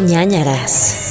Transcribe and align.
ñañaras. 0.00 1.03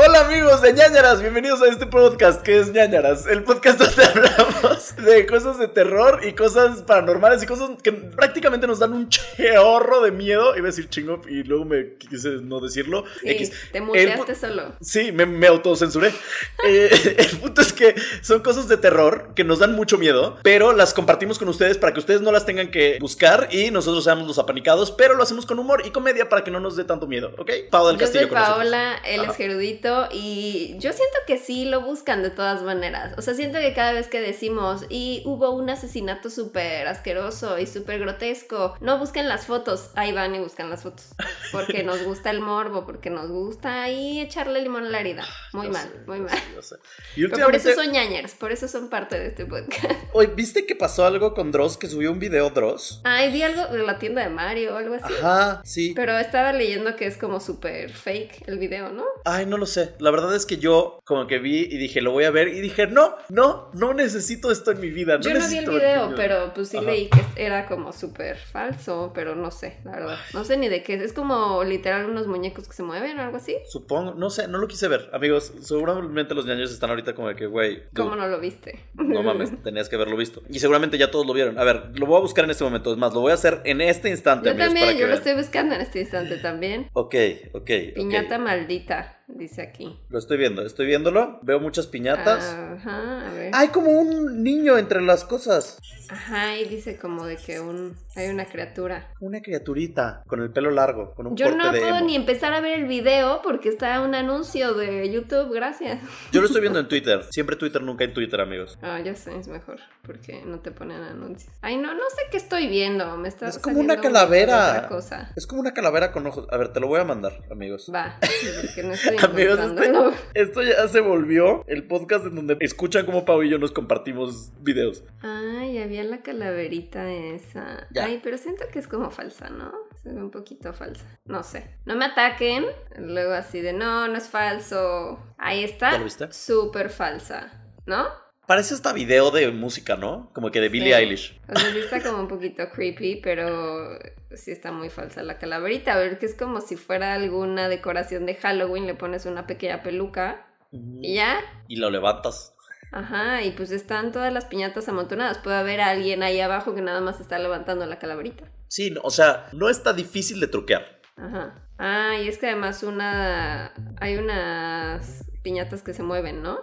Hola 0.00 0.20
amigos 0.20 0.62
de 0.62 0.72
ñañaras, 0.74 1.20
bienvenidos 1.20 1.60
a 1.60 1.66
este 1.66 1.84
podcast 1.84 2.40
que 2.42 2.56
es 2.56 2.72
ñañaras, 2.72 3.26
el 3.26 3.42
podcast 3.42 3.80
donde 3.80 4.04
hablamos 4.28 4.94
de 4.94 5.26
cosas 5.26 5.58
de 5.58 5.66
terror 5.66 6.20
y 6.22 6.34
cosas 6.34 6.82
paranormales 6.82 7.42
y 7.42 7.46
cosas 7.46 7.70
que 7.82 7.90
prácticamente 7.90 8.68
nos 8.68 8.78
dan 8.78 8.92
un 8.92 9.08
chorro 9.08 10.00
de 10.00 10.12
miedo. 10.12 10.56
Iba 10.56 10.66
a 10.66 10.70
decir 10.70 10.88
chingo 10.88 11.20
y 11.28 11.42
luego 11.42 11.64
me 11.64 11.96
quise 11.96 12.28
no 12.42 12.60
decirlo. 12.60 13.06
Sí, 13.20 13.28
X. 13.28 13.52
te 13.72 13.80
muteaste 13.80 14.36
solo. 14.36 14.72
Sí, 14.80 15.10
me, 15.10 15.26
me 15.26 15.48
autocensuré. 15.48 16.14
Eh, 16.66 17.16
el 17.18 17.38
punto 17.38 17.60
es 17.60 17.72
que 17.72 17.94
son 18.20 18.40
cosas 18.40 18.68
de 18.68 18.76
terror 18.76 19.30
que 19.34 19.44
nos 19.44 19.60
dan 19.60 19.74
mucho 19.74 19.96
miedo, 19.96 20.38
pero 20.42 20.72
las 20.72 20.92
compartimos 20.92 21.38
con 21.38 21.48
ustedes 21.48 21.78
para 21.78 21.94
que 21.94 22.00
ustedes 22.00 22.20
no 22.20 22.32
las 22.32 22.44
tengan 22.46 22.70
que 22.70 22.98
buscar 23.00 23.48
y 23.52 23.70
nosotros 23.70 24.04
seamos 24.04 24.26
los 24.26 24.38
apanicados, 24.38 24.90
pero 24.90 25.14
lo 25.14 25.22
hacemos 25.22 25.46
con 25.46 25.58
humor 25.60 25.82
y 25.86 25.90
comedia 25.90 26.28
para 26.28 26.42
que 26.42 26.50
no 26.50 26.58
nos 26.58 26.76
dé 26.76 26.84
tanto 26.84 27.06
miedo, 27.06 27.32
¿ok? 27.38 27.50
Pau 27.70 27.86
del 27.86 27.96
Yo 27.96 28.00
Castillo 28.00 28.26
soy. 28.26 28.34
Paola, 28.34 28.96
él 29.04 29.22
es 29.24 29.36
Gerudito 29.36 29.87
y 30.10 30.76
yo 30.78 30.92
siento 30.92 31.18
que 31.26 31.38
sí 31.38 31.64
lo 31.64 31.80
buscan 31.82 32.22
de 32.22 32.30
todas 32.30 32.62
maneras. 32.62 33.14
O 33.18 33.22
sea, 33.22 33.34
siento 33.34 33.58
que 33.58 33.74
cada 33.74 33.92
vez 33.92 34.08
que 34.08 34.20
decimos 34.20 34.84
y 34.88 35.22
hubo 35.24 35.50
un 35.50 35.70
asesinato 35.70 36.30
súper 36.30 36.86
asqueroso 36.88 37.58
y 37.58 37.66
súper 37.66 38.00
grotesco, 38.00 38.76
no 38.80 38.98
busquen 38.98 39.28
las 39.28 39.46
fotos, 39.46 39.90
ahí 39.94 40.12
van 40.12 40.34
y 40.34 40.38
buscan 40.38 40.70
las 40.70 40.82
fotos. 40.82 41.06
Porque 41.52 41.82
nos 41.82 42.02
gusta 42.02 42.30
el 42.30 42.40
morbo, 42.40 42.86
porque 42.86 43.10
nos 43.10 43.28
gusta 43.28 43.82
ahí 43.82 44.20
echarle 44.20 44.62
limón 44.62 44.86
a 44.86 44.90
la 44.90 45.00
herida. 45.00 45.24
Muy 45.52 45.66
Yo 45.66 45.72
mal, 45.72 45.82
sé, 45.88 45.98
muy 46.06 46.18
yo 46.18 46.24
mal. 46.24 46.32
sé, 46.38 46.44
yo 46.54 46.62
sé. 46.62 46.76
Y 47.16 47.28
Pero 47.28 47.46
por 47.46 47.56
eso 47.56 47.74
son 47.74 47.90
ñañers, 47.92 48.34
por 48.34 48.52
eso 48.52 48.68
son 48.68 48.88
parte 48.88 49.18
de 49.18 49.28
este 49.28 49.46
podcast. 49.46 49.92
Oye, 50.12 50.28
¿viste 50.34 50.66
que 50.66 50.74
pasó 50.76 51.06
algo 51.06 51.34
con 51.34 51.50
Dross? 51.52 51.76
Que 51.76 51.88
subió 51.88 52.12
un 52.12 52.18
video 52.18 52.50
Dross. 52.50 53.00
Ay, 53.04 53.32
vi 53.32 53.42
algo 53.42 53.66
de 53.66 53.78
la 53.82 53.98
tienda 53.98 54.22
de 54.22 54.28
Mario 54.28 54.74
o 54.74 54.76
algo 54.76 54.94
así. 54.94 55.12
Ajá, 55.20 55.62
sí. 55.64 55.92
Pero 55.94 56.16
estaba 56.18 56.52
leyendo 56.52 56.96
que 56.96 57.06
es 57.06 57.16
como 57.16 57.40
súper 57.40 57.90
fake 57.92 58.48
el 58.48 58.58
video, 58.58 58.90
¿no? 58.90 59.04
Ay, 59.24 59.46
no 59.46 59.56
lo 59.56 59.66
sé. 59.68 59.94
La 60.00 60.10
verdad 60.10 60.34
es 60.34 60.44
que 60.44 60.56
yo 60.56 60.98
como 61.04 61.28
que 61.28 61.38
vi 61.38 61.60
y 61.60 61.76
dije, 61.78 62.00
lo 62.02 62.10
voy 62.10 62.24
a 62.24 62.30
ver. 62.32 62.48
Y 62.48 62.60
dije, 62.60 62.88
no, 62.88 63.14
no, 63.28 63.70
no 63.74 63.94
necesito 63.94 64.50
esto 64.50 64.72
en 64.72 64.80
mi 64.80 64.90
vida. 64.90 65.16
No 65.18 65.22
Yo 65.22 65.34
no 65.34 65.48
vi 65.48 65.58
el 65.58 65.70
video, 65.70 66.12
pero 66.16 66.52
pues 66.52 66.70
sí 66.70 66.78
Ajá. 66.78 66.86
leí 66.86 67.08
que 67.08 67.20
era 67.36 67.66
como 67.66 67.92
súper 67.92 68.36
falso, 68.38 69.12
pero 69.14 69.36
no 69.36 69.50
sé, 69.52 69.78
la 69.84 69.92
verdad. 69.92 70.18
No 70.34 70.42
sé 70.44 70.56
ni 70.56 70.68
de 70.68 70.82
qué. 70.82 70.94
Es 70.94 71.12
como 71.12 71.62
literal 71.62 72.10
unos 72.10 72.26
muñecos 72.26 72.66
que 72.66 72.74
se 72.74 72.82
mueven 72.82 73.18
o 73.18 73.22
algo 73.22 73.36
así. 73.36 73.56
Supongo, 73.70 74.14
no 74.14 74.30
sé, 74.30 74.48
no 74.48 74.58
lo 74.58 74.66
quise 74.66 74.88
ver. 74.88 75.08
Amigos, 75.12 75.52
seguramente 75.60 76.34
los 76.34 76.46
ñaños 76.46 76.72
están 76.72 76.90
ahorita 76.90 77.14
como 77.14 77.28
de 77.28 77.36
que, 77.36 77.46
güey, 77.46 77.82
¿Cómo 77.94 78.16
no 78.16 78.26
lo 78.26 78.40
viste? 78.40 78.80
no 78.94 79.22
mames, 79.22 79.50
tenías 79.62 79.88
que 79.88 79.96
haberlo 79.96 80.16
visto. 80.16 80.42
Y 80.48 80.58
seguramente 80.58 80.98
ya 80.98 81.10
todos 81.10 81.26
lo 81.26 81.32
vieron. 81.34 81.58
A 81.58 81.64
ver, 81.64 81.90
lo 81.94 82.06
voy 82.06 82.16
a 82.18 82.20
buscar 82.20 82.44
en 82.44 82.50
este 82.50 82.64
momento. 82.64 82.90
Es 82.90 82.98
más, 82.98 83.12
lo 83.14 83.20
voy 83.20 83.32
a 83.32 83.34
hacer 83.34 83.60
en 83.64 83.80
este 83.80 84.08
instante, 84.08 84.46
Yo 84.46 84.52
amigos, 84.52 84.68
también, 84.68 84.86
para 84.86 84.94
que 84.94 85.00
yo 85.00 85.06
lo 85.06 85.12
vean. 85.12 85.18
estoy 85.18 85.34
buscando 85.42 85.74
en 85.74 85.80
este 85.82 86.00
instante 86.00 86.36
también. 86.38 86.88
Ok, 86.94 87.14
ok. 87.52 87.60
ok. 87.60 87.70
Piñata 87.94 88.38
maldita, 88.38 89.17
dice 89.28 89.62
aquí. 89.62 89.98
Lo 90.08 90.18
estoy 90.18 90.38
viendo, 90.38 90.62
estoy 90.62 90.86
viéndolo. 90.86 91.38
Veo 91.42 91.60
muchas 91.60 91.86
piñatas. 91.86 92.44
Ajá, 92.44 93.28
a 93.28 93.32
ver. 93.32 93.50
Hay 93.54 93.68
como 93.68 93.90
un 93.90 94.42
niño 94.42 94.78
entre 94.78 95.00
las 95.02 95.24
cosas. 95.24 95.78
Ajá, 96.08 96.56
y 96.56 96.64
dice 96.64 96.96
como 96.96 97.26
de 97.26 97.36
que 97.36 97.60
un 97.60 97.94
hay 98.18 98.28
una 98.28 98.44
criatura. 98.46 99.12
Una 99.20 99.40
criaturita 99.40 100.22
con 100.26 100.40
el 100.42 100.50
pelo 100.50 100.70
largo, 100.70 101.14
con 101.14 101.26
un 101.28 101.36
Yo 101.36 101.46
corte 101.46 101.58
no 101.58 101.72
de 101.72 101.80
puedo 101.80 101.96
emo. 101.96 102.06
ni 102.06 102.16
empezar 102.16 102.52
a 102.52 102.60
ver 102.60 102.78
el 102.80 102.86
video 102.86 103.40
porque 103.42 103.68
está 103.68 104.00
un 104.00 104.14
anuncio 104.14 104.74
de 104.74 105.10
YouTube, 105.10 105.52
gracias. 105.54 106.00
Yo 106.32 106.40
lo 106.40 106.46
estoy 106.46 106.60
viendo 106.60 106.78
en 106.80 106.88
Twitter. 106.88 107.22
Siempre 107.30 107.56
Twitter, 107.56 107.82
nunca 107.82 108.04
en 108.04 108.12
Twitter, 108.14 108.40
amigos. 108.40 108.78
Ah, 108.82 109.00
ya 109.00 109.14
sé, 109.14 109.36
es 109.38 109.48
mejor, 109.48 109.78
porque 110.02 110.42
no 110.44 110.60
te 110.60 110.70
ponen 110.70 111.00
anuncios. 111.02 111.52
Ay, 111.62 111.76
no, 111.76 111.94
no 111.94 112.04
sé 112.10 112.22
qué 112.30 112.36
estoy 112.36 112.66
viendo, 112.68 113.16
me 113.16 113.28
está 113.28 113.48
Es 113.48 113.58
como 113.58 113.80
una 113.80 114.00
calavera. 114.00 114.70
otra 114.70 114.88
cosa. 114.88 115.32
Es 115.36 115.46
como 115.46 115.60
una 115.60 115.72
calavera 115.72 116.12
con 116.12 116.26
ojos. 116.26 116.46
A 116.50 116.56
ver, 116.56 116.72
te 116.72 116.80
lo 116.80 116.88
voy 116.88 117.00
a 117.00 117.04
mandar, 117.04 117.32
amigos. 117.50 117.90
Va, 117.94 118.18
porque 118.20 118.82
no 118.82 118.92
estoy 118.94 119.16
Amigos, 119.22 119.58
este, 119.60 119.92
esto 120.34 120.62
ya 120.62 120.88
se 120.88 121.00
volvió 121.00 121.64
el 121.66 121.84
podcast 121.86 122.26
en 122.26 122.34
donde 122.34 122.56
escuchan 122.60 123.06
cómo 123.06 123.24
Pau 123.24 123.42
y 123.42 123.50
yo 123.50 123.58
nos 123.58 123.72
compartimos 123.72 124.50
videos. 124.60 125.04
Ay, 125.22 125.78
había 125.78 126.02
la 126.04 126.22
calaverita 126.22 127.10
esa. 127.12 127.86
Ya. 127.90 128.07
Ay, 128.08 128.20
pero 128.22 128.38
siento 128.38 128.64
que 128.72 128.78
es 128.78 128.88
como 128.88 129.10
falsa, 129.10 129.50
¿no? 129.50 129.72
Se 130.02 130.08
ve 130.12 130.20
un 130.20 130.30
poquito 130.30 130.72
falsa. 130.72 131.04
No 131.24 131.42
sé. 131.42 131.78
No 131.84 131.94
me 131.96 132.06
ataquen. 132.06 132.64
Luego 132.98 133.32
así 133.32 133.60
de, 133.60 133.72
no, 133.72 134.08
no 134.08 134.16
es 134.16 134.28
falso. 134.28 135.18
Ahí 135.38 135.60
¿Ya 135.60 135.66
está. 135.66 135.98
lo 135.98 136.04
viste? 136.04 136.32
Súper 136.32 136.90
falsa, 136.90 137.52
¿no? 137.86 138.06
Parece 138.46 138.72
hasta 138.72 138.94
video 138.94 139.30
de 139.30 139.50
música, 139.50 139.96
¿no? 139.96 140.30
Como 140.32 140.50
que 140.50 140.60
de 140.60 140.70
Billie 140.70 140.94
Sí. 140.94 141.00
Eilish. 141.02 141.40
O 141.48 141.58
sea, 141.58 141.70
sí 141.70 141.78
está 141.80 142.02
como 142.02 142.20
un 142.22 142.28
poquito 142.28 142.70
creepy, 142.70 143.16
pero 143.22 143.98
sí 144.34 144.52
está 144.52 144.72
muy 144.72 144.88
falsa 144.88 145.22
la 145.22 145.38
calaverita. 145.38 145.92
A 145.92 145.98
ver, 145.98 146.18
que 146.18 146.24
es 146.24 146.34
como 146.34 146.62
si 146.62 146.76
fuera 146.76 147.12
alguna 147.12 147.68
decoración 147.68 148.24
de 148.24 148.36
Halloween, 148.36 148.86
le 148.86 148.94
pones 148.94 149.26
una 149.26 149.46
pequeña 149.46 149.82
peluca 149.82 150.46
y 150.72 151.14
ya. 151.16 151.40
Y 151.68 151.76
lo 151.76 151.90
levantas. 151.90 152.54
Ajá, 152.92 153.42
y 153.42 153.50
pues 153.52 153.70
están 153.70 154.12
todas 154.12 154.32
las 154.32 154.46
piñatas 154.46 154.88
amontonadas. 154.88 155.38
Puede 155.38 155.56
haber 155.56 155.80
alguien 155.80 156.22
ahí 156.22 156.40
abajo 156.40 156.74
que 156.74 156.80
nada 156.80 157.00
más 157.00 157.20
está 157.20 157.38
levantando 157.38 157.84
la 157.86 157.98
calaverita. 157.98 158.44
Sí, 158.68 158.90
no, 158.90 159.00
o 159.02 159.10
sea, 159.10 159.46
no 159.52 159.68
está 159.68 159.92
difícil 159.92 160.40
de 160.40 160.46
truquear. 160.48 161.00
Ajá. 161.16 161.54
Ah, 161.78 162.16
y 162.22 162.28
es 162.28 162.38
que 162.38 162.46
además 162.46 162.82
una... 162.82 163.72
Hay 164.00 164.16
unas 164.16 165.24
piñatas 165.42 165.82
que 165.82 165.94
se 165.94 166.02
mueven, 166.02 166.42
¿no? 166.42 166.60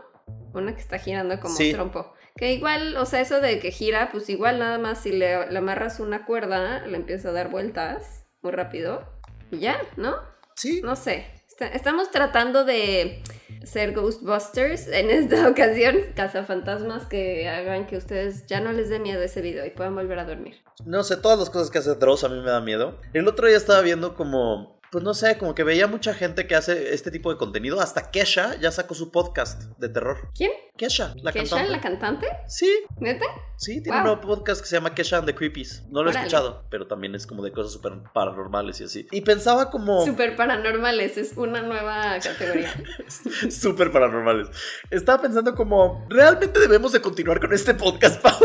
Una 0.54 0.74
que 0.74 0.82
está 0.82 0.98
girando 0.98 1.40
como 1.40 1.56
Sí. 1.56 1.70
un 1.70 1.76
trompo. 1.76 2.14
Que 2.38 2.54
igual, 2.54 2.98
o 2.98 3.06
sea, 3.06 3.22
eso 3.22 3.40
de 3.40 3.60
que 3.60 3.72
gira, 3.72 4.10
pues 4.12 4.30
igual 4.30 4.60
nada 4.60 4.78
más 4.78 5.02
si 5.04 5.12
le, 5.12 5.50
le 5.52 5.58
amarras 5.58 6.00
una 6.00 6.26
cuerda, 6.26 6.86
le 6.86 6.98
empieza 6.98 7.30
a 7.30 7.32
dar 7.32 7.50
vueltas 7.50 8.26
muy 8.42 8.52
rápido. 8.52 9.08
Y 9.52 9.60
ya, 9.60 9.80
¿no? 9.96 10.16
Sí. 10.56 10.82
No 10.84 10.96
sé. 10.96 11.28
Estamos 11.60 12.12
tratando 12.12 12.66
de 12.66 13.24
ser 13.64 13.94
Ghostbusters 13.94 14.88
en 14.88 15.10
esta 15.10 15.48
ocasión. 15.50 15.96
Cazafantasmas 16.14 17.06
que 17.06 17.48
hagan 17.48 17.88
que 17.88 17.96
ustedes 17.96 18.46
ya 18.46 18.60
no 18.60 18.74
les 18.74 18.90
dé 18.90 19.00
miedo 19.00 19.22
ese 19.22 19.42
video 19.42 19.66
y 19.66 19.70
puedan 19.70 19.96
volver 19.96 20.20
a 20.20 20.26
dormir. 20.26 20.56
No 20.86 21.04
sé, 21.04 21.16
todas 21.16 21.40
las 21.40 21.50
cosas 21.50 21.72
que 21.72 21.78
hace 21.78 21.96
Dross 21.96 22.26
a 22.26 22.30
mí 22.30 22.42
me 22.42 22.52
da 22.52 22.60
miedo. 22.60 23.00
El 23.14 23.28
otro 23.30 23.48
día 23.48 23.56
estaba 23.56 23.80
viendo 23.82 24.16
como, 24.16 24.75
pues 24.92 25.04
no 25.04 25.14
sé, 25.14 25.38
como 25.38 25.54
que 25.56 25.64
veía 25.64 25.88
mucha 25.88 26.14
gente 26.14 26.48
que 26.48 26.56
hace 26.56 26.94
este 26.94 27.12
tipo 27.12 27.32
de 27.32 27.38
contenido. 27.38 27.82
Hasta 27.82 28.12
Kesha 28.12 28.56
ya 28.60 28.72
sacó 28.72 28.94
su 28.96 29.12
podcast 29.12 29.64
de 29.78 29.90
terror. 29.90 30.30
¿Quién? 30.36 30.52
Kesha, 30.78 31.14
la 31.22 31.32
¿Kesha, 31.32 31.56
cantante. 31.58 31.72
la 31.72 31.82
cantante? 31.82 32.28
Sí, 32.48 32.70
¿Neta? 33.00 33.26
sí, 33.56 33.82
tiene 33.82 33.92
Wow. 33.92 34.00
un 34.00 34.04
nuevo 34.20 34.22
podcast 34.36 34.62
que 34.62 34.68
se 34.68 34.76
llama 34.76 34.94
Kesha 34.94 35.18
and 35.18 35.26
the 35.26 35.34
Creepies. 35.36 35.84
No 35.90 36.04
lo 36.04 36.10
he 36.10 36.14
escuchado, 36.14 36.66
pero 36.70 36.86
también 36.88 37.16
es 37.16 37.26
como 37.26 37.44
de 37.44 37.52
cosas 37.54 37.72
súper 37.72 37.94
paranormales 38.14 38.82
y 38.82 38.84
así. 38.84 39.08
Y 39.12 39.22
pensaba 39.22 39.70
como... 39.70 40.06
Super 40.06 40.36
paranormales, 40.36 41.18
es 41.18 41.38
una 41.38 41.62
nueva 41.62 42.18
categoría. 42.22 42.74
Súper 43.50 43.92
paranormales. 43.92 44.48
Estaba 44.90 45.22
pensando 45.22 45.56
como, 45.56 46.06
¿realmente 46.10 46.60
debemos 46.60 46.92
de 46.92 47.02
continuar 47.02 47.40
con 47.40 47.54
este 47.54 47.74
podcast, 47.74 48.22
Pau? 48.24 48.38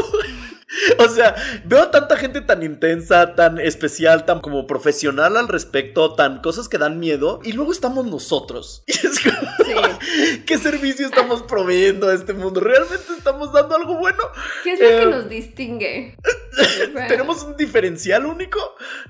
o 0.98 1.08
sea, 1.08 1.34
veo 1.64 1.88
tanta 1.90 2.16
gente 2.16 2.40
tan 2.40 2.62
intensa, 2.62 3.34
tan 3.34 3.58
especial, 3.58 4.24
tan 4.24 4.40
como 4.40 4.66
profesional 4.66 5.36
al 5.36 5.48
respecto, 5.48 6.14
tan 6.14 6.40
cosas 6.40 6.68
que 6.68 6.78
dan 6.78 6.98
miedo, 7.00 7.40
y 7.42 7.52
luego 7.52 7.72
estamos 7.72 8.06
nosotros. 8.06 8.84
Y 8.90 8.92
es 8.92 9.20
como, 9.20 9.50
Sí. 9.64 10.40
¿qué 10.46 10.58
servicio 10.58 11.06
estamos 11.06 11.42
proveyendo 11.42 12.08
a 12.08 12.14
este 12.14 12.32
mundo? 12.32 12.60
¿Realmente 12.60 13.12
estamos 13.16 13.52
dando 13.52 13.76
algo 13.76 13.98
bueno? 13.98 14.18
¿Qué 14.64 14.72
es 14.72 14.80
lo 14.80 14.86
que 14.88 15.02
Eh, 15.02 15.06
nos 15.06 15.28
distingue? 15.28 16.16
O 16.90 17.08
¿Tenemos 17.08 17.42
un 17.44 17.56
diferencial 17.56 18.26
único? 18.26 18.58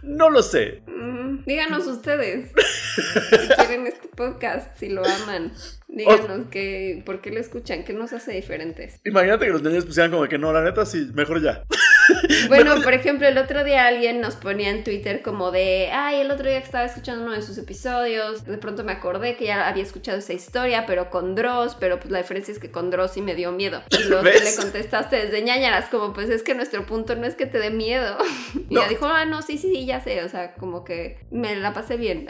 No 0.03 0.31
lo 0.31 0.43
sé. 0.43 0.83
mm, 0.87 1.45
díganos 1.47 1.87
ustedes 1.87 2.53
si 2.95 3.49
quieren 3.55 3.87
este 3.87 4.09
podcast, 4.09 4.77
si 4.78 4.89
lo 4.89 5.03
aman. 5.05 5.53
Díganos 5.89 6.47
que, 6.51 7.03
por 7.05 7.21
qué 7.21 7.31
lo 7.31 7.41
escuchan, 7.41 7.84
qué 7.84 7.93
nos 7.93 8.12
hace 8.12 8.33
diferentes. 8.33 9.01
Imagínate 9.05 9.47
que 9.47 9.53
los 9.53 9.62
niños 9.62 9.84
pusieran 9.84 10.11
como 10.11 10.28
que 10.28 10.39
no, 10.39 10.53
la 10.53 10.62
neta 10.62 10.87
sí, 10.87 11.11
mejor 11.15 11.43
ya. 11.43 11.65
Bueno, 12.48 12.81
por 12.82 12.94
ejemplo, 12.94 13.26
el 13.28 13.38
otro 13.38 13.65
día 13.65 13.87
alguien 13.87 14.21
nos 14.21 14.34
ponía 14.37 14.71
en 14.71 14.82
Twitter 14.84 15.22
como 15.22 15.50
de, 15.50 15.91
ay, 15.92 16.21
el 16.21 16.30
otro 16.30 16.48
día 16.48 16.59
que 16.59 16.65
estaba 16.65 16.84
escuchando 16.84 17.24
uno 17.24 17.33
de 17.34 17.42
sus 17.42 17.59
episodios, 17.59 18.45
de 18.45 18.59
pronto 18.59 18.83
me 18.84 18.92
acordé 18.92 19.36
que 19.36 19.47
ya 19.47 19.68
había 19.68 19.83
escuchado 19.83 20.18
esa 20.18 20.33
historia, 20.33 20.84
pero 20.86 21.10
con 21.10 21.34
Dross, 21.34 21.77
pero 21.78 21.98
pues 21.98 22.10
la 22.10 22.18
diferencia 22.18 22.53
es 22.53 22.59
que 22.59 22.71
con 22.71 22.91
Dross 22.91 23.12
sí 23.12 23.22
me 23.22 23.34
dio 23.34 23.53
miedo. 23.53 23.83
Y 23.91 24.04
luego 24.09 24.24
le 24.24 24.57
contestaste 24.57 25.16
desde 25.16 25.42
ñañaras, 25.42 25.89
como 25.91 26.12
pues 26.12 26.28
es 26.30 26.42
que 26.42 26.54
nuestro 26.54 26.86
punto 26.86 27.15
no 27.16 27.27
es 27.27 27.34
que 27.34 27.47
te 27.47 27.59
dé 27.59 27.71
miedo. 27.71 28.16
Y 28.71 28.74
No. 28.74 28.80
ella 28.83 28.89
dijo, 28.89 29.06
ah, 29.06 29.24
no, 29.24 29.42
sí, 29.42 29.59
sí, 29.59 29.72
sí, 29.74 29.84
ya 29.86 30.01
sé, 30.01 30.22
o 30.22 30.28
sea, 30.28 30.54
como 30.54 30.84
que 30.84 31.18
me 31.30 31.56
la 31.56 31.72
pasé 31.72 31.97
bien. 31.97 32.27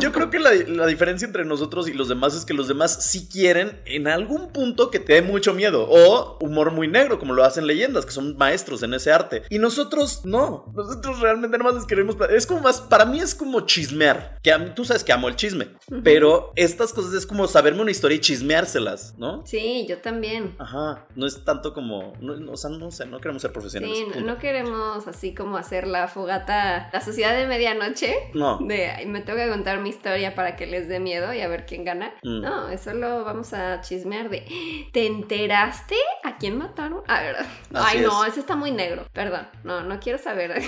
Yo 0.00 0.12
creo 0.12 0.30
que 0.30 0.38
la, 0.38 0.52
la 0.52 0.86
diferencia 0.86 1.26
entre 1.26 1.44
nosotros 1.44 1.88
y 1.88 1.92
los 1.92 2.08
demás 2.08 2.34
es 2.34 2.44
que 2.44 2.54
los 2.54 2.68
demás 2.68 3.04
sí 3.04 3.28
quieren 3.30 3.80
en 3.84 4.06
algún 4.08 4.52
punto 4.52 4.90
que 4.90 4.98
te 5.00 5.14
dé 5.14 5.22
mucho 5.22 5.54
miedo 5.54 5.86
o 5.88 6.38
humor 6.40 6.70
muy 6.70 6.86
negro, 6.88 7.18
como 7.18 7.34
lo 7.34 7.44
hacen 7.44 7.66
leyendas, 7.66 8.06
que 8.06 8.12
son 8.12 8.36
maestros 8.36 8.82
en 8.82 8.87
en 8.88 8.94
ese 8.94 9.12
arte. 9.12 9.42
Y 9.50 9.58
nosotros 9.58 10.22
no, 10.24 10.72
nosotros 10.74 11.20
realmente 11.20 11.56
nada 11.58 11.70
más 11.70 11.80
les 11.80 11.86
queremos... 11.86 12.16
Es 12.30 12.46
como 12.46 12.60
más, 12.60 12.80
para 12.80 13.04
mí 13.04 13.20
es 13.20 13.34
como 13.34 13.60
chismear, 13.60 14.38
que 14.42 14.52
tú 14.74 14.84
sabes 14.84 15.04
que 15.04 15.12
amo 15.12 15.28
el 15.28 15.36
chisme, 15.36 15.68
pero 16.02 16.52
estas 16.56 16.92
cosas 16.92 17.14
es 17.14 17.26
como 17.26 17.46
saberme 17.46 17.82
una 17.82 17.90
historia 17.90 18.16
y 18.16 18.20
chismeárselas, 18.20 19.14
¿no? 19.18 19.46
Sí, 19.46 19.86
yo 19.88 19.98
también. 19.98 20.56
Ajá, 20.58 21.06
no 21.14 21.26
es 21.26 21.44
tanto 21.44 21.72
como, 21.72 22.12
o 22.50 22.56
sea, 22.56 22.70
no 22.70 22.90
sé, 22.90 23.06
no 23.06 23.20
queremos 23.20 23.42
ser 23.42 23.52
profesionales. 23.52 23.96
Sí, 23.96 24.20
no, 24.20 24.38
queremos 24.38 25.06
así 25.06 25.34
como 25.34 25.56
hacer 25.56 25.86
la 25.86 26.08
fogata, 26.08 26.90
la 26.92 27.00
sociedad 27.00 27.36
de 27.36 27.46
medianoche. 27.46 28.14
No. 28.34 28.58
De, 28.58 29.04
me 29.06 29.20
tengo 29.20 29.38
que 29.38 29.48
contar 29.48 29.80
mi 29.80 29.90
historia 29.90 30.34
para 30.34 30.56
que 30.56 30.66
les 30.66 30.88
dé 30.88 31.00
miedo 31.00 31.32
y 31.32 31.40
a 31.40 31.48
ver 31.48 31.66
quién 31.66 31.84
gana. 31.84 32.12
Mm. 32.22 32.40
No, 32.40 32.68
eso 32.68 32.92
lo 32.94 33.24
vamos 33.24 33.52
a 33.52 33.80
chismear 33.80 34.30
de, 34.30 34.44
¿te 34.92 35.06
enteraste 35.06 35.96
a 36.24 36.38
quién 36.38 36.56
mataron? 36.56 37.02
A 37.06 37.20
ver, 37.20 37.36
ay 37.74 38.00
no, 38.00 38.24
ese 38.24 38.40
está 38.40 38.56
muy 38.56 38.70
negro, 38.78 39.06
perdón, 39.12 39.48
no, 39.64 39.82
no 39.82 40.00
quiero 40.00 40.18
saber. 40.18 40.62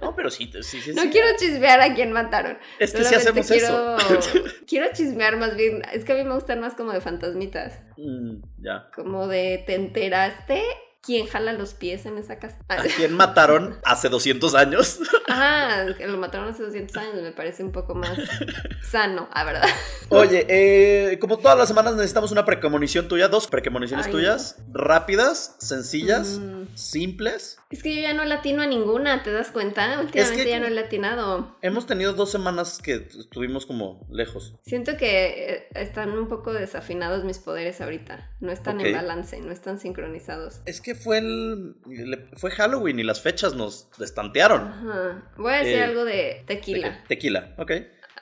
No, 0.00 0.16
pero 0.16 0.30
sí, 0.30 0.50
sí, 0.62 0.80
sí. 0.80 0.92
No 0.94 1.10
quiero 1.10 1.28
chismear 1.36 1.78
a 1.80 1.94
quién 1.94 2.10
mataron. 2.10 2.58
Es 2.78 2.92
que 2.92 3.04
si 3.04 3.14
hacemos 3.14 3.46
quiero, 3.46 3.98
eso. 3.98 4.42
quiero 4.66 4.86
chismear 4.94 5.36
más 5.36 5.56
bien. 5.56 5.82
Es 5.92 6.06
que 6.06 6.12
a 6.12 6.14
mí 6.14 6.24
me 6.24 6.34
gustan 6.34 6.58
más 6.58 6.74
como 6.74 6.92
de 6.92 7.02
fantasmitas. 7.02 7.80
Mm, 7.98 8.36
ya. 8.62 8.88
Como 8.94 9.28
de 9.28 9.62
te 9.66 9.74
enteraste 9.74 10.62
¿Quién 11.02 11.26
jala 11.26 11.54
los 11.54 11.72
pies 11.72 12.04
en 12.04 12.18
esa 12.18 12.38
casa? 12.38 12.58
¿A 12.68 12.76
quién 12.82 13.14
mataron 13.14 13.78
hace 13.84 14.10
200 14.10 14.54
años? 14.54 14.98
Ah, 15.32 15.86
lo 16.06 16.18
mataron 16.18 16.48
hace 16.48 16.62
200 16.62 16.96
años, 16.96 17.22
me 17.22 17.32
parece 17.32 17.62
un 17.62 17.72
poco 17.72 17.94
más 17.94 18.18
sano, 18.82 19.28
a 19.32 19.44
verdad. 19.44 19.68
Oye, 20.10 20.44
eh, 20.48 21.18
como 21.20 21.38
todas 21.38 21.56
las 21.56 21.68
semanas 21.68 21.94
necesitamos 21.94 22.32
una 22.32 22.44
precomonición 22.44 23.06
tuya, 23.06 23.28
dos 23.28 23.46
precomoniciones 23.46 24.10
tuyas, 24.10 24.56
rápidas, 24.72 25.56
sencillas, 25.58 26.40
mm. 26.40 26.59
Simples. 26.74 27.58
Es 27.70 27.82
que 27.82 27.94
yo 27.94 28.02
ya 28.02 28.14
no 28.14 28.24
latino 28.24 28.62
a 28.62 28.66
ninguna, 28.66 29.22
¿te 29.22 29.32
das 29.32 29.50
cuenta? 29.50 30.00
Últimamente 30.00 30.48
ya 30.48 30.60
no 30.60 30.66
he 30.66 30.70
latinado. 30.70 31.56
Hemos 31.62 31.86
tenido 31.86 32.12
dos 32.12 32.30
semanas 32.30 32.80
que 32.82 33.08
estuvimos 33.18 33.66
como 33.66 34.06
lejos. 34.10 34.54
Siento 34.62 34.96
que 34.96 35.54
eh, 35.54 35.68
están 35.74 36.10
un 36.10 36.28
poco 36.28 36.52
desafinados 36.52 37.24
mis 37.24 37.38
poderes 37.38 37.80
ahorita. 37.80 38.30
No 38.40 38.52
están 38.52 38.80
en 38.80 38.92
balance, 38.94 39.40
no 39.40 39.52
están 39.52 39.78
sincronizados. 39.78 40.62
Es 40.64 40.80
que 40.80 40.94
fue 40.94 41.18
el. 41.18 41.76
Fue 42.34 42.50
Halloween 42.50 42.98
y 42.98 43.02
las 43.02 43.20
fechas 43.20 43.54
nos 43.54 43.88
destantearon. 43.98 44.62
Ajá. 44.62 45.32
Voy 45.36 45.52
a 45.52 45.56
decir 45.58 45.76
eh, 45.76 45.84
algo 45.84 46.04
de 46.04 46.44
tequila. 46.46 47.04
Tequila, 47.06 47.54
ok. 47.58 47.72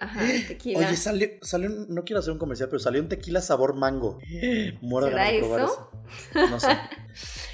Ajá, 0.01 0.21
tequila. 0.47 0.79
Oye, 0.79 0.97
salió, 0.97 1.29
salió, 1.43 1.69
no 1.71 2.05
quiero 2.05 2.21
hacer 2.21 2.33
un 2.33 2.39
comercial, 2.39 2.69
pero 2.69 2.79
salió 2.79 3.01
un 3.01 3.09
tequila 3.09 3.41
sabor 3.41 3.75
mango. 3.75 4.19
Muero 4.81 5.09
¿Será 5.09 5.25
de 5.25 5.39
eso? 5.39 5.57
eso? 5.57 5.91
No 6.51 6.61
sé. 6.61 6.69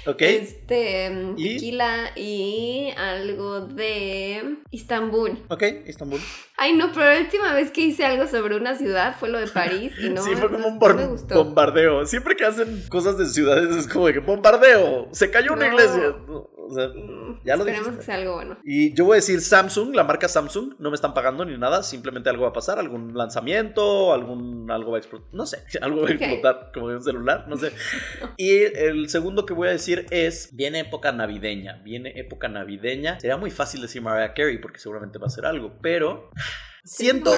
Ok. 0.07 0.21
Este, 0.21 1.33
tequila 1.35 2.11
y 2.15 2.89
algo 2.95 3.61
de 3.61 4.57
Istambul. 4.69 5.43
Ok, 5.49 5.63
Istambul. 5.87 6.21
Ay, 6.57 6.73
no, 6.73 6.91
pero 6.91 7.11
la 7.11 7.19
última 7.21 7.53
vez 7.55 7.71
que 7.71 7.81
hice 7.81 8.05
algo 8.05 8.27
sobre 8.27 8.55
una 8.55 8.75
ciudad 8.75 9.15
fue 9.19 9.29
lo 9.29 9.39
de 9.39 9.47
París 9.53 9.93
y 9.99 10.09
no. 10.09 10.21
sí, 10.21 10.35
fue 10.35 10.51
como 10.51 10.67
un 10.67 10.77
bombardeo. 10.77 12.05
Siempre 12.05 12.35
que 12.35 12.45
hacen 12.45 12.83
cosas 12.87 13.17
de 13.17 13.25
ciudades 13.25 13.75
es 13.75 13.87
como 13.87 14.05
de 14.05 14.13
que 14.13 14.19
bombardeo, 14.19 15.09
se 15.11 15.31
cayó 15.31 15.53
una 15.53 15.67
iglesia. 15.67 16.15
O 16.67 16.73
sea, 16.73 16.87
mm, 16.87 17.41
ya 17.43 17.55
lo 17.55 17.65
Esperemos 17.65 17.97
que 17.97 18.03
sea 18.03 18.15
algo 18.15 18.35
bueno. 18.35 18.57
Y 18.63 18.93
yo 18.93 19.05
voy 19.05 19.13
a 19.13 19.15
decir 19.17 19.41
Samsung, 19.41 19.95
la 19.95 20.03
marca 20.03 20.27
Samsung, 20.27 20.75
no 20.79 20.89
me 20.89 20.95
están 20.95 21.13
pagando 21.13 21.45
ni 21.45 21.57
nada, 21.57 21.83
simplemente 21.83 22.29
algo 22.29 22.43
va 22.43 22.49
a 22.49 22.53
pasar, 22.53 22.79
algún 22.79 23.15
lanzamiento, 23.15 24.13
algún 24.13 24.69
algo 24.71 24.91
va 24.91 24.97
a 24.97 24.99
explotar, 24.99 25.27
no 25.33 25.45
sé, 25.45 25.63
algo 25.81 26.01
va 26.01 26.09
a 26.09 26.11
explotar 26.11 26.71
como 26.73 26.89
de 26.89 26.95
un 26.95 27.03
celular, 27.03 27.45
no 27.47 27.57
sé. 27.57 27.71
Y 28.37 28.63
el 28.63 29.09
segundo 29.09 29.45
que 29.45 29.53
voy 29.53 29.67
a 29.67 29.71
decir 29.71 30.05
es, 30.09 30.49
viene 30.55 30.79
época 30.79 31.11
navideña, 31.11 31.81
viene 31.83 32.13
época 32.15 32.47
navideña. 32.47 33.19
Sería 33.19 33.37
muy 33.37 33.51
fácil 33.51 33.81
decir 33.81 34.01
Mariah 34.01 34.33
Carey 34.33 34.57
porque 34.57 34.79
seguramente 34.79 35.19
va 35.19 35.27
a 35.27 35.29
ser 35.29 35.45
algo, 35.45 35.73
pero 35.81 36.31
Siento, 36.85 37.33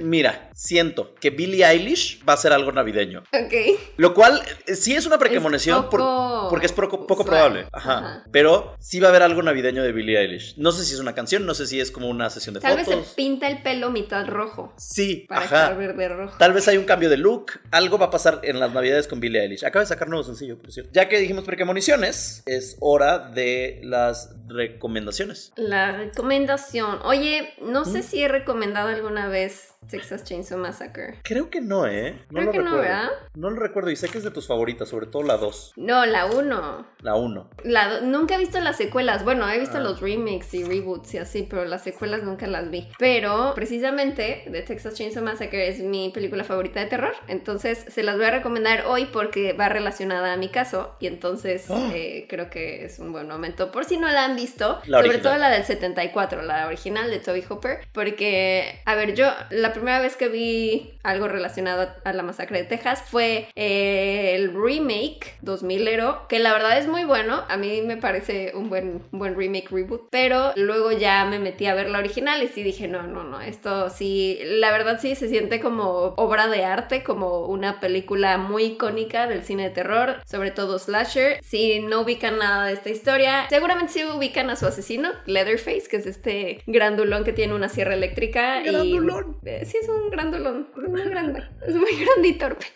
mira, 0.00 0.48
siento 0.54 1.14
que 1.16 1.28
Billie 1.28 1.66
Eilish 1.66 2.24
va 2.26 2.32
a 2.32 2.36
ser 2.38 2.54
algo 2.54 2.72
navideño. 2.72 3.24
Ok. 3.30 3.78
Lo 3.98 4.14
cual 4.14 4.40
eh, 4.66 4.74
sí 4.74 4.94
es 4.94 5.04
una 5.04 5.18
precomonición 5.18 5.90
porque 5.90 6.64
es 6.64 6.72
poco, 6.72 7.06
probable. 7.06 7.66
Ajá. 7.72 8.24
Pero 8.32 8.74
sí 8.80 8.98
va 8.98 9.08
a 9.08 9.10
haber 9.10 9.22
algo 9.22 9.42
navideño 9.42 9.82
de 9.82 9.92
Billie 9.92 10.18
Eilish. 10.18 10.56
No 10.56 10.72
sé 10.72 10.82
si 10.86 10.94
es 10.94 11.00
una 11.00 11.14
canción, 11.14 11.44
no 11.44 11.52
sé 11.52 11.66
si 11.66 11.78
es 11.78 11.90
como 11.90 12.08
una 12.08 12.30
sesión 12.30 12.54
de 12.54 12.60
Tal 12.60 12.72
fotos. 12.72 12.86
Tal 12.86 12.96
vez 13.00 13.08
se 13.08 13.14
pinta 13.14 13.48
el 13.48 13.62
pelo 13.62 13.90
mitad 13.90 14.26
rojo. 14.26 14.72
Sí, 14.78 15.26
para 15.28 15.44
estar 15.44 15.76
verde 15.76 16.08
rojo. 16.08 16.38
Tal 16.38 16.54
vez 16.54 16.66
hay 16.66 16.78
un 16.78 16.84
cambio 16.84 17.10
de 17.10 17.18
look. 17.18 17.52
Algo 17.72 17.98
va 17.98 18.06
a 18.06 18.10
pasar 18.10 18.40
en 18.44 18.58
las 18.58 18.72
navidades 18.72 19.06
con 19.08 19.20
Billie 19.20 19.42
Eilish. 19.42 19.66
Acaba 19.66 19.82
de 19.82 19.88
sacar 19.88 20.08
nuevo 20.08 20.24
sencillo, 20.24 20.56
por 20.56 20.72
cierto. 20.72 20.90
Ya 20.94 21.06
que 21.06 21.18
dijimos 21.18 21.44
precomoniciones, 21.44 22.42
es 22.46 22.78
hora 22.80 23.18
de 23.18 23.78
las 23.82 24.30
recomendaciones. 24.48 25.52
La 25.56 25.92
recomendación. 25.92 27.00
Oye, 27.04 27.52
no 27.60 27.84
sé 27.84 28.02
si 28.02 28.22
he 28.22 28.28
recomendado 28.28 28.85
alguna 28.86 29.28
vez 29.28 29.75
Texas 29.88 30.24
Chainsaw 30.24 30.58
Massacre? 30.58 31.18
Creo 31.22 31.50
que 31.50 31.60
no, 31.60 31.86
¿eh? 31.86 32.24
No 32.30 32.40
Creo 32.40 32.52
que 32.52 32.58
no, 32.58 32.76
¿verdad? 32.76 33.08
No 33.34 33.50
lo 33.50 33.56
recuerdo 33.60 33.90
y 33.90 33.96
sé 33.96 34.08
que 34.08 34.18
es 34.18 34.24
de 34.24 34.30
tus 34.30 34.46
favoritas, 34.46 34.88
sobre 34.88 35.06
todo 35.06 35.22
la 35.22 35.36
2. 35.36 35.74
No, 35.76 36.06
la 36.06 36.26
1. 36.26 36.86
La 37.02 37.14
1. 37.14 37.50
La 37.64 38.00
nunca 38.00 38.34
he 38.34 38.38
visto 38.38 38.60
las 38.60 38.76
secuelas. 38.76 39.24
Bueno, 39.24 39.48
he 39.48 39.58
visto 39.58 39.78
ah. 39.78 39.80
los 39.80 40.00
remakes 40.00 40.54
y 40.54 40.64
reboots 40.64 41.14
y 41.14 41.18
así, 41.18 41.46
pero 41.48 41.64
las 41.64 41.84
secuelas 41.84 42.22
nunca 42.22 42.46
las 42.46 42.70
vi. 42.70 42.88
Pero 42.98 43.52
precisamente 43.54 44.44
de 44.46 44.62
Texas 44.62 44.94
Chainsaw 44.94 45.22
Massacre 45.22 45.68
es 45.68 45.80
mi 45.80 46.10
película 46.10 46.44
favorita 46.44 46.80
de 46.80 46.86
terror. 46.86 47.14
Entonces 47.28 47.84
se 47.88 48.02
las 48.02 48.16
voy 48.16 48.26
a 48.26 48.30
recomendar 48.30 48.84
hoy 48.86 49.06
porque 49.06 49.52
va 49.52 49.68
relacionada 49.68 50.32
a 50.32 50.36
mi 50.36 50.48
caso. 50.48 50.96
Y 51.00 51.06
entonces 51.06 51.70
¡Ah! 51.70 51.90
eh, 51.94 52.26
creo 52.28 52.50
que 52.50 52.84
es 52.84 52.98
un 52.98 53.12
buen 53.12 53.28
momento. 53.28 53.70
Por 53.72 53.84
si 53.84 53.96
no 53.96 54.08
la 54.08 54.24
han 54.24 54.36
visto, 54.36 54.80
sobre 54.84 55.18
todo 55.18 55.36
la 55.36 55.50
del 55.50 55.64
74, 55.64 56.42
la 56.42 56.66
original 56.66 57.10
de 57.10 57.18
Toby 57.18 57.44
Hopper. 57.48 57.80
Porque, 57.92 58.80
a 58.84 58.94
ver, 58.94 59.14
yo 59.14 59.30
la 59.50 59.72
primera 59.76 60.00
vez 60.00 60.16
que 60.16 60.28
vi 60.28 60.94
algo 61.02 61.28
relacionado 61.28 61.88
a 62.04 62.12
la 62.12 62.22
masacre 62.22 62.58
de 62.58 62.64
Texas 62.64 63.02
fue 63.06 63.48
eh, 63.54 64.34
el 64.34 64.52
remake 64.52 65.36
2000 65.42 65.88
ero, 65.88 66.26
que 66.28 66.38
la 66.38 66.52
verdad 66.52 66.78
es 66.78 66.88
muy 66.88 67.04
bueno. 67.04 67.44
A 67.48 67.56
mí 67.56 67.82
me 67.82 67.96
parece 67.96 68.52
un 68.54 68.68
buen, 68.68 69.02
buen 69.12 69.36
remake 69.36 69.68
reboot. 69.70 70.08
Pero 70.10 70.52
luego 70.56 70.92
ya 70.92 71.24
me 71.24 71.38
metí 71.38 71.66
a 71.66 71.74
ver 71.74 71.90
la 71.90 71.98
original 71.98 72.42
y 72.42 72.48
sí 72.48 72.62
dije, 72.62 72.88
no, 72.88 73.02
no, 73.02 73.24
no, 73.24 73.40
esto 73.40 73.90
sí, 73.90 74.38
la 74.42 74.70
verdad 74.72 74.98
sí 75.00 75.14
se 75.14 75.28
siente 75.28 75.60
como 75.60 76.14
obra 76.16 76.48
de 76.48 76.64
arte, 76.64 77.02
como 77.02 77.46
una 77.46 77.80
película 77.80 78.38
muy 78.38 78.64
icónica 78.64 79.26
del 79.26 79.44
cine 79.44 79.64
de 79.64 79.70
terror, 79.70 80.16
sobre 80.24 80.50
todo 80.50 80.78
slasher. 80.78 81.38
Si 81.42 81.80
no 81.80 82.00
ubican 82.00 82.38
nada 82.38 82.66
de 82.66 82.72
esta 82.72 82.90
historia, 82.90 83.46
seguramente 83.48 83.92
sí 83.92 84.04
ubican 84.04 84.50
a 84.50 84.56
su 84.56 84.66
asesino, 84.66 85.10
Leatherface, 85.26 85.88
que 85.88 85.96
es 85.96 86.06
este 86.06 86.62
grandulón 86.66 87.24
que 87.24 87.32
tiene 87.32 87.54
una 87.54 87.68
sierra 87.68 87.94
eléctrica. 87.94 88.62
Grandulón. 88.62 89.36
Y, 89.44 89.65
sí 89.66 89.78
es 89.80 89.88
un 89.88 90.10
grandolón, 90.10 90.68
muy 90.88 91.02
grande, 91.02 91.42
es 91.66 91.74
muy 91.74 91.90
grande 92.04 92.28
y 92.28 92.32
torpe. 92.34 92.66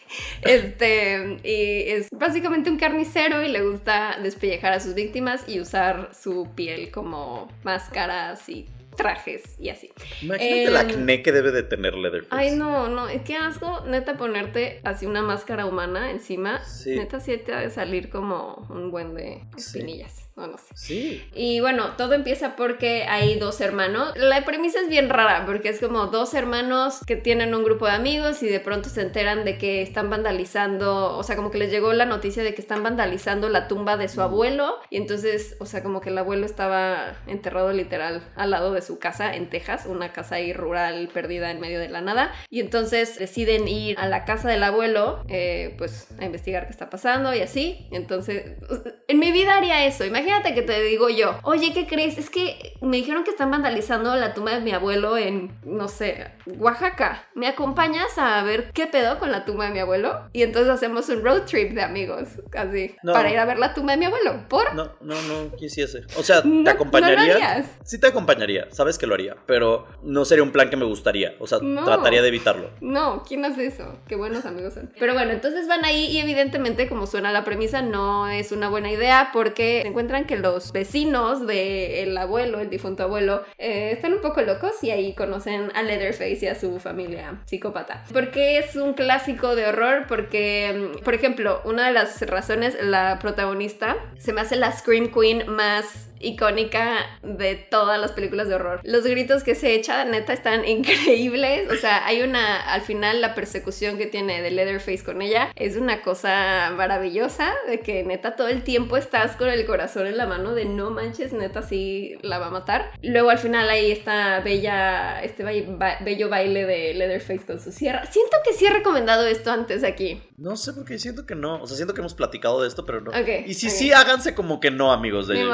Este, 0.42 1.38
y 1.44 1.90
es 1.90 2.08
básicamente 2.10 2.70
un 2.70 2.78
carnicero 2.78 3.42
y 3.42 3.48
le 3.48 3.62
gusta 3.62 4.18
despellejar 4.22 4.72
a 4.72 4.80
sus 4.80 4.94
víctimas 4.94 5.48
y 5.48 5.60
usar 5.60 6.10
su 6.14 6.48
piel 6.54 6.90
como 6.90 7.48
máscaras 7.62 8.48
y 8.48 8.66
trajes 8.96 9.58
y 9.58 9.68
así. 9.68 9.90
Imagínate 10.22 10.64
el 10.64 10.76
acné 10.76 11.22
que 11.22 11.32
debe 11.32 11.52
de 11.52 11.62
tener 11.62 11.94
Leatherface. 11.94 12.34
Ay, 12.38 12.56
no, 12.56 12.88
no, 12.88 13.08
es 13.08 13.22
que 13.22 13.36
asco, 13.36 13.84
neta, 13.86 14.16
ponerte 14.16 14.80
así 14.84 15.06
una 15.06 15.22
máscara 15.22 15.66
humana 15.66 16.10
encima. 16.10 16.60
Neta, 16.86 17.20
sí 17.20 17.36
te 17.38 17.54
ha 17.54 17.60
de 17.60 17.70
salir 17.70 18.10
como 18.10 18.66
un 18.68 18.90
buen 18.90 19.14
de 19.14 19.42
espinillas 19.56 20.29
no, 20.46 20.58
sé. 20.58 20.74
Sí. 20.74 21.24
Y 21.34 21.60
bueno, 21.60 21.96
todo 21.96 22.14
empieza 22.14 22.56
porque 22.56 23.04
hay 23.04 23.38
dos 23.38 23.60
hermanos. 23.60 24.12
La 24.16 24.44
premisa 24.44 24.80
es 24.80 24.88
bien 24.88 25.08
rara 25.08 25.44
porque 25.46 25.68
es 25.68 25.80
como 25.80 26.06
dos 26.06 26.34
hermanos 26.34 27.00
que 27.06 27.16
tienen 27.16 27.54
un 27.54 27.64
grupo 27.64 27.86
de 27.86 27.92
amigos 27.92 28.42
y 28.42 28.48
de 28.48 28.60
pronto 28.60 28.88
se 28.88 29.02
enteran 29.02 29.44
de 29.44 29.58
que 29.58 29.82
están 29.82 30.10
vandalizando, 30.10 31.16
o 31.16 31.22
sea, 31.22 31.36
como 31.36 31.50
que 31.50 31.58
les 31.58 31.70
llegó 31.70 31.92
la 31.92 32.06
noticia 32.06 32.42
de 32.42 32.54
que 32.54 32.60
están 32.60 32.82
vandalizando 32.82 33.48
la 33.48 33.68
tumba 33.68 33.96
de 33.96 34.08
su 34.08 34.22
abuelo 34.22 34.76
y 34.90 34.96
entonces, 34.96 35.56
o 35.60 35.66
sea, 35.66 35.82
como 35.82 36.00
que 36.00 36.10
el 36.10 36.18
abuelo 36.18 36.46
estaba 36.46 37.18
enterrado 37.26 37.72
literal 37.72 38.22
al 38.36 38.50
lado 38.50 38.72
de 38.72 38.82
su 38.82 38.98
casa 38.98 39.34
en 39.34 39.50
Texas, 39.50 39.86
una 39.86 40.12
casa 40.12 40.36
ahí 40.36 40.52
rural 40.52 41.08
perdida 41.12 41.50
en 41.50 41.60
medio 41.60 41.78
de 41.78 41.88
la 41.88 42.00
nada. 42.00 42.32
Y 42.48 42.60
entonces 42.60 43.18
deciden 43.18 43.68
ir 43.68 43.98
a 43.98 44.06
la 44.08 44.24
casa 44.24 44.48
del 44.48 44.62
abuelo, 44.62 45.24
eh, 45.28 45.74
pues 45.78 46.08
a 46.18 46.24
investigar 46.24 46.66
qué 46.66 46.72
está 46.72 46.90
pasando 46.90 47.34
y 47.34 47.40
así. 47.40 47.88
Entonces, 47.90 48.56
en 49.08 49.18
mi 49.18 49.32
vida 49.32 49.56
haría 49.56 49.84
eso. 49.84 50.04
Imagínate 50.04 50.29
Imagínate 50.30 50.54
que 50.54 50.62
te 50.62 50.80
digo 50.82 51.08
yo, 51.08 51.40
oye, 51.42 51.72
¿qué 51.72 51.88
crees? 51.88 52.16
Es 52.16 52.30
que 52.30 52.74
me 52.80 52.98
dijeron 52.98 53.24
que 53.24 53.30
están 53.30 53.50
vandalizando 53.50 54.14
la 54.14 54.32
tumba 54.32 54.52
de 54.52 54.60
mi 54.60 54.70
abuelo 54.70 55.18
en, 55.18 55.58
no 55.64 55.88
sé, 55.88 56.24
Oaxaca. 56.58 57.24
¿Me 57.34 57.48
acompañas 57.48 58.16
a 58.16 58.40
ver 58.44 58.70
qué 58.72 58.86
pedo 58.86 59.18
con 59.18 59.32
la 59.32 59.44
tumba 59.44 59.66
de 59.66 59.72
mi 59.72 59.80
abuelo? 59.80 60.28
Y 60.32 60.42
entonces 60.42 60.70
hacemos 60.70 61.08
un 61.08 61.24
road 61.24 61.42
trip 61.46 61.72
de 61.72 61.82
amigos, 61.82 62.28
así, 62.56 62.94
para 63.02 63.28
ir 63.30 63.38
a 63.38 63.44
ver 63.44 63.58
la 63.58 63.74
tumba 63.74 63.94
de 63.94 63.98
mi 63.98 64.04
abuelo. 64.04 64.44
¿Por? 64.48 64.72
No, 64.72 64.92
no, 65.00 65.20
no 65.22 65.56
quisiese. 65.56 66.02
O 66.16 66.22
sea, 66.22 66.42
¿te 66.42 66.70
acompañaría? 66.70 67.68
sí 67.82 67.98
te 67.98 68.06
acompañaría, 68.06 68.68
sabes 68.70 68.98
que 68.98 69.08
lo 69.08 69.14
haría, 69.14 69.36
pero 69.46 69.88
no 70.04 70.24
sería 70.24 70.44
un 70.44 70.52
plan 70.52 70.70
que 70.70 70.76
me 70.76 70.84
gustaría. 70.84 71.34
O 71.40 71.48
sea, 71.48 71.58
trataría 71.58 72.22
de 72.22 72.28
evitarlo. 72.28 72.70
No, 72.80 73.24
¿quién 73.26 73.44
hace 73.44 73.66
eso? 73.66 73.98
Qué 74.06 74.14
buenos 74.14 74.44
amigos 74.44 74.74
son. 74.74 74.92
Pero 74.96 75.12
bueno, 75.12 75.32
entonces 75.32 75.66
van 75.66 75.84
ahí 75.84 76.06
y 76.06 76.18
evidentemente, 76.18 76.88
como 76.88 77.08
suena 77.08 77.32
la 77.32 77.44
premisa, 77.44 77.82
no 77.82 78.28
es 78.28 78.52
una 78.52 78.68
buena 78.68 78.92
idea 78.92 79.30
porque 79.32 79.80
se 79.82 79.88
encuentran 79.88 80.19
que 80.24 80.36
los 80.36 80.72
vecinos 80.72 81.46
del 81.46 82.16
abuelo, 82.16 82.60
el 82.60 82.70
difunto 82.70 83.04
abuelo, 83.04 83.42
eh, 83.58 83.90
están 83.92 84.12
un 84.14 84.20
poco 84.20 84.42
locos 84.42 84.72
y 84.82 84.90
ahí 84.90 85.14
conocen 85.14 85.70
a 85.74 85.82
Leatherface 85.82 86.38
y 86.42 86.48
a 86.48 86.54
su 86.54 86.78
familia 86.80 87.40
psicópata. 87.46 88.04
¿Por 88.12 88.30
qué 88.30 88.58
es 88.58 88.76
un 88.76 88.94
clásico 88.94 89.54
de 89.54 89.66
horror? 89.66 90.06
Porque, 90.08 90.92
mm, 90.98 91.02
por 91.02 91.14
ejemplo, 91.14 91.60
una 91.64 91.86
de 91.86 91.92
las 91.92 92.20
razones, 92.22 92.76
la 92.82 93.18
protagonista 93.18 93.96
se 94.18 94.32
me 94.32 94.40
hace 94.40 94.56
la 94.56 94.72
Scream 94.72 95.12
Queen 95.12 95.48
más 95.48 96.09
icónica 96.20 97.18
de 97.22 97.54
todas 97.56 98.00
las 98.00 98.12
películas 98.12 98.48
de 98.48 98.54
horror. 98.54 98.80
Los 98.84 99.04
gritos 99.04 99.42
que 99.42 99.54
se 99.54 99.74
echa, 99.74 100.04
neta, 100.04 100.32
están 100.32 100.64
increíbles. 100.68 101.70
O 101.70 101.76
sea, 101.76 102.06
hay 102.06 102.22
una, 102.22 102.60
al 102.60 102.82
final, 102.82 103.20
la 103.20 103.34
persecución 103.34 103.98
que 103.98 104.06
tiene 104.06 104.42
de 104.42 104.50
Leatherface 104.50 105.02
con 105.04 105.22
ella 105.22 105.52
es 105.56 105.76
una 105.76 106.02
cosa 106.02 106.72
maravillosa, 106.76 107.52
de 107.66 107.80
que 107.80 108.04
neta 108.04 108.36
todo 108.36 108.48
el 108.48 108.62
tiempo 108.62 108.96
estás 108.96 109.36
con 109.36 109.48
el 109.48 109.64
corazón 109.66 110.06
en 110.06 110.16
la 110.16 110.26
mano 110.26 110.54
de 110.54 110.64
no 110.64 110.90
manches, 110.90 111.32
neta, 111.32 111.62
sí 111.62 112.16
la 112.22 112.38
va 112.38 112.46
a 112.46 112.50
matar. 112.50 112.92
Luego 113.02 113.30
al 113.30 113.38
final 113.38 113.68
ahí 113.68 113.90
está 113.90 114.40
bella, 114.40 115.22
este 115.22 115.42
bello 115.44 116.28
baile 116.28 116.66
de 116.66 116.94
Leatherface 116.94 117.46
con 117.46 117.60
su 117.60 117.72
sierra. 117.72 118.04
Siento 118.06 118.36
que 118.44 118.52
sí 118.52 118.66
he 118.66 118.70
recomendado 118.70 119.26
esto 119.26 119.50
antes 119.50 119.84
aquí. 119.84 120.22
No 120.36 120.56
sé 120.56 120.72
por 120.72 120.84
qué 120.84 120.98
siento 120.98 121.26
que 121.26 121.34
no. 121.34 121.62
O 121.62 121.66
sea, 121.66 121.76
siento 121.76 121.94
que 121.94 122.00
hemos 122.00 122.14
platicado 122.14 122.62
de 122.62 122.68
esto, 122.68 122.84
pero 122.86 123.00
no. 123.00 123.12
y 123.46 123.54
si 123.54 123.70
sí, 123.70 123.92
háganse 123.92 124.34
como 124.34 124.60
que 124.60 124.70
no, 124.70 124.92
amigos 124.92 125.28
del 125.28 125.46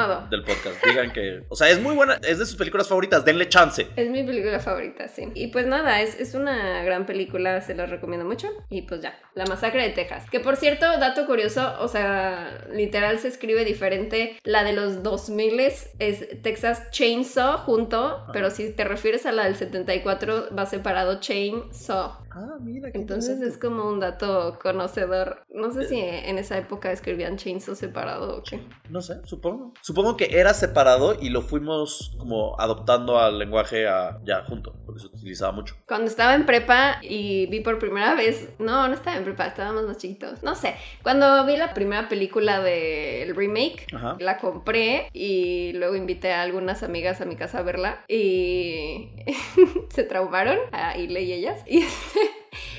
podcast. 0.45 0.56
Digan 0.85 1.11
que. 1.11 1.43
O 1.49 1.55
sea, 1.55 1.69
es 1.69 1.79
muy 1.79 1.95
buena, 1.95 2.19
es 2.27 2.39
de 2.39 2.45
sus 2.45 2.55
películas 2.55 2.87
favoritas, 2.87 3.25
denle 3.25 3.49
chance. 3.49 3.87
Es 3.95 4.09
mi 4.09 4.23
película 4.23 4.59
favorita, 4.59 5.07
sí. 5.07 5.29
Y 5.33 5.47
pues 5.47 5.65
nada, 5.67 6.01
es, 6.01 6.19
es 6.19 6.33
una 6.33 6.83
gran 6.83 7.05
película, 7.05 7.61
se 7.61 7.75
la 7.75 7.85
recomiendo 7.85 8.25
mucho. 8.25 8.49
Y 8.69 8.83
pues 8.83 9.01
ya, 9.01 9.17
La 9.35 9.45
Masacre 9.45 9.83
de 9.83 9.89
Texas. 9.89 10.29
Que 10.29 10.39
por 10.39 10.55
cierto, 10.55 10.85
dato 10.99 11.25
curioso, 11.25 11.75
o 11.79 11.87
sea, 11.87 12.65
literal 12.71 13.19
se 13.19 13.27
escribe 13.27 13.65
diferente. 13.65 14.39
La 14.43 14.63
de 14.63 14.73
los 14.73 15.03
2000 15.03 15.47
es 15.59 16.41
Texas 16.41 16.91
Chainsaw 16.91 17.59
junto, 17.59 18.25
pero 18.33 18.51
si 18.51 18.71
te 18.71 18.83
refieres 18.83 19.25
a 19.25 19.31
la 19.31 19.45
del 19.45 19.55
74, 19.55 20.55
va 20.57 20.65
separado 20.65 21.19
Chainsaw. 21.19 22.27
Ah, 22.31 22.57
mira. 22.61 22.91
Entonces 22.93 23.41
es 23.41 23.57
como 23.57 23.87
un 23.87 23.99
dato 23.99 24.59
conocedor. 24.61 25.43
No 25.49 25.71
sé 25.71 25.87
si 25.87 25.99
en 25.99 26.37
esa 26.37 26.57
época 26.57 26.91
escribían 26.91 27.37
Chainsaw 27.37 27.75
separado 27.75 28.37
o 28.37 28.43
qué. 28.43 28.61
No 28.89 29.01
sé, 29.01 29.15
supongo. 29.25 29.73
Supongo 29.81 30.17
que 30.17 30.39
era 30.39 30.46
separado 30.53 31.17
y 31.19 31.29
lo 31.29 31.41
fuimos 31.41 32.15
como 32.17 32.59
adoptando 32.59 33.19
al 33.19 33.39
lenguaje 33.39 33.83
ya 34.23 34.43
junto, 34.47 34.73
porque 34.85 35.01
se 35.01 35.07
utilizaba 35.07 35.51
mucho. 35.51 35.75
Cuando 35.87 36.07
estaba 36.07 36.35
en 36.35 36.45
prepa 36.45 36.99
y 37.01 37.47
vi 37.47 37.59
por 37.61 37.79
primera 37.79 38.15
vez, 38.15 38.49
no, 38.59 38.87
no 38.87 38.93
estaba 38.93 39.17
en 39.17 39.23
prepa, 39.23 39.47
estábamos 39.47 39.85
más 39.85 39.97
chiquitos. 39.97 40.43
No 40.43 40.55
sé, 40.55 40.75
cuando 41.03 41.45
vi 41.45 41.57
la 41.57 41.73
primera 41.73 42.09
película 42.09 42.61
del 42.61 43.35
remake, 43.35 43.87
la 44.19 44.37
compré 44.37 45.09
y 45.13 45.73
luego 45.73 45.95
invité 45.95 46.33
a 46.33 46.41
algunas 46.41 46.83
amigas 46.83 47.21
a 47.21 47.25
mi 47.25 47.35
casa 47.35 47.59
a 47.59 47.63
verla 47.63 48.03
y 48.07 49.09
se 49.89 50.03
traumaron, 50.03 50.57
a 50.71 50.97
Ile 50.97 51.21
y 51.21 51.33
ellas. 51.33 51.61
Y 51.65 51.79
este, 51.79 52.19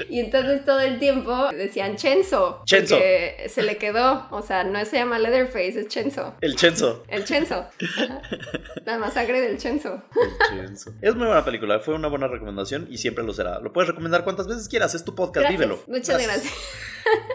y 0.09 0.21
entonces 0.21 0.65
todo 0.65 0.81
el 0.81 0.99
tiempo 0.99 1.49
decían 1.53 1.97
Chenzo. 1.97 2.63
Chenzo. 2.65 2.97
Porque 2.97 3.47
se 3.49 3.63
le 3.63 3.77
quedó. 3.77 4.27
O 4.31 4.43
sea, 4.43 4.65
no 4.65 4.85
se 4.85 4.97
llama 4.97 5.19
Leatherface, 5.19 5.81
es 5.81 5.89
Chenzo. 5.89 6.35
El 6.41 6.57
Chenzo. 6.57 7.05
El 7.09 7.25
Chenzo. 7.25 7.67
La 8.85 8.99
masacre 8.99 9.41
del 9.41 9.59
Chenzo. 9.59 10.03
El 10.15 10.67
Chenzo. 10.67 10.93
Es 11.01 11.15
muy 11.15 11.27
buena 11.27 11.45
película. 11.45 11.81
Fue 11.81 11.95
una 11.95 12.09
buena 12.09 12.29
recomendación 12.29 12.87
y 12.91 12.99
siempre 12.99 13.25
lo 13.25 13.33
será. 13.33 13.61
Lo 13.61 13.73
puedes 13.73 13.89
recomendar 13.89 14.25
cuantas 14.25 14.47
veces 14.47 14.69
quieras. 14.69 14.95
Es 14.95 15.05
tu 15.05 15.15
podcast, 15.15 15.49
vívelo. 15.51 15.83
Muchas 15.87 16.23
gracias. 16.23 16.53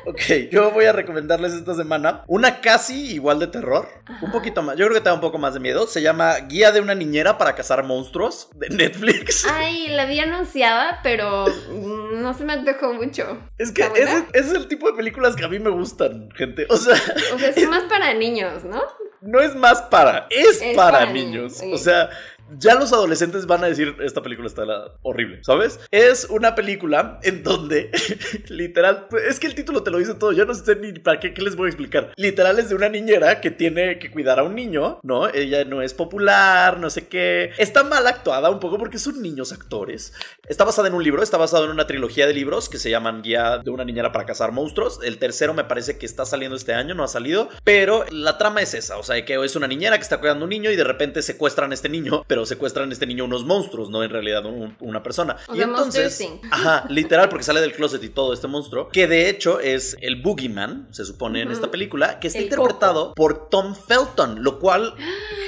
Ok, 0.05 0.51
yo 0.51 0.71
voy 0.71 0.85
a 0.85 0.91
recomendarles 0.91 1.53
esta 1.53 1.73
semana 1.75 2.23
una 2.27 2.61
casi 2.61 3.13
igual 3.13 3.39
de 3.39 3.47
terror. 3.47 3.87
Un 4.21 4.31
poquito 4.31 4.61
más. 4.61 4.77
Yo 4.77 4.85
creo 4.85 4.95
que 4.95 5.01
te 5.01 5.09
da 5.09 5.15
un 5.15 5.21
poco 5.21 5.37
más 5.37 5.53
de 5.53 5.59
miedo. 5.59 5.87
Se 5.87 6.01
llama 6.01 6.35
Guía 6.41 6.71
de 6.71 6.81
una 6.81 6.93
niñera 6.93 7.37
para 7.37 7.55
cazar 7.55 7.83
monstruos 7.83 8.49
de 8.53 8.69
Netflix. 8.69 9.45
Ay, 9.49 9.87
la 9.87 10.05
vi 10.05 10.19
anunciada, 10.19 10.99
pero 11.03 11.45
no 11.47 12.33
se 12.33 12.43
me 12.43 12.52
antojó 12.53 12.93
mucho. 12.93 13.37
Es 13.57 13.71
que 13.71 13.83
ese, 13.83 14.25
es 14.33 14.51
el 14.51 14.67
tipo 14.67 14.89
de 14.89 14.97
películas 14.97 15.35
que 15.35 15.43
a 15.43 15.47
mí 15.47 15.59
me 15.59 15.69
gustan, 15.69 16.29
gente. 16.35 16.65
O 16.69 16.77
sea. 16.77 16.95
O 17.33 17.39
sea, 17.39 17.49
es 17.49 17.67
más 17.69 17.83
para 17.83 18.13
niños, 18.13 18.63
¿no? 18.63 18.81
No 19.21 19.39
es 19.39 19.55
más 19.55 19.81
para, 19.83 20.27
es, 20.29 20.61
para, 20.75 21.05
niños. 21.05 21.61
O 21.71 21.77
sea, 21.77 22.09
ya 22.57 22.75
los 22.75 22.93
adolescentes 22.93 23.45
van 23.45 23.63
a 23.63 23.67
decir, 23.67 23.95
esta 24.01 24.21
película 24.21 24.47
está 24.47 24.63
horrible, 25.01 25.43
¿sabes? 25.43 25.79
Es 25.91 26.27
una 26.29 26.55
película 26.55 27.19
en 27.23 27.43
donde, 27.43 27.91
literal, 28.47 29.07
es 29.27 29.39
que 29.39 29.47
el 29.47 29.55
título 29.55 29.83
te 29.83 29.91
lo 29.91 29.97
dice 29.97 30.15
todo, 30.15 30.31
yo 30.31 30.45
no 30.45 30.53
sé 30.53 30.75
ni 30.75 30.93
para 30.93 31.19
qué, 31.19 31.33
les 31.41 31.55
voy 31.55 31.67
a 31.67 31.69
explicar. 31.69 32.11
Literal 32.15 32.59
es 32.59 32.69
de 32.69 32.75
una 32.75 32.89
niñera 32.89 33.41
que 33.41 33.51
tiene 33.51 33.99
que 33.99 34.11
cuidar 34.11 34.39
a 34.39 34.43
un 34.43 34.55
niño, 34.55 34.99
¿no? 35.03 35.27
Ella 35.27 35.65
no 35.65 35.81
es 35.81 35.93
popular, 35.93 36.79
no 36.79 36.89
sé 36.89 37.07
qué. 37.07 37.51
Está 37.57 37.83
mal 37.83 38.05
actuada 38.07 38.49
un 38.49 38.59
poco 38.59 38.77
porque 38.77 38.99
son 38.99 39.21
niños 39.21 39.51
actores. 39.51 40.13
Está 40.47 40.63
basada 40.63 40.87
en 40.87 40.93
un 40.93 41.03
libro, 41.03 41.23
está 41.23 41.37
basado 41.37 41.65
en 41.65 41.71
una 41.71 41.87
trilogía 41.87 42.27
de 42.27 42.33
libros 42.33 42.69
que 42.69 42.77
se 42.77 42.89
llaman 42.89 43.21
Guía 43.21 43.59
de 43.59 43.71
una 43.71 43.85
niñera 43.85 44.11
para 44.11 44.25
cazar 44.25 44.51
monstruos. 44.51 44.99
El 45.03 45.17
tercero 45.17 45.53
me 45.53 45.63
parece 45.63 45.97
que 45.97 46.05
está 46.05 46.25
saliendo 46.25 46.55
este 46.55 46.73
año, 46.73 46.95
no 46.95 47.03
ha 47.03 47.07
salido, 47.07 47.49
pero 47.63 48.05
la 48.11 48.37
trama 48.37 48.61
es 48.61 48.73
esa, 48.73 48.97
o 48.97 49.03
sea, 49.03 49.23
que 49.25 49.43
es 49.43 49.55
una 49.55 49.67
niñera 49.67 49.97
que 49.97 50.03
está 50.03 50.19
cuidando 50.19 50.43
a 50.43 50.45
un 50.45 50.49
niño 50.49 50.71
y 50.71 50.75
de 50.75 50.83
repente 50.83 51.21
secuestran 51.21 51.71
a 51.71 51.73
este 51.73 51.89
niño, 51.89 52.23
pero 52.27 52.42
secuestran 52.45 52.89
a 52.89 52.93
este 52.93 53.05
niño 53.05 53.25
unos 53.25 53.45
monstruos, 53.45 53.89
no 53.89 54.03
en 54.03 54.09
realidad 54.09 54.43
una 54.79 55.03
persona. 55.03 55.37
y 55.53 55.61
entonces, 55.61 56.27
ajá, 56.51 56.85
literal, 56.89 57.29
porque 57.29 57.43
sale 57.43 57.61
del 57.61 57.73
closet 57.73 58.03
y 58.03 58.09
todo 58.09 58.33
este 58.33 58.47
monstruo, 58.47 58.89
que 58.89 59.07
de 59.07 59.29
hecho 59.29 59.59
es 59.59 59.97
el 60.01 60.21
Boogeyman, 60.21 60.87
se 60.91 61.05
supone 61.05 61.41
en 61.41 61.51
esta 61.51 61.71
película, 61.71 62.19
que 62.19 62.27
está 62.27 62.39
interpretado 62.39 63.13
por 63.15 63.49
Tom 63.49 63.75
Felton, 63.75 64.43
lo 64.43 64.59
cual 64.59 64.95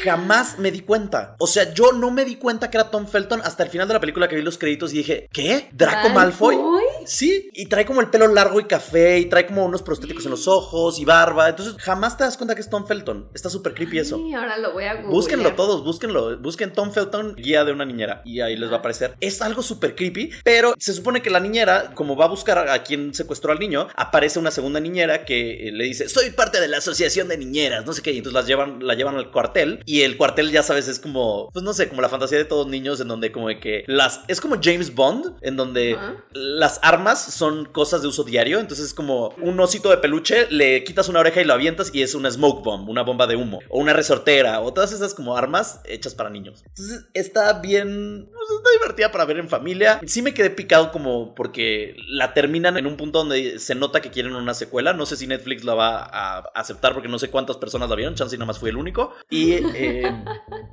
jamás 0.04 0.60
me 0.60 0.72
di 0.72 0.82
cuenta. 0.82 1.36
O 1.40 1.48
sea, 1.48 1.74
yo 1.74 1.92
no 1.92 2.12
me 2.12 2.26
di 2.26 2.36
cuenta 2.36 2.70
que 2.70 2.78
era 2.78 2.92
Tom 2.92 3.08
Felton 3.08 3.42
hasta 3.44 3.64
el 3.64 3.70
final 3.70 3.88
de 3.88 3.96
la 3.96 4.00
película 4.00 4.28
que 4.28 4.36
vi 4.36 4.42
los 4.42 4.58
créditos 4.58 4.94
y 4.94 4.98
dije, 4.98 5.28
¿qué? 5.32 5.70
¿Draco 5.74 6.10
Malfoy? 6.10 6.58
Sí, 7.06 7.50
y 7.54 7.68
trae 7.68 7.86
como 7.86 8.02
el 8.02 8.10
pelo 8.10 8.28
largo 8.28 8.60
y 8.60 8.66
café 8.66 9.20
y 9.20 9.26
trae 9.26 9.46
como 9.46 9.66
unos 9.66 9.82
prostéticos 9.82 10.26
en 10.26 10.32
los 10.32 10.48
ojos 10.48 11.00
y 11.00 11.06
barba. 11.06 11.50
Entonces 11.50 11.76
jamás 11.80 12.18
te 12.18 12.24
das 12.24 12.38
cuenta 12.38 12.56
que 12.56 12.62
es 12.62 12.70
Tom 12.70 12.86
Felton. 12.86 13.30
Está 13.34 13.50
súper 13.50 13.74
creepy 13.74 14.00
eso. 14.00 14.20
ahora 14.36 14.58
lo 14.58 14.74
voy 14.74 14.86
a 14.86 15.02
Búsquenlo 15.04 15.54
todos, 15.54 15.84
búsquenlo. 15.84 16.38
Busquen 16.40 16.74
Tom 16.74 16.85
Felton, 16.92 17.36
guía 17.36 17.64
de 17.64 17.72
una 17.72 17.86
niñera. 17.86 18.22
Y 18.26 18.42
ahí 18.42 18.56
les 18.56 18.70
va 18.70 18.76
a 18.76 18.80
aparecer. 18.80 19.16
Es 19.22 19.42
algo 19.42 19.62
súper 19.62 19.96
creepy, 19.96 20.32
pero 20.44 20.74
se 20.78 20.94
supone 20.94 21.22
que 21.22 21.30
la 21.30 21.40
niñera, 21.40 21.92
como 21.94 22.16
va 22.16 22.26
a 22.26 22.30
buscar 22.30 22.70
a 22.70 22.84
quien 22.84 23.14
secuestró 23.14 23.52
al 23.52 23.60
niño, 23.60 23.88
aparece 23.96 24.40
una 24.40 24.52
segunda 24.52 24.80
niñera 24.80 25.26
que 25.26 25.68
eh, 25.68 25.72
le 25.72 25.86
dice, 25.86 26.10
soy 26.10 26.32
parte 26.32 26.60
de 26.60 26.68
la 26.68 26.78
asociación 26.78 27.28
de 27.28 27.38
niñeras, 27.38 27.86
no 27.86 27.94
sé 27.94 28.02
qué. 28.02 28.12
Y 28.12 28.18
entonces 28.18 28.34
las 28.34 28.48
llevan, 28.48 28.86
la 28.86 28.96
llevan 28.96 29.16
al 29.16 29.32
cuartel. 29.32 29.82
Y 29.86 30.02
el 30.02 30.18
cuartel, 30.18 30.52
ya 30.52 30.64
sabes, 30.64 30.88
es 30.88 31.00
como, 31.00 31.50
pues 31.52 31.64
no 31.64 31.74
sé, 31.74 31.88
como 31.88 32.02
la 32.02 32.10
fantasía 32.10 32.38
de 32.38 32.46
todos 32.46 32.68
niños 32.68 33.00
en 33.00 33.08
donde 33.08 33.32
como 33.32 33.48
de 33.48 33.60
que 33.60 33.84
las... 33.88 34.22
Es 34.28 34.42
como 34.42 34.58
James 34.62 34.94
Bond, 34.94 35.38
en 35.42 35.56
donde 35.56 35.98
las 36.34 36.80
armas 36.84 37.24
son 37.34 37.66
cosas 37.66 38.02
de 38.02 38.08
uso 38.08 38.24
diario. 38.24 38.60
Entonces 38.60 38.88
es 38.88 38.94
como 38.94 39.30
un 39.42 39.60
osito 39.60 39.90
de 39.90 39.98
peluche, 39.98 40.48
le 40.50 40.84
quitas 40.84 41.10
una 41.10 41.20
oreja 41.20 41.42
y 41.42 41.46
lo 41.46 41.54
avientas 41.54 41.92
y 41.94 42.02
es 42.02 42.16
una 42.16 42.30
smoke 42.32 42.64
bomb, 42.64 42.90
una 42.90 43.04
bomba 43.04 43.28
de 43.28 43.36
humo. 43.36 43.60
O 43.70 43.80
una 43.80 43.94
resortera, 43.94 44.62
o 44.62 44.74
todas 44.74 44.92
esas 44.92 45.14
como 45.14 45.38
armas 45.38 45.80
hechas 45.86 46.16
para 46.16 46.30
niños. 46.30 46.64
Entonces 46.68 47.06
está 47.14 47.60
bien, 47.62 48.30
pues, 48.32 48.60
está 48.60 48.70
divertida 48.72 49.12
para 49.12 49.26
ver 49.26 49.38
en 49.38 49.50
familia. 49.50 50.00
Sí 50.06 50.22
me 50.22 50.34
quedé 50.34 50.50
picado 50.50 50.92
como 50.92 51.34
porque 51.36 51.96
la 52.08 52.34
terminan 52.34 52.78
en 52.78 52.86
un 52.86 52.98
punto 52.98 53.20
donde 53.20 53.60
se 53.60 53.76
nota 53.76 54.02
que 54.02 54.12
quieren 54.12 54.36
una 54.36 54.54
secuela. 54.54 54.94
No 54.94 55.06
sé 55.06 55.18
si 55.18 55.28
Netflix 55.28 55.64
la 55.64 55.74
va 55.74 56.04
a 56.04 56.40
aceptar 56.56 56.94
porque 56.94 57.08
no 57.08 57.20
sé 57.20 57.30
cuántas 57.30 57.58
personas 57.58 57.90
la 57.90 57.96
vieron. 57.96 58.16
Chance 58.16 58.38
nada 58.38 58.48
más 58.48 58.60
fue 58.60 58.70
el 58.70 58.78
único. 58.78 59.14
Y, 59.30 59.54
eh, 59.54 60.12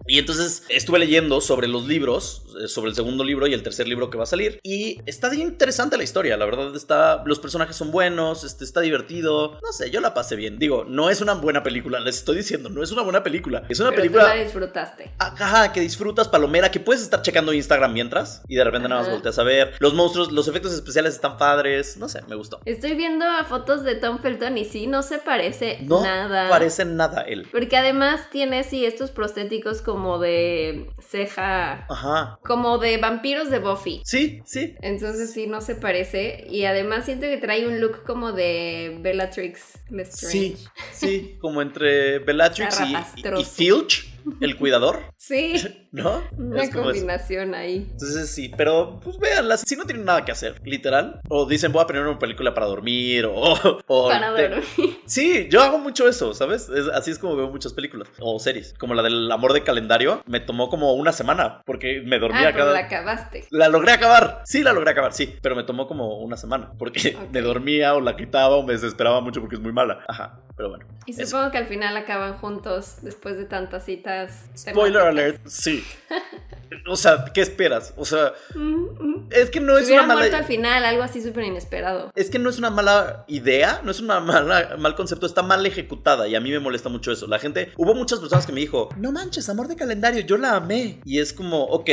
y 0.06 0.18
entonces 0.18 0.64
estuve 0.68 0.98
leyendo 0.98 1.40
sobre 1.40 1.68
los 1.68 1.86
libros, 1.86 2.44
eh, 2.62 2.68
sobre 2.68 2.90
el 2.90 2.96
segundo 2.96 3.24
libro 3.24 3.46
y 3.46 3.54
el 3.54 3.62
tercer 3.62 3.86
libro 3.86 4.10
que 4.10 4.18
va 4.18 4.24
a 4.24 4.26
salir. 4.26 4.60
Y 4.62 5.00
está 5.06 5.28
bien 5.28 5.42
interesante 5.48 5.96
la 5.96 6.04
historia. 6.04 6.36
La 6.36 6.46
verdad 6.46 6.74
está, 6.74 7.22
los 7.24 7.38
personajes 7.38 7.76
son 7.76 7.90
buenos, 7.90 8.44
este, 8.44 8.64
está 8.64 8.80
divertido. 8.80 9.58
No 9.62 9.72
sé, 9.72 9.90
yo 9.90 10.00
la 10.00 10.14
pasé 10.14 10.36
bien. 10.36 10.58
Digo, 10.58 10.84
no 10.84 11.10
es 11.10 11.20
una 11.20 11.34
buena 11.34 11.62
película, 11.62 12.00
les 12.00 12.16
estoy 12.18 12.36
diciendo, 12.38 12.68
no 12.68 12.82
es 12.82 12.90
una 12.90 13.02
buena 13.02 13.22
película. 13.22 13.64
Es 13.68 13.80
una 13.80 13.90
Pero 13.90 14.02
película... 14.02 14.24
Tú 14.24 14.28
la 14.28 14.44
disfrutaste. 14.44 15.10
Ajá, 15.18 15.72
que 15.72 15.80
disfrutas, 15.82 16.28
palomera, 16.28 16.70
que 16.70 16.80
puedes 16.80 17.02
estar 17.02 17.22
checando 17.22 17.52
Instagram 17.52 17.92
mientras 17.92 18.42
y 18.48 18.56
de 18.56 18.64
repente 18.64 18.88
nada 18.88 19.02
más 19.02 19.10
volteas 19.10 19.38
a 19.38 19.42
ver. 19.42 19.74
Los 19.78 19.94
monstruos, 19.94 20.32
los 20.32 20.48
efectos 20.48 20.72
especiales 20.72 21.14
están 21.14 21.36
padres. 21.36 21.96
No 21.96 22.08
sé, 22.08 22.22
me 22.28 22.36
gustó. 22.36 22.60
Estoy 22.64 22.94
viendo 22.94 23.24
fotos 23.48 23.84
de 23.84 23.94
Tom 23.96 24.18
Felton 24.20 24.56
y 24.58 24.64
sí, 24.64 24.86
no 24.86 25.02
se 25.02 25.18
parece 25.18 25.78
no 25.82 26.02
nada. 26.02 26.48
parece 26.48 26.84
nada 26.84 27.22
él. 27.22 27.46
Porque 27.50 27.76
además 27.76 28.30
tiene 28.30 28.64
sí 28.64 28.84
estos 28.84 29.10
prostéticos 29.10 29.82
como 29.82 30.18
de 30.18 30.88
ceja. 31.00 31.86
Ajá. 31.88 32.38
Como 32.42 32.78
de 32.78 32.98
vampiros 32.98 33.50
de 33.50 33.58
Buffy. 33.58 34.02
Sí, 34.04 34.40
sí. 34.44 34.74
Entonces 34.80 35.32
sí, 35.32 35.46
no 35.46 35.60
se 35.60 35.74
parece. 35.74 36.46
Y 36.48 36.64
además 36.64 37.04
siento 37.04 37.26
que 37.26 37.38
trae 37.38 37.66
un 37.66 37.80
look 37.80 38.04
como 38.04 38.32
de 38.32 38.98
Bellatrix 39.00 39.78
Lestrange. 39.90 40.30
Sí, 40.30 40.56
sí, 40.92 41.38
como 41.40 41.62
entre 41.62 42.18
Bellatrix 42.20 42.80
y, 42.80 43.40
y 43.40 43.44
Filch, 43.44 44.11
el 44.40 44.56
cuidador. 44.56 45.00
Sí. 45.16 45.81
¿No? 45.92 46.22
Una 46.36 46.62
eso. 46.64 46.82
combinación 46.82 47.54
ahí. 47.54 47.86
Entonces 47.92 48.30
sí, 48.30 48.50
pero 48.56 48.98
pues 49.02 49.18
véanlas. 49.18 49.62
Si 49.66 49.76
no 49.76 49.84
tienen 49.84 50.04
nada 50.04 50.24
que 50.24 50.32
hacer, 50.32 50.60
literal. 50.64 51.20
O 51.28 51.46
dicen, 51.46 51.70
voy 51.72 51.82
a 51.82 51.86
poner 51.86 52.02
una 52.02 52.18
película 52.18 52.54
para 52.54 52.66
dormir. 52.66 53.26
O, 53.26 53.54
o 53.86 54.08
Para 54.08 54.34
te- 54.34 54.48
dormir. 54.48 54.66
Sí, 55.06 55.48
yo 55.50 55.62
hago 55.62 55.78
mucho 55.78 56.08
eso, 56.08 56.32
¿sabes? 56.34 56.68
Es- 56.68 56.88
así 56.88 57.10
es 57.10 57.18
como 57.18 57.36
veo 57.36 57.48
muchas 57.50 57.72
películas 57.74 58.08
o 58.20 58.38
series. 58.38 58.74
Como 58.78 58.94
la 58.94 59.02
del 59.02 59.30
amor 59.30 59.52
de 59.52 59.62
calendario, 59.62 60.22
me 60.26 60.40
tomó 60.40 60.68
como 60.68 60.94
una 60.94 61.12
semana 61.12 61.62
porque 61.66 62.02
me 62.04 62.18
dormía 62.18 62.48
Ah, 62.48 62.52
cada. 62.54 62.72
la 62.72 62.78
acabaste. 62.80 63.44
La 63.50 63.68
logré 63.68 63.92
acabar, 63.92 64.42
sí, 64.44 64.62
la 64.62 64.72
logré 64.72 64.90
acabar, 64.90 65.12
sí, 65.12 65.34
pero 65.42 65.54
me 65.54 65.62
tomó 65.64 65.86
como 65.86 66.18
una 66.18 66.36
semana 66.36 66.72
porque 66.78 67.16
me 67.32 67.40
dormía 67.42 67.94
o 67.94 68.00
la 68.00 68.16
quitaba 68.16 68.56
o 68.56 68.62
me 68.62 68.72
desesperaba 68.72 69.20
mucho 69.20 69.40
porque 69.40 69.56
es 69.56 69.60
muy 69.62 69.72
mala. 69.72 70.00
Ajá, 70.08 70.40
pero 70.56 70.70
bueno. 70.70 70.86
Y 71.06 71.12
eso. 71.12 71.26
supongo 71.26 71.50
que 71.50 71.58
al 71.58 71.66
final 71.66 71.96
acaban 71.96 72.34
juntos 72.38 72.96
después 73.02 73.36
de 73.36 73.44
tantas 73.44 73.84
citas. 73.84 74.46
Spoiler 74.56 75.02
temáticas. 75.02 75.06
alert, 75.08 75.40
sí. 75.46 75.81
O 76.88 76.96
sea, 76.96 77.26
¿qué 77.34 77.42
esperas? 77.42 77.92
O 77.96 78.04
sea, 78.04 78.32
Mm, 78.54 78.84
mm. 78.98 79.28
es 79.30 79.50
que 79.50 79.60
no 79.60 79.76
es 79.76 79.90
una 79.90 80.04
mala 80.04 80.36
al 80.38 80.44
final, 80.44 80.84
algo 80.84 81.02
así 81.02 81.22
súper 81.22 81.44
inesperado. 81.44 82.10
Es 82.16 82.30
que 82.30 82.38
no 82.38 82.48
es 82.48 82.58
una 82.58 82.70
mala 82.70 83.24
idea, 83.28 83.80
no 83.84 83.90
es 83.90 84.00
una 84.00 84.20
mala 84.20 84.76
mal 84.78 84.94
concepto, 84.94 85.26
está 85.26 85.42
mal 85.42 85.64
ejecutada 85.66 86.26
y 86.28 86.34
a 86.34 86.40
mí 86.40 86.50
me 86.50 86.58
molesta 86.60 86.88
mucho 86.88 87.12
eso. 87.12 87.26
La 87.26 87.38
gente, 87.38 87.72
hubo 87.76 87.94
muchas 87.94 88.20
personas 88.20 88.46
que 88.46 88.52
me 88.52 88.60
dijo, 88.60 88.88
"No 88.96 89.12
manches, 89.12 89.48
amor 89.50 89.68
de 89.68 89.76
calendario, 89.76 90.22
yo 90.22 90.38
la 90.38 90.56
amé." 90.56 91.00
Y 91.04 91.20
es 91.20 91.32
como, 91.32 91.62
ok, 91.64 91.90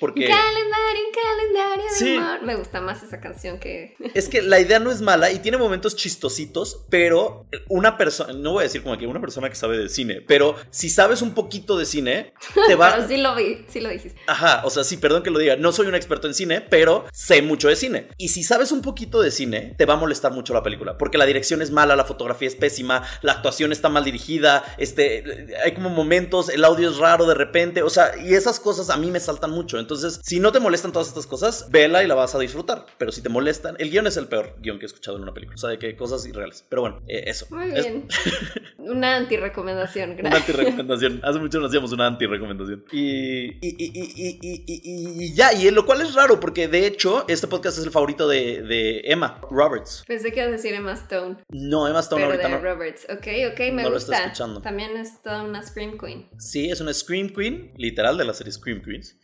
porque 0.00 0.26
calendario, 0.26 1.02
un 1.06 1.12
calendario 1.22 1.84
Sí. 1.94 2.16
amor. 2.16 2.42
Me 2.42 2.54
gusta 2.56 2.80
más 2.80 3.02
esa 3.02 3.20
canción 3.20 3.58
que. 3.58 3.94
es 4.14 4.28
que 4.28 4.40
la 4.42 4.58
idea 4.60 4.78
no 4.78 4.90
es 4.90 5.02
mala 5.02 5.30
y 5.30 5.38
tiene 5.40 5.58
momentos 5.58 5.94
chistositos, 5.94 6.84
pero 6.88 7.46
una 7.68 7.96
persona, 7.98 8.32
no 8.32 8.52
voy 8.52 8.60
a 8.60 8.64
decir 8.64 8.82
como 8.82 8.96
que 8.96 9.06
una 9.06 9.20
persona 9.20 9.48
que 9.50 9.56
sabe 9.56 9.76
de 9.76 9.88
cine, 9.90 10.22
pero 10.26 10.56
si 10.70 10.88
sabes 10.88 11.20
un 11.22 11.34
poquito 11.34 11.76
de 11.76 11.84
cine, 11.84 12.32
te 12.66 12.74
va 12.76 12.94
Pero 12.94 13.08
sí 13.08 13.16
lo 13.18 13.31
vi, 13.34 13.64
sí 13.68 13.80
lo 13.80 13.88
dijiste. 13.88 14.20
Ajá, 14.26 14.62
o 14.64 14.70
sea, 14.70 14.84
sí, 14.84 14.96
perdón 14.96 15.22
que 15.22 15.30
lo 15.30 15.38
diga, 15.38 15.56
no 15.56 15.72
soy 15.72 15.86
un 15.86 15.94
experto 15.94 16.26
en 16.26 16.34
cine, 16.34 16.60
pero 16.60 17.04
sé 17.12 17.42
mucho 17.42 17.68
de 17.68 17.76
cine. 17.76 18.08
Y 18.18 18.28
si 18.28 18.42
sabes 18.42 18.72
un 18.72 18.82
poquito 18.82 19.20
de 19.20 19.30
cine, 19.30 19.74
te 19.78 19.86
va 19.86 19.94
a 19.94 19.96
molestar 19.96 20.32
mucho 20.32 20.54
la 20.54 20.62
película, 20.62 20.98
porque 20.98 21.18
la 21.18 21.26
dirección 21.26 21.62
es 21.62 21.70
mala, 21.70 21.96
la 21.96 22.04
fotografía 22.04 22.48
es 22.48 22.56
pésima, 22.56 23.02
la 23.22 23.32
actuación 23.32 23.72
está 23.72 23.88
mal 23.88 24.04
dirigida, 24.04 24.64
este, 24.78 25.54
hay 25.64 25.72
como 25.72 25.88
momentos, 25.90 26.48
el 26.48 26.64
audio 26.64 26.90
es 26.90 26.96
raro 26.98 27.26
de 27.26 27.34
repente, 27.34 27.82
o 27.82 27.90
sea, 27.90 28.12
y 28.22 28.34
esas 28.34 28.60
cosas 28.60 28.90
a 28.90 28.96
mí 28.96 29.10
me 29.10 29.20
saltan 29.20 29.50
mucho. 29.50 29.78
Entonces, 29.78 30.20
si 30.22 30.40
no 30.40 30.52
te 30.52 30.60
molestan 30.60 30.92
todas 30.92 31.08
estas 31.08 31.26
cosas, 31.26 31.66
vela 31.70 32.02
y 32.02 32.06
la 32.06 32.14
vas 32.14 32.34
a 32.34 32.38
disfrutar. 32.38 32.86
Pero 32.98 33.12
si 33.12 33.22
te 33.22 33.28
molestan, 33.28 33.76
el 33.78 33.90
guion 33.90 34.06
es 34.06 34.16
el 34.16 34.26
peor 34.26 34.56
guion 34.60 34.78
que 34.78 34.84
he 34.84 34.86
escuchado 34.86 35.16
en 35.16 35.22
una 35.22 35.34
película, 35.34 35.54
o 35.54 35.58
sea, 35.58 35.70
de 35.70 35.78
que 35.78 35.94
cosas 35.96 36.26
irreales. 36.26 36.64
Pero 36.68 36.82
bueno, 36.82 37.00
eh, 37.08 37.24
eso. 37.26 37.46
Muy 37.50 37.70
Es- 37.72 37.84
bien. 37.84 38.08
Una 38.78 39.16
antirecomendación, 39.16 40.10
una 40.10 40.22
gracias. 40.30 40.48
antirecomendación. 40.48 41.20
Hace 41.22 41.38
mucho 41.38 41.60
no 41.60 41.66
hacíamos 41.66 41.92
una 41.92 42.06
antirecomendación. 42.08 42.84
Y, 42.90 43.21
y, 43.22 43.58
y, 43.60 44.40
y, 44.40 45.24
y, 45.24 45.34
ya, 45.34 45.52
y 45.52 45.70
lo 45.70 45.84
cual 45.86 46.00
es 46.02 46.14
raro 46.14 46.40
porque 46.40 46.68
de 46.68 46.86
hecho 46.86 47.24
este 47.28 47.46
podcast 47.46 47.78
es 47.78 47.84
el 47.84 47.90
favorito 47.90 48.28
de, 48.28 48.62
de 48.62 49.02
Emma 49.04 49.40
Roberts. 49.50 50.04
Pensé 50.06 50.30
que 50.32 50.40
ibas 50.40 50.48
a 50.48 50.52
decir 50.52 50.74
Emma 50.74 50.92
Stone. 50.94 51.36
No, 51.50 51.86
Emma 51.88 52.00
Stone 52.00 52.20
pero 52.22 52.32
ahorita 52.32 52.48
de 52.48 52.54
no. 52.54 52.60
Roberts. 52.62 53.06
Ok, 53.10 53.26
ok, 53.52 53.60
me 53.72 53.82
No 53.82 53.90
lo 53.90 53.96
está 53.96 54.12
gusta. 54.12 54.24
escuchando. 54.24 54.60
También 54.62 54.96
es 54.96 55.22
toda 55.22 55.42
una 55.42 55.62
Scream 55.62 55.98
Queen. 55.98 56.28
Sí, 56.38 56.70
es 56.70 56.80
una 56.80 56.92
Scream 56.92 57.30
Queen, 57.30 57.72
literal 57.76 58.16
de 58.18 58.24
la 58.24 58.34
serie 58.34 58.52
Scream 58.52 58.82
Queens. 58.82 59.16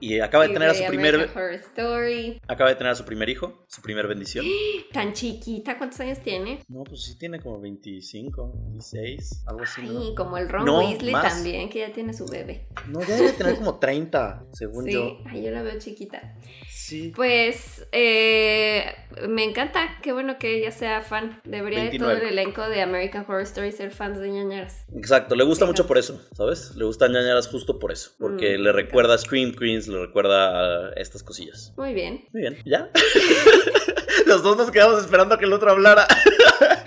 Y 0.00 0.20
acaba 0.20 0.46
de 0.46 0.52
tener 0.52 0.68
a 0.70 0.74
su 0.74 0.84
American 0.84 1.28
primer 1.30 1.54
Story. 1.60 2.40
acaba 2.48 2.70
de 2.70 2.76
tener 2.76 2.92
a 2.92 2.96
su 2.96 3.04
primer 3.04 3.28
hijo, 3.28 3.64
su 3.68 3.82
primer 3.82 4.06
bendición. 4.06 4.44
Tan 4.92 5.12
chiquita, 5.12 5.78
¿cuántos 5.78 6.00
años 6.00 6.18
tiene? 6.22 6.60
No, 6.68 6.82
pues 6.84 7.02
sí 7.04 7.18
tiene 7.18 7.40
como 7.40 7.60
25, 7.60 8.52
26, 8.70 9.44
algo 9.46 9.62
así. 9.62 9.82
Ay, 9.82 9.88
¿no? 9.88 10.14
como 10.14 10.38
el 10.38 10.48
Ron 10.48 10.64
No, 10.64 10.78
Weasley 10.80 11.12
más. 11.12 11.34
también, 11.34 11.68
que 11.68 11.80
ya 11.80 11.92
tiene 11.92 12.12
su 12.12 12.26
bebé. 12.26 12.66
No, 12.88 13.00
ya 13.00 13.35
tener 13.36 13.56
como 13.58 13.78
30, 13.78 14.44
según 14.52 14.84
Sí, 14.86 14.92
yo. 14.92 15.18
ay, 15.26 15.44
yo 15.44 15.50
la 15.50 15.62
veo 15.62 15.78
chiquita. 15.78 16.34
Sí. 16.68 17.12
Pues 17.16 17.84
eh, 17.90 18.84
me 19.28 19.42
encanta, 19.42 19.98
qué 20.02 20.12
bueno 20.12 20.38
que 20.38 20.56
ella 20.58 20.70
sea 20.70 21.02
fan. 21.02 21.40
Debería 21.44 21.80
de 21.84 21.98
todo 21.98 22.08
29. 22.08 22.28
el 22.28 22.38
elenco 22.38 22.68
de 22.68 22.80
American 22.80 23.24
Horror 23.26 23.42
Story 23.42 23.72
ser 23.72 23.90
fans 23.90 24.20
de 24.20 24.28
ñañaras. 24.30 24.84
Exacto, 24.96 25.34
le 25.34 25.42
gusta 25.44 25.66
mucho 25.66 25.86
por 25.86 25.98
eso, 25.98 26.20
¿sabes? 26.36 26.76
Le 26.76 26.84
gustan 26.84 27.12
ñañaras 27.12 27.48
justo 27.48 27.78
por 27.80 27.90
eso, 27.90 28.12
porque 28.18 28.56
Mm, 28.56 28.62
le 28.62 28.72
recuerda 28.72 29.14
a 29.14 29.18
Scream 29.18 29.52
Queens, 29.54 29.88
le 29.88 29.98
recuerda 30.00 30.88
a 30.88 30.92
estas 30.92 31.22
cosillas. 31.24 31.72
Muy 31.76 31.92
bien. 31.92 32.24
Muy 32.32 32.42
bien, 32.42 32.58
¿ya? 32.64 32.90
Los 34.26 34.42
dos 34.42 34.56
nos 34.56 34.70
quedamos 34.70 35.00
esperando 35.00 35.34
a 35.34 35.38
que 35.38 35.44
el 35.44 35.52
otro 35.52 35.70
hablara. 35.70 36.06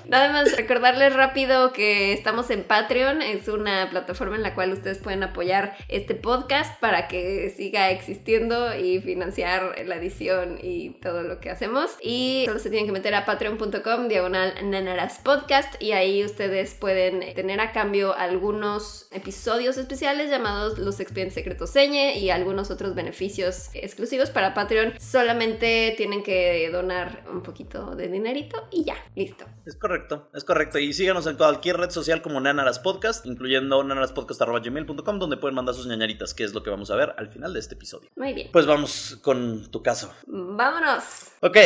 Nada 0.10 0.32
más 0.32 0.58
recordarles 0.58 1.13
rápido 1.13 1.72
que 1.72 2.13
estamos 2.13 2.50
en 2.50 2.63
Patreon, 2.63 3.22
es 3.22 3.48
una 3.48 3.92
plataforma 3.92 4.36
en 4.36 4.42
la 4.42 4.56
cual 4.56 4.74
ustedes 4.74 4.98
pueden 4.98 5.22
apoyar 5.22 5.78
este 5.88 6.16
podcast 6.16 6.80
para 6.80 7.08
que 7.08 7.54
siga 7.56 7.92
existiendo 7.92 8.75
y 8.75 9.01
financiar 9.01 9.75
la 9.86 9.98
edición 9.98 10.58
y 10.62 10.92
todo 11.01 11.22
lo 11.22 11.39
que 11.39 11.51
hacemos. 11.51 11.95
Y 12.02 12.43
solo 12.48 12.58
se 12.58 12.72
tienen 12.72 12.88
que 12.88 12.91
meter 12.91 13.13
a 13.13 13.26
patreon.com 13.26 14.08
diagonal 14.08 14.56
nanaras 14.63 15.19
podcast 15.19 15.80
y 15.80 15.91
ahí 15.91 16.26
ustedes 16.26 16.74
pueden 16.74 17.36
tener 17.36 17.60
a 17.62 17.72
cambio 17.72 18.15
algunos 18.15 19.08
episodios 19.12 19.78
especiales 19.78 20.32
llamados 20.32 20.80
Los 20.80 21.00
Expedientes 21.00 21.36
Secretos 21.36 21.69
Señe 21.69 22.17
y 22.17 22.32
algunos 22.32 22.72
otros 22.72 22.95
beneficios 22.95 23.69
exclusivos 23.74 24.32
para 24.32 24.56
Patreon. 24.56 25.00
Solamente 25.00 25.93
tienen 25.98 26.24
que 26.24 26.67
donar 26.72 27.24
un 27.32 27.43
poquito 27.43 27.95
de 27.95 28.08
dinerito 28.08 28.67
y 28.72 28.86
ya, 28.86 28.95
listo. 29.15 29.45
Es 29.65 29.76
correcto, 29.76 29.98
es 30.33 30.43
correcto. 30.43 30.79
Y 30.79 30.93
síganos 30.93 31.27
en 31.27 31.35
cualquier 31.35 31.77
red 31.77 31.89
social 31.89 32.21
como 32.21 32.39
Nanaras 32.39 32.79
Podcast, 32.79 33.25
incluyendo 33.25 33.83
nanaraspodcast.gmail.com, 33.83 35.19
donde 35.19 35.38
pueden 35.38 35.55
mandar 35.55 35.75
sus 35.75 35.88
ñañaritas, 35.88 36.33
que 36.33 36.43
es 36.43 36.53
lo 36.53 36.63
que 36.63 36.69
vamos 36.69 36.91
a 36.91 36.95
ver 36.95 37.13
al 37.17 37.27
final 37.29 37.53
de 37.53 37.59
este 37.59 37.75
episodio. 37.75 38.09
Muy 38.15 38.33
bien. 38.33 38.49
Pues 38.51 38.65
vamos 38.65 39.19
con 39.21 39.69
tu 39.71 39.83
caso. 39.83 40.13
Vámonos. 40.27 41.03
Ok, 41.41 41.57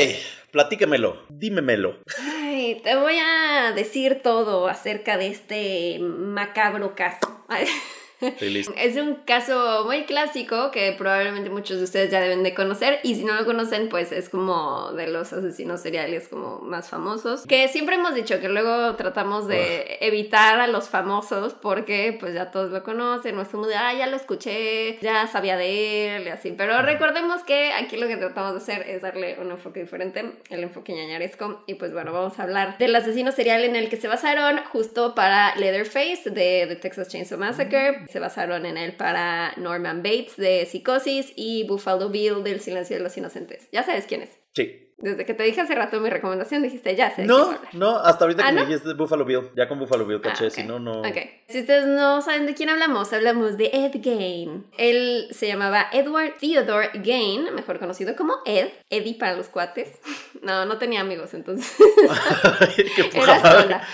platíquemelo, 0.51 1.23
dímemelo. 1.29 1.97
Ay, 2.19 2.81
te 2.83 2.95
voy 2.95 3.17
a 3.19 3.71
decir 3.73 4.21
todo 4.23 4.67
acerca 4.67 5.17
de 5.17 5.27
este 5.27 5.99
macabro 5.99 6.95
caso. 6.95 7.45
Es 8.77 8.97
un 8.97 9.15
caso 9.25 9.83
muy 9.85 10.03
clásico 10.03 10.71
que 10.71 10.93
probablemente 10.97 11.49
muchos 11.49 11.77
de 11.77 11.83
ustedes 11.83 12.11
ya 12.11 12.19
deben 12.21 12.43
de 12.43 12.53
conocer 12.53 12.99
y 13.03 13.15
si 13.15 13.23
no 13.23 13.35
lo 13.35 13.45
conocen 13.45 13.89
pues 13.89 14.11
es 14.11 14.29
como 14.29 14.91
de 14.93 15.07
los 15.07 15.33
asesinos 15.33 15.81
seriales 15.81 16.27
como 16.27 16.59
más 16.59 16.89
famosos 16.89 17.45
que 17.47 17.67
siempre 17.67 17.95
hemos 17.95 18.15
dicho 18.15 18.39
que 18.39 18.49
luego 18.49 18.95
tratamos 18.95 19.47
de 19.47 19.97
evitar 20.01 20.59
a 20.59 20.67
los 20.67 20.89
famosos 20.89 21.53
porque 21.53 22.15
pues 22.19 22.33
ya 22.33 22.51
todos 22.51 22.71
lo 22.71 22.83
conocen 22.83 23.35
no 23.35 23.41
es 23.41 23.49
como 23.49 23.67
de 23.67 23.75
ah 23.75 23.93
ya 23.93 24.07
lo 24.07 24.15
escuché 24.15 24.97
ya 25.01 25.27
sabía 25.27 25.57
de 25.57 26.15
él 26.15 26.27
y 26.27 26.29
así. 26.29 26.53
Pero 26.55 26.81
recordemos 26.81 27.43
que 27.43 27.71
aquí 27.73 27.97
lo 27.97 28.07
que 28.07 28.17
tratamos 28.17 28.53
de 28.53 28.57
hacer 28.57 28.89
es 28.89 29.01
darle 29.01 29.37
un 29.39 29.51
enfoque 29.51 29.81
diferente 29.81 30.33
el 30.49 30.63
enfoque 30.63 30.93
ñañaresco 30.93 31.63
y 31.67 31.75
pues 31.75 31.93
bueno 31.93 32.11
vamos 32.13 32.39
a 32.39 32.43
hablar 32.43 32.77
del 32.77 32.95
asesino 32.95 33.31
serial 33.31 33.63
en 33.63 33.75
el 33.75 33.89
que 33.89 33.97
se 33.97 34.07
basaron 34.07 34.57
justo 34.71 35.15
para 35.15 35.55
Leatherface 35.55 36.29
de 36.29 36.65
The 36.67 36.75
Texas 36.75 37.09
Chainsaw 37.09 37.37
Massacre 37.37 38.05
se 38.13 38.19
basaron 38.19 38.67
en 38.67 38.77
él 38.77 38.93
para 38.93 39.53
Norman 39.57 40.03
Bates 40.03 40.37
de 40.37 40.67
Psicosis 40.67 41.33
y 41.35 41.65
Buffalo 41.67 42.09
Bill 42.09 42.43
del 42.43 42.61
Silencio 42.61 42.95
de 42.95 43.01
los 43.01 43.17
Inocentes. 43.17 43.67
Ya 43.71 43.81
sabes 43.81 44.05
quién 44.05 44.21
es. 44.21 44.29
Sí. 44.53 44.79
Desde 44.99 45.25
que 45.25 45.33
te 45.33 45.41
dije 45.41 45.59
hace 45.59 45.73
rato 45.73 45.99
mi 45.99 46.11
recomendación 46.11 46.61
dijiste 46.61 46.95
ya 46.95 47.13
sé. 47.13 47.25
No, 47.25 47.57
no, 47.73 47.97
hasta 47.97 48.25
ahorita 48.25 48.43
¿Ah, 48.45 48.49
que 48.49 48.53
me 48.53 48.65
dijiste 48.67 48.93
Buffalo 48.93 49.25
Bill. 49.25 49.49
Ya 49.55 49.67
con 49.67 49.79
Buffalo 49.79 50.05
Bill, 50.05 50.21
caché. 50.21 50.45
Ah, 50.45 50.47
ok. 50.47 50.53
Si 50.53 50.63
no, 50.63 50.79
no. 50.79 51.01
Ok. 51.01 51.17
Si 51.49 51.61
ustedes 51.61 51.87
no 51.87 52.21
saben 52.21 52.45
de 52.45 52.53
quién 52.53 52.69
hablamos, 52.69 53.11
hablamos 53.11 53.57
de 53.57 53.71
Ed 53.73 53.93
Gain. 53.95 54.67
Él 54.77 55.27
se 55.31 55.47
llamaba 55.47 55.87
Edward 55.91 56.35
Theodore 56.39 56.91
Gain, 56.93 57.53
mejor 57.55 57.79
conocido 57.79 58.15
como 58.15 58.35
Ed, 58.45 58.69
Eddie 58.91 59.15
para 59.15 59.35
los 59.35 59.47
cuates. 59.47 59.89
No, 60.43 60.65
no 60.65 60.77
tenía 60.77 60.99
amigos, 60.99 61.33
entonces 61.33 61.73
Qué 62.75 63.09
era 63.13 63.39
sola. 63.39 63.87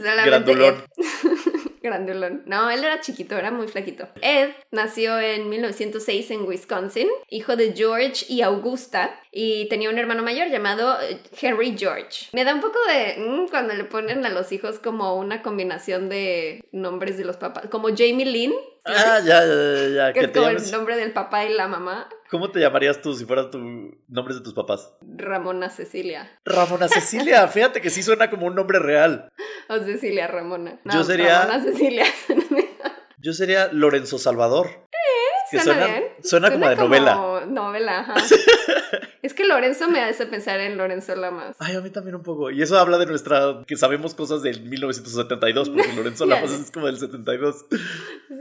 Solamente. 0.00 0.52
Ed. 0.52 0.74
No, 2.46 2.70
él 2.70 2.84
era 2.84 3.00
chiquito, 3.00 3.36
era 3.36 3.50
muy 3.50 3.68
flaquito. 3.68 4.08
Ed 4.20 4.50
nació 4.70 5.18
en 5.20 5.48
1906 5.48 6.30
en 6.30 6.46
Wisconsin, 6.46 7.08
hijo 7.28 7.56
de 7.56 7.74
George 7.74 8.26
y 8.28 8.42
Augusta, 8.42 9.20
y 9.32 9.68
tenía 9.68 9.90
un 9.90 9.98
hermano 9.98 10.22
mayor 10.22 10.48
llamado 10.48 10.98
eh, 11.00 11.18
Henry 11.40 11.76
George. 11.76 12.28
Me 12.32 12.44
da 12.44 12.54
un 12.54 12.60
poco 12.60 12.78
de 12.88 13.20
mm, 13.20 13.48
cuando 13.48 13.74
le 13.74 13.84
ponen 13.84 14.24
a 14.24 14.30
los 14.30 14.52
hijos 14.52 14.78
como 14.78 15.16
una 15.16 15.42
combinación 15.42 16.08
de 16.08 16.64
nombres 16.72 17.18
de 17.18 17.24
los 17.24 17.36
papás, 17.36 17.66
como 17.70 17.88
Jamie 17.88 18.26
Lynn, 18.26 18.54
Ah, 18.86 19.20
ya, 19.24 19.44
ya, 19.44 19.88
ya, 19.88 20.12
que 20.12 20.20
es 20.20 20.30
como 20.30 20.46
llames- 20.46 20.66
el 20.66 20.72
nombre 20.72 20.96
del 20.96 21.12
papá 21.12 21.44
y 21.44 21.52
la 21.54 21.66
mamá, 21.68 22.08
¿Cómo 22.30 22.50
te 22.50 22.58
llamarías 22.60 23.00
tú 23.02 23.14
si 23.14 23.24
fueras 23.24 23.50
tu 23.50 23.58
nombres 24.08 24.36
de 24.38 24.42
tus 24.42 24.52
papás? 24.54 24.92
Ramona 25.00 25.70
Cecilia. 25.70 26.28
Ramona 26.44 26.88
Cecilia, 26.88 27.46
fíjate 27.48 27.80
que 27.80 27.90
sí 27.90 28.02
suena 28.02 28.30
como 28.30 28.46
un 28.46 28.54
nombre 28.54 28.78
real. 28.80 29.28
O 29.68 29.78
Cecilia 29.78 30.26
Ramona. 30.26 30.80
Yo 30.84 31.04
sería- 31.04 31.42
Ramona 31.46 31.62
Cecilia. 31.62 32.04
Yo 33.18 33.32
sería 33.32 33.68
Lorenzo 33.72 34.18
Salvador. 34.18 34.85
Suena, 35.50 35.64
suena, 35.64 35.86
bien. 35.86 36.04
suena 36.22 36.50
como 36.50 36.68
de 36.68 36.76
novela. 36.76 37.44
Novela, 37.46 37.98
ajá. 38.00 38.14
es 39.22 39.34
que 39.34 39.44
Lorenzo 39.44 39.88
me 39.88 40.00
hace 40.00 40.26
pensar 40.26 40.60
en 40.60 40.76
Lorenzo 40.76 41.14
Lamas. 41.16 41.56
Ay, 41.58 41.76
a 41.76 41.80
mí 41.80 41.90
también 41.90 42.16
un 42.16 42.22
poco. 42.22 42.50
Y 42.50 42.62
eso 42.62 42.78
habla 42.78 42.98
de 42.98 43.06
nuestra. 43.06 43.64
que 43.66 43.76
sabemos 43.76 44.14
cosas 44.14 44.42
del 44.42 44.62
1972, 44.62 45.70
porque 45.70 45.92
Lorenzo 45.92 46.26
Lamas 46.26 46.52
es 46.52 46.70
como 46.70 46.86
del 46.86 46.98
72. 46.98 47.66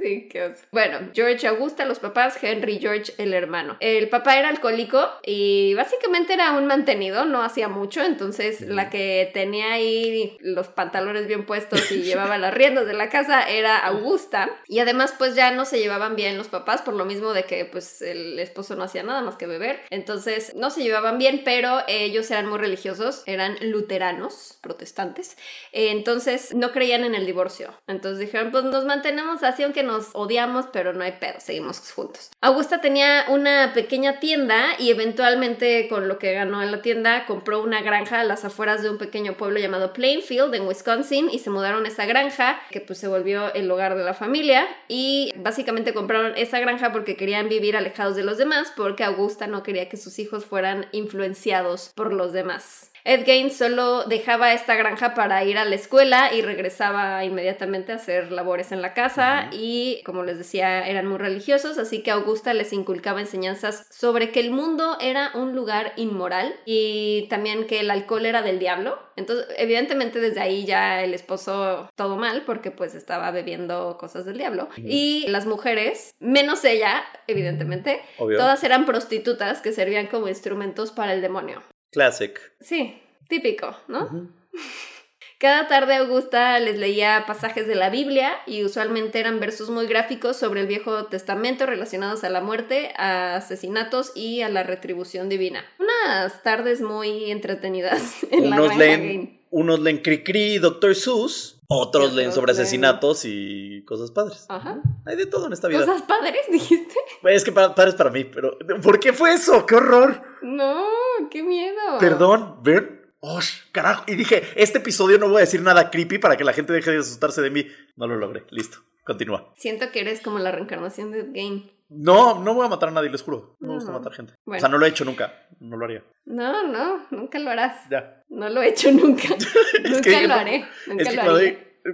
Sí, 0.01 0.27
qué 0.29 0.43
oso. 0.43 0.63
Bueno, 0.71 0.99
George 1.13 1.47
Augusta, 1.47 1.85
los 1.85 1.99
papás, 1.99 2.37
Henry 2.41 2.79
George, 2.79 3.13
el 3.17 3.33
hermano. 3.33 3.77
El 3.79 4.09
papá 4.09 4.37
era 4.37 4.49
alcohólico 4.49 5.09
y 5.23 5.73
básicamente 5.75 6.33
era 6.33 6.51
un 6.51 6.67
mantenido, 6.67 7.25
no 7.25 7.41
hacía 7.41 7.67
mucho, 7.67 8.03
entonces 8.03 8.61
la 8.61 8.89
que 8.89 9.29
tenía 9.33 9.73
ahí 9.73 10.37
los 10.41 10.67
pantalones 10.67 11.27
bien 11.27 11.45
puestos 11.45 11.91
y 11.91 12.01
llevaba 12.03 12.37
las 12.37 12.53
riendas 12.53 12.85
de 12.85 12.93
la 12.93 13.09
casa 13.09 13.49
era 13.49 13.77
Augusta. 13.77 14.49
Y 14.67 14.79
además, 14.79 15.13
pues 15.17 15.35
ya 15.35 15.51
no 15.51 15.65
se 15.65 15.79
llevaban 15.79 16.15
bien 16.15 16.37
los 16.37 16.47
papás, 16.47 16.81
por 16.81 16.93
lo 16.95 17.05
mismo 17.05 17.34
de 17.34 17.43
que 17.43 17.65
pues 17.65 18.01
el 18.01 18.39
esposo 18.39 18.75
no 18.75 18.84
hacía 18.84 19.03
nada 19.03 19.21
más 19.21 19.36
que 19.36 19.47
beber. 19.47 19.81
Entonces 19.89 20.53
no 20.55 20.69
se 20.69 20.84
llevaban 20.84 21.17
bien, 21.17 21.41
pero 21.43 21.79
ellos 21.88 22.29
eran 22.31 22.47
muy 22.47 22.58
religiosos, 22.58 23.23
eran 23.25 23.58
luteranos, 23.62 24.58
protestantes. 24.62 25.38
Entonces 25.71 26.53
no 26.53 26.71
creían 26.71 27.03
en 27.03 27.15
el 27.15 27.25
divorcio. 27.25 27.73
Entonces 27.88 28.19
dijeron, 28.19 28.51
pues 28.51 28.63
nos 28.63 28.86
mantenemos 28.86 29.43
así 29.43 29.63
aunque 29.63 29.84
nos 29.84 30.10
odiamos, 30.13 30.65
pero 30.71 30.93
no 30.93 31.03
hay 31.03 31.13
pedo, 31.13 31.39
seguimos 31.39 31.79
juntos. 31.91 32.31
Augusta 32.41 32.81
tenía 32.81 33.25
una 33.27 33.71
pequeña 33.73 34.19
tienda 34.19 34.75
y 34.79 34.91
eventualmente 34.91 35.88
con 35.88 36.08
lo 36.08 36.19
que 36.19 36.34
ganó 36.34 36.62
en 36.62 36.71
la 36.71 36.81
tienda 36.81 37.25
compró 37.25 37.62
una 37.62 37.81
granja 37.81 38.21
a 38.21 38.23
las 38.23 38.45
afueras 38.45 38.81
de 38.81 38.89
un 38.89 38.97
pequeño 38.97 39.34
pueblo 39.34 39.60
llamado 39.60 39.93
Plainfield 39.93 40.53
en 40.53 40.67
Wisconsin 40.67 41.29
y 41.29 41.39
se 41.39 41.49
mudaron 41.49 41.86
a 41.86 41.88
esa 41.88 42.05
granja 42.05 42.60
que 42.71 42.81
pues 42.81 42.99
se 42.99 43.08
volvió 43.08 43.53
el 43.53 43.69
hogar 43.69 43.95
de 43.95 44.03
la 44.03 44.13
familia 44.13 44.67
y 44.88 45.34
básicamente 45.38 45.93
compraron 45.93 46.34
esa 46.36 46.60
granja 46.60 46.85
porque 46.91 47.15
querían 47.15 47.50
vivir 47.50 47.76
alejados 47.76 48.15
de 48.15 48.24
los 48.24 48.38
demás 48.38 48.71
porque 48.76 49.04
Augusta 49.04 49.48
no 49.48 49.63
quería 49.63 49.89
que 49.89 49.98
sus 49.98 50.19
hijos 50.19 50.45
fueran 50.45 50.88
influenciados 50.91 51.91
por 51.95 52.13
los 52.13 52.34
demás. 52.34 52.91
Ed 53.07 53.23
Gaines 53.23 53.55
solo 53.55 54.05
dejaba 54.05 54.51
esta 54.51 54.73
granja 54.73 55.13
para 55.13 55.43
ir 55.43 55.59
a 55.59 55.65
la 55.65 55.75
escuela 55.75 56.33
y 56.33 56.41
regresaba 56.41 57.23
inmediatamente 57.23 57.91
a 57.91 57.97
hacer 57.97 58.31
labores 58.31 58.71
en 58.71 58.81
la 58.81 58.95
casa 58.95 59.47
y 59.51 60.01
como 60.05 60.23
les 60.23 60.39
decía 60.39 60.87
eran 60.87 61.05
muy 61.05 61.19
religiosos 61.19 61.77
así 61.77 62.01
que 62.01 62.09
Augusta 62.09 62.55
les 62.55 62.73
inculcaba 62.73 63.21
enseñanzas 63.21 63.85
sobre 63.91 64.31
que 64.31 64.39
el 64.39 64.49
mundo 64.49 64.97
era 64.99 65.29
un 65.35 65.55
lugar 65.55 65.93
inmoral 65.97 66.55
y 66.65 67.27
también 67.29 67.67
que 67.67 67.81
el 67.81 67.91
alcohol 67.91 68.25
era 68.25 68.41
del 68.41 68.57
diablo. 68.57 68.97
Entonces 69.15 69.45
evidentemente 69.59 70.19
desde 70.19 70.41
ahí 70.41 70.65
ya 70.65 71.03
el 71.03 71.13
esposo 71.13 71.87
todo 71.95 72.17
mal 72.17 72.41
porque 72.43 72.71
pues 72.71 72.95
estaba 72.95 73.29
bebiendo 73.29 73.99
cosas 73.99 74.25
del 74.25 74.39
diablo. 74.39 74.67
Y 74.77 75.27
las 75.27 75.45
mujeres 75.45 76.15
menos 76.19 76.65
ella 76.65 77.03
evidentemente 77.27 78.01
Obvio. 78.17 78.39
todas 78.39 78.63
eran 78.63 78.87
prostitutas 78.87 79.61
que 79.61 79.73
servían 79.73 80.07
como 80.07 80.27
instrumentos 80.27 80.91
para 80.91 81.13
el 81.13 81.21
demonio 81.21 81.61
Classic. 81.95 82.38
Sí, 82.60 83.01
típico, 83.29 83.73
¿no? 83.88 84.29
Cada 85.39 85.69
tarde 85.69 85.95
Augusta 85.95 86.60
les 86.60 86.77
leía 86.77 87.23
pasajes 87.25 87.67
de 87.67 87.75
la 87.75 87.89
Biblia 87.89 88.34
y 88.45 88.65
usualmente 88.65 89.17
eran 89.19 89.39
versos 89.39 89.69
muy 89.69 89.88
gráficos 89.88 90.36
sobre 90.36 90.60
el 90.60 90.67
Viejo 90.67 91.05
Testamento 91.05 91.65
relacionados 91.65 92.25
a 92.25 92.29
la 92.29 92.41
muerte, 92.41 92.91
a 92.97 93.38
asesinatos 93.38 94.12
y 94.13 94.41
a 94.41 94.49
la 94.49 94.63
retribución 94.63 95.29
divina. 95.29 95.63
Unas 95.79 96.43
tardes 96.43 96.81
muy 96.81 97.31
entretenidas 97.31 98.23
en 98.31 98.49
la 98.49 98.58
Unos 98.58 98.75
granja 98.75 98.97
leen, 98.97 99.39
unos 99.49 99.79
leen 99.79 99.99
Cricri, 99.99 100.58
Dr. 100.58 100.95
Seuss, 100.95 101.54
otros 101.67 102.13
leen 102.13 102.32
sobre 102.32 102.54
leen- 102.54 102.62
asesinatos 102.62 103.23
y 103.25 103.84
cosas 103.86 104.12
padres. 104.12 104.45
Ajá. 104.49 104.82
Hay 105.06 105.15
de 105.15 105.25
todo 105.25 105.47
en 105.47 105.54
esta 105.54 105.67
vida. 105.67 105.86
¿Cosas 105.86 106.01
padres 106.04 106.41
dijiste? 106.51 106.95
Es 107.23 107.43
que 107.43 107.51
pa- 107.51 107.73
padres 107.75 107.95
para 107.95 108.10
mí, 108.10 108.23
pero 108.25 108.58
¿por 108.82 108.99
qué 108.99 109.13
fue 109.13 109.34
eso? 109.34 109.65
¡Qué 109.65 109.75
horror! 109.75 110.21
No, 110.41 110.84
qué 111.32 111.43
miedo. 111.43 111.97
Perdón, 111.99 112.60
¿ven? 112.63 113.01
¡Osh! 113.19 113.62
carajo! 113.71 114.04
Y 114.08 114.15
dije, 114.15 114.43
este 114.56 114.78
episodio 114.78 115.17
no 115.17 115.28
voy 115.28 115.38
a 115.38 115.39
decir 115.41 115.62
nada 115.62 115.89
creepy 115.89 116.19
para 116.19 116.38
que 116.38 116.43
la 116.43 116.54
gente 116.54 116.73
deje 116.73 116.91
de 116.91 116.99
asustarse 116.99 117.41
de 117.41 117.49
mí. 117.49 117.65
No 117.95 118.06
lo 118.08 118.15
logré. 118.17 118.45
Listo. 118.51 118.78
Continúa. 119.04 119.54
Siento 119.56 119.91
que 119.91 120.01
eres 120.01 120.19
como 120.21 120.39
la 120.39 120.51
reencarnación 120.51 121.12
de 121.12 121.23
Gain. 121.32 121.71
No, 121.97 122.39
no 122.39 122.53
voy 122.53 122.65
a 122.65 122.69
matar 122.69 122.89
a 122.89 122.91
nadie, 122.91 123.10
les 123.10 123.21
juro. 123.21 123.55
No 123.60 123.67
me 123.69 123.73
gusta 123.75 123.91
No. 123.91 123.99
matar 123.99 124.13
gente. 124.13 124.34
Bueno. 124.45 124.58
O 124.58 124.60
sea, 124.62 124.69
no 124.69 124.77
lo 124.77 124.86
he 124.86 124.89
hecho 124.89 125.05
nunca. 125.05 125.47
No 125.60 125.77
lo 125.77 125.86
haría. 125.86 126.03
No, 126.25 126.67
no, 126.67 127.05
nunca 127.12 127.39
lo 127.39 127.51
harás. 127.51 127.88
Ya. 127.89 128.23
No 128.29 128.49
lo 128.49 128.62
he 128.62 128.69
hecho 128.69 128.91
nunca. 128.91 129.27
nunca 129.84 130.01
que 130.01 130.21
lo 130.21 130.27
no- 130.27 130.34
haré. 130.36 130.65
Nunca 130.88 131.03
es 131.03 131.10
que 131.10 131.15
lo 131.15 131.21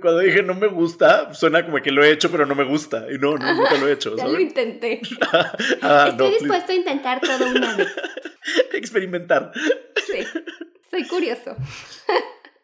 cuando, 0.01 0.19
dije 0.19 0.41
no 0.41 0.53
me 0.53 0.67
gusta, 0.67 1.33
suena 1.33 1.65
como 1.65 1.81
que 1.81 1.91
lo 1.91 2.01
he 2.01 2.11
hecho, 2.11 2.31
pero 2.31 2.45
no 2.45 2.55
me 2.55 2.63
gusta. 2.63 3.07
Y 3.11 3.17
no, 3.17 3.35
no 3.37 3.53
nunca 3.53 3.77
lo 3.77 3.87
he 3.89 3.91
hecho. 3.93 4.15
Ya 4.17 4.25
lo 4.27 4.39
intenté. 4.39 5.01
Ah, 5.81 6.07
Estoy 6.09 6.27
no, 6.29 6.33
dispuesto 6.39 6.71
a 6.71 6.75
intentar 6.75 7.19
todo 7.19 7.45
una 7.49 7.75
vez. 7.75 7.93
Experimentar. 8.73 9.51
Sí. 10.05 10.25
Soy 10.89 11.07
curioso. 11.07 11.55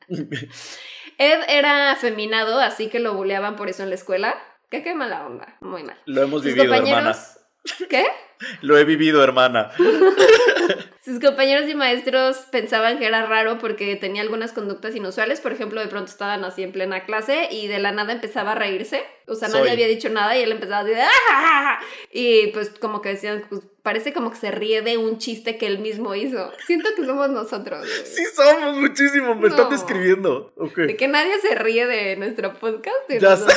Ed 0.10 1.40
era 1.50 1.92
afeminado, 1.92 2.60
así 2.60 2.88
que 2.88 3.00
lo 3.00 3.14
buleaban 3.16 3.56
por 3.56 3.70
eso 3.70 3.84
en 3.84 3.90
la 3.90 3.96
escuela. 3.96 4.36
¿Qué 4.70 4.84
qué 4.84 4.94
mala 4.96 5.26
onda? 5.26 5.58
Muy 5.62 5.84
mal. 5.84 5.98
Lo 6.06 6.22
hemos 6.24 6.42
Sus 6.44 6.54
vivido, 6.54 6.74
compañeros. 6.74 7.00
hermana. 7.00 7.88
¿Qué? 7.90 8.06
Lo 8.62 8.78
he 8.78 8.84
vivido, 8.84 9.24
hermana. 9.24 9.72
Sus 11.04 11.20
compañeros 11.22 11.70
y 11.70 11.76
maestros 11.76 12.38
pensaban 12.52 13.00
que 13.00 13.06
era 13.06 13.26
raro 13.26 13.58
porque 13.60 13.96
tenía 13.96 14.22
algunas 14.22 14.52
conductas 14.52 14.94
inusuales. 14.96 15.40
Por 15.40 15.54
ejemplo, 15.54 15.80
de 15.80 15.88
pronto 15.88 16.12
estaban 16.12 16.44
así 16.44 16.64
en 16.64 16.74
plena 16.74 17.06
clase 17.06 17.48
y 17.50 17.68
de 17.68 17.80
la 17.80 17.92
nada 17.94 18.12
empezaba 18.12 18.52
a 18.52 18.56
reírse. 18.56 19.06
O 19.26 19.36
sea, 19.36 19.48
nadie 19.48 19.62
Soy. 19.62 19.72
había 19.72 19.88
dicho 19.88 20.10
nada 20.10 20.38
y 20.38 20.42
él 20.44 20.52
empezaba 20.52 20.80
a 20.80 20.84
decir 20.84 21.04
¡Ah! 21.30 21.80
Y 22.12 22.48
pues 22.48 22.70
como 22.72 23.02
que 23.02 23.10
decían, 23.10 23.46
pues, 23.50 23.62
parece 23.88 24.12
como 24.12 24.32
que 24.32 24.36
se 24.36 24.52
ríe 24.52 24.82
de 24.82 24.98
un 24.98 25.18
chiste 25.18 25.58
que 25.58 25.66
él 25.66 25.80
mismo 25.80 26.14
hizo. 26.14 26.52
Siento 26.66 26.90
que 26.94 27.06
somos 27.06 27.30
nosotros. 27.30 27.80
güey. 27.88 28.06
Sí 28.06 28.22
somos 28.36 28.76
muchísimo, 28.76 29.34
me 29.36 29.48
están 29.48 29.64
No. 29.66 29.70
describiendo. 29.70 30.52
Ok. 30.58 30.76
De 30.80 30.98
que 30.98 31.08
nadie 31.08 31.40
se 31.40 31.56
ríe 31.56 31.88
de 31.88 32.18
nuestro 32.18 32.54
podcast. 32.60 32.98
de 33.08 33.20
Ya 33.22 33.38
sé. 33.38 33.46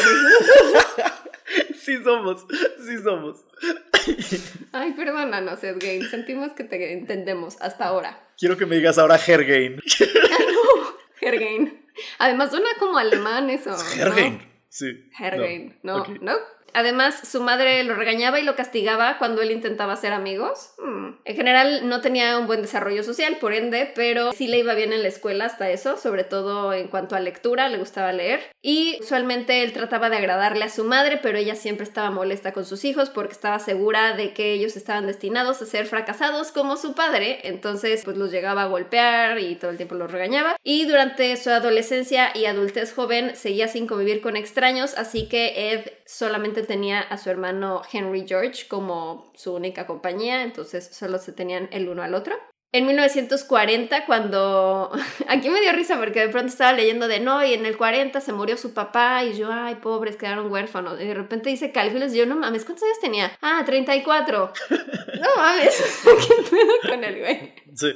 Sí 1.74 1.96
somos, 2.04 2.46
sí 2.86 2.96
somos. 3.02 3.44
Ay, 4.70 4.92
perdónanos, 4.92 5.64
Ed 5.64 5.78
Gain. 5.80 6.08
Sentimos 6.08 6.52
que 6.52 6.62
te 6.62 6.92
entendemos 6.92 7.56
hasta 7.60 7.86
ahora. 7.86 8.28
Quiero 8.38 8.56
que 8.56 8.66
me 8.66 8.76
digas 8.76 8.98
ahora 8.98 9.16
Hergain. 9.26 9.80
Hergain. 11.20 11.84
Además, 12.18 12.50
suena 12.50 12.68
como 12.78 12.98
alemán 12.98 13.50
eso. 13.50 13.70
¿no? 13.70 14.00
Hergain. 14.00 14.40
Sí. 14.68 15.10
Hergain. 15.18 15.76
No, 15.82 16.02
Ok. 16.02 16.08
no. 16.20 16.34
Además, 16.74 17.20
su 17.28 17.40
madre 17.40 17.84
lo 17.84 17.94
regañaba 17.94 18.40
y 18.40 18.44
lo 18.44 18.56
castigaba 18.56 19.18
cuando 19.18 19.42
él 19.42 19.50
intentaba 19.50 19.96
ser 19.96 20.12
amigos. 20.12 20.72
Hmm. 20.78 21.10
En 21.24 21.36
general, 21.36 21.88
no 21.88 22.00
tenía 22.00 22.38
un 22.38 22.46
buen 22.46 22.62
desarrollo 22.62 23.02
social, 23.02 23.36
por 23.40 23.52
ende, 23.52 23.90
pero 23.94 24.32
sí 24.32 24.46
le 24.46 24.58
iba 24.58 24.74
bien 24.74 24.92
en 24.92 25.02
la 25.02 25.08
escuela 25.08 25.46
hasta 25.46 25.70
eso, 25.70 25.96
sobre 25.96 26.24
todo 26.24 26.72
en 26.72 26.88
cuanto 26.88 27.16
a 27.16 27.20
lectura, 27.20 27.68
le 27.68 27.78
gustaba 27.78 28.12
leer. 28.12 28.40
Y 28.62 28.98
usualmente 29.00 29.62
él 29.62 29.72
trataba 29.72 30.10
de 30.10 30.16
agradarle 30.16 30.64
a 30.64 30.68
su 30.68 30.84
madre, 30.84 31.18
pero 31.22 31.38
ella 31.38 31.54
siempre 31.54 31.84
estaba 31.84 32.10
molesta 32.10 32.52
con 32.52 32.64
sus 32.64 32.84
hijos 32.84 33.10
porque 33.10 33.32
estaba 33.32 33.58
segura 33.58 34.14
de 34.14 34.32
que 34.32 34.52
ellos 34.52 34.76
estaban 34.76 35.06
destinados 35.06 35.62
a 35.62 35.66
ser 35.66 35.86
fracasados 35.86 36.52
como 36.52 36.76
su 36.76 36.94
padre. 36.94 37.40
Entonces, 37.44 38.02
pues 38.04 38.16
los 38.16 38.30
llegaba 38.30 38.62
a 38.62 38.66
golpear 38.66 39.38
y 39.38 39.56
todo 39.56 39.70
el 39.70 39.76
tiempo 39.76 39.94
los 39.94 40.10
regañaba. 40.10 40.56
Y 40.62 40.86
durante 40.86 41.36
su 41.36 41.50
adolescencia 41.50 42.30
y 42.34 42.46
adultez 42.46 42.92
joven 42.92 43.36
seguía 43.36 43.68
sin 43.68 43.86
convivir 43.86 44.20
con 44.20 44.36
extraños, 44.36 44.94
así 44.96 45.26
que 45.28 45.72
Ed 45.72 45.92
solamente 46.10 46.64
tenía 46.64 47.00
a 47.00 47.16
su 47.18 47.30
hermano 47.30 47.82
Henry 47.90 48.26
George 48.26 48.66
como 48.66 49.32
su 49.36 49.54
única 49.54 49.86
compañía, 49.86 50.42
entonces 50.42 50.90
solo 50.92 51.18
se 51.18 51.32
tenían 51.32 51.68
el 51.70 51.88
uno 51.88 52.02
al 52.02 52.14
otro. 52.14 52.34
En 52.72 52.86
1940, 52.86 54.06
cuando... 54.06 54.92
Aquí 55.28 55.50
me 55.50 55.60
dio 55.60 55.72
risa 55.72 55.98
porque 55.98 56.20
de 56.20 56.28
pronto 56.28 56.48
estaba 56.48 56.72
leyendo 56.72 57.08
de 57.08 57.20
no, 57.20 57.44
y 57.44 57.54
en 57.54 57.66
el 57.66 57.76
40 57.76 58.20
se 58.20 58.32
murió 58.32 58.56
su 58.56 58.74
papá 58.74 59.24
y 59.24 59.36
yo, 59.36 59.50
ay, 59.52 59.76
pobres, 59.76 60.16
quedaron 60.16 60.50
huérfanos. 60.52 61.00
Y 61.00 61.04
de 61.04 61.14
repente 61.14 61.50
dice 61.50 61.72
cálculos 61.72 62.12
y 62.12 62.18
yo, 62.18 62.26
no 62.26 62.36
mames, 62.36 62.64
¿cuántos 62.64 62.84
años 62.84 63.00
tenía? 63.00 63.32
Ah, 63.40 63.62
34. 63.64 64.52
No 65.20 65.28
mames, 65.36 66.02
¿qué 66.02 66.42
pedo 66.50 66.72
con 66.88 67.04
el 67.04 67.18
güey? 67.18 67.54
Sí. 67.74 67.92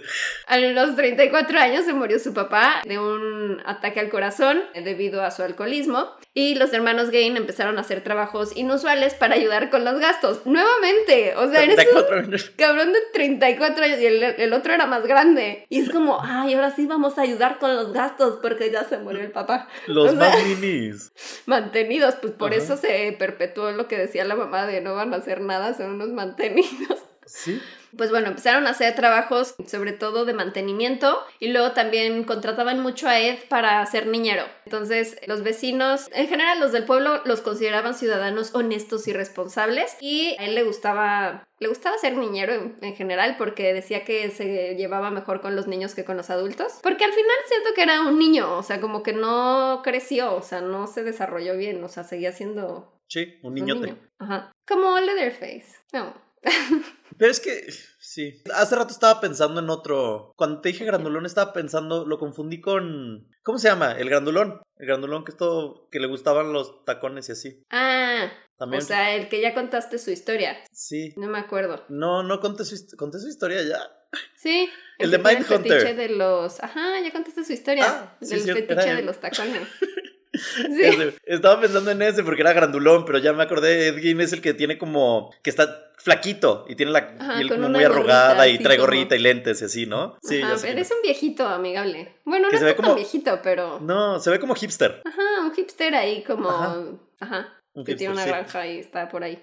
A 0.47 0.59
los 0.59 0.95
34 0.95 1.59
años 1.59 1.87
se 1.87 1.95
murió 1.95 2.19
su 2.19 2.35
papá 2.35 2.83
de 2.85 2.99
un 2.99 3.63
ataque 3.65 3.99
al 4.01 4.11
corazón 4.11 4.63
debido 4.75 5.23
a 5.23 5.31
su 5.31 5.43
alcoholismo 5.43 6.11
y 6.37 6.57
los 6.57 6.73
hermanos 6.73 7.11
Gain 7.11 7.37
empezaron 7.37 7.79
a 7.79 7.83
hacer 7.83 8.03
trabajos 8.03 8.57
inusuales 8.57 9.15
para 9.15 9.37
ayudar 9.37 9.71
con 9.71 9.85
los 9.85 10.01
gastos. 10.01 10.45
Nuevamente, 10.45 11.35
o 11.37 11.49
sea, 11.49 11.63
eres 11.63 11.79
un 11.79 11.85
34 11.85 12.19
años. 12.19 12.51
cabrón 12.57 12.93
de 12.93 12.99
34 13.13 13.85
años 13.85 14.01
y 14.01 14.07
el, 14.07 14.23
el 14.23 14.53
otro 14.53 14.73
era 14.75 14.87
más 14.87 15.07
grande. 15.07 15.65
Y 15.69 15.81
es 15.81 15.91
como, 15.91 16.19
ay, 16.23 16.55
ahora 16.55 16.75
sí 16.75 16.87
vamos 16.87 17.19
a 17.19 17.23
ayudar 17.23 17.59
con 17.61 17.77
los 17.77 17.93
gastos 17.93 18.41
porque 18.43 18.71
ya 18.73 18.85
se 18.85 18.99
murió 18.99 19.21
el 19.21 19.31
papá. 19.31 19.69
Los 19.87 20.13
O 20.13 20.17
sea, 20.17 20.31
más. 20.31 21.13
Mantenidos, 21.47 22.17
pues 22.21 22.33
por 22.33 22.53
Ajá. 22.53 22.63
eso 22.63 22.77
se 22.77 23.15
perpetuó 23.19 23.71
lo 23.71 23.87
que 23.87 23.97
decía 23.97 24.25
la 24.25 24.35
mamá 24.35 24.67
de 24.67 24.81
no 24.81 24.95
van 24.95 25.15
a 25.15 25.19
hacer 25.19 25.41
nada, 25.41 25.75
son 25.75 25.93
unos 25.93 26.09
mantenidos. 26.09 26.99
Sí. 27.27 27.61
Pues 27.97 28.11
bueno, 28.11 28.29
empezaron 28.29 28.67
a 28.67 28.71
hacer 28.71 28.95
trabajos 28.95 29.55
sobre 29.67 29.93
todo 29.93 30.25
de 30.25 30.35
mantenimiento 30.35 31.19
y 31.39 31.49
luego 31.49 31.73
también 31.73 32.25
contrataban 32.25 32.81
mucho 32.81 33.09
a 33.09 33.19
Ed 33.19 33.39
para 33.49 33.85
ser 33.87 34.07
niñero. 34.07 34.45
Entonces 34.65 35.17
los 35.27 35.43
vecinos, 35.43 36.09
en 36.13 36.29
general 36.29 36.61
los 36.61 36.73
del 36.73 36.85
pueblo 36.85 37.23
los 37.25 37.41
consideraban 37.41 37.95
ciudadanos 37.95 38.55
honestos 38.55 39.07
y 39.09 39.13
responsables 39.13 39.97
y 40.01 40.37
a 40.39 40.45
él 40.45 40.55
le 40.55 40.63
gustaba 40.63 41.45
le 41.61 41.69
gustaba 41.69 41.97
ser 41.97 42.17
niñero 42.17 42.53
en, 42.81 42.95
general 42.95 43.37
porque 43.39 43.73
decía 43.73 44.05
que 44.05 44.31
se 44.31 44.75
llevaba 44.77 45.11
mejor 45.11 45.41
con 45.41 45.57
los 45.57 45.67
niños 45.67 45.95
que 45.95 46.05
con 46.05 46.17
los 46.17 46.29
adultos. 46.29 46.81
Porque 46.83 47.05
al 47.05 47.13
final 47.13 47.37
siento 47.47 47.71
que 47.75 47.83
era 47.83 48.03
un 48.03 48.19
niño, 48.19 48.59
o 48.59 48.63
sea, 48.63 48.81
como 48.81 49.03
que 49.03 49.13
no 49.13 49.81
creció, 49.83 50.35
o 50.35 50.43
sea, 50.43 50.61
no 50.61 50.87
se 50.87 51.05
desarrolló 51.05 51.57
bien, 51.57 51.83
o 51.83 51.89
sea, 51.89 52.05
seguía 52.05 52.33
siendo... 52.33 53.01
Sí, 53.09 53.39
un 53.43 53.55
niñote. 53.55 53.97
Ajá. 54.19 54.53
Como 54.67 54.99
Leatherface. 54.99 55.77
No. 55.93 56.15
Pero 57.17 57.31
es 57.31 57.41
que, 57.41 57.67
sí. 57.99 58.43
Hace 58.55 58.77
rato 58.77 58.93
estaba 58.93 59.21
pensando 59.21 59.61
en 59.61 59.71
otro. 59.71 60.33
Cuando 60.37 60.61
te 60.61 60.71
dije 60.71 60.85
grandulón, 60.85 61.27
estaba 61.27 61.53
pensando, 61.53 62.05
lo 62.05 62.19
confundí 62.19 62.61
con. 62.61 63.29
¿Cómo 63.43 63.59
se 63.59 63.69
llama? 63.69 63.93
El 63.93 64.09
grandulón. 64.09 64.61
El 64.77 64.87
grandulón 64.87 65.25
que 65.25 65.31
es 65.31 65.37
todo. 65.37 65.89
que 65.91 66.01
le 66.01 66.09
gustaban 66.09 66.53
los 66.53 66.85
tacones 66.85 67.29
y 67.29 67.33
así. 67.33 67.63
Ah. 67.71 68.33
¿También? 68.59 68.83
O 68.83 68.87
sea, 68.87 69.15
el 69.15 69.29
que 69.29 69.41
ya 69.41 69.55
contaste 69.55 69.99
su 69.99 70.11
historia. 70.11 70.57
Sí. 70.73 71.13
No 71.17 71.29
me 71.29 71.39
acuerdo. 71.39 71.85
No, 71.89 72.23
no 72.23 72.41
conté 72.41 72.65
su, 72.65 72.77
conté 72.97 73.19
su 73.19 73.29
historia 73.29 73.63
ya. 73.63 73.79
Sí. 74.37 74.69
El, 74.99 75.11
de 75.11 75.19
Mindhunter. 75.19 75.73
El 75.73 75.81
fetiche 75.81 75.95
de 75.95 76.09
los. 76.11 76.63
Ajá, 76.63 77.01
ya 77.01 77.11
contaste 77.11 77.45
su 77.45 77.53
historia. 77.53 77.85
Ah, 77.87 78.17
del 78.21 78.41
fetiche 78.41 78.95
de 78.95 79.03
los 79.03 79.19
tacones. 79.19 79.69
Estaba 81.25 81.61
pensando 81.61 81.91
en 81.91 82.03
ese 82.03 82.23
porque 82.23 82.43
era 82.43 82.53
grandulón, 82.53 83.05
pero 83.05 83.19
ya 83.19 83.33
me 83.33 83.43
acordé, 83.43 83.89
Edwin 83.89 84.21
es 84.21 84.33
el 84.33 84.41
que 84.41 84.55
tiene 84.55 84.79
como, 84.79 85.35
que 85.43 85.51
está 85.51 85.93
flaquito 85.97 86.65
y 86.69 86.75
tiene 86.75 86.93
la 86.93 87.17
piel 87.37 87.49
como 87.49 87.69
muy 87.69 87.85
arrugada 87.85 88.47
y 88.49 88.59
trae 88.59 88.79
gorrita 88.79 89.17
y 89.17 89.21
lentes 89.21 89.63
y 89.63 89.65
así, 89.65 89.87
¿no? 89.87 90.19
Sí, 90.23 90.43
Ajá, 90.43 90.67
eres 90.67 90.91
un 90.91 91.03
viejito 91.03 91.47
amigable. 91.47 92.15
Bueno, 92.25 92.49
no 92.51 92.67
es 92.67 92.75
como 92.75 92.95
viejito, 92.95 93.41
pero... 93.43 93.81
No, 93.81 94.19
se 94.21 94.31
ve 94.31 94.39
como 94.39 94.55
hipster. 94.55 95.03
Ajá, 95.05 95.45
un 95.45 95.55
hipster 95.55 95.95
ahí 95.95 96.23
como... 96.25 96.49
Ajá. 97.21 97.55
que 97.85 97.95
tiene 97.95 98.13
una 98.13 98.27
granja 98.27 98.67
y 98.67 98.79
está 98.79 99.09
por 99.09 99.25
ahí. 99.25 99.39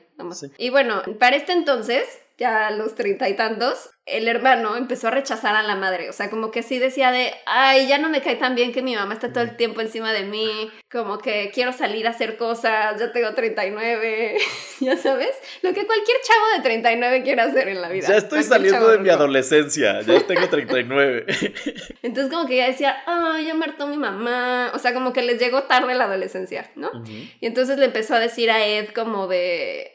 Y 0.58 0.70
bueno, 0.70 1.02
para 1.20 1.36
este 1.36 1.54
entonces, 1.54 2.04
ya 2.42 2.68
a 2.68 2.72
los 2.72 2.96
treinta 2.96 3.30
y 3.30 3.36
tantos, 3.36 3.92
el 4.08 4.28
hermano 4.28 4.76
empezó 4.76 5.10
a 5.10 5.12
rechazar 5.12 5.56
a 5.56 5.62
la 5.62 5.76
madre. 5.76 6.10
O 6.10 6.14
sea, 6.14 6.32
como 6.32 6.50
que 6.50 6.64
sí 6.64 6.80
decía 6.80 7.12
de, 7.12 7.32
ay, 7.46 7.88
ya 7.88 8.00
no 8.00 8.10
me 8.10 8.22
cae 8.22 8.36
tan 8.36 8.56
bien 8.56 8.74
que 8.74 8.82
mi 8.82 8.96
mamá 8.96 9.14
está 9.14 9.32
todo 9.32 9.44
el 9.44 9.56
tiempo 9.56 9.80
encima 9.80 10.12
de 10.12 10.24
mí. 10.24 10.72
Como 10.92 11.20
que 11.20 11.52
quiero 11.54 11.72
salir 11.72 12.08
a 12.08 12.10
hacer 12.10 12.38
cosas, 12.38 13.00
ya 13.00 13.12
tengo 13.12 13.36
39, 13.36 14.38
ya 14.80 14.98
sabes. 14.98 15.30
Lo 15.62 15.72
que 15.72 15.86
cualquier 15.86 16.18
chavo 16.24 16.58
de 16.58 16.64
39 16.64 17.22
quiere 17.22 17.42
hacer 17.44 17.68
en 17.68 17.80
la 17.80 17.90
vida. 17.90 18.08
Ya 18.08 18.18
estoy 18.18 18.42
saliendo 18.42 18.88
de 18.90 18.98
mi 18.98 19.10
adolescencia, 19.10 20.02
ya 20.02 20.20
tengo 20.28 20.50
39. 20.50 21.26
Entonces 22.02 22.34
como 22.34 22.48
que 22.48 22.58
ya 22.58 22.66
decía, 22.66 23.04
ay, 23.06 23.46
ya 23.46 23.54
muerto 23.54 23.86
mi 23.86 23.98
mamá. 23.98 24.72
O 24.74 24.80
sea, 24.80 24.96
como 24.96 25.14
que 25.14 25.22
les 25.22 25.40
llegó 25.40 25.64
tarde 25.64 25.94
la 25.94 26.06
adolescencia, 26.06 26.72
¿no? 26.76 26.90
Y 27.40 27.46
entonces 27.46 27.78
le 27.78 27.86
empezó 27.86 28.16
a 28.16 28.20
decir 28.20 28.50
a 28.50 28.66
Ed 28.66 28.90
como 28.96 29.28
de, 29.28 29.94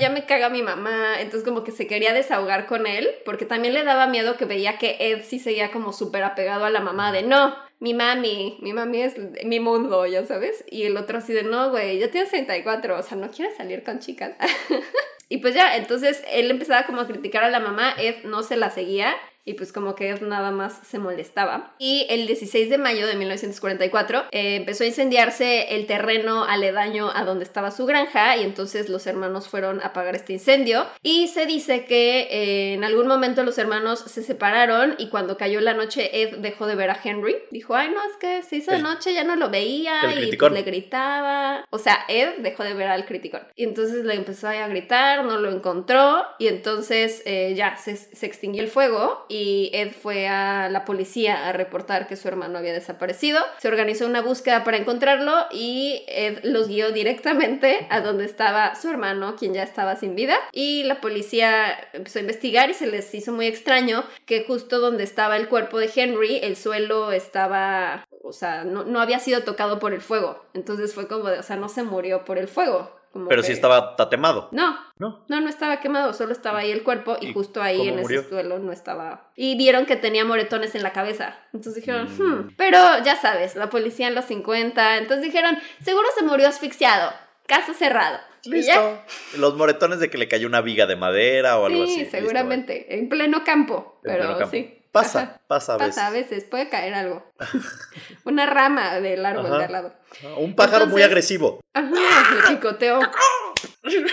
ya 0.00 0.10
me 0.10 0.24
caga 0.26 0.48
mi 0.48 0.62
mamá. 0.62 1.20
Entonces 1.20 1.46
como 1.46 1.64
que 1.64 1.72
se 1.72 1.86
quería 1.86 2.12
desahogar 2.12 2.66
con 2.66 2.86
él 2.86 3.08
porque 3.24 3.46
también 3.46 3.74
le 3.74 3.84
daba 3.84 4.06
miedo 4.06 4.36
que 4.36 4.44
veía 4.44 4.78
que 4.78 4.96
Ed 4.98 5.22
sí 5.24 5.38
seguía 5.38 5.70
como 5.70 5.92
súper 5.92 6.24
apegado 6.24 6.64
a 6.64 6.70
la 6.70 6.80
mamá 6.80 7.12
de 7.12 7.22
no, 7.22 7.54
mi 7.80 7.94
mami, 7.94 8.58
mi 8.60 8.72
mami 8.72 9.02
es 9.02 9.14
mi 9.44 9.58
mundo, 9.58 10.06
ya 10.06 10.24
sabes. 10.24 10.64
Y 10.70 10.84
el 10.84 10.96
otro 10.96 11.18
así 11.18 11.32
de 11.32 11.42
no, 11.42 11.70
güey, 11.70 11.98
ya 11.98 12.10
tienes 12.10 12.30
34, 12.30 12.98
o 12.98 13.02
sea, 13.02 13.16
no 13.16 13.30
quieres 13.30 13.56
salir 13.56 13.82
con 13.82 13.98
chicas. 13.98 14.34
y 15.28 15.38
pues 15.38 15.54
ya, 15.54 15.76
entonces 15.76 16.22
él 16.30 16.50
empezaba 16.50 16.86
como 16.86 17.00
a 17.00 17.06
criticar 17.06 17.42
a 17.42 17.50
la 17.50 17.58
mamá, 17.58 17.94
Ed 17.98 18.24
no 18.24 18.42
se 18.42 18.56
la 18.56 18.70
seguía 18.70 19.14
y 19.44 19.54
pues 19.54 19.72
como 19.72 19.94
que 19.94 20.14
nada 20.20 20.50
más 20.50 20.80
se 20.86 20.98
molestaba. 20.98 21.74
Y 21.78 22.06
el 22.10 22.26
16 22.26 22.70
de 22.70 22.78
mayo 22.78 23.06
de 23.06 23.16
1944 23.16 24.24
eh, 24.30 24.56
empezó 24.56 24.84
a 24.84 24.86
incendiarse 24.86 25.74
el 25.74 25.86
terreno 25.86 26.44
aledaño 26.44 27.10
a 27.14 27.24
donde 27.24 27.44
estaba 27.44 27.70
su 27.70 27.86
granja 27.86 28.36
y 28.36 28.44
entonces 28.44 28.88
los 28.88 29.06
hermanos 29.06 29.48
fueron 29.48 29.80
a 29.80 29.86
apagar 29.86 30.14
este 30.14 30.34
incendio 30.34 30.86
y 31.02 31.28
se 31.28 31.46
dice 31.46 31.84
que 31.84 32.28
eh, 32.30 32.74
en 32.74 32.84
algún 32.84 33.06
momento 33.06 33.42
los 33.42 33.58
hermanos 33.58 34.00
se 34.00 34.22
separaron 34.22 34.94
y 34.98 35.08
cuando 35.08 35.36
cayó 35.36 35.60
la 35.60 35.74
noche 35.74 36.22
Ed 36.22 36.38
dejó 36.38 36.66
de 36.66 36.74
ver 36.74 36.90
a 36.90 37.00
Henry. 37.02 37.36
Dijo, 37.50 37.74
ay 37.74 37.88
no, 37.90 38.00
es 38.02 38.16
que 38.18 38.42
se 38.42 38.56
hizo 38.56 38.70
de 38.70 38.78
noche, 38.78 39.12
ya 39.12 39.24
no 39.24 39.36
lo 39.36 39.50
veía 39.50 40.00
y 40.14 40.36
pues, 40.36 40.52
le 40.52 40.62
gritaba. 40.62 41.64
O 41.70 41.78
sea, 41.78 42.04
Ed 42.08 42.38
dejó 42.38 42.62
de 42.64 42.74
ver 42.74 42.88
al 42.88 43.06
criticón. 43.06 43.42
Y 43.56 43.64
entonces 43.64 44.04
le 44.04 44.14
empezó 44.14 44.48
a 44.48 44.68
gritar, 44.68 45.24
no 45.24 45.38
lo 45.38 45.50
encontró 45.50 46.24
y 46.38 46.46
entonces 46.46 47.22
eh, 47.26 47.54
ya 47.56 47.76
se, 47.76 47.96
se 47.96 48.26
extinguió 48.26 48.62
el 48.62 48.68
fuego 48.68 49.26
y 49.32 49.70
Ed 49.72 49.92
fue 49.92 50.28
a 50.28 50.68
la 50.68 50.84
policía 50.84 51.48
a 51.48 51.52
reportar 51.54 52.06
que 52.06 52.16
su 52.16 52.28
hermano 52.28 52.58
había 52.58 52.74
desaparecido. 52.74 53.40
Se 53.58 53.68
organizó 53.68 54.06
una 54.06 54.20
búsqueda 54.20 54.62
para 54.62 54.76
encontrarlo 54.76 55.46
y 55.50 56.04
Ed 56.06 56.40
los 56.42 56.68
guió 56.68 56.92
directamente 56.92 57.86
a 57.88 58.02
donde 58.02 58.26
estaba 58.26 58.74
su 58.74 58.90
hermano, 58.90 59.36
quien 59.36 59.54
ya 59.54 59.62
estaba 59.62 59.96
sin 59.96 60.14
vida. 60.14 60.36
Y 60.52 60.82
la 60.82 61.00
policía 61.00 61.88
empezó 61.94 62.18
a 62.18 62.22
investigar 62.22 62.68
y 62.68 62.74
se 62.74 62.86
les 62.86 63.14
hizo 63.14 63.32
muy 63.32 63.46
extraño 63.46 64.04
que 64.26 64.44
justo 64.44 64.80
donde 64.80 65.04
estaba 65.04 65.38
el 65.38 65.48
cuerpo 65.48 65.78
de 65.78 65.90
Henry, 65.94 66.40
el 66.42 66.56
suelo 66.56 67.10
estaba 67.10 68.04
o 68.24 68.32
sea, 68.32 68.64
no, 68.64 68.84
no, 68.84 69.00
había 69.00 69.18
sido 69.18 69.42
tocado 69.42 69.78
por 69.78 69.92
el 69.92 70.00
fuego. 70.00 70.44
Entonces 70.54 70.94
fue 70.94 71.08
como 71.08 71.24
de, 71.28 71.38
o 71.38 71.42
sea, 71.42 71.56
no 71.56 71.68
se 71.68 71.82
murió 71.82 72.24
por 72.24 72.38
el 72.38 72.48
fuego. 72.48 73.01
Pero 73.28 73.42
sí 73.42 73.52
estaba 73.52 73.96
tatemado. 73.96 74.48
No, 74.52 74.78
no, 74.98 75.24
no, 75.28 75.40
no 75.40 75.48
estaba 75.48 75.80
quemado, 75.80 76.14
solo 76.14 76.32
estaba 76.32 76.60
ahí 76.60 76.70
el 76.70 76.82
cuerpo 76.82 77.16
y, 77.20 77.32
justo 77.32 77.62
ahí 77.62 77.88
en 77.88 77.98
ese 77.98 78.28
suelo 78.28 78.58
no 78.58 78.72
estaba. 78.72 79.30
Y 79.36 79.56
vieron 79.56 79.86
que 79.86 79.96
tenía 79.96 80.24
moretones 80.24 80.74
en 80.74 80.82
la 80.82 80.92
cabeza. 80.92 81.36
Entonces 81.52 81.84
dijeron, 81.84 82.08
mm. 82.10 82.22
hmm. 82.22 82.54
pero 82.56 82.78
ya 83.04 83.16
sabes, 83.16 83.56
la 83.56 83.68
policía 83.70 84.08
en 84.08 84.14
los 84.14 84.24
50. 84.24 84.98
Entonces 84.98 85.24
dijeron, 85.24 85.58
seguro 85.82 86.06
se 86.16 86.24
murió 86.24 86.48
asfixiado. 86.48 87.12
Caso 87.46 87.74
cerrado. 87.74 88.18
Listo. 88.44 89.02
Los 89.36 89.56
moretones 89.56 90.00
de 90.00 90.10
que 90.10 90.18
le 90.18 90.28
cayó 90.28 90.46
una 90.46 90.60
viga 90.60 90.86
de 90.86 90.96
madera 90.96 91.58
o 91.58 91.66
algo 91.66 91.84
así. 91.84 92.04
Sí, 92.04 92.06
seguramente. 92.06 92.96
en 92.98 93.08
pleno 93.08 93.44
campo. 93.44 93.98
pero 94.02 94.48
sí. 94.48 94.81
Pasa, 94.92 95.40
pasa 95.46 95.74
a 95.74 95.76
veces. 95.78 95.94
Pasa 95.94 96.06
a 96.06 96.10
veces, 96.10 96.44
puede 96.44 96.68
caer 96.68 96.92
algo. 96.92 97.24
Una 98.24 98.44
rama 98.44 99.00
del 99.00 99.24
árbol 99.24 99.58
de 99.58 99.64
al 99.64 99.72
lado. 99.72 99.94
Un 100.36 100.54
pájaro 100.54 100.86
muy 100.86 101.02
agresivo. 101.02 101.60
Ajá, 101.72 101.90
le 101.90 102.54
picoteo. 102.54 103.00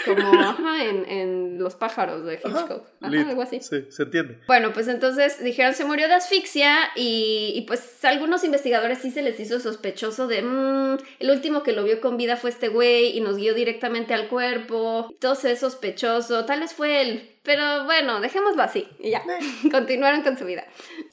Como 0.05 0.41
ajá, 0.41 0.85
en, 0.85 1.05
en, 1.09 1.59
Los 1.59 1.75
pájaros 1.75 2.25
de 2.25 2.35
Hitchcock. 2.35 2.87
Ajá, 3.01 3.29
algo 3.29 3.41
así. 3.41 3.59
Sí, 3.59 3.87
se 3.89 4.03
entiende. 4.03 4.39
Bueno, 4.47 4.71
pues 4.71 4.87
entonces 4.87 5.43
dijeron 5.43 5.73
se 5.73 5.83
murió 5.83 6.07
de 6.07 6.13
asfixia 6.13 6.77
y, 6.95 7.51
y 7.55 7.61
pues 7.61 8.03
algunos 8.05 8.43
investigadores 8.45 8.99
sí 8.99 9.11
se 9.11 9.21
les 9.21 9.39
hizo 9.39 9.59
sospechoso 9.59 10.27
de 10.27 10.41
mmm, 10.41 10.97
el 11.19 11.29
último 11.29 11.61
que 11.61 11.73
lo 11.73 11.83
vio 11.83 11.99
con 11.99 12.15
vida 12.15 12.37
fue 12.37 12.49
este 12.49 12.69
güey 12.69 13.17
y 13.17 13.21
nos 13.21 13.35
guió 13.35 13.53
directamente 13.53 14.13
al 14.13 14.29
cuerpo. 14.29 15.13
Todo 15.19 15.35
se 15.35 15.51
es 15.51 15.59
sospechoso. 15.59 16.45
Tal 16.45 16.61
vez 16.61 16.73
fue 16.73 17.01
él. 17.01 17.35
Pero 17.49 17.85
bueno, 17.85 18.21
dejémoslo 18.21 18.61
así 18.61 18.87
y 18.99 19.09
ya. 19.09 19.23
Continuaron 19.71 20.21
con 20.21 20.37
su 20.37 20.45
vida. 20.45 20.65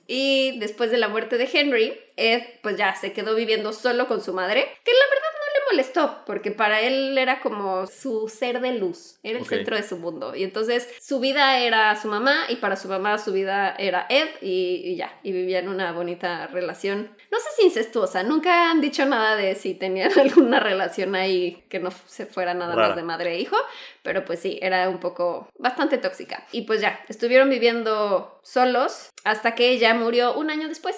Y 0.07 0.59
después 0.59 0.91
de 0.91 0.99
la 0.99 1.09
muerte 1.09 1.39
de 1.39 1.49
Henry, 1.51 1.99
Ed 2.19 2.43
pues 2.61 2.77
ya 2.77 2.95
se 2.95 3.15
quedó 3.15 3.35
viviendo 3.35 3.73
solo 3.73 4.07
con 4.07 4.21
su 4.21 4.35
madre, 4.35 4.69
que 4.85 4.93
la 4.93 5.15
verdad 5.15 5.36
molestó, 5.71 6.23
porque 6.27 6.51
para 6.51 6.81
él 6.81 7.17
era 7.19 7.41
como 7.41 7.87
su 7.87 8.29
ser 8.29 8.61
de 8.61 8.73
luz, 8.73 9.19
era 9.23 9.39
el 9.39 9.47
centro 9.47 9.77
de 9.77 9.83
su 9.83 9.97
mundo. 9.97 10.35
Y 10.35 10.45
entonces 10.45 10.89
su 11.01 11.21
vida 11.21 11.59
era 11.59 11.95
su 12.01 12.09
mamá 12.09 12.45
y 12.49 12.57
para 12.57 12.77
su 12.77 12.89
mamá 12.89 13.19
su 13.19 13.33
vida 13.33 13.75
era 13.79 14.07
Ed 14.09 14.29
y, 14.41 14.97
ya, 14.97 15.19
y 15.23 15.33
vivían 15.33 15.69
una 15.69 15.93
bonita 15.93 16.47
relación. 16.47 17.11
No 17.31 17.39
sé 17.39 17.47
si 17.57 17.67
incestuosa, 17.67 18.23
nunca 18.23 18.71
han 18.71 18.81
dicho 18.81 19.05
nada 19.07 19.37
de 19.37 19.55
si 19.55 19.75
tenían 19.75 20.11
alguna 20.19 20.61
relación 20.61 21.15
ahí 21.15 21.65
que 21.69 21.79
no 21.79 21.91
se 21.91 22.27
fuera 22.27 22.55
nada 22.55 22.75
más 22.77 22.97
de 22.97 23.03
madre 23.03 23.35
e 23.35 23.41
hijo, 23.41 23.57
pero 24.03 24.25
pues 24.25 24.41
sí, 24.41 24.59
era 24.63 24.89
un 24.89 24.99
poco 24.99 25.49
bastante 25.59 25.99
tóxica. 25.99 26.47
Y 26.53 26.63
pues 26.63 26.81
ya, 26.81 27.01
estuvieron 27.09 27.51
viviendo 27.51 28.41
solos 28.43 29.11
hasta 29.25 29.55
que 29.55 29.71
ella 29.71 29.95
murió 29.95 30.35
un 30.35 30.51
año 30.51 30.69
después. 30.69 30.97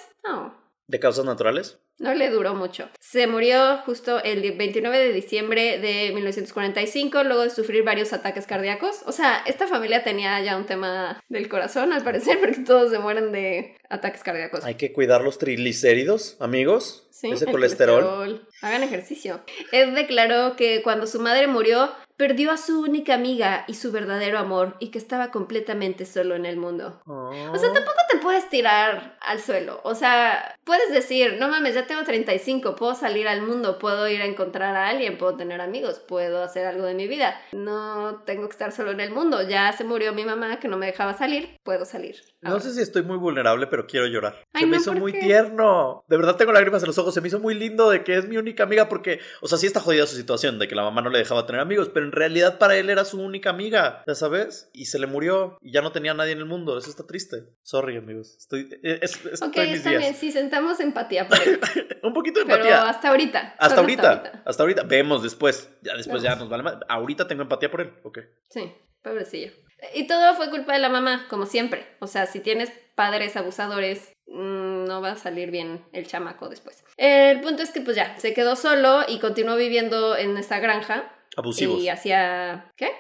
¿De 0.89 0.99
causas 0.99 1.27
naturales? 1.27 1.79
No 1.99 2.15
le 2.15 2.31
duró 2.31 2.55
mucho. 2.55 2.89
Se 2.99 3.27
murió 3.27 3.77
justo 3.85 4.23
el 4.25 4.41
29 4.57 4.99
de 4.99 5.13
diciembre 5.13 5.79
de 5.79 6.13
1945, 6.15 7.25
luego 7.25 7.43
de 7.43 7.51
sufrir 7.51 7.85
varios 7.85 8.15
ataques 8.15 8.47
cardíacos. 8.47 9.03
O 9.05 9.13
sea, 9.13 9.43
esta 9.47 9.67
familia 9.67 10.03
tenía 10.03 10.41
ya 10.41 10.57
un 10.57 10.65
tema 10.65 11.23
del 11.29 11.51
corazón, 11.51 11.93
al 11.93 12.03
parecer, 12.03 12.41
porque 12.41 12.61
todos 12.61 12.91
se 12.91 12.99
mueren 13.01 13.33
de 13.33 13.77
ataques 13.91 14.23
cardíacos. 14.23 14.65
Hay 14.65 14.77
que 14.77 14.95
cuidar 14.95 15.21
los 15.21 15.37
triglicéridos, 15.37 16.39
amigos. 16.41 17.07
Sí, 17.11 17.33
ese 17.33 17.45
colesterol. 17.45 18.05
colesterol. 18.05 18.49
Hagan 18.63 18.83
ejercicio. 18.83 19.43
Ed 19.73 19.93
declaró 19.95 20.57
que 20.57 20.81
cuando 20.83 21.07
su 21.07 21.21
madre 21.21 21.49
murió, 21.49 21.93
perdió 22.19 22.51
a 22.51 22.57
su 22.57 22.83
única 22.83 23.15
amiga 23.15 23.65
y 23.69 23.75
su 23.75 23.93
verdadero 23.93 24.39
amor 24.39 24.75
y 24.81 24.91
que 24.91 24.99
estaba 24.99 25.31
completamente 25.31 26.05
solo 26.05 26.35
en 26.35 26.47
el 26.47 26.57
mundo. 26.57 27.01
O 27.07 27.57
sea, 27.57 27.73
tampoco 27.73 27.97
te 28.11 28.19
puedes 28.19 28.51
tirar 28.51 29.17
al 29.21 29.41
suelo. 29.41 29.81
O 29.85 29.95
sea, 29.95 30.57
puedes 30.65 30.93
decir, 30.93 31.37
no 31.39 31.49
mames, 31.49 31.77
ya 31.77 31.87
tengo 31.87 32.03
35, 32.03 32.75
puedo 32.75 32.97
salir 32.97 33.29
al 33.29 33.43
mundo, 33.43 33.79
puedo 33.79 34.09
ir 34.09 34.21
a 34.21 34.25
encontrar 34.25 34.75
a 34.75 34.89
alguien, 34.89 35.17
puedo 35.17 35.37
tener 35.37 35.61
amigos, 35.61 36.01
puedo 36.01 36.43
hacer 36.43 36.67
algo 36.67 36.85
de 36.85 36.95
mi 36.95 37.07
vida. 37.07 37.41
No 37.53 38.23
tengo 38.27 38.49
que 38.49 38.53
estar 38.53 38.73
solo 38.73 38.91
en 38.91 39.01
el 39.01 39.13
mundo. 39.13 39.49
Ya 39.49 39.73
se 39.73 39.85
murió 39.85 40.13
mi 40.13 40.25
mamá 40.25 40.59
que 40.59 40.67
no 40.67 40.77
me 40.77 40.87
dejaba 40.87 41.15
salir, 41.15 41.57
puedo 41.63 41.85
salir. 41.85 42.17
No 42.41 42.59
sé 42.59 42.73
si 42.73 42.83
estoy 42.83 43.03
muy 43.03 43.17
vulnerable, 43.17 43.69
pero 43.69 43.87
quiero 43.87 44.07
llorar. 44.09 44.43
Ay, 44.53 44.63
se 44.63 44.67
me 44.67 44.77
no, 44.77 44.83
hizo 44.83 44.91
¿por 44.91 45.01
muy 45.01 45.13
qué? 45.13 45.21
tierno. 45.21 46.03
De 46.09 46.17
verdad 46.17 46.35
tengo 46.35 46.53
lágrimas 46.53 46.83
en 46.83 46.89
los 46.89 46.99
ojos. 46.99 47.15
Se 47.15 47.21
me 47.21 47.29
hizo 47.29 47.39
muy 47.39 47.55
lindo 47.55 47.91
de 47.91 48.03
que 48.03 48.17
es 48.17 48.27
mi 48.27 48.39
única 48.39 48.65
amiga 48.65 48.89
porque, 48.89 49.21
o 49.41 49.47
sea, 49.47 49.57
sí 49.57 49.67
está 49.67 49.79
jodida 49.79 50.05
su 50.07 50.17
situación 50.17 50.59
de 50.59 50.67
que 50.67 50.75
la 50.75 50.83
mamá 50.83 51.01
no 51.01 51.11
le 51.11 51.19
dejaba 51.19 51.47
tener 51.47 51.61
amigos, 51.61 51.89
pero 51.95 52.08
en 52.09 52.13
realidad 52.13 52.59
para 52.59 52.77
él 52.77 52.91
era 52.91 53.05
su 53.05 53.21
única 53.21 53.51
amiga, 53.51 54.03
ya 54.07 54.15
sabes. 54.15 54.71
Y 54.73 54.87
se 54.87 54.99
le 54.99 55.07
murió 55.07 55.57
y 55.61 55.73
ya 55.73 55.83
no 55.83 55.93
tenía 55.93 56.15
nadie 56.15 56.33
en 56.33 56.39
el 56.39 56.47
mundo. 56.47 56.77
Eso 56.79 56.91
está 56.91 57.07
triste. 57.07 57.45
Sorry, 57.63 57.97
amigos. 57.97 58.35
Estoy, 58.39 58.69
eh, 58.83 58.99
es, 59.03 59.25
es- 59.27 59.43
Ok, 59.43 59.49
estoy 59.51 59.67
mis 59.69 59.77
está 59.79 59.91
días. 59.91 60.03
bien, 60.03 60.15
sí, 60.15 60.33
sentamos 60.33 60.81
empatía 60.81 61.29
por 61.29 61.39
él. 61.41 61.61
Un 62.03 62.13
poquito 62.15 62.41
de 62.41 62.47
Pero 62.47 62.57
empatía. 62.65 62.89
hasta 62.89 63.09
ahorita. 63.11 63.39
Hasta 63.59 63.69
solo 63.69 63.81
ahorita, 63.83 64.43
hasta 64.45 64.63
ahorita. 64.63 64.83
Vemos 64.85 65.23
después. 65.23 65.71
Ya 65.83 65.95
después 65.97 66.23
ya 66.23 66.31
Vemos. 66.31 66.45
nos 66.45 66.51
vale 66.51 66.63
más. 66.63 66.77
Ahorita 66.89 67.29
tengo 67.29 67.43
empatía 67.43 67.71
por 67.71 67.81
él. 67.83 67.93
Ok. 68.03 68.19
Sí, 68.49 68.73
pobrecillo. 69.03 69.53
Y 69.95 70.07
todo 70.09 70.35
fue 70.35 70.51
culpa 70.51 70.73
de 70.73 70.81
la 70.81 70.89
mamá, 70.89 71.27
como 71.31 71.47
siempre. 71.47 71.87
O 72.01 72.07
sea, 72.09 72.27
si 72.27 72.41
tienes 72.41 72.73
padres 72.97 73.37
abusadores, 73.37 74.13
mm, 74.27 74.85
no 74.87 75.01
va 75.01 75.13
a 75.13 75.17
salir 75.17 75.53
bien 75.53 75.85
el 75.93 76.07
chamaco 76.07 76.49
después. 76.49 76.83
El 76.97 77.41
punto 77.41 77.63
es 77.63 77.71
que 77.71 77.81
pues 77.81 77.95
ya, 77.97 78.19
se 78.19 78.35
quedó 78.35 78.57
solo 78.57 79.03
y 79.07 79.21
continuó 79.21 79.55
viviendo 79.55 80.17
en 80.17 80.37
esta 80.37 80.59
granja. 80.59 81.15
Abusivos. 81.39 81.81
Y 81.81 81.89
hacía... 81.89 82.73
¿Qué? 82.77 82.91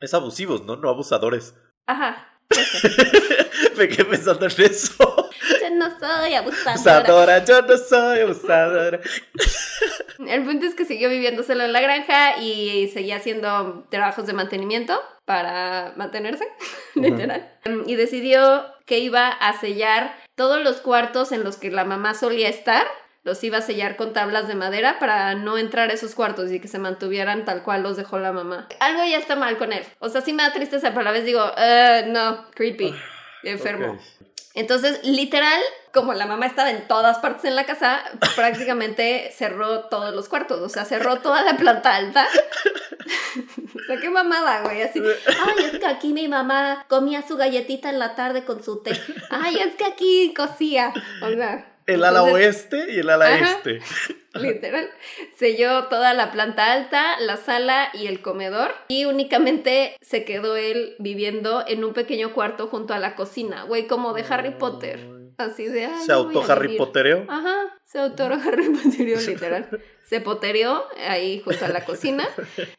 Es 0.00 0.14
abusivos, 0.14 0.64
¿no? 0.64 0.76
No 0.76 0.88
abusadores. 0.88 1.54
Ajá. 1.86 2.28
Me 3.76 3.88
quedé 3.88 4.04
pensando 4.04 4.46
en 4.46 4.62
eso. 4.62 5.30
Yo 5.60 5.70
no 5.74 5.98
soy 5.98 6.34
abusadora. 6.34 6.72
Abusadora, 6.72 7.44
yo 7.44 7.62
no 7.62 7.76
soy 7.76 8.20
abusadora. 8.20 9.00
El 10.26 10.44
punto 10.44 10.66
es 10.66 10.74
que 10.74 10.84
siguió 10.84 11.08
viviendo 11.08 11.42
solo 11.42 11.64
en 11.64 11.72
la 11.72 11.80
granja 11.80 12.40
y 12.40 12.88
seguía 12.88 13.16
haciendo 13.16 13.86
trabajos 13.90 14.26
de 14.26 14.32
mantenimiento 14.32 15.00
para 15.24 15.92
mantenerse, 15.96 16.44
literal. 16.94 17.52
Y 17.86 17.96
decidió 17.96 18.64
que 18.86 18.98
iba 18.98 19.28
a 19.28 19.60
sellar 19.60 20.16
todos 20.36 20.62
los 20.62 20.76
cuartos 20.76 21.32
en 21.32 21.44
los 21.44 21.56
que 21.56 21.70
la 21.70 21.84
mamá 21.84 22.14
solía 22.14 22.48
estar, 22.48 22.86
los 23.22 23.42
iba 23.44 23.58
a 23.58 23.62
sellar 23.62 23.96
con 23.96 24.12
tablas 24.12 24.48
de 24.48 24.54
madera 24.54 24.98
para 24.98 25.34
no 25.34 25.58
entrar 25.58 25.90
a 25.90 25.92
esos 25.92 26.14
cuartos 26.14 26.50
y 26.50 26.60
que 26.60 26.68
se 26.68 26.78
mantuvieran 26.78 27.44
tal 27.44 27.62
cual 27.62 27.82
los 27.82 27.96
dejó 27.96 28.18
la 28.18 28.32
mamá. 28.32 28.68
Algo 28.80 29.04
ya 29.04 29.18
está 29.18 29.36
mal 29.36 29.58
con 29.58 29.72
él. 29.72 29.84
O 29.98 30.08
sea, 30.08 30.20
sí 30.20 30.32
me 30.32 30.42
da 30.42 30.52
tristeza, 30.52 30.90
pero 30.90 31.00
a 31.00 31.04
la 31.04 31.10
vez 31.12 31.24
digo, 31.24 31.44
"Eh, 31.56 32.04
no, 32.08 32.46
creepy, 32.54 32.94
enfermo. 33.42 33.92
Ok. 33.92 34.00
Entonces, 34.54 35.04
literal, 35.04 35.60
como 35.92 36.14
la 36.14 36.26
mamá 36.26 36.46
estaba 36.46 36.70
en 36.70 36.88
todas 36.88 37.18
partes 37.18 37.44
en 37.44 37.54
la 37.54 37.64
casa, 37.64 38.02
prácticamente 38.34 39.30
cerró 39.32 39.84
todos 39.84 40.12
los 40.12 40.28
cuartos. 40.28 40.60
O 40.60 40.68
sea, 40.68 40.84
cerró 40.84 41.20
toda 41.20 41.42
la 41.42 41.56
planta 41.56 41.94
alta. 41.94 42.26
o 43.76 43.86
sea, 43.86 44.00
qué 44.00 44.10
mamada, 44.10 44.62
güey. 44.62 44.82
Así, 44.82 45.00
ay, 45.00 45.64
es 45.64 45.78
que 45.78 45.86
aquí 45.86 46.12
mi 46.12 46.26
mamá 46.26 46.84
comía 46.88 47.22
su 47.22 47.36
galletita 47.36 47.88
en 47.90 48.00
la 48.00 48.16
tarde 48.16 48.44
con 48.44 48.62
su 48.64 48.82
té. 48.82 49.00
Ay, 49.30 49.58
es 49.60 49.76
que 49.76 49.84
aquí 49.84 50.34
cosía. 50.36 50.92
O 51.22 51.28
sea. 51.28 51.74
El 51.88 52.04
ala 52.04 52.22
oeste 52.22 52.92
y 52.92 52.98
el 53.00 53.10
ala 53.10 53.26
Ajá. 53.34 53.44
este. 53.56 53.80
Literal. 54.34 54.88
Selló 55.36 55.84
toda 55.88 56.14
la 56.14 56.30
planta 56.30 56.72
alta, 56.72 57.18
la 57.20 57.36
sala 57.38 57.88
y 57.94 58.06
el 58.06 58.20
comedor. 58.20 58.70
Y 58.88 59.06
únicamente 59.06 59.96
se 60.00 60.24
quedó 60.24 60.56
él 60.56 60.94
viviendo 60.98 61.64
en 61.66 61.82
un 61.84 61.94
pequeño 61.94 62.32
cuarto 62.34 62.68
junto 62.68 62.94
a 62.94 62.98
la 62.98 63.16
cocina. 63.16 63.64
Güey, 63.64 63.86
como 63.86 64.12
de 64.12 64.24
Harry 64.28 64.50
Potter. 64.52 65.00
Así 65.38 65.66
de. 65.66 65.86
"Ay, 65.86 66.02
Se 66.04 66.12
auto 66.12 66.42
Harry 66.48 66.66
vivir". 66.68 66.78
Pottereo. 66.78 67.24
Ajá, 67.28 67.77
se 67.88 67.98
auto 67.98 68.24
Harry 68.24 68.68
Potterió, 68.68 69.18
literal. 69.18 69.68
Se 70.08 70.22
poterió 70.22 70.84
ahí 71.06 71.42
junto 71.44 71.66
a 71.66 71.68
la 71.68 71.84
cocina 71.84 72.26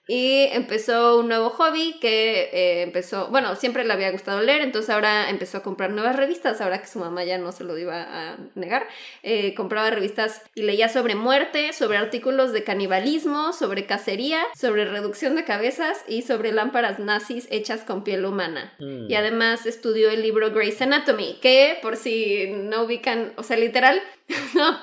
y 0.08 0.48
empezó 0.52 1.20
un 1.20 1.28
nuevo 1.28 1.52
hobby 1.52 1.98
que 2.02 2.50
eh, 2.52 2.82
empezó, 2.82 3.28
bueno, 3.28 3.56
siempre 3.56 3.86
le 3.86 3.94
había 3.94 4.10
gustado 4.10 4.42
leer, 4.42 4.62
entonces 4.62 4.90
ahora 4.90 5.30
empezó 5.30 5.60
a 5.60 5.62
comprar 5.62 5.92
nuevas 5.92 6.16
revistas, 6.16 6.60
ahora 6.60 6.82
que 6.82 6.88
su 6.88 6.98
mamá 6.98 7.24
ya 7.26 7.38
no 7.38 7.52
se 7.52 7.64
lo 7.64 7.78
iba 7.78 8.02
a 8.02 8.38
negar. 8.56 8.88
Eh, 9.22 9.54
compraba 9.54 9.92
revistas 9.92 10.42
y 10.56 10.64
leía 10.64 10.90
sobre 10.90 11.14
muerte, 11.14 11.72
sobre 11.72 12.00
artículos 12.00 12.52
de 12.52 12.64
canibalismo, 12.64 13.54
sobre 13.54 13.86
cacería, 13.86 14.42
sobre 14.60 14.86
reducción 14.86 15.36
de 15.36 15.44
cabezas 15.44 16.04
y 16.08 16.24
sobre 16.24 16.52
lámparas 16.52 16.98
nazis 16.98 17.48
hechas 17.52 17.82
con 17.82 18.04
piel 18.04 18.26
humana. 18.26 18.74
Mm. 18.80 19.06
Y 19.08 19.14
además 19.14 19.68
estudió 19.68 20.10
el 20.10 20.24
libro 20.24 20.50
Grey's 20.50 20.82
Anatomy, 20.82 21.38
que 21.44 21.78
por 21.84 21.96
si 21.96 22.48
no 22.48 22.86
ubican, 22.86 23.34
o 23.36 23.44
sea, 23.44 23.58
literal, 23.58 24.02
no, 24.56 24.80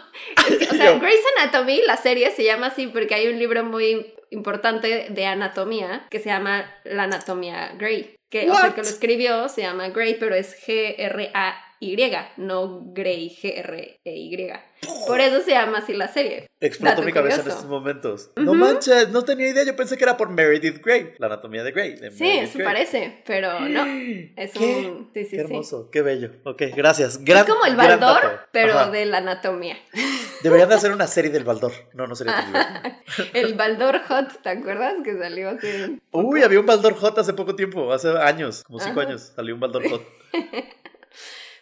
o 0.70 0.74
sea. 0.74 0.98
Grey's 0.98 1.20
Anatomy, 1.38 1.83
la 1.87 1.96
serie 1.96 2.31
se 2.31 2.44
llama 2.44 2.68
así 2.68 2.87
porque 2.87 3.14
hay 3.14 3.29
un 3.29 3.38
libro 3.38 3.64
muy 3.64 4.14
importante 4.31 5.07
de 5.11 5.26
anatomía 5.26 6.07
que 6.11 6.18
se 6.18 6.29
llama 6.29 6.70
La 6.85 7.05
Anatomía 7.05 7.72
Grey, 7.79 8.16
que, 8.31 8.50
o 8.50 8.55
sea, 8.55 8.74
que 8.74 8.83
lo 8.83 8.88
escribió 8.88 9.48
se 9.48 9.62
llama 9.62 9.88
Grey, 9.90 10.16
pero 10.18 10.35
es 10.35 10.55
G-R-A-Y, 11.80 12.16
no 12.38 12.82
Grey, 12.92 13.30
G-R-E-Y. 13.30 14.52
Por 15.06 15.20
eso 15.20 15.40
se 15.42 15.52
llama 15.52 15.78
así 15.78 15.94
la 15.94 16.08
serie. 16.08 16.46
Explotó 16.60 16.96
Dato 16.96 17.02
mi 17.06 17.12
cabeza 17.12 17.40
en 17.42 17.48
estos 17.48 17.64
momentos. 17.66 18.30
No 18.36 18.54
manches, 18.54 19.08
no 19.10 19.22
tenía 19.22 19.48
idea. 19.48 19.64
Yo 19.64 19.74
pensé 19.76 19.96
que 19.96 20.04
era 20.04 20.16
por 20.16 20.28
Meredith 20.30 20.82
Grey. 20.84 21.12
La 21.18 21.26
anatomía 21.26 21.62
de 21.64 21.72
Grey. 21.72 21.96
de 21.96 22.10
Sí, 22.10 22.22
Meredith 22.24 22.42
eso 22.44 22.58
Grey. 22.58 22.66
parece, 22.66 23.22
pero 23.26 23.60
no. 23.60 23.84
Es 24.36 24.52
¿Qué? 24.52 24.58
un... 24.88 25.10
Sí, 25.14 25.24
sí, 25.24 25.30
Qué 25.30 25.36
sí. 25.36 25.36
hermoso, 25.38 25.90
qué 25.90 26.02
bello. 26.02 26.30
Ok, 26.44 26.62
gracias. 26.74 27.24
Gran, 27.24 27.44
es 27.46 27.50
como 27.52 27.64
el 27.64 27.76
Baldor, 27.76 28.48
pero 28.52 28.78
Ajá. 28.78 28.90
de 28.90 29.06
la 29.06 29.18
anatomía. 29.18 29.76
Deberían 30.42 30.68
de 30.68 30.74
hacer 30.74 30.92
una 30.92 31.06
serie 31.06 31.30
del 31.30 31.44
Baldor. 31.44 31.72
No, 31.94 32.06
no 32.06 32.14
sería 32.14 32.42
divertido. 32.42 32.96
El 33.32 33.54
Baldor 33.54 34.00
Hot, 34.08 34.42
¿te 34.42 34.48
acuerdas? 34.50 34.94
Que 35.04 35.16
salió 35.18 35.50
así. 35.50 36.00
Uy, 36.10 36.42
había 36.42 36.60
un 36.60 36.66
Baldor 36.66 36.94
Hot 36.96 37.16
hace 37.18 37.32
poco 37.32 37.54
tiempo, 37.56 37.92
hace 37.92 38.08
años, 38.18 38.62
como 38.64 38.78
cinco 38.80 39.00
Ajá. 39.00 39.08
años, 39.10 39.32
salió 39.34 39.54
un 39.54 39.60
Baldor 39.60 39.88
Hot. 39.88 40.02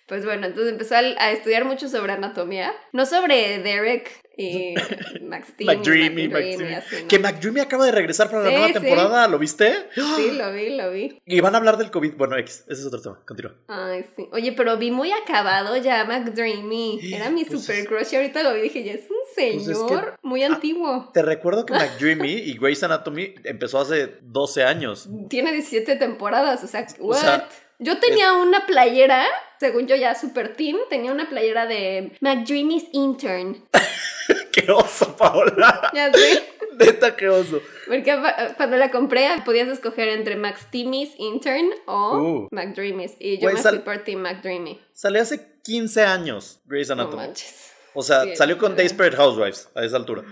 Pues 0.07 0.25
bueno, 0.25 0.47
entonces 0.47 0.73
empezó 0.73 0.97
a, 0.97 0.99
a 0.99 1.33
estudiar 1.33 1.64
mucho 1.64 1.88
sobre 1.88 2.12
anatomía. 2.12 2.73
No 2.93 3.07
sobre 3.07 3.59
Derek 3.61 4.23
y 4.37 4.75
Max 5.23 5.55
Team. 5.57 5.79
McDreamy, 5.79 6.23
y 6.25 6.29
McDreamy. 6.29 6.71
y 6.71 6.75
así, 6.75 6.97
¿no? 7.03 7.09
Que 7.09 7.19
McDreamy 7.19 7.61
acaba 7.61 7.87
de 7.87 7.93
regresar 7.93 8.29
para 8.31 8.43
la 8.43 8.51
nueva 8.51 8.67
sí. 8.67 8.73
temporada, 8.75 9.29
¿lo 9.29 9.38
viste? 9.38 9.73
Sí, 9.95 10.33
lo 10.33 10.53
vi, 10.53 10.77
lo 10.77 10.90
vi. 10.90 11.23
Y 11.25 11.40
van 11.40 11.55
a 11.55 11.59
hablar 11.59 11.79
del 11.79 11.90
COVID. 11.90 12.14
Bueno, 12.17 12.37
X, 12.38 12.64
ese 12.69 12.81
es 12.81 12.87
otro 12.87 13.01
tema. 13.01 13.23
Continúa. 13.27 13.55
Ay, 13.69 14.05
sí. 14.14 14.29
Oye, 14.33 14.53
pero 14.53 14.77
vi 14.77 14.90
muy 14.90 15.11
acabado 15.12 15.77
ya 15.79 16.05
McDreamy. 16.05 17.01
Era 17.14 17.31
mi 17.31 17.45
Pues 17.47 17.62
super 17.62 17.77
es- 17.79 17.87
crush 17.88 18.12
y 18.12 18.17
ahorita 18.17 18.43
lo 18.43 18.53
vi 18.53 18.61
y 18.61 18.62
dije, 18.64 18.85
ya 18.85 18.93
es 18.93 19.03
un 19.09 19.17
Pues 19.35 19.69
es 19.69 19.79
señor 19.79 20.12
que- 20.12 20.19
muy 20.29 20.43
antiguo. 20.43 21.11
Te 21.14 21.23
recuerdo 21.23 21.64
que 21.64 21.73
McDreamy 21.75 22.33
y 22.33 22.59
Grey's 22.59 22.83
Anatomy 22.83 23.35
empezó 23.45 23.81
hace 23.81 24.19
12 24.23 24.64
años. 24.64 25.09
Tiene 25.31 25.53
17 25.53 25.97
temporadas, 25.97 26.62
o 26.62 26.67
sea, 26.67 26.87
O 27.01 27.07
what? 27.09 27.17
sea, 27.21 27.49
yo 27.79 27.99
tenía 27.99 28.33
una 28.35 28.67
playera, 28.67 29.25
según 29.61 29.87
yo 29.87 29.97
ya 29.97 30.15
super 30.15 30.55
teen, 30.57 30.77
tenía 30.91 31.13
una 31.13 31.29
playera 31.29 31.67
de 31.67 32.17
McDreamy's 32.21 32.85
Intern. 32.93 33.65
¡Qué 34.53 34.71
oso, 34.71 35.17
Paola! 35.17 35.91
Ya 35.95 36.13
sé. 36.13 36.43
Neta, 36.79 37.15
qué 37.15 37.29
oso. 37.29 37.61
Porque 37.87 38.17
cuando 38.57 38.77
la 38.77 38.91
compré 38.91 39.29
podías 39.45 39.69
escoger 39.69 40.09
entre 40.09 40.35
Max 40.37 40.67
Timmy's 40.71 41.11
Intern 41.19 41.71
o 41.87 42.19
Uh. 42.19 42.49
McDreamy's. 42.51 43.13
Y 43.21 43.37
yo 43.39 43.51
Güey, 43.51 43.55
me 43.63 43.71
fui 43.71 43.79
por 43.81 43.99
Team 43.99 44.21
McDreamy. 44.21 44.81
Salió 44.93 45.23
hace 45.23 45.59
15 45.63 46.03
años 46.03 46.61
Grey's 46.67 46.89
No 46.89 46.95
Anatomy. 46.95 47.17
manches. 47.27 47.73
o 47.95 48.03
sea, 48.03 48.25
Sí, 48.25 48.35
salió 48.37 48.59
con. 48.59 48.75
Desperate 48.75 49.17
Housewives 49.17 49.69
a 49.77 49.85
esa 49.85 49.97
altura. 49.97 50.25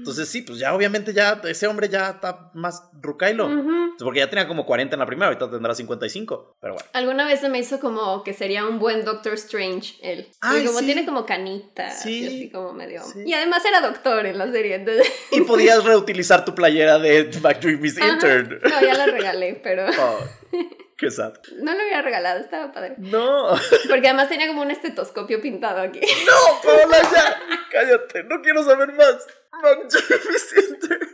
Entonces 0.00 0.28
sí, 0.28 0.42
pues 0.42 0.58
ya 0.58 0.74
obviamente 0.74 1.12
ya 1.12 1.40
ese 1.44 1.66
hombre 1.66 1.88
ya 1.88 2.10
está 2.10 2.50
más 2.54 2.82
rucailo. 3.00 3.46
Ujú. 3.46 3.96
Porque 3.98 4.20
ya 4.20 4.30
tenía 4.30 4.48
como 4.48 4.64
40 4.64 4.94
en 4.96 5.00
la 5.00 5.06
primera, 5.06 5.26
ahorita 5.26 5.50
tendrá 5.50 5.74
55. 5.74 6.56
Pero 6.60 6.74
bueno. 6.74 6.88
Alguna 6.94 7.26
vez 7.26 7.40
se 7.40 7.48
me 7.50 7.58
hizo 7.58 7.78
como 7.80 8.22
que 8.24 8.32
sería 8.32 8.66
un 8.66 8.78
buen 8.78 9.04
Doctor 9.04 9.34
Strange 9.34 9.94
él. 10.02 10.28
Ay, 10.40 10.62
y 10.62 10.66
como 10.66 10.78
sí. 10.78 10.86
tiene 10.86 11.04
como 11.04 11.26
canitas 11.26 12.02
Sí. 12.02 12.20
y 12.22 12.26
así 12.26 12.50
como 12.50 12.72
medio. 12.72 13.02
Sí. 13.04 13.20
Y 13.26 13.34
además 13.34 13.62
era 13.64 13.80
doctor 13.82 14.24
en 14.26 14.38
la 14.38 14.50
serie, 14.50 14.76
entonces. 14.76 15.06
Y 15.32 15.40
podías 15.42 15.84
reutilizar 15.84 16.44
tu 16.44 16.54
playera 16.54 16.98
de 16.98 17.30
McDreamy's 17.42 17.98
Ajá. 17.98 18.08
Intern. 18.14 18.58
No, 18.62 18.80
ya 18.80 18.94
la 18.94 19.06
regalé, 19.06 19.60
pero 19.62 19.84
Oh, 19.98 20.18
qué 21.00 21.10
sad. 21.10 21.32
no 21.62 21.72
lo 21.74 21.82
hubiera 21.82 22.02
regalado, 22.02 22.38
estaba 22.40 22.70
padre. 22.72 22.94
No, 22.98 23.48
Porque 23.88 24.06
además 24.08 24.28
tenía 24.28 24.46
como 24.46 24.62
un 24.62 24.70
estetoscopio 24.70 25.40
pintado 25.40 25.80
aquí. 25.80 26.00
no, 26.00 26.60
Paola, 26.62 26.98
ya. 27.12 27.40
Cállate, 27.72 28.24
no 28.24 28.40
quiero 28.42 28.62
saber 28.62 28.92
más. 28.92 29.26
McDreamy's 29.62 30.54
Intern. 30.70 31.08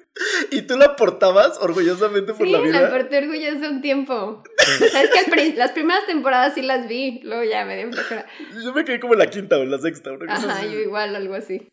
Y 0.51 0.63
tú 0.63 0.79
la 0.79 0.97
portabas 0.97 1.59
orgullosamente 1.61 2.33
por 2.33 2.47
Sí, 2.47 2.53
la 2.53 2.59
la 2.61 2.65
vida. 2.65 2.91
porté 2.91 3.19
orgullosa 3.19 3.69
un 3.69 3.83
tiempo. 3.83 4.43
Sabes 4.91 5.11
que 5.11 5.19
al 5.19 5.25
pri- 5.27 5.53
las 5.53 5.73
primeras 5.73 6.07
temporadas 6.07 6.55
sí 6.55 6.63
las 6.63 6.89
vi, 6.89 7.21
luego 7.23 7.45
ya 7.45 7.65
me 7.67 7.77
dio 7.77 7.93
flojera. 7.93 8.27
Yo 8.63 8.73
me 8.73 8.85
quedé 8.85 8.99
como 9.01 9.13
en 9.13 9.19
la 9.21 9.27
quinta 9.27 9.59
o 9.59 9.63
en 9.63 9.71
la 9.71 9.79
sexta. 9.79 10.13
Una 10.13 10.35
cosa 10.35 10.49
Ajá, 10.49 10.59
así. 10.61 10.73
yo 10.73 10.79
igual, 10.79 11.15
algo 11.17 11.35
así. 11.35 11.69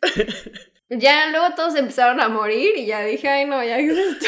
Ya 0.89 1.27
luego 1.29 1.55
todos 1.55 1.75
empezaron 1.75 2.19
a 2.19 2.27
morir 2.27 2.71
y 2.75 2.85
ya 2.85 3.01
dije, 3.03 3.27
ay 3.29 3.45
no, 3.45 3.63
ya 3.63 3.77
es 3.79 3.97
esto. 3.97 4.25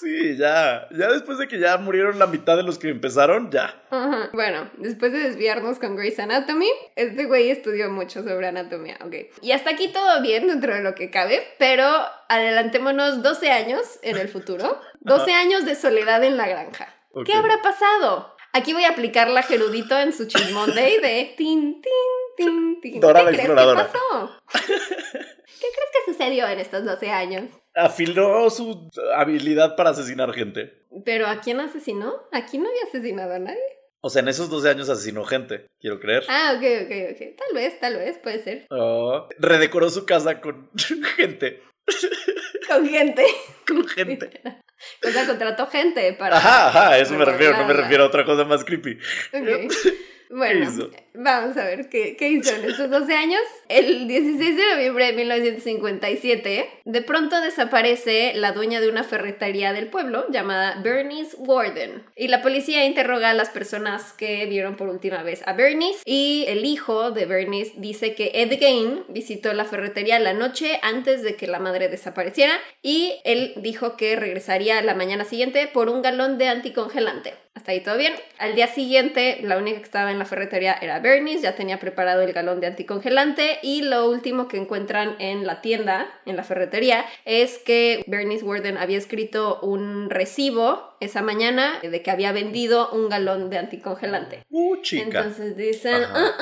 Sí, 0.00 0.36
ya. 0.36 0.88
Ya 0.90 1.08
después 1.08 1.38
de 1.38 1.46
que 1.46 1.58
ya 1.58 1.76
murieron 1.76 2.18
la 2.18 2.26
mitad 2.26 2.56
de 2.56 2.62
los 2.62 2.78
que 2.78 2.88
empezaron, 2.88 3.50
ya. 3.50 3.82
Ajá. 3.90 4.30
Bueno, 4.32 4.70
después 4.78 5.12
de 5.12 5.18
desviarnos 5.18 5.78
con 5.78 5.96
Grey's 5.96 6.18
Anatomy, 6.18 6.70
este 6.96 7.26
güey 7.26 7.50
estudió 7.50 7.90
mucho 7.90 8.22
sobre 8.22 8.48
anatomía, 8.48 8.98
ok. 9.04 9.14
Y 9.42 9.52
hasta 9.52 9.70
aquí 9.70 9.88
todo 9.92 10.22
bien 10.22 10.46
dentro 10.46 10.74
de 10.74 10.82
lo 10.82 10.94
que 10.94 11.10
cabe, 11.10 11.46
pero 11.58 11.86
adelantémonos 12.28 13.22
12 13.22 13.50
años 13.50 13.82
en 14.02 14.16
el 14.16 14.28
futuro. 14.28 14.80
12 15.00 15.32
años 15.32 15.64
de 15.64 15.74
soledad 15.74 16.22
en 16.24 16.36
la 16.36 16.48
granja. 16.48 16.94
¿Qué 17.24 17.34
habrá 17.34 17.60
pasado? 17.60 18.34
Aquí 18.52 18.72
voy 18.72 18.84
a 18.84 18.90
aplicar 18.90 19.28
la 19.28 19.42
Gerudito 19.42 19.98
en 19.98 20.12
su 20.12 20.26
chismonday 20.26 21.00
de 21.00 21.34
tin, 21.36 21.80
tin, 21.80 21.92
tin, 22.36 22.80
tin. 22.80 23.00
Dora 23.00 23.20
¿Qué 23.20 23.24
la 23.24 23.30
crees 23.30 23.40
que 23.40 23.52
exploradora. 23.52 23.86
pasó? 23.92 24.40
¿Qué 25.60 25.66
crees 25.74 25.90
que 25.92 26.12
sucedió 26.12 26.48
en 26.48 26.58
estos 26.58 26.84
12 26.84 27.10
años? 27.10 27.44
Afiló 27.80 28.50
su 28.50 28.90
habilidad 29.14 29.76
para 29.76 29.90
asesinar 29.90 30.32
gente. 30.32 30.84
¿Pero 31.04 31.26
a 31.26 31.40
quién 31.40 31.60
asesinó? 31.60 32.14
Aquí 32.32 32.58
no 32.58 32.68
había 32.68 32.84
asesinado 32.88 33.34
a 33.34 33.38
nadie. 33.38 33.60
O 34.02 34.10
sea, 34.10 34.20
en 34.22 34.28
esos 34.28 34.48
12 34.50 34.68
años 34.70 34.88
asesinó 34.88 35.24
gente, 35.24 35.66
quiero 35.78 36.00
creer. 36.00 36.24
Ah, 36.28 36.54
ok, 36.56 36.62
ok, 36.84 36.92
ok. 37.12 37.36
Tal 37.36 37.54
vez, 37.54 37.80
tal 37.80 37.96
vez, 37.96 38.18
puede 38.18 38.42
ser. 38.42 38.66
Oh, 38.70 39.28
redecoró 39.38 39.90
su 39.90 40.06
casa 40.06 40.40
con 40.40 40.70
gente. 41.16 41.62
Con 42.68 42.86
gente. 42.88 43.24
Con 43.66 43.86
gente. 43.88 44.30
O 45.06 45.10
sea, 45.10 45.26
contrató 45.26 45.66
gente 45.66 46.14
para. 46.14 46.38
Ajá, 46.38 46.68
ajá, 46.68 46.98
eso 46.98 47.14
me 47.14 47.26
refiero, 47.26 47.54
no 47.58 47.66
me 47.66 47.74
refiero 47.74 48.04
a 48.04 48.06
otra 48.06 48.24
cosa 48.24 48.46
más 48.46 48.64
creepy. 48.64 48.96
Ok. 49.30 49.72
Bueno? 50.30 50.70
Vamos 51.14 51.56
a 51.56 51.64
ver 51.64 51.88
qué, 51.88 52.16
qué 52.16 52.28
hizo 52.28 52.54
en 52.54 52.70
estos 52.70 52.90
12 52.90 53.12
años. 53.14 53.40
El 53.68 54.08
16 54.08 54.56
de 54.56 54.74
noviembre 54.74 55.06
de 55.06 55.12
1957, 55.12 56.70
de 56.84 57.02
pronto 57.02 57.40
desaparece 57.40 58.32
la 58.34 58.52
dueña 58.52 58.80
de 58.80 58.88
una 58.88 59.04
ferretería 59.04 59.72
del 59.72 59.88
pueblo 59.88 60.26
llamada 60.30 60.80
Bernice 60.82 61.36
Warden. 61.38 62.02
Y 62.16 62.28
la 62.28 62.42
policía 62.42 62.84
interroga 62.84 63.30
a 63.30 63.34
las 63.34 63.50
personas 63.50 64.12
que 64.12 64.46
vieron 64.46 64.76
por 64.76 64.88
última 64.88 65.22
vez 65.22 65.42
a 65.46 65.52
Bernice. 65.52 66.00
Y 66.04 66.44
el 66.48 66.64
hijo 66.64 67.10
de 67.10 67.26
Bernice 67.26 67.72
dice 67.76 68.14
que 68.14 68.30
Ed 68.34 68.58
Gain 68.60 69.04
visitó 69.08 69.52
la 69.52 69.64
ferretería 69.64 70.18
la 70.18 70.32
noche 70.32 70.78
antes 70.82 71.22
de 71.22 71.36
que 71.36 71.46
la 71.46 71.58
madre 71.58 71.88
desapareciera. 71.88 72.54
Y 72.82 73.14
él 73.24 73.52
dijo 73.56 73.96
que 73.96 74.16
regresaría 74.16 74.80
la 74.82 74.94
mañana 74.94 75.24
siguiente 75.24 75.66
por 75.66 75.88
un 75.88 76.02
galón 76.02 76.38
de 76.38 76.48
anticongelante. 76.48 77.34
Hasta 77.54 77.72
ahí 77.72 77.80
todo 77.80 77.96
bien. 77.98 78.14
Al 78.38 78.54
día 78.54 78.68
siguiente, 78.68 79.40
la 79.42 79.58
única 79.58 79.78
que 79.78 79.84
estaba 79.84 80.12
en 80.12 80.18
la 80.18 80.24
ferretería 80.24 80.78
era 80.80 80.99
Bernice, 81.00 81.42
ya 81.42 81.54
tenía 81.56 81.78
preparado 81.78 82.22
el 82.22 82.32
galón 82.32 82.60
de 82.60 82.66
anticongelante 82.68 83.58
y 83.62 83.82
lo 83.82 84.08
último 84.08 84.48
que 84.48 84.56
encuentran 84.56 85.16
en 85.18 85.46
la 85.46 85.60
tienda, 85.60 86.08
en 86.26 86.36
la 86.36 86.44
ferretería, 86.44 87.04
es 87.24 87.58
que 87.58 88.02
Bernice 88.06 88.44
Warden 88.44 88.76
había 88.78 88.98
escrito 88.98 89.60
un 89.60 90.10
recibo 90.10 90.96
esa 91.00 91.22
mañana 91.22 91.78
de 91.82 92.02
que 92.02 92.10
había 92.10 92.32
vendido 92.32 92.90
un 92.92 93.08
galón 93.08 93.48
de 93.50 93.58
anticongelante. 93.58 94.44
Uh, 94.50 94.76
chica. 94.82 95.04
Entonces 95.20 95.56
dicen, 95.56 96.02
Ajá. 96.04 96.12
"Ah, 96.14 96.32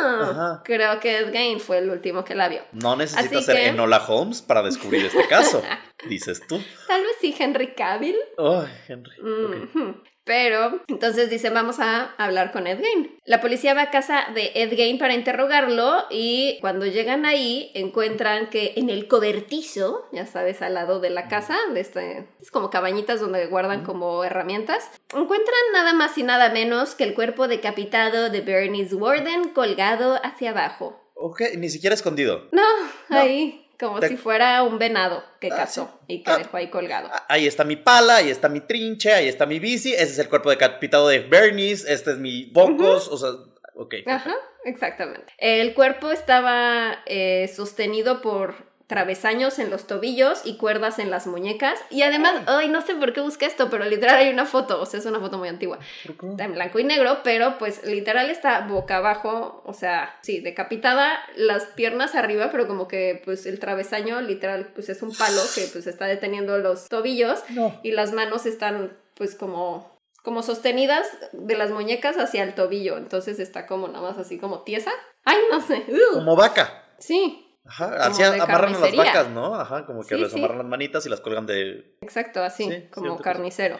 ah, 0.00 0.28
Ajá. 0.30 0.62
creo 0.64 0.98
que 1.00 1.18
Ed 1.18 1.32
Gain 1.32 1.60
fue 1.60 1.78
el 1.78 1.88
último 1.90 2.24
que 2.24 2.34
la 2.34 2.48
vio. 2.48 2.62
No 2.72 2.96
necesitas 2.96 3.44
ser 3.44 3.54
que- 3.56 3.66
Enola 3.68 4.04
Holmes 4.08 4.42
para 4.42 4.62
descubrir 4.62 5.04
este 5.06 5.26
caso, 5.28 5.62
dices 6.08 6.42
tú. 6.48 6.60
Tal 6.88 7.02
vez 7.02 7.12
sí 7.20 7.34
Henry 7.38 7.74
Cavill. 7.74 8.16
Ay, 8.38 8.66
Henry. 8.88 9.12
ok. 9.20 9.74
Ujú. 9.74 10.02
Pero 10.28 10.82
entonces 10.88 11.30
dicen, 11.30 11.54
vamos 11.54 11.80
a 11.80 12.12
hablar 12.18 12.52
con 12.52 12.66
Ed 12.66 12.80
Gain. 12.82 13.18
La 13.24 13.40
policía 13.40 13.72
va 13.72 13.82
a 13.82 13.90
casa 13.90 14.26
de 14.34 14.52
Ed 14.54 14.76
Gain 14.76 14.98
para 14.98 15.14
interrogarlo 15.14 16.04
y 16.10 16.58
cuando 16.60 16.84
llegan 16.84 17.24
ahí 17.24 17.70
encuentran 17.74 18.50
que 18.50 18.74
en 18.76 18.90
el 18.90 19.08
cobertizo, 19.08 20.06
ya 20.12 20.26
sabes, 20.26 20.60
al 20.60 20.74
lado 20.74 21.00
de 21.00 21.08
la 21.08 21.28
casa, 21.28 21.56
de 21.72 21.80
este, 21.80 22.28
es 22.42 22.50
como 22.50 22.68
cabañitas 22.68 23.20
donde 23.20 23.46
guardan 23.46 23.84
como 23.84 24.22
herramientas, 24.22 24.90
encuentran 25.14 25.58
nada 25.72 25.94
más 25.94 26.18
y 26.18 26.22
nada 26.22 26.50
menos 26.50 26.94
que 26.94 27.04
el 27.04 27.14
cuerpo 27.14 27.48
decapitado 27.48 28.28
de 28.28 28.42
Bernice 28.42 28.94
Warden 28.94 29.48
colgado 29.54 30.20
hacia 30.22 30.50
abajo. 30.50 31.00
Ok, 31.14 31.40
ni 31.56 31.70
siquiera 31.70 31.94
escondido. 31.94 32.48
No, 32.52 32.62
No. 33.08 33.18
ahí, 33.18 33.66
como 33.78 34.00
si 34.02 34.16
fuera 34.16 34.62
un 34.62 34.78
venado 34.78 35.22
que 35.40 35.48
Ah, 35.52 35.56
cazó 35.56 36.00
y 36.06 36.22
que 36.22 36.30
Ah. 36.30 36.38
dejó 36.38 36.56
ahí 36.56 36.68
colgado. 36.70 37.08
Ah, 37.12 37.24
Ahí 37.28 37.46
está 37.46 37.64
mi 37.64 37.76
pala, 37.76 38.16
ahí 38.16 38.30
está 38.30 38.48
mi 38.48 38.60
trinche, 38.60 39.12
ahí 39.12 39.28
está 39.28 39.46
mi 39.46 39.58
bici, 39.58 39.92
ese 39.94 40.04
es 40.04 40.18
el 40.18 40.28
cuerpo 40.28 40.50
decapitado 40.50 41.08
de 41.08 41.20
Bernice, 41.20 41.92
este 41.92 42.10
es 42.12 42.18
mi 42.18 42.46
bocos, 42.46 43.08
o 43.08 43.16
sea, 43.16 43.30
ok. 43.74 43.94
Ajá, 44.06 44.34
exactamente. 44.64 45.32
El 45.38 45.74
cuerpo 45.74 46.10
estaba 46.10 46.98
eh, 47.06 47.48
sostenido 47.54 48.20
por 48.22 48.67
travesaños 48.88 49.58
en 49.58 49.70
los 49.70 49.86
tobillos 49.86 50.40
y 50.44 50.56
cuerdas 50.56 50.98
en 50.98 51.10
las 51.10 51.26
muñecas. 51.26 51.78
Y 51.90 52.02
además, 52.02 52.32
ay, 52.46 52.68
no 52.68 52.80
sé 52.80 52.94
por 52.94 53.12
qué 53.12 53.20
busqué 53.20 53.44
esto, 53.46 53.68
pero 53.70 53.84
literal 53.84 54.16
hay 54.16 54.30
una 54.30 54.46
foto, 54.46 54.80
o 54.80 54.86
sea, 54.86 54.98
es 54.98 55.06
una 55.06 55.20
foto 55.20 55.38
muy 55.38 55.48
antigua. 55.48 55.78
Está 56.08 56.44
en 56.44 56.54
blanco 56.54 56.78
y 56.78 56.84
negro, 56.84 57.18
pero 57.22 57.58
pues 57.58 57.84
literal 57.84 58.30
está 58.30 58.60
boca 58.66 58.96
abajo, 58.96 59.62
o 59.66 59.74
sea, 59.74 60.16
sí, 60.22 60.40
decapitada, 60.40 61.18
las 61.36 61.64
piernas 61.66 62.14
arriba, 62.14 62.48
pero 62.50 62.66
como 62.66 62.88
que 62.88 63.20
pues 63.24 63.44
el 63.46 63.60
travesaño 63.60 64.20
literal 64.22 64.70
pues 64.74 64.88
es 64.88 65.02
un 65.02 65.14
palo 65.14 65.42
que 65.54 65.68
pues 65.70 65.86
está 65.86 66.06
deteniendo 66.06 66.58
los 66.58 66.88
tobillos 66.88 67.40
No. 67.50 67.78
y 67.82 67.92
las 67.92 68.12
manos 68.12 68.46
están 68.46 68.96
pues 69.14 69.34
como 69.34 69.96
como 70.22 70.42
sostenidas 70.42 71.06
de 71.32 71.56
las 71.56 71.70
muñecas 71.70 72.16
hacia 72.18 72.42
el 72.42 72.54
tobillo, 72.54 72.98
entonces 72.98 73.38
está 73.38 73.66
como 73.66 73.88
nada 73.88 74.08
más 74.10 74.18
así 74.18 74.38
como 74.38 74.62
tiesa. 74.62 74.90
Ay, 75.24 75.38
no 75.50 75.60
sé. 75.60 75.84
Como 76.12 76.36
vaca. 76.36 76.84
Sí, 76.98 77.47
Ajá, 77.68 77.96
así 78.06 78.22
amarran 78.22 78.74
a 78.74 78.78
las 78.78 78.96
vacas, 78.96 79.28
¿no? 79.28 79.54
Ajá, 79.54 79.84
como 79.86 80.02
que 80.02 80.14
Sí, 80.14 80.20
les 80.20 80.32
sí. 80.32 80.38
amarran 80.38 80.58
las 80.58 80.66
manitas 80.66 81.04
y 81.06 81.08
las 81.10 81.20
colgan 81.20 81.46
de... 81.46 81.96
exacto, 82.00 82.42
así, 82.42 82.64
Sí, 82.64 82.84
como 82.90 83.18
carnicero. 83.18 83.78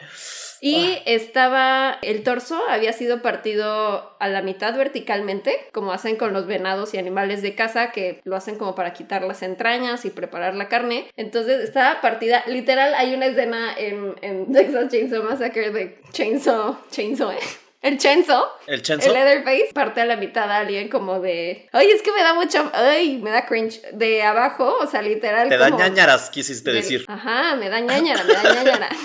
Y 0.61 0.99
estaba, 1.07 1.99
el 2.03 2.25
torso 2.25 2.61
había 2.69 2.93
sido 2.93 3.23
partido 3.23 4.17
a 4.19 4.29
la 4.29 4.43
mitad 4.43 4.77
verticalmente, 4.77 5.57
como 5.73 5.93
hacen 5.93 6.17
con 6.17 6.33
los 6.33 6.47
venados 6.47 6.95
y 6.95 6.99
animales 6.99 7.43
de 7.43 7.55
casa, 7.55 7.93
que 7.93 8.21
lo 8.25 8.35
hacen 8.35 8.59
como 8.59 8.75
para 8.75 8.93
quitar 8.93 9.23
las 9.23 9.43
entrañas 9.43 10.05
y 10.05 10.11
preparar 10.11 10.55
la 10.57 10.69
carne. 10.69 11.11
Entonces 11.17 11.63
estaba 11.63 12.01
partida, 12.01 12.43
literal, 12.49 12.95
hay 12.95 13.15
una 13.15 13.27
escena 13.27 13.73
en, 13.79 14.17
en 14.21 14.53
Texas 14.53 14.89
Chainsaw 14.91 15.23
Massacre 15.23 15.71
de 15.71 16.01
Chainsaw, 16.13 16.77
Chainsaw, 16.91 17.31
¿eh? 17.31 17.39
El 17.81 17.97
Chainsaw, 17.99 18.43
¿El 18.67 18.83
chenzo? 18.83 19.07
el 19.07 19.15
Leatherface, 19.15 19.71
parte 19.73 20.01
a 20.01 20.05
la 20.05 20.17
mitad 20.17 20.51
a 20.51 20.59
alguien 20.59 20.89
como 20.89 21.21
de, 21.21 21.69
ay, 21.73 21.91
es 21.91 22.03
que 22.03 22.11
me 22.13 22.23
da 22.25 22.35
mucho, 22.35 22.69
ay, 22.75 23.19
me 23.23 23.31
da 23.31 23.47
cringe, 23.47 23.81
de 23.93 24.23
abajo, 24.23 24.77
o 24.81 24.87
sea, 24.87 25.01
literal. 25.01 25.49
Te 25.49 25.59
da 25.59 25.71
como- 25.71 25.79
ñañaras, 25.79 26.29
quisiste 26.31 26.73
decir. 26.73 27.05
Ajá, 27.07 27.55
me 27.55 27.69
da 27.71 27.79
ñañara, 27.81 28.25
me 28.25 28.33
da 28.35 28.55
ñañara. 28.55 28.89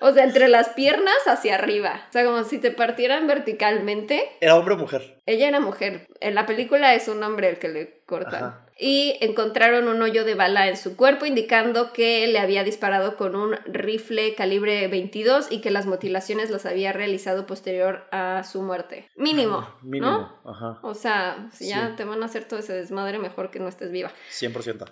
O 0.00 0.12
sea, 0.12 0.22
entre 0.22 0.46
las 0.46 0.68
piernas 0.68 1.16
hacia 1.26 1.56
arriba. 1.56 2.04
O 2.08 2.12
sea, 2.12 2.24
como 2.24 2.44
si 2.44 2.58
te 2.58 2.70
partieran 2.70 3.26
verticalmente. 3.26 4.30
¿Era 4.40 4.54
hombre 4.54 4.74
o 4.74 4.76
mujer? 4.76 5.18
Ella 5.26 5.48
era 5.48 5.58
mujer. 5.58 6.06
En 6.20 6.36
la 6.36 6.46
película 6.46 6.94
es 6.94 7.08
un 7.08 7.20
hombre 7.24 7.48
el 7.48 7.58
que 7.58 7.66
le 7.68 8.00
cortan. 8.06 8.44
Ajá. 8.44 8.66
Y 8.80 9.16
encontraron 9.20 9.88
un 9.88 10.00
hoyo 10.02 10.24
de 10.24 10.34
bala 10.34 10.68
en 10.68 10.76
su 10.76 10.96
cuerpo 10.96 11.26
indicando 11.26 11.92
que 11.92 12.26
le 12.28 12.38
había 12.38 12.62
disparado 12.62 13.16
con 13.16 13.34
un 13.34 13.56
rifle 13.66 14.34
calibre 14.36 14.86
22 14.88 15.48
y 15.50 15.60
que 15.60 15.70
las 15.72 15.86
mutilaciones 15.86 16.50
las 16.50 16.64
había 16.64 16.92
realizado 16.92 17.44
posterior 17.46 18.06
a 18.12 18.44
su 18.44 18.62
muerte. 18.62 19.08
Mínimo, 19.16 19.58
Ah, 19.58 19.76
Mínimo. 19.82 20.10
¿no? 20.44 20.50
Ajá. 20.50 20.78
O 20.82 20.94
sea, 20.94 21.48
si 21.52 21.68
ya 21.68 21.88
Sí. 21.88 21.94
te 21.96 22.04
van 22.04 22.22
a 22.22 22.26
hacer 22.26 22.44
todo 22.44 22.60
ese 22.60 22.72
desmadre, 22.72 23.18
mejor 23.18 23.50
que 23.50 23.58
no 23.58 23.68
estés 23.68 23.90
viva. 23.90 24.12
100%. 24.30 24.84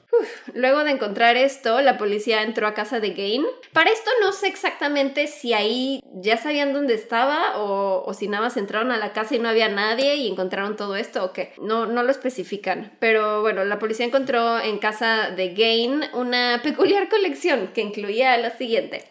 Luego 0.55 0.83
de 0.85 0.91
encontrar 0.91 1.37
esto, 1.37 1.81
la 1.81 1.97
policía 1.99 2.43
entró 2.43 2.67
a 2.67 2.75
casa 2.75 2.99
de 3.01 3.11
Gain. 3.11 3.45
Para 3.73 3.91
esto 3.91 4.11
no 4.21 4.33
sé 4.33 4.49
exactamente 4.49 5.27
si 5.29 5.53
ahí 5.53 6.01
ya 6.15 6.37
sabían 6.39 6.73
dónde 6.73 6.95
estaba 6.95 7.59
o, 7.59 8.03
o 8.05 8.15
si 8.15 8.27
nada 8.29 8.45
más 8.45 8.57
entraron 8.57 8.91
a 8.91 8.97
la 8.97 9.13
casa 9.13 9.35
y 9.37 9.39
no 9.39 9.49
había 9.49 9.69
nadie 9.69 10.17
y 10.17 10.29
encontraron 10.29 10.75
todo 10.77 10.97
esto 10.97 11.25
o 11.25 11.33
qué. 11.33 11.53
No, 11.61 11.87
no 11.87 12.03
lo 12.03 12.11
especifican. 12.11 12.97
Pero 12.99 13.43
bueno, 13.43 13.65
la 13.65 13.76
policía 13.79 14.07
encontró 14.07 14.59
en 14.61 14.79
casa 14.79 15.31
de 15.31 15.55
Gain 15.55 16.03
una 16.15 16.61
peculiar 16.63 17.09
colección 17.09 17.69
que 17.75 17.81
incluía 17.83 18.37
lo 18.39 18.51
siguiente. 18.51 19.05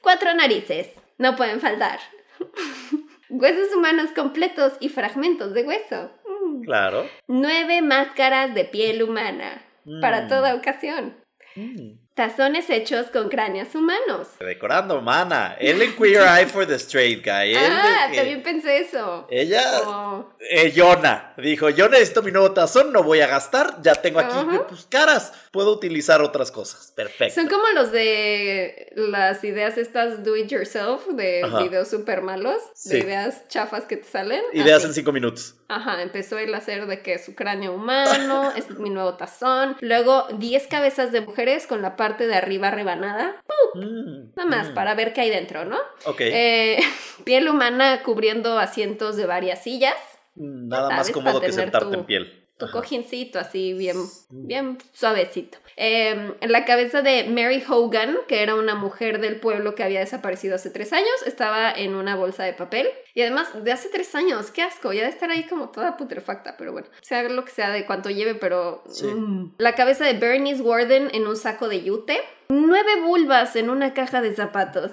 Cuatro 0.00 0.34
narices. 0.34 0.88
No 1.18 1.36
pueden 1.36 1.60
faltar. 1.60 1.98
Huesos 3.30 3.74
humanos 3.74 4.10
completos 4.14 4.74
y 4.80 4.88
fragmentos 4.88 5.54
de 5.54 5.62
hueso. 5.64 6.10
Mm. 6.26 6.62
Claro. 6.64 7.08
Nueve 7.26 7.82
máscaras 7.82 8.54
de 8.54 8.64
piel 8.64 9.02
humana 9.02 9.62
para 10.00 10.22
Mm. 10.22 10.28
toda 10.28 10.54
ocasión. 10.54 11.16
Mm. 11.56 12.03
Tazones 12.14 12.70
hechos 12.70 13.06
con 13.10 13.28
cráneos 13.28 13.74
humanos. 13.74 14.28
Decorando, 14.38 15.00
mana. 15.00 15.56
Él 15.58 15.82
en 15.82 15.96
Queer 15.96 16.22
Eye 16.38 16.46
for 16.46 16.64
the 16.64 16.76
Straight 16.76 17.24
Guy. 17.24 17.54
Él, 17.54 17.72
ah, 17.72 18.08
eh, 18.12 18.16
también 18.16 18.40
pensé 18.44 18.78
eso. 18.78 19.26
Ella, 19.28 19.62
Oh, 19.84 20.30
eh, 20.38 20.70
Yona, 20.70 21.34
dijo, 21.38 21.70
yo 21.70 21.88
necesito 21.88 22.22
mi 22.22 22.30
nuevo 22.30 22.52
tazón, 22.52 22.92
no 22.92 23.02
voy 23.02 23.20
a 23.20 23.26
gastar, 23.26 23.82
ya 23.82 23.96
tengo 23.96 24.20
aquí 24.20 24.36
pues, 24.68 24.86
caras, 24.88 25.32
puedo 25.50 25.72
utilizar 25.72 26.22
otras 26.22 26.52
cosas. 26.52 26.92
Perfecto. 26.94 27.34
Son 27.34 27.48
como 27.48 27.64
los 27.74 27.90
de 27.90 28.92
las 28.94 29.42
ideas 29.42 29.76
estas 29.76 30.22
do 30.22 30.36
it 30.36 30.46
yourself 30.48 31.06
de 31.08 31.42
Ajá. 31.42 31.64
videos 31.64 31.88
súper 31.88 32.22
malos, 32.22 32.58
de 32.84 32.90
Sí. 32.90 32.96
ideas 32.98 33.48
chafas 33.48 33.86
que 33.86 33.96
te 33.96 34.04
salen. 34.08 34.40
Ideas 34.52 34.78
Así. 34.78 34.86
en 34.88 34.94
cinco 34.94 35.10
minutos. 35.10 35.56
Ajá, 35.66 36.00
empezó 36.02 36.36
a 36.36 36.56
hacer 36.56 36.86
de 36.86 37.00
que 37.02 37.18
su 37.18 37.34
cráneo 37.34 37.72
humano, 37.72 38.52
este 38.56 38.74
es 38.74 38.78
mi 38.78 38.90
nuevo 38.90 39.14
tazón. 39.14 39.76
Luego 39.80 40.28
10 40.38 40.68
cabezas 40.68 41.10
de 41.10 41.22
mujeres 41.22 41.66
con 41.66 41.82
la 41.82 41.96
parte 42.04 42.26
de 42.26 42.34
arriba 42.34 42.70
rebanada. 42.70 43.42
Mm, 43.74 44.34
Nada 44.36 44.48
más, 44.50 44.70
mm. 44.70 44.74
para 44.74 44.94
ver 44.94 45.12
qué 45.14 45.22
hay 45.22 45.30
dentro, 45.30 45.64
¿no? 45.64 45.78
Ok. 46.04 46.20
Eh, 46.20 46.78
piel 47.24 47.48
humana 47.48 48.02
cubriendo 48.02 48.58
asientos 48.58 49.16
de 49.16 49.24
varias 49.26 49.62
sillas. 49.62 49.94
Nada 50.34 50.90
ya 50.90 50.96
más 50.96 51.10
cómodo 51.10 51.40
que 51.40 51.50
sentarte 51.52 51.88
tu- 51.90 51.94
en 52.00 52.04
piel. 52.04 52.43
Tu 52.56 52.66
Ajá. 52.66 52.72
cojincito 52.72 53.40
así 53.40 53.72
bien, 53.72 53.96
bien 54.30 54.78
suavecito. 54.92 55.58
Eh, 55.76 56.34
en 56.40 56.52
la 56.52 56.64
cabeza 56.64 57.02
de 57.02 57.24
Mary 57.24 57.64
Hogan, 57.68 58.16
que 58.28 58.44
era 58.44 58.54
una 58.54 58.76
mujer 58.76 59.20
del 59.20 59.40
pueblo 59.40 59.74
que 59.74 59.82
había 59.82 59.98
desaparecido 59.98 60.54
hace 60.54 60.70
tres 60.70 60.92
años, 60.92 61.08
estaba 61.26 61.72
en 61.72 61.96
una 61.96 62.14
bolsa 62.14 62.44
de 62.44 62.52
papel. 62.52 62.88
Y 63.12 63.22
además, 63.22 63.48
de 63.64 63.72
hace 63.72 63.88
tres 63.88 64.14
años, 64.14 64.52
qué 64.52 64.62
asco, 64.62 64.92
ya 64.92 65.02
de 65.02 65.08
estar 65.08 65.30
ahí 65.30 65.44
como 65.48 65.70
toda 65.70 65.96
putrefacta, 65.96 66.56
pero 66.56 66.70
bueno, 66.70 66.86
sea 67.02 67.24
lo 67.24 67.44
que 67.44 67.50
sea 67.50 67.70
de 67.70 67.86
cuánto 67.86 68.10
lleve, 68.10 68.36
pero... 68.36 68.84
Sí. 68.88 69.06
mm. 69.06 69.54
La 69.58 69.74
cabeza 69.74 70.04
de 70.04 70.12
Bernice 70.14 70.62
Warden 70.62 71.10
en 71.12 71.26
un 71.26 71.36
saco 71.36 71.68
de 71.68 71.82
yute. 71.82 72.20
Nueve 72.50 73.00
vulvas 73.02 73.56
en 73.56 73.68
una 73.68 73.94
caja 73.94 74.22
de 74.22 74.32
zapatos. 74.32 74.92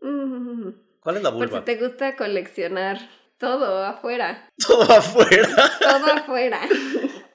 Mm. 0.00 0.70
¿Cuál 1.00 1.18
es 1.18 1.22
la 1.22 1.30
Por 1.30 1.42
si 1.44 1.46
vulva? 1.50 1.64
te 1.64 1.76
gusta 1.76 2.16
coleccionar 2.16 2.98
todo 3.38 3.84
afuera. 3.84 4.48
Todo 4.66 4.82
afuera. 4.92 5.48
Todo 5.80 6.12
afuera. 6.16 6.60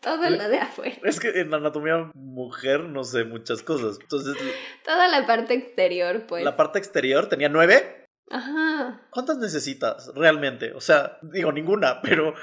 Todo 0.02 0.30
lo 0.32 0.50
de 0.50 0.58
afuera. 0.58 0.98
Es 1.04 1.20
que 1.20 1.30
en 1.42 1.54
anatomía 1.54 2.10
mujer 2.16 2.82
no 2.82 3.04
sé 3.04 3.24
muchas 3.24 3.62
cosas. 3.62 3.98
Entonces, 4.02 4.36
Toda 4.84 5.08
la 5.08 5.28
parte 5.28 5.54
exterior, 5.54 6.26
pues. 6.28 6.44
la 6.44 6.56
parte 6.58 6.80
exterior 6.80 7.28
tenía 7.30 7.50
nueve. 7.50 8.08
Ajá. 8.32 9.08
¿Cuántas 9.12 9.38
necesitas 9.38 10.12
realmente? 10.16 10.74
O 10.74 10.82
sea, 10.82 11.20
digo 11.22 11.52
ninguna, 11.52 12.02
pero 12.02 12.34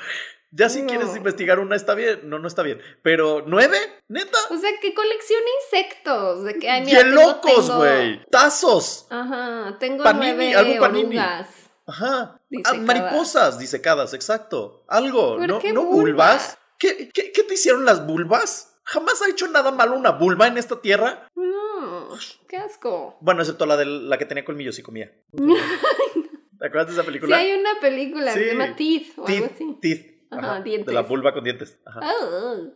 ya 0.52 0.68
si 0.68 0.82
No. 0.82 0.86
quieres 0.88 1.16
investigar 1.16 1.58
una 1.58 1.74
está 1.76 1.94
bien. 1.94 2.20
No, 2.30 2.38
no 2.38 2.46
está 2.46 2.62
bien. 2.62 2.80
Pero 3.02 3.42
nueve, 3.46 3.76
neta. 4.08 4.38
O 4.50 4.56
sea, 4.56 4.70
que 4.80 4.94
colecciona 4.94 5.46
insectos. 5.64 6.44
De 6.44 6.58
que, 6.58 6.70
ay, 6.70 6.84
mira, 6.84 7.02
¡Bien 7.02 7.14
tengo- 7.16 7.28
locos, 7.30 7.66
tengo- 7.66 7.76
güey! 7.78 8.20
¡Tazos! 8.30 9.06
Ajá, 9.10 9.76
tengo 9.80 10.04
Panini, 10.04 10.26
nueve 10.26 10.54
algo 10.54 10.78
panini. 10.80 11.18
orugas. 11.18 11.48
Ajá. 11.88 12.36
Ah, 12.36 12.40
Disecadas. 12.50 12.80
mariposas 12.82 13.58
disecadas, 13.58 14.14
exacto. 14.14 14.84
Algo. 14.88 15.36
¿Por 15.38 15.48
¿No, 15.48 15.58
qué 15.58 15.72
no 15.72 15.84
vulva? 15.84 16.00
vulvas? 16.02 16.58
¿Qué, 16.78 17.08
qué, 17.12 17.32
qué 17.32 17.42
te 17.42 17.54
hicieron 17.54 17.84
las 17.84 18.06
vulvas? 18.06 18.76
¿Jamás 18.84 19.20
ha 19.22 19.28
hecho 19.28 19.48
nada 19.48 19.70
malo 19.70 19.96
una 19.96 20.12
vulva 20.12 20.46
en 20.46 20.56
esta 20.58 20.80
tierra? 20.80 21.28
No, 21.34 22.08
qué 22.48 22.56
asco. 22.58 23.16
Bueno, 23.20 23.40
excepto 23.42 23.66
la 23.66 23.76
de 23.76 23.84
la 23.86 24.16
que 24.18 24.24
tenía 24.26 24.44
colmillos 24.44 24.78
y 24.78 24.82
comía. 24.82 25.12
¿Te 25.32 26.66
acuerdas 26.66 26.88
de 26.88 26.92
esa 26.94 27.02
Sí, 27.02 27.06
película? 27.06 27.36
hay 27.36 27.52
una 27.54 27.80
película 27.80 28.32
Sí. 28.32 28.40
se 28.40 28.46
llama 28.46 28.76
Teeth 28.76 29.18
o 29.18 29.26
algo 29.26 29.46
Teeth, 29.46 29.52
así. 29.54 29.78
teeth. 29.80 30.18
Ajá, 30.30 30.52
Ajá, 30.52 30.60
dientes. 30.60 30.86
De 30.86 30.92
la 30.92 31.00
vulva 31.02 31.32
con 31.32 31.42
dientes. 31.44 31.78
Ajá. 31.86 32.00
Oh. 32.02 32.74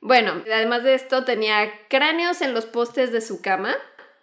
Bueno, 0.00 0.42
además 0.52 0.82
de 0.82 0.94
esto, 0.94 1.24
tenía 1.24 1.70
cráneos 1.88 2.40
en 2.40 2.52
los 2.54 2.66
postes 2.66 3.12
de 3.12 3.20
su 3.20 3.40
cama. 3.42 3.76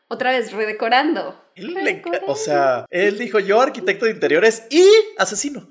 Otra 0.10 0.32
vez, 0.32 0.51
redecorando. 0.53 1.43
Él 1.55 1.74
le 1.74 2.03
o 2.28 2.36
sea, 2.36 2.86
él 2.89 3.18
dijo 3.18 3.39
yo, 3.39 3.62
arquitecto 3.62 4.05
de 4.05 4.12
interiores 4.12 4.66
y 4.70 4.86
asesino. 5.18 5.68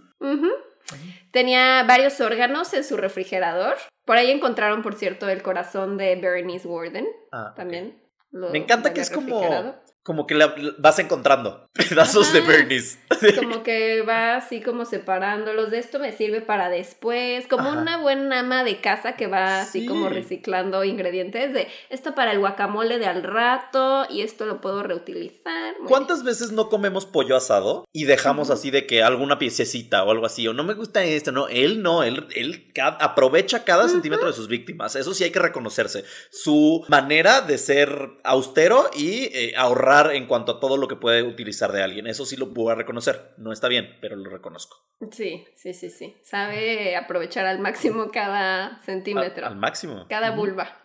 Tenía 1.30 1.84
varios 1.84 2.20
órganos 2.20 2.72
en 2.74 2.84
su 2.84 2.96
refrigerador. 2.96 3.76
Por 4.04 4.16
ahí 4.16 4.30
encontraron, 4.30 4.82
por 4.82 4.94
cierto, 4.94 5.28
el 5.28 5.42
corazón 5.42 5.96
de 5.96 6.16
Berenice 6.16 6.66
Warden. 6.66 7.06
Ah. 7.32 7.52
También. 7.56 8.02
lo 8.30 8.50
Me 8.50 8.58
encanta 8.58 8.92
que 8.92 9.00
es 9.00 9.10
como. 9.10 9.76
Como 10.06 10.24
que 10.28 10.36
la- 10.36 10.54
vas 10.78 11.00
encontrando 11.00 11.68
pedazos 11.74 12.32
de. 12.32 12.40
Bernice. 12.40 12.98
Como 13.34 13.64
que 13.64 14.02
va 14.02 14.36
así 14.36 14.60
como 14.60 14.84
separándolos. 14.84 15.72
De 15.72 15.78
esto 15.80 15.98
me 15.98 16.12
sirve 16.12 16.40
para 16.40 16.68
después. 16.68 17.48
Como 17.48 17.70
Ajá. 17.70 17.80
una 17.80 17.96
buena 17.98 18.38
ama 18.38 18.62
de 18.62 18.80
casa 18.80 19.16
que 19.16 19.26
va 19.26 19.62
así 19.62 19.80
Sí. 19.80 19.86
como 19.86 20.08
reciclando 20.08 20.84
ingredientes 20.84 21.52
de 21.52 21.66
esto 21.90 22.14
para 22.14 22.30
el 22.32 22.38
guacamole 22.38 22.98
de 23.00 23.06
al 23.06 23.24
rato 23.24 24.06
y 24.08 24.22
esto 24.22 24.46
lo 24.46 24.60
puedo 24.60 24.84
reutilizar. 24.84 25.74
Muy 25.80 25.88
¿Cuántas 25.88 26.22
veces 26.22 26.52
no 26.52 26.68
comemos 26.68 27.04
pollo 27.04 27.34
asado 27.36 27.84
y 27.92 28.04
dejamos 28.04 28.50
así 28.50 28.70
de 28.70 28.86
que 28.86 29.02
alguna 29.02 29.40
piececita 29.40 30.04
o 30.04 30.12
algo 30.12 30.24
así? 30.26 30.46
O 30.46 30.52
no 30.52 30.62
me 30.62 30.74
gusta 30.74 31.02
esto, 31.02 31.32
no. 31.32 31.48
Él 31.48 31.82
no, 31.82 32.04
él, 32.04 32.28
él 32.36 32.72
aprovecha 33.00 33.64
cada 33.64 33.88
centímetro 33.88 34.28
de 34.28 34.32
sus 34.34 34.46
víctimas. 34.46 34.94
Eso 34.94 35.12
sí 35.14 35.24
hay 35.24 35.30
que 35.30 35.40
reconocerse. 35.40 36.04
Su 36.30 36.84
manera 36.88 37.40
de 37.40 37.58
ser 37.58 37.90
austero 38.22 38.88
y 38.94 39.24
eh, 39.34 39.54
ahorrar 39.56 39.95
en 40.12 40.26
cuanto 40.26 40.52
a 40.52 40.60
todo 40.60 40.76
lo 40.76 40.88
que 40.88 40.96
puede 40.96 41.22
utilizar 41.22 41.72
de 41.72 41.82
alguien. 41.82 42.06
Eso 42.06 42.26
sí 42.26 42.36
lo 42.36 42.46
voy 42.46 42.72
a 42.72 42.74
reconocer. 42.74 43.32
No 43.38 43.52
está 43.52 43.68
bien, 43.68 43.96
pero 44.00 44.16
lo 44.16 44.28
reconozco. 44.30 44.76
Sí, 45.10 45.44
sí, 45.54 45.72
sí, 45.74 45.90
sí. 45.90 46.16
Sabe 46.22 46.96
aprovechar 46.96 47.46
al 47.46 47.58
máximo 47.58 48.10
cada 48.12 48.80
centímetro. 48.84 49.46
al 49.46 49.56
máximo. 49.56 50.06
Cada 50.08 50.30
vulva. 50.32 50.82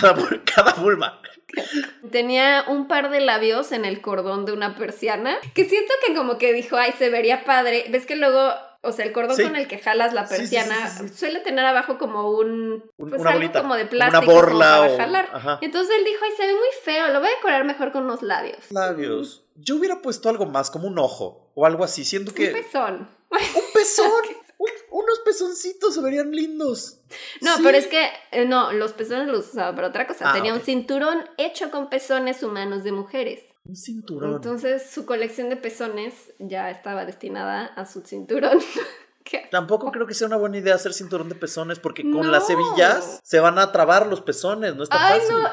Cada, 0.00 0.14
vul- 0.14 0.42
cada 0.54 0.72
vulva. 0.74 1.20
Tenía 2.10 2.64
un 2.68 2.86
par 2.88 3.10
de 3.10 3.20
labios 3.20 3.72
en 3.72 3.84
el 3.84 4.00
cordón 4.00 4.44
de 4.44 4.52
una 4.52 4.76
persiana 4.76 5.36
que 5.54 5.64
siento 5.64 5.92
que 6.06 6.14
como 6.14 6.38
que 6.38 6.52
dijo, 6.52 6.76
ay, 6.76 6.92
se 6.98 7.08
vería 7.10 7.44
padre. 7.44 7.86
¿Ves 7.90 8.04
que 8.06 8.16
luego, 8.16 8.52
o 8.82 8.92
sea, 8.92 9.04
el 9.04 9.12
cordón 9.12 9.36
Sí. 9.36 9.42
con 9.42 9.56
el 9.56 9.66
que 9.68 9.78
jalas 9.78 10.12
la 10.12 10.26
persiana 10.26 10.88
sí, 10.88 11.08
sí. 11.08 11.14
suele 11.16 11.40
tener 11.40 11.64
abajo 11.64 11.98
como 11.98 12.30
un, 12.30 12.84
pues 12.96 13.20
una 13.20 13.30
algo 13.30 13.40
bolita, 13.40 13.60
como 13.62 13.74
de 13.74 13.86
plástico 13.86 14.24
una 14.24 14.32
borla 14.32 14.66
como 14.76 14.80
para 14.82 14.92
o- 14.92 14.96
jalar. 14.98 15.28
ajá. 15.32 15.58
Entonces 15.62 15.94
él 15.98 16.04
dijo, 16.04 16.24
ay, 16.24 16.30
se 16.36 16.46
ve 16.46 16.52
muy 16.52 16.68
feo, 16.84 17.08
lo 17.08 17.20
voy 17.20 17.28
a 17.28 17.34
decorar 17.36 17.64
mejor 17.64 17.92
con 17.92 18.04
unos 18.04 18.22
labios. 18.22 18.58
Labios. 18.70 19.44
Yo 19.56 19.76
hubiera 19.76 20.00
puesto 20.00 20.28
algo 20.28 20.46
más, 20.46 20.70
como 20.70 20.86
un 20.88 20.98
ojo 20.98 21.50
o 21.54 21.66
algo 21.66 21.82
así, 21.84 22.04
siendo 22.04 22.32
que. 22.32 22.48
Un 22.48 22.52
pezón. 22.54 23.08
¡Un 23.30 23.72
pezón! 23.74 24.10
Un- 24.60 24.68
unos 24.90 25.20
pezoncitos 25.24 25.94
se 25.94 26.00
verían 26.00 26.32
lindos. 26.32 27.00
No, 27.40 27.52
pero 27.62 27.78
es 27.78 27.86
que, 27.86 28.08
eh, 28.32 28.44
no, 28.44 28.72
los 28.72 28.92
pezones 28.92 29.28
los 29.28 29.50
usaba 29.50 29.72
para 29.72 29.86
otra 29.88 30.08
cosa. 30.08 30.30
Ah, 30.30 30.32
Tenía 30.34 30.52
un 30.52 30.60
cinturón 30.60 31.24
hecho 31.36 31.70
con 31.70 31.88
pezones 31.88 32.42
humanos 32.42 32.82
de 32.82 32.90
mujeres. 32.90 33.40
Un 33.68 33.76
cinturón. 33.76 34.34
Entonces 34.36 34.88
su 34.90 35.04
colección 35.06 35.50
de 35.50 35.56
pezones 35.56 36.14
ya 36.38 36.70
estaba 36.70 37.04
destinada 37.04 37.66
a 37.66 37.84
su 37.86 38.00
cinturón. 38.00 38.58
Tampoco 39.50 39.92
creo 39.92 40.06
que 40.06 40.14
sea 40.14 40.26
una 40.26 40.38
buena 40.38 40.56
idea 40.56 40.74
hacer 40.74 40.94
cinturón 40.94 41.28
de 41.28 41.34
pezones 41.34 41.78
porque 41.78 42.02
con 42.02 42.12
No. 42.12 42.22
las 42.30 42.48
hebillas 42.48 43.20
se 43.22 43.40
van 43.40 43.58
a 43.58 43.72
trabar 43.72 44.06
los 44.06 44.22
pezones, 44.22 44.74
no 44.74 44.84
está 44.84 44.96
Ay, 45.06 45.20
fácil. 45.20 45.34
no. 45.36 45.48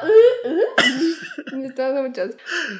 uh, 0.50 0.54
uh. 0.54 1.56
Me 1.58 1.66
está 1.66 1.88
dando 1.90 2.02
muchas. 2.08 2.30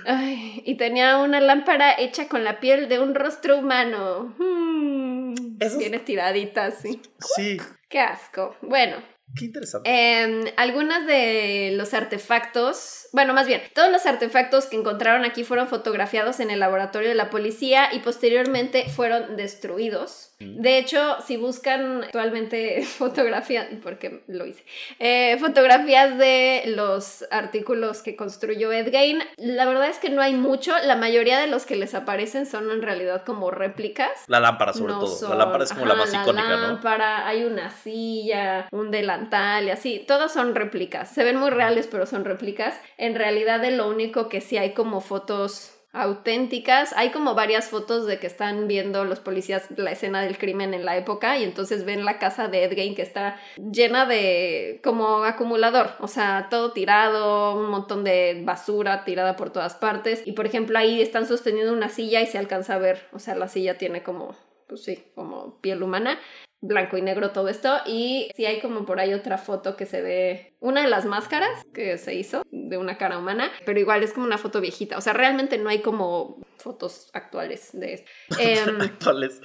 Ay, 0.07 0.63
y 0.65 0.77
tenía 0.79 1.19
una 1.19 1.39
lámpara 1.41 1.93
hecha 1.99 2.29
con 2.29 2.45
la 2.45 2.61
piel 2.61 2.89
de 2.89 2.99
un 2.99 3.15
rostro 3.15 3.59
humano. 3.59 4.35
Hmm, 4.39 5.35
Eso 5.61 5.73
es- 5.75 5.79
Bien 5.79 5.93
estiradita, 5.95 6.71
sí. 6.71 7.03
Sí, 7.37 7.59
Qué 7.91 8.01
asco. 8.01 8.57
Bueno, 8.63 8.97
qué 9.35 9.47
interesante. 9.47 9.91
eh, 9.91 10.55
algunas 10.57 11.07
de 11.07 11.73
los 11.75 11.95
artefactos, 11.95 13.09
bueno, 13.13 13.35
más 13.35 13.47
bien, 13.47 13.63
todos 13.75 13.91
los 13.91 14.07
artefactos 14.07 14.67
que 14.67 14.77
encontraron 14.77 15.25
aquí 15.25 15.45
fueron 15.45 15.69
fotografiados 15.69 16.41
en 16.41 16.51
el 16.51 16.61
laboratorio 16.61 17.09
de 17.09 17.15
la 17.15 17.31
policía 17.31 17.93
y 17.93 18.01
posteriormente 18.01 18.89
fueron 18.89 19.37
destruidos. 19.37 20.26
De 20.39 20.77
hecho, 20.79 21.17
si 21.27 21.37
buscan 21.39 22.05
actualmente 22.05 22.83
fotografías, 22.87 23.69
porque 23.83 24.23
lo 24.27 24.45
hice, 24.45 24.65
eh, 24.99 25.39
fotografías 25.41 26.19
de 26.19 26.65
los 26.67 27.25
artículos 27.31 28.03
que 28.03 28.17
construyó 28.17 28.71
Ed 28.71 28.91
Gein, 28.91 29.23
la 29.39 29.65
verdad 29.65 29.89
es 29.89 29.99
que 29.99 30.11
no 30.11 30.21
hay 30.21 30.35
mucho. 30.35 30.73
La 30.85 30.97
mayoría 30.97 31.39
de 31.39 31.47
los 31.47 31.65
que 31.65 31.77
les 31.77 31.95
aparecen 31.95 32.45
son 32.47 32.71
en 32.71 32.83
realidad 32.83 33.25
como 33.25 33.51
réplicas. 33.51 34.11
La 34.27 34.41
lámpara, 34.41 34.73
sobre 34.75 34.93
No 34.93 35.01
todo. 35.01 35.17
son- 35.17 35.31
la 35.31 35.37
lámpara 35.37 35.65
es 35.65 35.73
como 35.73 35.87
la 35.87 35.95
más 35.95 36.13
icónica, 36.13 36.49
¿no? 36.57 36.67
lámpara, 36.69 37.27
hay 37.27 37.45
una 37.45 37.71
silla, 37.71 38.69
un 38.73 38.91
delantal 38.91 39.65
y 39.67 39.71
así. 39.71 40.05
Todos 40.07 40.33
son 40.33 40.55
réplicas. 40.55 41.11
Se 41.13 41.25
ven 41.25 41.37
muy 41.37 41.51
reales, 41.51 41.87
pero 41.91 42.05
son 42.05 42.25
réplicas. 42.25 42.79
En 42.99 43.15
realidad, 43.15 43.61
de 43.61 43.71
lo 43.71 43.89
único 43.89 44.29
que 44.29 44.41
sí 44.41 44.59
hay 44.59 44.75
como 44.75 45.01
fotos 45.01 45.73
auténticas. 45.97 46.93
Hay 46.97 47.11
como 47.11 47.35
varias 47.35 47.69
fotos 47.69 48.07
de 48.07 48.19
que 48.19 48.27
están 48.27 48.69
viendo 48.69 49.05
los 49.05 49.21
policías 49.21 49.67
la 49.77 49.93
escena 49.93 50.21
del 50.21 50.39
crimen 50.39 50.75
en 50.75 50.85
la 50.85 50.97
época 50.97 51.39
y 51.39 51.45
entonces 51.45 51.85
ven 51.85 52.05
la 52.05 52.19
casa 52.19 52.49
de 52.49 52.65
Ed 52.65 52.75
Gein 52.75 52.95
que 52.95 53.03
está 53.03 53.41
llena 53.57 54.07
de 54.07 54.81
como 54.85 55.25
acumulador, 55.25 55.91
o 56.01 56.09
sea, 56.09 56.49
todo 56.51 56.73
tirado, 56.73 57.59
un 57.59 57.71
montón 57.71 58.05
de 58.05 58.43
basura 58.45 59.05
tirada 59.05 59.37
por 59.37 59.51
todas 59.51 59.75
partes 59.75 60.23
y 60.27 60.33
por 60.33 60.47
ejemplo 60.47 60.79
ahí 60.79 61.01
están 61.01 61.27
sosteniendo 61.27 61.73
una 61.73 61.89
silla 61.89 62.21
y 62.21 62.27
se 62.27 62.39
alcanza 62.39 62.75
a 62.75 62.79
ver, 62.79 63.09
o 63.13 63.19
sea, 63.19 63.35
la 63.35 63.49
silla 63.49 63.79
tiene 63.79 64.03
como 64.03 64.35
pues 64.69 64.83
sí, 64.83 65.05
como 65.15 65.61
piel 65.61 65.83
humana, 65.83 66.19
blanco 66.61 66.97
y 66.97 67.03
negro 67.03 67.31
todo 67.31 67.49
esto. 67.49 67.77
Y 67.87 68.31
sí 68.35 68.47
hay 68.47 68.61
como 68.61 68.85
por 68.85 69.01
ahí 69.01 69.15
otra 69.15 69.39
foto 69.39 69.77
que 69.77 69.87
se 69.87 70.03
ve, 70.03 70.56
una 70.67 70.83
de 70.83 70.89
las 70.89 71.05
máscaras 71.05 71.65
que 71.73 71.97
se 71.97 72.15
hizo 72.15 72.43
de 72.51 72.77
una 72.77 72.99
cara 72.99 73.19
humana, 73.19 73.53
pero 73.65 73.79
igual 73.79 74.03
es 74.03 74.13
como 74.13 74.27
una 74.27 74.37
foto 74.37 74.61
viejita. 74.61 74.99
O 74.99 75.01
sea, 75.01 75.13
realmente 75.13 75.59
no 75.59 75.69
hay 75.69 75.79
como 75.81 76.41
fotos 76.59 77.09
actuales 77.13 77.71
de 77.73 77.95
esto. 77.95 78.11
Em, 78.41 78.81
Actuales. 78.81 79.41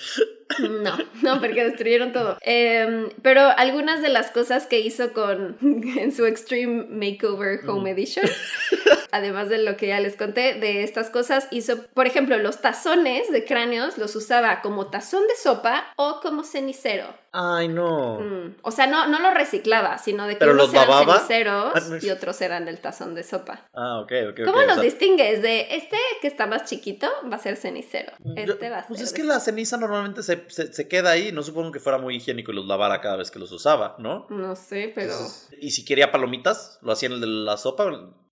no, 0.59 0.97
no, 1.21 1.39
porque 1.39 1.63
destruyeron 1.63 2.11
todo. 2.11 2.37
Em, 2.41 3.09
pero 3.21 3.41
algunas 3.55 4.01
de 4.01 4.09
las 4.09 4.31
cosas 4.31 4.65
que 4.65 4.79
hizo 4.79 5.13
con 5.13 5.57
en 5.61 6.11
su 6.11 6.25
Extreme 6.25 6.85
Makeover 6.89 7.59
Home 7.69 7.91
Edition, 7.91 8.27
además 9.11 9.49
de 9.49 9.59
lo 9.59 9.77
que 9.77 9.87
ya 9.87 9.99
les 9.99 10.15
conté, 10.15 10.55
de 10.55 10.83
estas 10.83 11.11
cosas, 11.11 11.47
hizo, 11.51 11.83
por 11.93 12.07
ejemplo, 12.07 12.37
los 12.39 12.61
tazones 12.61 13.31
de 13.31 13.45
cráneos 13.45 13.99
los 13.99 14.15
usaba 14.15 14.61
como 14.61 14.87
tazón 14.87 15.27
de 15.27 15.35
sopa 15.35 15.93
o 15.97 16.19
como 16.21 16.43
cenicero. 16.43 17.05
Ay, 17.33 17.67
no. 17.69 18.19
Mm, 18.19 18.55
O 18.63 18.71
sea, 18.71 18.87
no, 18.87 19.07
no 19.07 19.19
lo 19.19 19.31
reciclaba, 19.31 19.97
sino 19.99 20.27
de 20.27 20.33
que 20.33 20.39
Pero 20.39 20.53
los 20.53 20.73
bababa? 20.73 21.10
Ceniceros 21.19 21.71
Ah, 21.75 21.79
no. 21.89 21.97
y 22.01 22.09
otros 22.09 22.41
eran 22.41 22.65
del 22.65 22.79
tazón 22.79 23.15
de 23.15 23.23
sopa. 23.23 23.67
Ah, 23.73 23.99
ok, 24.01 24.11
ok. 24.31 24.45
¿Cómo 24.45 24.59
o 24.59 24.65
los 24.65 24.73
sea, 24.75 24.83
distingues? 24.83 25.41
De 25.41 25.67
este 25.75 25.97
que 26.21 26.27
está 26.27 26.47
más 26.47 26.65
chiquito 26.69 27.07
va 27.31 27.35
a 27.35 27.39
ser 27.39 27.57
cenicero. 27.57 28.11
yo- 28.19 28.33
Este 28.53 28.69
va 28.69 28.79
a 28.79 28.87
pues 28.87 28.99
ser. 28.99 29.07
es 29.07 29.13
de 29.13 29.21
que 29.21 29.27
la 29.27 29.39
ceniza 29.39 29.77
normalmente 29.77 30.23
se, 30.23 30.43
se, 30.49 30.71
se 30.73 30.87
queda 30.87 31.11
ahí. 31.11 31.31
No 31.31 31.43
supongo 31.43 31.71
que 31.71 31.79
fuera 31.79 31.97
muy 31.97 32.15
higiénico 32.15 32.51
y 32.51 32.55
los 32.55 32.65
lavara 32.65 33.01
cada 33.01 33.17
vez 33.17 33.31
que 33.31 33.39
los 33.39 33.51
usaba, 33.51 33.95
¿no? 33.99 34.27
No 34.29 34.55
sé, 34.55 34.91
pero 34.95 35.11
Entonces, 35.11 35.49
y 35.59 35.71
si 35.71 35.85
quería 35.85 36.11
palomitas, 36.11 36.79
lo 36.81 36.91
hacía 36.91 37.07
en 37.07 37.13
el 37.13 37.21
de 37.21 37.27
la 37.27 37.57
sopa. 37.57 37.83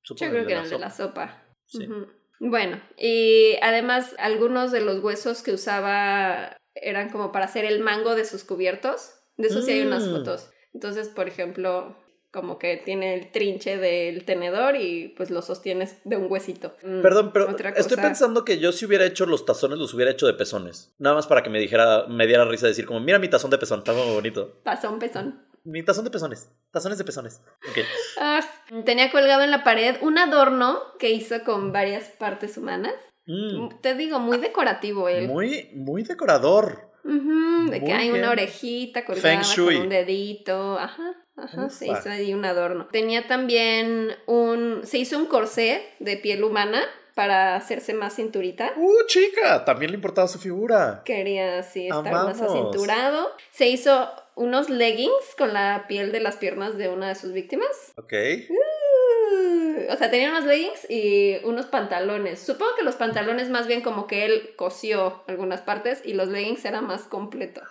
Supongo 0.02 0.26
yo 0.26 0.30
creo 0.30 0.42
el 0.42 0.48
que 0.48 0.54
eran 0.54 0.70
de 0.70 0.80
la 0.80 0.90
sopa. 0.90 1.44
Sí. 1.66 1.88
Bueno, 2.42 2.82
y 2.98 3.58
además 3.62 4.16
algunos 4.18 4.72
de 4.72 4.80
los 4.82 5.04
huesos 5.04 5.44
que 5.44 5.52
usaba 5.52 6.58
eran 6.74 7.10
como 7.10 7.32
para 7.34 7.46
hacer 7.46 7.66
el 7.66 7.82
mango 7.82 8.16
de 8.16 8.24
sus 8.26 8.44
cubiertos. 8.46 9.12
De 9.38 9.48
eso 9.48 9.62
sí 9.62 9.72
hay 9.72 9.82
unas 9.82 10.04
Mm. 10.08 10.12
fotos. 10.12 10.50
Entonces, 10.74 11.10
por 11.10 11.28
ejemplo, 11.28 11.96
como 12.32 12.60
que 12.60 12.78
tiene 12.78 13.16
el 13.16 13.32
trinche 13.32 13.78
del 13.78 14.24
tenedor 14.26 14.76
y 14.76 15.14
pues 15.18 15.32
lo 15.32 15.42
sostienes 15.42 15.98
de 16.04 16.18
un 16.18 16.32
huesito. 16.32 16.76
Mm, 16.84 17.02
Perdón, 17.02 17.32
pero 17.34 17.50
otra 17.50 17.70
estoy 17.70 17.96
cosa- 17.98 18.02
pensando 18.02 18.46
que 18.46 18.60
yo 18.60 18.72
si 18.72 18.86
hubiera 18.86 19.06
hecho 19.06 19.26
los 19.26 19.46
tazones, 19.46 19.80
los 19.80 19.94
hubiera 19.94 20.12
hecho 20.12 20.28
de 20.28 20.34
pezones. 20.34 20.94
Nada 21.00 21.16
más 21.16 21.28
para 21.28 21.42
que 21.44 21.50
me 21.50 21.60
dijera, 21.60 22.06
me 22.08 22.28
diera 22.28 22.46
risa 22.46 22.68
decir 22.68 22.86
como, 22.86 23.00
mira 23.00 23.18
mi 23.20 23.30
tazón 23.30 23.50
de 23.52 23.58
pezón, 23.58 23.80
está 23.80 23.94
muy 23.94 24.14
bonito. 24.14 24.60
Pasó 24.64 24.92
un 24.92 25.00
pezón. 25.00 25.48
Mi 25.64 25.84
tazón 25.84 26.06
de 26.06 26.12
pezones. 26.12 26.52
Tazones 26.72 26.98
de 26.98 27.04
pezones. 27.04 27.42
Ok. 27.70 27.80
Ah, 28.20 28.42
tenía 28.86 29.12
colgado 29.12 29.42
en 29.44 29.52
la 29.52 29.64
pared 29.64 29.96
un 30.02 30.18
adorno 30.18 30.80
que 31.00 31.10
hizo 31.10 31.44
con 31.44 31.72
varias 31.74 32.06
partes 32.10 32.58
humanas. 32.58 32.94
Mm, 33.26 33.80
Te 33.82 33.94
digo, 33.96 34.20
muy 34.20 34.38
decorativo 34.38 35.10
él. 35.10 35.28
muy, 35.28 35.70
muy 35.76 36.04
decorador. 36.04 36.90
De 37.04 37.84
que 37.84 37.92
hay 37.94 38.10
bien. 38.10 38.22
una 38.22 38.32
orejita 38.32 39.04
colgada 39.06 39.42
con 39.56 39.76
un 39.78 39.90
dedito. 39.90 40.78
Ajá, 40.78 41.14
ajá, 41.44 41.70
se 41.70 41.88
hizo 41.88 42.10
ahí 42.10 42.34
un 42.34 42.46
adorno. 42.46 42.88
Tenía 42.92 43.28
también 43.28 44.16
un. 44.26 44.82
Se 44.84 44.98
hizo 44.98 45.18
un 45.18 45.26
corset 45.26 45.82
de 46.00 46.18
piel 46.18 46.44
humana 46.44 46.82
para 47.16 47.56
hacerse 47.56 47.94
más 47.94 48.16
cinturita. 48.16 48.72
¡Uh, 48.78 49.06
chica! 49.08 49.66
También 49.66 49.92
le 49.92 49.96
importaba 49.96 50.28
su 50.28 50.40
figura. 50.40 51.02
Quería 51.04 51.60
así 51.60 51.88
estar 51.88 52.14
más 52.14 52.42
acinturado. 52.42 53.30
Se 53.52 53.68
hizo 53.68 54.10
unos 54.36 54.70
leggings 54.70 55.36
con 55.38 55.54
la 55.54 55.86
piel 55.90 56.14
de 56.14 56.22
las 56.22 56.38
piernas 56.38 56.78
de 56.78 56.88
una 56.88 57.10
de 57.10 57.16
sus 57.16 57.34
víctimas. 57.34 57.94
Ok. 57.98 58.14
Uh, 58.50 59.92
O 59.92 59.96
sea, 59.98 60.10
tenía 60.10 60.30
unos 60.30 60.46
leggings 60.46 60.90
y 60.90 61.38
unos 61.44 61.66
pantalones. 61.66 62.40
Supongo 62.40 62.76
que 62.76 62.84
los 62.84 62.96
pantalones 62.96 63.50
más 63.50 63.68
bien 63.68 63.82
como 63.82 64.08
que 64.08 64.26
él 64.26 64.52
cosió 64.56 65.24
algunas 65.28 65.62
partes 65.62 66.02
y 66.06 66.14
los 66.14 66.30
leggings 66.30 66.64
eran 66.64 66.86
más 66.86 67.04
completo. 67.04 67.62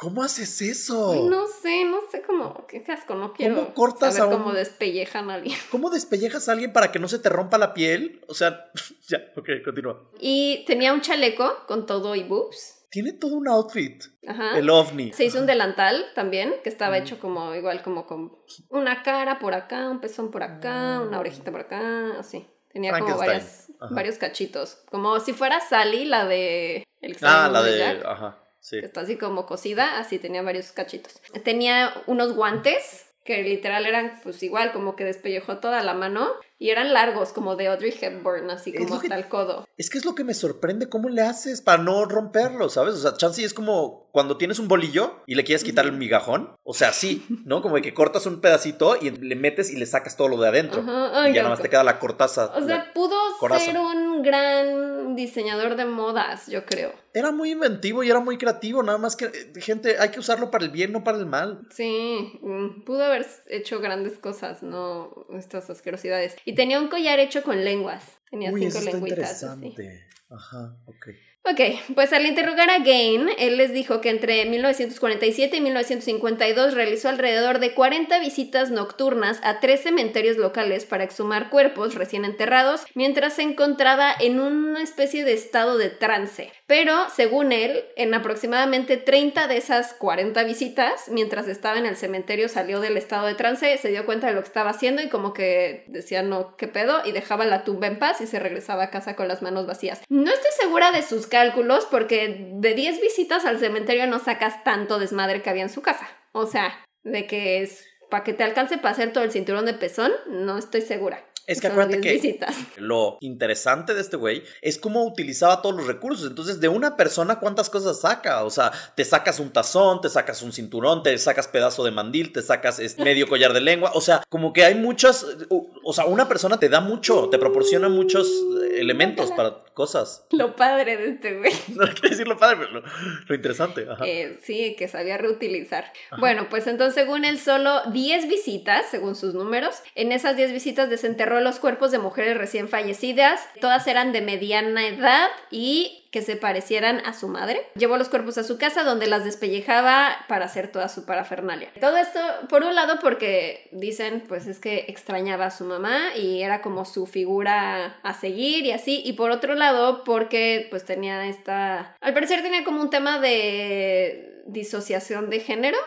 ¿Cómo 0.00 0.22
haces 0.22 0.62
eso? 0.62 1.28
No 1.28 1.46
sé, 1.46 1.84
no 1.84 1.98
sé 2.10 2.22
cómo, 2.22 2.66
qué 2.66 2.82
asco, 2.90 3.14
no 3.14 3.34
quiero 3.34 3.74
cortas 3.74 4.14
saber 4.16 4.32
a 4.32 4.36
un- 4.36 4.42
cómo 4.42 4.54
despellejan 4.54 5.28
a 5.30 5.34
alguien. 5.34 5.58
¿Cómo 5.70 5.90
despellejas 5.90 6.48
a 6.48 6.52
alguien 6.52 6.72
para 6.72 6.90
que 6.90 6.98
no 6.98 7.06
se 7.06 7.18
te 7.18 7.28
rompa 7.28 7.58
la 7.58 7.74
piel? 7.74 8.22
O 8.26 8.32
sea, 8.32 8.70
ya, 9.08 9.18
ok, 9.36 9.48
continúa. 9.62 10.10
Y 10.18 10.64
tenía 10.66 10.94
un 10.94 11.02
chaleco 11.02 11.52
con 11.68 11.84
todo 11.84 12.14
y 12.14 12.22
boobs. 12.24 12.78
Tiene 12.90 13.12
todo 13.12 13.36
un 13.36 13.46
outfit. 13.46 14.02
Ajá. 14.26 14.58
El 14.58 14.68
ovni. 14.70 15.12
Se 15.12 15.24
hizo 15.24 15.38
un 15.38 15.46
delantal 15.46 16.06
también, 16.14 16.54
que 16.64 16.70
estaba 16.70 16.96
Mm. 16.98 17.02
hecho 17.02 17.20
como 17.20 17.54
igual 17.54 17.82
como 17.82 18.06
con 18.06 18.32
una 18.70 19.02
cara 19.02 19.38
por 19.38 19.54
acá, 19.54 19.88
un 19.90 20.00
pezón 20.00 20.30
por 20.30 20.42
acá, 20.42 20.98
Mm. 20.98 21.08
una 21.08 21.20
orejita 21.20 21.52
por 21.52 21.60
acá, 21.60 22.18
así. 22.18 22.48
Tenía 22.72 22.98
como 22.98 23.16
varias, 23.18 23.70
varios 23.90 24.16
cachitos. 24.16 24.78
Como 24.90 25.20
si 25.20 25.32
fuera 25.34 25.60
Sally, 25.60 26.04
la 26.04 26.24
de 26.24 26.84
El 27.00 27.16
Ah, 27.22 27.48
la 27.52 27.62
de. 27.62 27.78
Jack, 27.78 28.04
Ajá, 28.04 28.39
que 28.68 28.78
está 28.78 29.02
así 29.02 29.16
como 29.16 29.46
cosida, 29.46 29.98
así 29.98 30.18
tenía 30.18 30.42
varios 30.42 30.72
cachitos. 30.72 31.20
Tenía 31.44 31.92
unos 32.06 32.34
guantes 32.34 33.06
que 33.24 33.42
literal 33.42 33.86
eran 33.86 34.20
pues 34.22 34.42
igual 34.42 34.72
como 34.72 34.96
que 34.96 35.04
despellejó 35.04 35.58
toda 35.58 35.82
la 35.82 35.94
mano 35.94 36.30
y 36.60 36.70
eran 36.70 36.92
largos 36.92 37.32
como 37.32 37.56
de 37.56 37.66
Audrey 37.68 37.92
Hepburn, 37.98 38.48
así 38.50 38.72
como 38.72 39.00
que- 39.00 39.06
hasta 39.08 39.16
el 39.16 39.28
codo. 39.28 39.66
Es 39.76 39.88
que 39.90 39.96
es 39.98 40.04
lo 40.04 40.14
que 40.14 40.22
me 40.24 40.34
sorprende, 40.34 40.88
¿cómo 40.90 41.08
le 41.08 41.22
haces 41.22 41.62
para 41.62 41.82
no 41.82 42.04
romperlo, 42.04 42.68
sabes? 42.68 42.94
O 42.94 42.98
sea, 42.98 43.14
Chansey 43.16 43.44
es 43.44 43.54
como 43.54 44.08
cuando 44.12 44.36
tienes 44.36 44.58
un 44.58 44.68
bolillo 44.68 45.22
y 45.26 45.36
le 45.36 45.44
quieres 45.44 45.64
quitar 45.64 45.86
el 45.86 45.92
migajón. 45.92 46.50
O 46.62 46.74
sea, 46.74 46.92
sí, 46.92 47.24
¿no? 47.46 47.62
Como 47.62 47.76
de 47.76 47.82
que 47.82 47.94
cortas 47.94 48.26
un 48.26 48.40
pedacito 48.42 48.96
y 49.00 49.10
le 49.10 49.36
metes 49.36 49.70
y 49.70 49.76
le 49.76 49.86
sacas 49.86 50.16
todo 50.16 50.28
lo 50.28 50.36
de 50.36 50.48
adentro. 50.48 50.82
Ajá, 50.82 51.22
ay, 51.22 51.30
y 51.32 51.34
ya 51.34 51.42
nada 51.42 51.54
más 51.54 51.62
te 51.62 51.70
queda 51.70 51.82
la 51.82 51.98
cortaza. 51.98 52.52
O 52.54 52.66
sea, 52.66 52.92
pudo 52.92 53.16
coraza. 53.38 53.64
ser 53.64 53.78
un 53.78 54.22
gran 54.22 55.16
diseñador 55.16 55.76
de 55.76 55.86
modas, 55.86 56.46
yo 56.48 56.66
creo. 56.66 56.92
Era 57.14 57.32
muy 57.32 57.52
inventivo 57.52 58.02
y 58.04 58.10
era 58.10 58.20
muy 58.20 58.36
creativo, 58.38 58.82
nada 58.82 58.98
más 58.98 59.16
que, 59.16 59.24
eh, 59.26 59.52
gente, 59.60 59.98
hay 59.98 60.10
que 60.10 60.20
usarlo 60.20 60.50
para 60.50 60.64
el 60.64 60.70
bien, 60.70 60.92
no 60.92 61.02
para 61.02 61.18
el 61.18 61.26
mal. 61.26 61.60
Sí, 61.70 62.38
mm, 62.42 62.82
pudo 62.84 63.04
haber 63.04 63.26
hecho 63.48 63.80
grandes 63.80 64.18
cosas, 64.18 64.62
no 64.62 65.26
estas 65.36 65.70
asquerosidades. 65.70 66.36
Y 66.50 66.54
tenía 66.56 66.80
un 66.80 66.88
collar 66.88 67.20
hecho 67.20 67.44
con 67.44 67.64
lenguas. 67.64 68.02
Tenía 68.28 68.50
Uy, 68.50 68.62
cinco 68.62 68.78
eso 68.78 68.78
está 68.78 68.90
así. 68.90 68.98
interesante. 68.98 70.06
Ajá, 70.28 70.76
ok. 70.86 71.06
Ok, 71.42 71.58
pues 71.94 72.12
al 72.12 72.26
interrogar 72.26 72.68
a 72.68 72.80
Gain, 72.80 73.30
él 73.38 73.56
les 73.56 73.72
dijo 73.72 74.02
que 74.02 74.10
entre 74.10 74.44
1947 74.44 75.56
y 75.56 75.60
1952 75.62 76.74
realizó 76.74 77.08
alrededor 77.08 77.60
de 77.60 77.72
40 77.72 78.18
visitas 78.18 78.70
nocturnas 78.70 79.40
a 79.42 79.58
tres 79.58 79.82
cementerios 79.82 80.36
locales 80.36 80.84
para 80.84 81.02
exhumar 81.02 81.48
cuerpos 81.48 81.94
recién 81.94 82.26
enterrados, 82.26 82.84
mientras 82.94 83.32
se 83.32 83.42
encontraba 83.42 84.12
en 84.20 84.38
una 84.38 84.82
especie 84.82 85.24
de 85.24 85.32
estado 85.32 85.78
de 85.78 85.88
trance. 85.88 86.52
Pero, 86.66 86.94
según 87.08 87.52
él, 87.52 87.84
en 87.96 88.12
aproximadamente 88.12 88.98
30 88.98 89.48
de 89.48 89.56
esas 89.56 89.94
40 89.94 90.44
visitas, 90.44 91.08
mientras 91.08 91.48
estaba 91.48 91.78
en 91.78 91.86
el 91.86 91.96
cementerio 91.96 92.50
salió 92.50 92.80
del 92.80 92.98
estado 92.98 93.26
de 93.26 93.34
trance, 93.34 93.78
se 93.78 93.88
dio 93.88 94.04
cuenta 94.04 94.26
de 94.26 94.34
lo 94.34 94.42
que 94.42 94.48
estaba 94.48 94.70
haciendo 94.70 95.00
y 95.00 95.08
como 95.08 95.32
que 95.32 95.84
decía 95.88 96.22
no, 96.22 96.54
qué 96.58 96.68
pedo, 96.68 97.00
y 97.06 97.12
dejaba 97.12 97.46
la 97.46 97.64
tumba 97.64 97.86
en 97.86 97.98
paz 97.98 98.20
y 98.20 98.26
se 98.26 98.38
regresaba 98.38 98.84
a 98.84 98.90
casa 98.90 99.16
con 99.16 99.26
las 99.26 99.40
manos 99.40 99.66
vacías. 99.66 100.02
No 100.10 100.30
estoy 100.30 100.52
segura 100.60 100.92
de 100.92 101.02
sus 101.02 101.29
cálculos 101.30 101.86
porque 101.90 102.50
de 102.52 102.74
10 102.74 103.00
visitas 103.00 103.46
al 103.46 103.58
cementerio 103.58 104.06
no 104.06 104.18
sacas 104.18 104.62
tanto 104.64 104.98
desmadre 104.98 105.40
que 105.40 105.48
había 105.48 105.62
en 105.62 105.70
su 105.70 105.80
casa. 105.80 106.06
O 106.32 106.46
sea, 106.46 106.84
de 107.02 107.26
que 107.26 107.62
es 107.62 107.86
para 108.10 108.24
que 108.24 108.34
te 108.34 108.44
alcance 108.44 108.76
para 108.76 108.90
hacer 108.90 109.12
todo 109.12 109.24
el 109.24 109.30
cinturón 109.30 109.64
de 109.64 109.72
pezón, 109.72 110.12
no 110.26 110.58
estoy 110.58 110.82
segura. 110.82 111.24
Es 111.50 111.60
que 111.60 111.66
acuérdate 111.66 111.98
10 111.98 112.02
que 112.02 112.12
visitas. 112.12 112.56
lo 112.76 113.18
interesante 113.20 113.92
de 113.94 114.00
este 114.00 114.16
güey 114.16 114.44
es 114.62 114.78
cómo 114.78 115.04
utilizaba 115.04 115.62
todos 115.62 115.74
los 115.74 115.86
recursos. 115.86 116.28
Entonces, 116.28 116.60
de 116.60 116.68
una 116.68 116.96
persona, 116.96 117.40
¿cuántas 117.40 117.68
cosas 117.68 118.00
saca? 118.00 118.44
O 118.44 118.50
sea, 118.50 118.70
te 118.94 119.04
sacas 119.04 119.40
un 119.40 119.52
tazón, 119.52 120.00
te 120.00 120.08
sacas 120.08 120.42
un 120.42 120.52
cinturón, 120.52 121.02
te 121.02 121.16
sacas 121.18 121.48
pedazo 121.48 121.84
de 121.84 121.90
mandil, 121.90 122.32
te 122.32 122.42
sacas 122.42 122.80
medio 122.98 123.28
collar 123.28 123.52
de 123.52 123.60
lengua. 123.60 123.90
O 123.94 124.00
sea, 124.00 124.22
como 124.28 124.52
que 124.52 124.64
hay 124.64 124.76
muchas. 124.76 125.26
O, 125.48 125.68
o 125.82 125.92
sea, 125.92 126.04
una 126.04 126.28
persona 126.28 126.60
te 126.60 126.68
da 126.68 126.80
mucho, 126.80 127.28
te 127.30 127.38
proporciona 127.38 127.88
muchos 127.88 128.28
eh, 128.28 128.80
elementos 128.80 129.32
para 129.32 129.64
cosas. 129.74 130.24
Lo 130.30 130.54
padre 130.54 130.96
de 130.96 131.08
este 131.08 131.38
güey. 131.38 131.52
No 131.70 131.86
quiero 131.86 132.10
decir 132.10 132.28
lo 132.28 132.36
padre, 132.36 132.58
pero 132.60 132.80
lo, 132.80 132.82
lo 133.26 133.34
interesante. 133.34 133.86
Ajá. 133.90 134.04
Eh, 134.06 134.38
sí, 134.42 134.76
que 134.78 134.86
sabía 134.86 135.16
reutilizar. 135.16 135.92
Bueno, 136.18 136.48
pues 136.48 136.66
entonces, 136.66 136.94
según 136.94 137.24
él, 137.24 137.38
solo 137.38 137.80
10 137.92 138.28
visitas, 138.28 138.86
según 138.90 139.16
sus 139.16 139.34
números. 139.34 139.76
En 139.94 140.12
esas 140.12 140.36
10 140.36 140.52
visitas 140.52 140.90
desenterró 140.90 141.39
los 141.40 141.58
cuerpos 141.58 141.90
de 141.90 141.98
mujeres 141.98 142.36
recién 142.36 142.68
fallecidas. 142.68 143.40
Todas 143.60 143.86
eran 143.86 144.12
de 144.12 144.20
mediana 144.20 144.86
edad 144.86 145.28
y 145.50 146.06
que 146.10 146.22
se 146.22 146.36
parecieran 146.36 147.00
a 147.06 147.12
su 147.12 147.28
madre. 147.28 147.66
Llevó 147.76 147.96
los 147.96 148.08
cuerpos 148.08 148.36
a 148.38 148.44
su 148.44 148.58
casa 148.58 148.82
donde 148.82 149.06
las 149.06 149.24
despellejaba 149.24 150.16
para 150.28 150.46
hacer 150.46 150.72
toda 150.72 150.88
su 150.88 151.06
parafernalia. 151.06 151.72
Todo 151.80 151.96
esto, 151.96 152.18
por 152.48 152.64
un 152.64 152.74
lado, 152.74 152.98
porque 153.00 153.68
dicen, 153.72 154.24
pues 154.26 154.46
es 154.46 154.58
que 154.58 154.86
extrañaba 154.88 155.46
a 155.46 155.50
su 155.50 155.64
mamá 155.64 156.16
y 156.16 156.42
era 156.42 156.62
como 156.62 156.84
su 156.84 157.06
figura 157.06 158.00
a 158.02 158.14
seguir 158.14 158.64
y 158.66 158.72
así. 158.72 159.02
Y 159.04 159.12
por 159.12 159.30
otro 159.30 159.54
lado, 159.54 160.02
porque 160.04 160.66
pues 160.70 160.84
tenía 160.84 161.26
esta... 161.26 161.96
Al 162.00 162.14
parecer 162.14 162.42
tenía 162.42 162.64
como 162.64 162.80
un 162.80 162.90
tema 162.90 163.20
de 163.20 164.42
disociación 164.46 165.30
de 165.30 165.40
género 165.40 165.78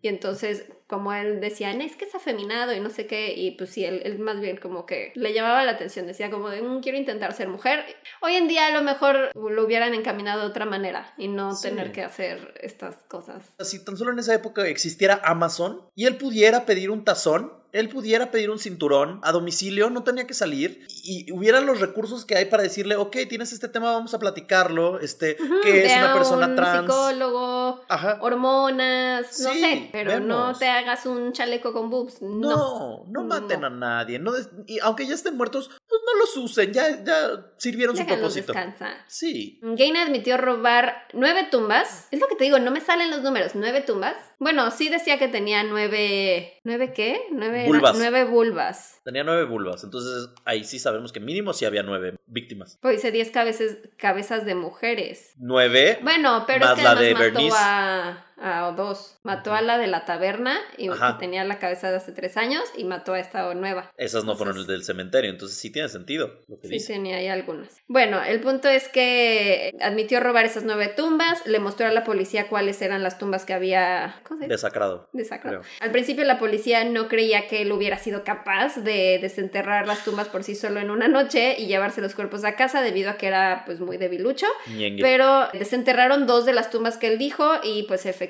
y 0.00 0.08
entonces 0.08 0.64
como 0.90 1.12
él 1.14 1.40
decía, 1.40 1.72
"No, 1.72 1.84
es 1.84 1.94
que 1.96 2.04
es 2.04 2.14
afeminado 2.16 2.74
y 2.74 2.80
no 2.80 2.90
sé 2.90 3.06
qué, 3.06 3.32
y 3.34 3.52
pues 3.52 3.70
sí, 3.70 3.84
él, 3.84 4.02
él 4.04 4.18
más 4.18 4.40
bien 4.40 4.56
como 4.56 4.84
que 4.86 5.12
le 5.14 5.32
llamaba 5.32 5.64
la 5.64 5.70
atención, 5.70 6.06
decía 6.08 6.30
como 6.30 6.50
de, 6.50 6.60
"Mm, 6.62 6.80
quiero 6.80 6.98
intentar 6.98 7.32
ser 7.32 7.48
mujer. 7.48 7.84
Hoy 8.20 8.34
en 8.34 8.48
día 8.48 8.66
a 8.66 8.72
lo 8.72 8.82
mejor 8.82 9.30
lo 9.36 9.64
hubieran 9.64 9.94
encaminado 9.94 10.40
de 10.42 10.46
otra 10.48 10.66
manera 10.66 11.14
y 11.16 11.28
no 11.28 11.54
Sí. 11.54 11.68
tener 11.68 11.92
que 11.92 12.02
hacer 12.02 12.54
estas 12.60 12.96
cosas. 13.08 13.44
Si 13.60 13.84
tan 13.84 13.96
solo 13.96 14.10
en 14.12 14.18
esa 14.18 14.34
época 14.34 14.66
existiera 14.66 15.20
Amazon 15.24 15.80
y 15.94 16.06
él 16.06 16.16
pudiera 16.16 16.66
pedir 16.66 16.90
un 16.90 17.04
tazón, 17.04 17.52
él 17.72 17.88
pudiera 17.88 18.30
pedir 18.30 18.50
un 18.50 18.58
cinturón 18.58 19.20
a 19.22 19.32
domicilio, 19.32 19.90
no 19.90 20.02
tenía 20.02 20.26
que 20.26 20.34
salir 20.34 20.86
y 21.04 21.30
hubiera 21.32 21.60
los 21.60 21.80
recursos 21.80 22.24
que 22.24 22.36
hay 22.36 22.46
para 22.46 22.62
decirle, 22.62 22.96
ok, 22.96 23.16
tienes 23.28 23.52
este 23.52 23.68
tema, 23.68 23.92
vamos 23.92 24.12
a 24.14 24.18
platicarlo, 24.18 25.00
este, 25.00 25.36
que 25.62 25.86
es 25.86 25.96
una 25.96 26.12
persona 26.14 26.46
un 26.46 26.56
trans. 26.56 26.80
psicólogo, 26.92 27.82
Ajá. 27.88 28.18
hormonas, 28.20 29.40
no 29.40 29.52
Sí, 29.52 29.60
sé, 29.60 29.88
pero 29.92 30.20
no 30.20 30.54
te 30.56 30.68
hagas 30.68 31.06
un 31.06 31.32
chaleco 31.32 31.72
con 31.72 31.90
boobs. 31.90 32.20
No. 32.22 32.50
No, 32.50 33.04
no 33.08 33.24
maten 33.24 33.60
No. 33.60 33.66
a 33.66 33.70
nadie. 33.70 34.18
No 34.18 34.32
des- 34.32 34.50
y 34.66 34.78
aunque 34.80 35.06
ya 35.06 35.14
estén 35.14 35.36
muertos, 35.36 35.68
pues 35.88 36.00
no 36.06 36.18
los 36.18 36.36
usen. 36.36 36.72
Ya, 36.72 37.02
ya 37.04 37.46
sirvieron 37.56 37.96
su 37.96 38.06
propósito. 38.06 38.52
descansar. 38.52 39.04
Sí. 39.08 39.58
Gain 39.62 39.96
admitió 39.96 40.36
robar 40.36 41.06
nueve 41.12 41.48
tumbas. 41.50 42.08
Es 42.10 42.20
lo 42.20 42.26
que 42.28 42.36
te 42.36 42.44
digo, 42.44 42.58
no 42.58 42.70
me 42.70 42.80
salen 42.80 43.10
los 43.10 43.22
números. 43.22 43.52
¿Nueve 43.54 43.80
tumbas? 43.82 44.16
Bueno, 44.40 44.70
sí 44.70 44.88
decía 44.88 45.18
que 45.18 45.28
tenía 45.28 45.62
nueve... 45.62 46.60
¿Nueve 46.64 46.92
qué? 46.94 47.20
Nueve 47.30 47.64
nueve, 47.66 47.66
Vulvas. 47.68 47.96
nueve 47.98 48.24
vulvas. 48.24 49.00
Tenía 49.04 49.22
nueve 49.22 49.44
vulvas. 49.44 49.84
Entonces 49.84 50.30
ahí 50.46 50.64
sí 50.64 50.78
sabemos 50.78 51.12
que 51.12 51.20
mínimo 51.20 51.52
sí 51.52 51.66
había 51.66 51.82
nueve 51.82 52.16
víctimas. 52.26 52.78
Pues 52.80 52.96
dice 52.96 53.12
10 53.12 53.30
cabezas, 53.30 53.76
cabezas 53.98 54.44
de 54.46 54.54
mujeres. 54.54 55.32
Nueve. 55.36 55.98
Bueno, 56.02 56.44
pero 56.46 56.60
Más 56.66 56.70
es 56.70 56.76
que 56.78 56.82
la 56.82 56.94
de 56.94 57.12
mató 57.12 57.24
Bernice. 57.24 57.56
a, 57.58 58.29
a 58.42 58.72
dos. 58.76 59.18
Mató 59.22 59.52
a 59.54 59.60
la 59.60 59.76
de 59.78 59.86
la 59.86 60.04
taberna 60.06 60.56
y 60.78 60.88
que 60.88 60.96
tenía 61.18 61.44
la 61.44 61.58
cabeza 61.58 61.90
de 61.90 61.98
hace 61.98 62.12
tres 62.12 62.36
años 62.36 62.62
y 62.76 62.84
mató 62.84 63.12
a 63.12 63.20
esta 63.20 63.52
nueva. 63.54 63.92
Esas 63.96 64.24
no 64.24 64.34
fueron 64.36 64.54
Entonces- 64.56 64.68
del 64.72 64.84
cementerio. 64.84 65.30
Entonces 65.30 65.58
sí 65.58 65.70
tiene 65.70 65.88
sentido 65.88 66.40
lo 66.48 66.58
que 66.58 66.68
Sí, 66.68 66.74
dice. 66.74 66.94
tenía 66.94 67.16
ahí 67.16 67.28
algunas. 67.28 67.82
Bueno, 67.86 68.22
el 68.24 68.40
punto 68.40 68.68
es 68.68 68.88
que 68.88 69.74
admitió 69.80 70.20
robar 70.20 70.44
esas 70.46 70.64
nueve 70.64 70.88
tumbas, 70.88 71.46
le 71.46 71.58
mostró 71.58 71.86
a 71.86 71.90
la 71.92 72.04
policía 72.04 72.48
cuáles 72.48 72.80
eran 72.82 73.02
las 73.02 73.18
tumbas 73.18 73.44
que 73.44 73.52
había... 73.52 74.20
Desacrado. 74.48 75.08
Desacrado. 75.12 75.60
creo. 75.60 75.70
Al 75.80 75.90
principio 75.90 76.24
la 76.24 76.38
policía 76.38 76.84
no 76.84 77.08
creía 77.08 77.46
que 77.46 77.62
él 77.62 77.72
hubiera 77.72 77.98
sido 77.98 78.24
capaz 78.24 78.76
de 78.76 79.18
desenterrar 79.20 79.86
las 79.86 80.02
tumbas 80.04 80.28
por 80.28 80.44
sí 80.44 80.54
solo 80.54 80.80
en 80.80 80.90
una 80.90 81.08
noche 81.08 81.56
y 81.58 81.66
llevarse 81.66 82.00
los 82.00 82.14
cuerpos 82.14 82.44
a 82.44 82.56
casa 82.56 82.80
debido 82.80 83.10
a 83.10 83.14
que 83.16 83.26
era 83.26 83.64
pues 83.66 83.80
muy 83.80 83.98
debilucho. 83.98 84.46
Ñengue. 84.68 85.02
Pero 85.02 85.48
desenterraron 85.52 86.26
dos 86.26 86.46
de 86.46 86.52
las 86.54 86.70
tumbas 86.70 86.96
que 86.96 87.08
él 87.08 87.18
dijo 87.18 87.50
y 87.62 87.82
pues 87.84 88.06
efectivamente 88.06 88.29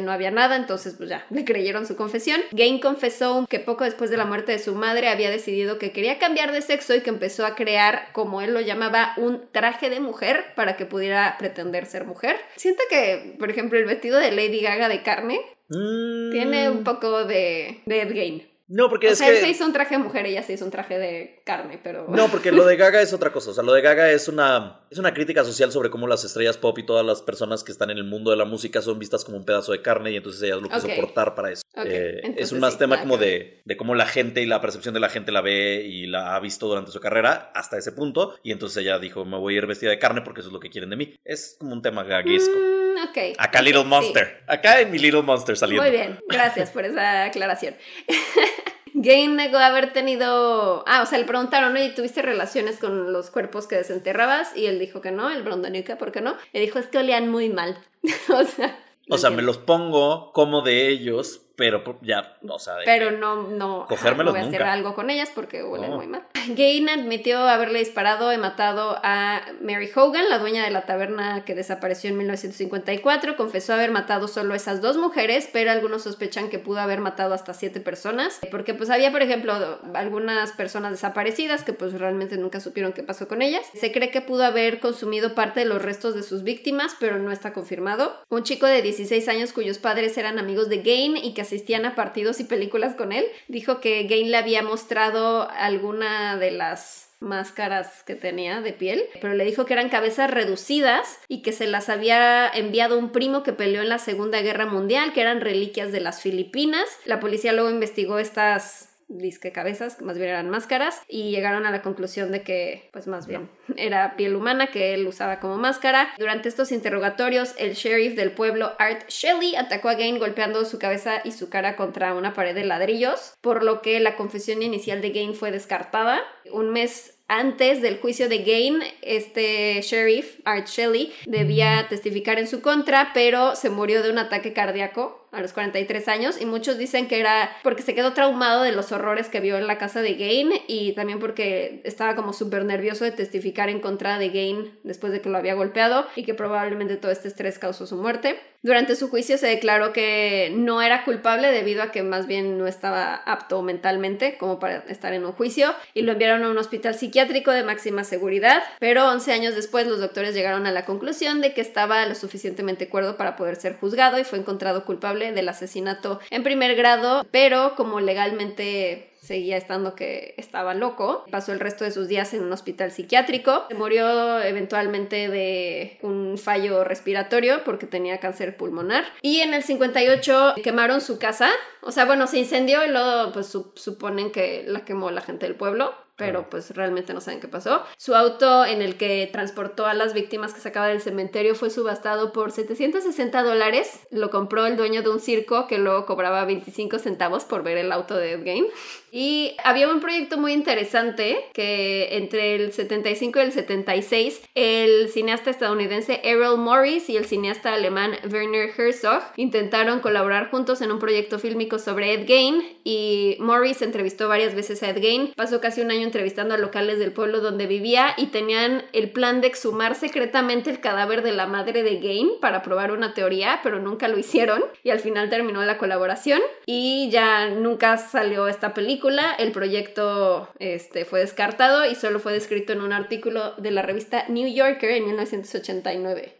no 0.00 0.12
había 0.12 0.30
nada, 0.30 0.56
entonces 0.56 0.94
pues 0.96 1.08
ya 1.08 1.26
le 1.30 1.44
creyeron 1.44 1.86
su 1.86 1.96
confesión. 1.96 2.40
Gain 2.52 2.80
confesó 2.80 3.46
que 3.48 3.60
poco 3.60 3.84
después 3.84 4.10
de 4.10 4.16
la 4.16 4.24
muerte 4.24 4.52
de 4.52 4.58
su 4.58 4.74
madre 4.74 5.08
había 5.08 5.30
decidido 5.30 5.78
que 5.78 5.92
quería 5.92 6.18
cambiar 6.18 6.52
de 6.52 6.62
sexo 6.62 6.94
y 6.94 7.00
que 7.00 7.10
empezó 7.10 7.46
a 7.46 7.54
crear, 7.54 8.08
como 8.12 8.40
él 8.40 8.54
lo 8.54 8.60
llamaba, 8.60 9.14
un 9.16 9.42
traje 9.52 9.90
de 9.90 10.00
mujer 10.00 10.54
para 10.54 10.76
que 10.76 10.86
pudiera 10.86 11.36
pretender 11.38 11.86
ser 11.86 12.04
mujer. 12.04 12.36
Siento 12.56 12.82
que, 12.88 13.36
por 13.38 13.50
ejemplo, 13.50 13.78
el 13.78 13.84
vestido 13.84 14.18
de 14.18 14.32
Lady 14.32 14.60
Gaga 14.60 14.88
de 14.88 15.02
carne 15.02 15.40
Mm, 15.72 16.30
tiene 16.30 16.70
un 16.70 16.84
poco 16.84 17.24
de, 17.24 17.80
de 17.86 18.02
Ed 18.02 18.12
Gein. 18.12 18.51
No, 18.74 18.88
porque 18.88 19.08
O 19.08 19.10
es 19.10 19.18
sea, 19.18 19.28
él 19.28 19.34
que. 19.34 19.40
se 19.42 19.48
hizo 19.50 19.66
un 19.66 19.72
traje 19.74 19.96
de 19.96 20.02
mujer, 20.02 20.24
ella 20.24 20.42
se 20.42 20.54
hizo 20.54 20.64
un 20.64 20.70
traje 20.70 20.98
de 20.98 21.42
carne, 21.44 21.78
pero... 21.82 22.06
No, 22.08 22.28
porque 22.28 22.50
lo 22.50 22.64
de 22.64 22.76
Gaga 22.76 23.02
es 23.02 23.12
otra 23.12 23.30
cosa. 23.30 23.50
O 23.50 23.54
sea, 23.54 23.62
lo 23.62 23.74
de 23.74 23.82
Gaga 23.82 24.10
es 24.10 24.28
una, 24.28 24.80
es 24.90 24.96
una 24.98 25.12
crítica 25.12 25.44
social 25.44 25.70
sobre 25.70 25.90
cómo 25.90 26.06
las 26.08 26.24
estrellas 26.24 26.56
pop 26.56 26.78
y 26.78 26.86
todas 26.86 27.04
las 27.04 27.20
personas 27.20 27.62
que 27.64 27.70
están 27.70 27.90
en 27.90 27.98
el 27.98 28.04
mundo 28.04 28.30
de 28.30 28.38
la 28.38 28.46
música 28.46 28.80
son 28.80 28.98
vistas 28.98 29.24
como 29.26 29.36
un 29.36 29.44
pedazo 29.44 29.72
de 29.72 29.82
carne 29.82 30.10
y 30.12 30.16
entonces 30.16 30.42
ella 30.42 30.56
lo 30.56 30.70
quiso 30.70 30.86
Ok. 30.86 30.94
cortar 30.96 31.34
para 31.34 31.50
eso. 31.52 31.62
Eh, 31.84 32.34
es 32.38 32.52
un 32.52 32.60
más 32.60 32.72
sí, 32.74 32.78
tema 32.78 32.98
como 33.00 33.18
que 33.18 33.24
de, 33.26 33.62
de 33.66 33.76
cómo 33.76 33.94
la 33.94 34.06
gente 34.06 34.40
y 34.40 34.46
la 34.46 34.60
percepción 34.62 34.94
de 34.94 35.00
la 35.00 35.10
gente 35.10 35.32
la 35.32 35.42
ve 35.42 35.82
y 35.86 36.06
la 36.06 36.34
ha 36.34 36.40
visto 36.40 36.66
durante 36.66 36.92
su 36.92 37.00
carrera 37.00 37.50
hasta 37.54 37.76
ese 37.76 37.92
punto. 37.92 38.36
Y 38.42 38.52
entonces 38.52 38.78
ella 38.82 38.98
dijo, 38.98 39.24
me 39.26 39.38
voy 39.38 39.54
a 39.54 39.58
ir 39.58 39.66
vestida 39.66 39.90
de 39.90 39.98
carne 39.98 40.22
porque 40.22 40.40
eso 40.40 40.48
es 40.48 40.52
lo 40.54 40.60
que 40.60 40.70
quieren 40.70 40.88
de 40.88 40.96
mí. 40.96 41.14
Es 41.24 41.56
como 41.58 41.74
un 41.74 41.82
tema 41.82 42.04
gaguesco. 42.04 42.56
Mm, 42.58 42.81
ok. 43.08 43.36
Acá 43.38 43.60
ok, 43.60 43.64
Little 43.64 43.82
sí. 43.82 43.88
Monster. 43.88 44.42
Acá 44.46 44.80
en 44.80 44.90
mi 44.90 44.98
Little 44.98 45.22
Monster 45.22 45.56
saliendo. 45.56 45.82
Muy 45.82 45.90
bien, 45.90 46.18
gracias 46.28 46.70
por 46.70 46.84
esa 46.84 47.24
aclaración. 47.24 47.74
Gain 48.94 49.36
negó 49.36 49.58
haber 49.58 49.92
tenido. 49.92 50.84
Ah, 50.86 51.02
o 51.02 51.06
sea, 51.06 51.18
le 51.18 51.24
preguntaron, 51.24 51.74
oye, 51.74 51.90
¿tuviste 51.90 52.22
relaciones 52.22 52.78
con 52.78 53.12
los 53.12 53.30
cuerpos 53.30 53.66
que 53.66 53.76
desenterrabas? 53.76 54.56
Y 54.56 54.66
él 54.66 54.78
dijo 54.78 55.00
que 55.00 55.10
no, 55.10 55.30
el 55.30 55.42
Brondonica, 55.42 55.96
¿por 55.96 56.12
qué 56.12 56.20
no? 56.20 56.36
Le 56.52 56.60
dijo, 56.60 56.78
es 56.78 56.86
que 56.86 56.98
olían 56.98 57.28
muy 57.28 57.48
mal. 57.48 57.78
o 58.28 58.44
sea. 58.44 58.78
O 59.08 59.18
sea, 59.18 59.30
me 59.30 59.42
los 59.42 59.58
pongo 59.58 60.32
como 60.32 60.62
de 60.62 60.88
ellos, 60.88 61.42
pero 61.56 61.84
por- 61.84 61.98
ya, 62.02 62.36
o 62.48 62.58
sea, 62.58 62.74
de 62.76 62.84
Pero 62.84 63.10
no, 63.12 63.48
no, 63.48 63.86
Cogérmelos 63.88 64.32
no 64.34 64.38
voy 64.38 64.40
a 64.40 64.48
hacer 64.48 64.60
nunca. 64.60 64.72
algo 64.72 64.94
con 64.94 65.10
ellas 65.10 65.30
porque 65.34 65.62
huelen 65.62 65.90
No. 65.90 65.96
muy 65.96 66.06
mal. 66.06 66.22
Gain 66.56 66.88
admitió 66.88 67.38
haberle 67.38 67.78
disparado 67.78 68.32
y 68.32 68.38
matado 68.38 68.98
a 69.02 69.42
Mary 69.60 69.90
Hogan, 69.94 70.28
la 70.28 70.38
dueña 70.38 70.64
de 70.64 70.70
la 70.70 70.86
taberna 70.86 71.44
que 71.44 71.54
desapareció 71.54 72.10
en 72.10 72.16
1954. 72.18 73.36
Confesó 73.36 73.74
haber 73.74 73.90
matado 73.90 74.28
solo 74.28 74.54
esas 74.54 74.80
dos 74.80 74.96
mujeres, 74.96 75.48
pero 75.52 75.70
algunos 75.70 76.02
sospechan 76.02 76.48
que 76.48 76.58
pudo 76.58 76.80
haber 76.80 77.00
matado 77.00 77.34
hasta 77.34 77.54
siete 77.54 77.80
personas. 77.80 78.40
Porque 78.50 78.74
pues 78.74 78.90
había, 78.90 79.12
por 79.12 79.22
ejemplo, 79.22 79.52
algunas 79.94 80.52
personas 80.52 80.92
desaparecidas 80.92 81.64
que 81.64 81.72
pues 81.72 81.92
realmente 81.92 82.36
nunca 82.36 82.60
supieron 82.60 82.92
qué 82.92 83.02
pasó 83.02 83.28
con 83.28 83.42
ellas. 83.42 83.62
Se 83.74 83.92
cree 83.92 84.10
que 84.10 84.20
pudo 84.20 84.44
haber 84.44 84.80
consumido 84.80 85.34
parte 85.34 85.60
de 85.60 85.66
los 85.66 85.82
restos 85.82 86.14
de 86.14 86.22
sus 86.22 86.42
víctimas, 86.42 86.96
pero 86.98 87.18
no 87.18 87.30
está 87.30 87.52
confirmado. 87.52 88.16
Un 88.30 88.42
chico 88.42 88.66
de 88.66 88.82
16 88.82 89.28
años 89.28 89.52
cuyos 89.52 89.78
padres 89.78 90.16
eran 90.18 90.38
amigos 90.38 90.68
de 90.68 90.78
Gain 90.78 91.16
y 91.16 91.34
que 91.34 91.41
asistían 91.42 91.84
a 91.84 91.94
partidos 91.94 92.40
y 92.40 92.44
películas 92.44 92.94
con 92.94 93.12
él, 93.12 93.26
dijo 93.48 93.80
que 93.80 94.04
Gain 94.04 94.30
le 94.30 94.36
había 94.36 94.62
mostrado 94.62 95.48
alguna 95.50 96.36
de 96.36 96.50
las 96.50 97.12
máscaras 97.22 98.02
que 98.02 98.14
tenía 98.14 98.60
de 98.60 98.72
piel, 98.72 99.04
pero 99.20 99.34
le 99.34 99.44
dijo 99.44 99.64
que 99.64 99.72
eran 99.72 99.88
cabezas 99.88 100.30
reducidas 100.30 101.20
y 101.28 101.42
que 101.42 101.52
se 101.52 101.66
las 101.66 101.88
había 101.88 102.48
enviado 102.48 102.98
un 102.98 103.12
primo 103.12 103.42
que 103.42 103.52
peleó 103.52 103.80
en 103.80 103.88
la 103.88 103.98
Segunda 103.98 104.42
Guerra 104.42 104.66
Mundial, 104.66 105.12
que 105.12 105.20
eran 105.20 105.40
reliquias 105.40 105.92
de 105.92 106.00
las 106.00 106.20
Filipinas. 106.20 106.84
La 107.04 107.20
policía 107.20 107.52
luego 107.52 107.70
investigó 107.70 108.18
estas 108.18 108.91
disque 109.18 109.52
cabezas, 109.52 109.96
que 109.96 110.04
más 110.04 110.16
bien 110.16 110.30
eran 110.30 110.50
máscaras, 110.50 111.02
y 111.08 111.30
llegaron 111.30 111.66
a 111.66 111.70
la 111.70 111.82
conclusión 111.82 112.32
de 112.32 112.42
que, 112.42 112.88
pues 112.92 113.06
más 113.06 113.26
bien, 113.26 113.48
era 113.76 114.16
piel 114.16 114.34
humana 114.34 114.68
que 114.68 114.94
él 114.94 115.06
usaba 115.06 115.40
como 115.40 115.56
máscara. 115.56 116.12
Durante 116.18 116.48
estos 116.48 116.72
interrogatorios, 116.72 117.54
el 117.58 117.74
sheriff 117.74 118.14
del 118.14 118.32
pueblo, 118.32 118.72
Art 118.78 119.08
Shelley, 119.08 119.56
atacó 119.56 119.88
a 119.88 119.94
Gain 119.94 120.18
golpeando 120.18 120.64
su 120.64 120.78
cabeza 120.78 121.20
y 121.24 121.32
su 121.32 121.48
cara 121.48 121.76
contra 121.76 122.14
una 122.14 122.34
pared 122.34 122.54
de 122.54 122.64
ladrillos, 122.64 123.34
por 123.40 123.62
lo 123.62 123.82
que 123.82 124.00
la 124.00 124.16
confesión 124.16 124.62
inicial 124.62 125.00
de 125.00 125.10
Gain 125.10 125.34
fue 125.34 125.50
descartada. 125.50 126.20
Un 126.50 126.70
mes 126.70 127.14
antes 127.28 127.80
del 127.80 127.98
juicio 127.98 128.28
de 128.28 128.38
Gain, 128.38 128.82
este 129.00 129.80
sheriff, 129.80 130.40
Art 130.44 130.66
Shelley, 130.66 131.12
debía 131.26 131.86
testificar 131.88 132.38
en 132.38 132.46
su 132.46 132.60
contra, 132.60 133.12
pero 133.14 133.56
se 133.56 133.70
murió 133.70 134.02
de 134.02 134.10
un 134.10 134.18
ataque 134.18 134.52
cardíaco 134.52 135.21
a 135.32 135.40
los 135.40 135.52
43 135.52 136.08
años 136.08 136.40
y 136.40 136.46
muchos 136.46 136.78
dicen 136.78 137.08
que 137.08 137.18
era 137.18 137.50
porque 137.62 137.82
se 137.82 137.94
quedó 137.94 138.12
traumado 138.12 138.62
de 138.62 138.72
los 138.72 138.92
horrores 138.92 139.28
que 139.28 139.40
vio 139.40 139.56
en 139.56 139.66
la 139.66 139.78
casa 139.78 140.02
de 140.02 140.14
Gain 140.14 140.52
y 140.68 140.92
también 140.92 141.18
porque 141.18 141.80
estaba 141.84 142.14
como 142.14 142.32
súper 142.32 142.64
nervioso 142.64 143.04
de 143.04 143.12
testificar 143.12 143.70
en 143.70 143.80
contra 143.80 144.18
de 144.18 144.28
Gain 144.28 144.78
después 144.84 145.12
de 145.12 145.20
que 145.20 145.30
lo 145.30 145.38
había 145.38 145.54
golpeado 145.54 146.06
y 146.16 146.24
que 146.24 146.34
probablemente 146.34 146.96
todo 146.96 147.10
este 147.10 147.28
estrés 147.28 147.58
causó 147.58 147.86
su 147.86 147.96
muerte. 147.96 148.38
Durante 148.64 148.94
su 148.94 149.10
juicio 149.10 149.38
se 149.38 149.48
declaró 149.48 149.92
que 149.92 150.52
no 150.54 150.82
era 150.82 151.04
culpable 151.04 151.50
debido 151.50 151.82
a 151.82 151.90
que 151.90 152.04
más 152.04 152.28
bien 152.28 152.58
no 152.58 152.68
estaba 152.68 153.14
apto 153.14 153.60
mentalmente 153.62 154.36
como 154.38 154.60
para 154.60 154.84
estar 154.88 155.12
en 155.12 155.24
un 155.24 155.32
juicio 155.32 155.74
y 155.94 156.02
lo 156.02 156.12
enviaron 156.12 156.44
a 156.44 156.48
un 156.48 156.58
hospital 156.58 156.94
psiquiátrico 156.94 157.50
de 157.50 157.64
máxima 157.64 158.04
seguridad, 158.04 158.62
pero 158.78 159.08
11 159.08 159.32
años 159.32 159.56
después 159.56 159.88
los 159.88 159.98
doctores 159.98 160.34
llegaron 160.34 160.66
a 160.66 160.70
la 160.70 160.84
conclusión 160.84 161.40
de 161.40 161.54
que 161.54 161.60
estaba 161.60 162.06
lo 162.06 162.14
suficientemente 162.14 162.88
cuerdo 162.88 163.16
para 163.16 163.34
poder 163.34 163.56
ser 163.56 163.76
juzgado 163.78 164.20
y 164.20 164.24
fue 164.24 164.38
encontrado 164.38 164.84
culpable 164.84 165.21
del 165.30 165.48
asesinato 165.48 166.18
en 166.30 166.42
primer 166.42 166.74
grado, 166.74 167.24
pero 167.30 167.74
como 167.76 168.00
legalmente 168.00 169.10
seguía 169.20 169.56
estando 169.56 169.94
que 169.94 170.34
estaba 170.36 170.74
loco. 170.74 171.24
Pasó 171.30 171.52
el 171.52 171.60
resto 171.60 171.84
de 171.84 171.92
sus 171.92 172.08
días 172.08 172.34
en 172.34 172.42
un 172.42 172.52
hospital 172.52 172.90
psiquiátrico. 172.90 173.66
Murió 173.76 174.42
eventualmente 174.42 175.28
de 175.28 175.98
un 176.02 176.38
fallo 176.38 176.82
respiratorio 176.82 177.62
porque 177.64 177.86
tenía 177.86 178.18
cáncer 178.18 178.56
pulmonar. 178.56 179.04
Y 179.22 179.38
en 179.40 179.54
el 179.54 179.62
58 179.62 180.54
quemaron 180.64 181.00
su 181.00 181.20
casa. 181.20 181.50
O 181.82 181.92
sea, 181.92 182.04
bueno, 182.04 182.26
se 182.26 182.38
incendió 182.40 182.84
y 182.84 182.90
luego 182.90 183.30
pues 183.32 183.46
su- 183.46 183.70
suponen 183.76 184.32
que 184.32 184.64
la 184.66 184.84
quemó 184.84 185.12
la 185.12 185.20
gente 185.20 185.46
del 185.46 185.54
pueblo. 185.54 185.94
Pero 186.16 186.48
pues 186.50 186.70
realmente 186.74 187.14
no 187.14 187.20
saben 187.20 187.40
qué 187.40 187.48
pasó. 187.48 187.82
Su 187.96 188.14
auto 188.14 188.64
en 188.64 188.82
el 188.82 188.96
que 188.96 189.28
transportó 189.32 189.86
a 189.86 189.94
las 189.94 190.12
víctimas 190.12 190.52
que 190.52 190.60
sacaba 190.60 190.88
del 190.88 191.00
cementerio 191.00 191.54
fue 191.54 191.70
subastado 191.70 192.32
por 192.32 192.52
760 192.52 193.42
dólares. 193.42 194.00
Lo 194.10 194.30
compró 194.30 194.66
el 194.66 194.76
dueño 194.76 195.02
de 195.02 195.08
un 195.08 195.20
circo 195.20 195.66
que 195.66 195.78
luego 195.78 196.06
cobraba 196.06 196.44
25 196.44 196.98
centavos 196.98 197.44
por 197.44 197.62
ver 197.62 197.78
el 197.78 197.92
auto 197.92 198.16
de 198.16 198.32
Ed 198.32 198.44
Gein. 198.44 198.66
Y 199.14 199.54
había 199.62 199.88
un 199.88 200.00
proyecto 200.00 200.38
muy 200.38 200.54
interesante 200.54 201.44
que 201.52 202.16
entre 202.16 202.54
el 202.54 202.72
75 202.72 203.38
y 203.38 203.42
el 203.42 203.52
76 203.52 204.40
el 204.54 205.10
cineasta 205.10 205.50
estadounidense 205.50 206.22
Errol 206.24 206.56
Morris 206.56 207.10
y 207.10 207.18
el 207.18 207.26
cineasta 207.26 207.74
alemán 207.74 208.12
Werner 208.32 208.70
Herzog 208.74 209.22
intentaron 209.36 210.00
colaborar 210.00 210.50
juntos 210.50 210.80
en 210.80 210.90
un 210.90 210.98
proyecto 210.98 211.38
fílmico 211.38 211.78
sobre 211.78 212.14
Ed 212.14 212.26
Gein 212.26 212.62
y 212.84 213.36
Morris 213.38 213.82
entrevistó 213.82 214.28
varias 214.28 214.54
veces 214.54 214.82
a 214.82 214.88
Ed 214.88 215.02
Gein. 215.02 215.34
Pasó 215.36 215.60
casi 215.60 215.82
un 215.82 215.90
año 215.90 216.04
entrevistando 216.04 216.54
a 216.54 216.58
locales 216.58 216.98
del 216.98 217.12
pueblo 217.12 217.40
donde 217.40 217.66
vivía 217.66 218.14
y 218.16 218.28
tenían 218.28 218.82
el 218.94 219.10
plan 219.10 219.42
de 219.42 219.48
exhumar 219.48 219.94
secretamente 219.94 220.70
el 220.70 220.80
cadáver 220.80 221.22
de 221.22 221.32
la 221.32 221.46
madre 221.46 221.82
de 221.82 221.98
Gain 221.98 222.30
para 222.40 222.62
probar 222.62 222.92
una 222.92 223.12
teoría, 223.12 223.60
pero 223.62 223.78
nunca 223.78 224.08
lo 224.08 224.18
hicieron 224.18 224.64
y 224.82 224.88
al 224.88 225.00
final 225.00 225.28
terminó 225.28 225.62
la 225.64 225.76
colaboración 225.76 226.40
y 226.64 227.10
ya 227.10 227.50
nunca 227.50 227.98
salió 227.98 228.48
esta 228.48 228.72
película. 228.72 229.01
El 229.08 229.52
proyecto 229.52 230.48
este, 230.58 231.04
fue 231.04 231.20
descartado 231.20 231.90
y 231.90 231.94
solo 231.94 232.20
fue 232.20 232.32
descrito 232.32 232.72
en 232.72 232.80
un 232.80 232.92
artículo 232.92 233.54
de 233.56 233.70
la 233.70 233.82
revista 233.82 234.24
New 234.28 234.48
Yorker 234.52 234.90
en 234.90 235.06
1989. 235.06 236.38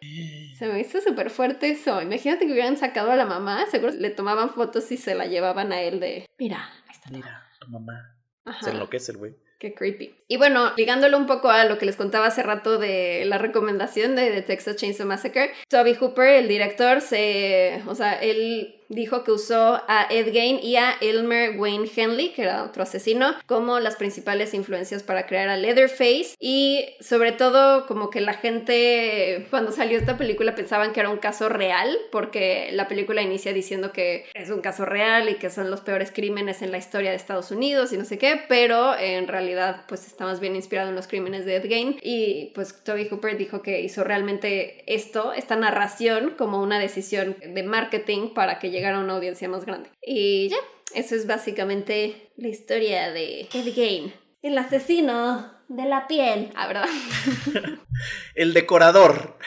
Se 0.57 0.67
me 0.69 0.81
hizo 0.81 1.01
súper 1.01 1.31
fuerte 1.31 1.71
eso. 1.71 2.01
Imagínate 2.01 2.47
que 2.47 2.53
hubieran 2.53 2.77
sacado 2.77 3.11
a 3.11 3.17
la 3.17 3.27
mamá, 3.27 3.67
seguro 3.71 3.93
le 3.93 4.11
tomaban 4.11 4.51
fotos 4.51 4.91
y 4.93 4.97
se 4.97 5.15
la 5.15 5.27
llevaban 5.27 5.73
a 5.73 5.83
él 5.83 5.99
de... 5.99 6.27
Mira, 6.39 6.71
ahí 6.87 6.95
está. 6.95 7.11
Mira, 7.11 7.49
tu 7.61 7.69
mamá. 7.69 8.17
Ajá. 8.45 8.65
Se 8.65 8.71
enloquece 8.71 9.13
el 9.13 9.19
güey. 9.19 9.35
Qué 9.59 9.75
creepy. 9.75 10.13
Y 10.27 10.39
bueno, 10.39 10.73
ligándolo 10.77 11.17
un 11.17 11.27
poco 11.27 11.49
a 11.49 11.65
lo 11.65 11.79
que 11.79 11.87
les 11.87 11.95
contaba 11.95 12.27
hace 12.27 12.43
rato 12.43 12.79
de 12.79 13.25
la 13.27 13.39
recomendación 13.39 14.17
de 14.17 14.31
The 14.31 14.43
Texas 14.43 14.75
Chainsaw 14.75 15.07
Massacre, 15.07 15.53
Toby 15.69 15.95
Hooper, 15.95 16.31
el 16.31 16.49
director, 16.49 17.01
se, 17.01 17.81
o 17.87 17.95
sea, 17.95 18.15
él 18.15 18.82
dijo 18.93 19.25
que 19.25 19.33
usó 19.33 19.81
a 19.89 20.07
Ed 20.11 20.33
Gein 20.33 20.61
y 20.63 20.77
a 20.77 20.95
Elmer 21.01 21.59
Wayne 21.59 21.91
Henley, 21.95 22.33
que 22.33 22.43
era 22.43 22.63
otro 22.63 22.83
asesino, 22.83 23.35
como 23.47 23.81
las 23.81 23.97
principales 23.97 24.55
influencias 24.55 25.03
para 25.03 25.27
crear 25.27 25.49
a 25.49 25.57
Leatherface. 25.57 26.37
Y 26.39 26.85
sobre 27.01 27.33
todo 27.33 27.87
como 27.87 28.11
que 28.11 28.21
la 28.21 28.35
gente 28.35 29.47
cuando 29.51 29.73
salió 29.73 29.99
esta 29.99 30.17
película 30.17 30.55
pensaban 30.55 30.93
que 30.93 31.01
era 31.01 31.11
un 31.11 31.19
caso 31.19 31.49
real 31.49 31.97
porque 32.11 32.71
la 32.73 32.89
película 32.89 33.23
inicia 33.23 33.53
diciendo 33.53 33.93
que 33.93 34.27
es 34.35 34.51
un 34.51 34.61
caso 34.61 34.85
real 34.85 35.29
y 35.29 35.35
que 35.35 35.51
son 35.51 35.71
los 35.71 35.81
peores 35.81 36.11
crímenes 36.11 36.63
en 36.63 36.71
la 36.71 36.79
historia 36.79 37.11
de 37.11 37.17
Estados 37.17 37.51
Unidos 37.51 37.93
y 37.93 37.99
no 37.99 38.05
sé 38.05 38.19
qué, 38.19 38.41
pero 38.49 38.97
en 38.99 39.29
realidad 39.29 39.85
pues 39.89 40.07
está 40.07 40.25
más 40.25 40.41
bien 40.41 40.57
inspirado 40.57 40.91
en 40.91 40.95
los 40.95 41.07
crímenes 41.07 41.47
de 41.47 41.57
Ed 41.57 41.67
Gein. 41.67 41.99
Y 42.03 42.53
pues 42.55 42.83
Toby 42.85 43.09
Hooper 43.09 43.37
dijo 43.37 43.63
que 43.63 43.81
hizo 43.81 44.05
realmente 44.05 44.83
esto, 44.87 45.33
esta 45.33 45.57
narración 45.57 46.35
como 46.37 46.63
una 46.63 46.79
decisión 46.79 47.37
de 47.43 47.63
marketing 47.63 48.35
para 48.35 48.59
que 48.59 48.71
llegara 48.71 48.82
a 48.91 49.01
una 49.01 49.15
audiencia 49.15 49.49
más 49.49 49.65
grande. 49.65 49.91
Y 50.03 50.49
ya, 50.49 50.57
eso 50.95 51.15
es 51.15 51.27
básicamente 51.27 52.31
la 52.37 52.49
historia 52.49 53.11
de 53.11 53.49
Ed 53.53 53.75
Gein. 53.75 54.13
El 54.43 54.59
asesino 54.59 55.53
de 55.69 55.85
la 55.85 56.07
piel. 56.07 56.51
Ah, 56.55 56.67
¿verdad? 56.67 56.89
el 58.35 58.53
decorador. 58.53 59.39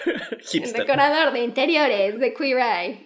el 0.53 0.73
decorador 0.73 1.33
de 1.33 1.43
interiores 1.43 2.19
de 2.19 2.33
Queer 2.33 2.57
Eye. 2.59 3.05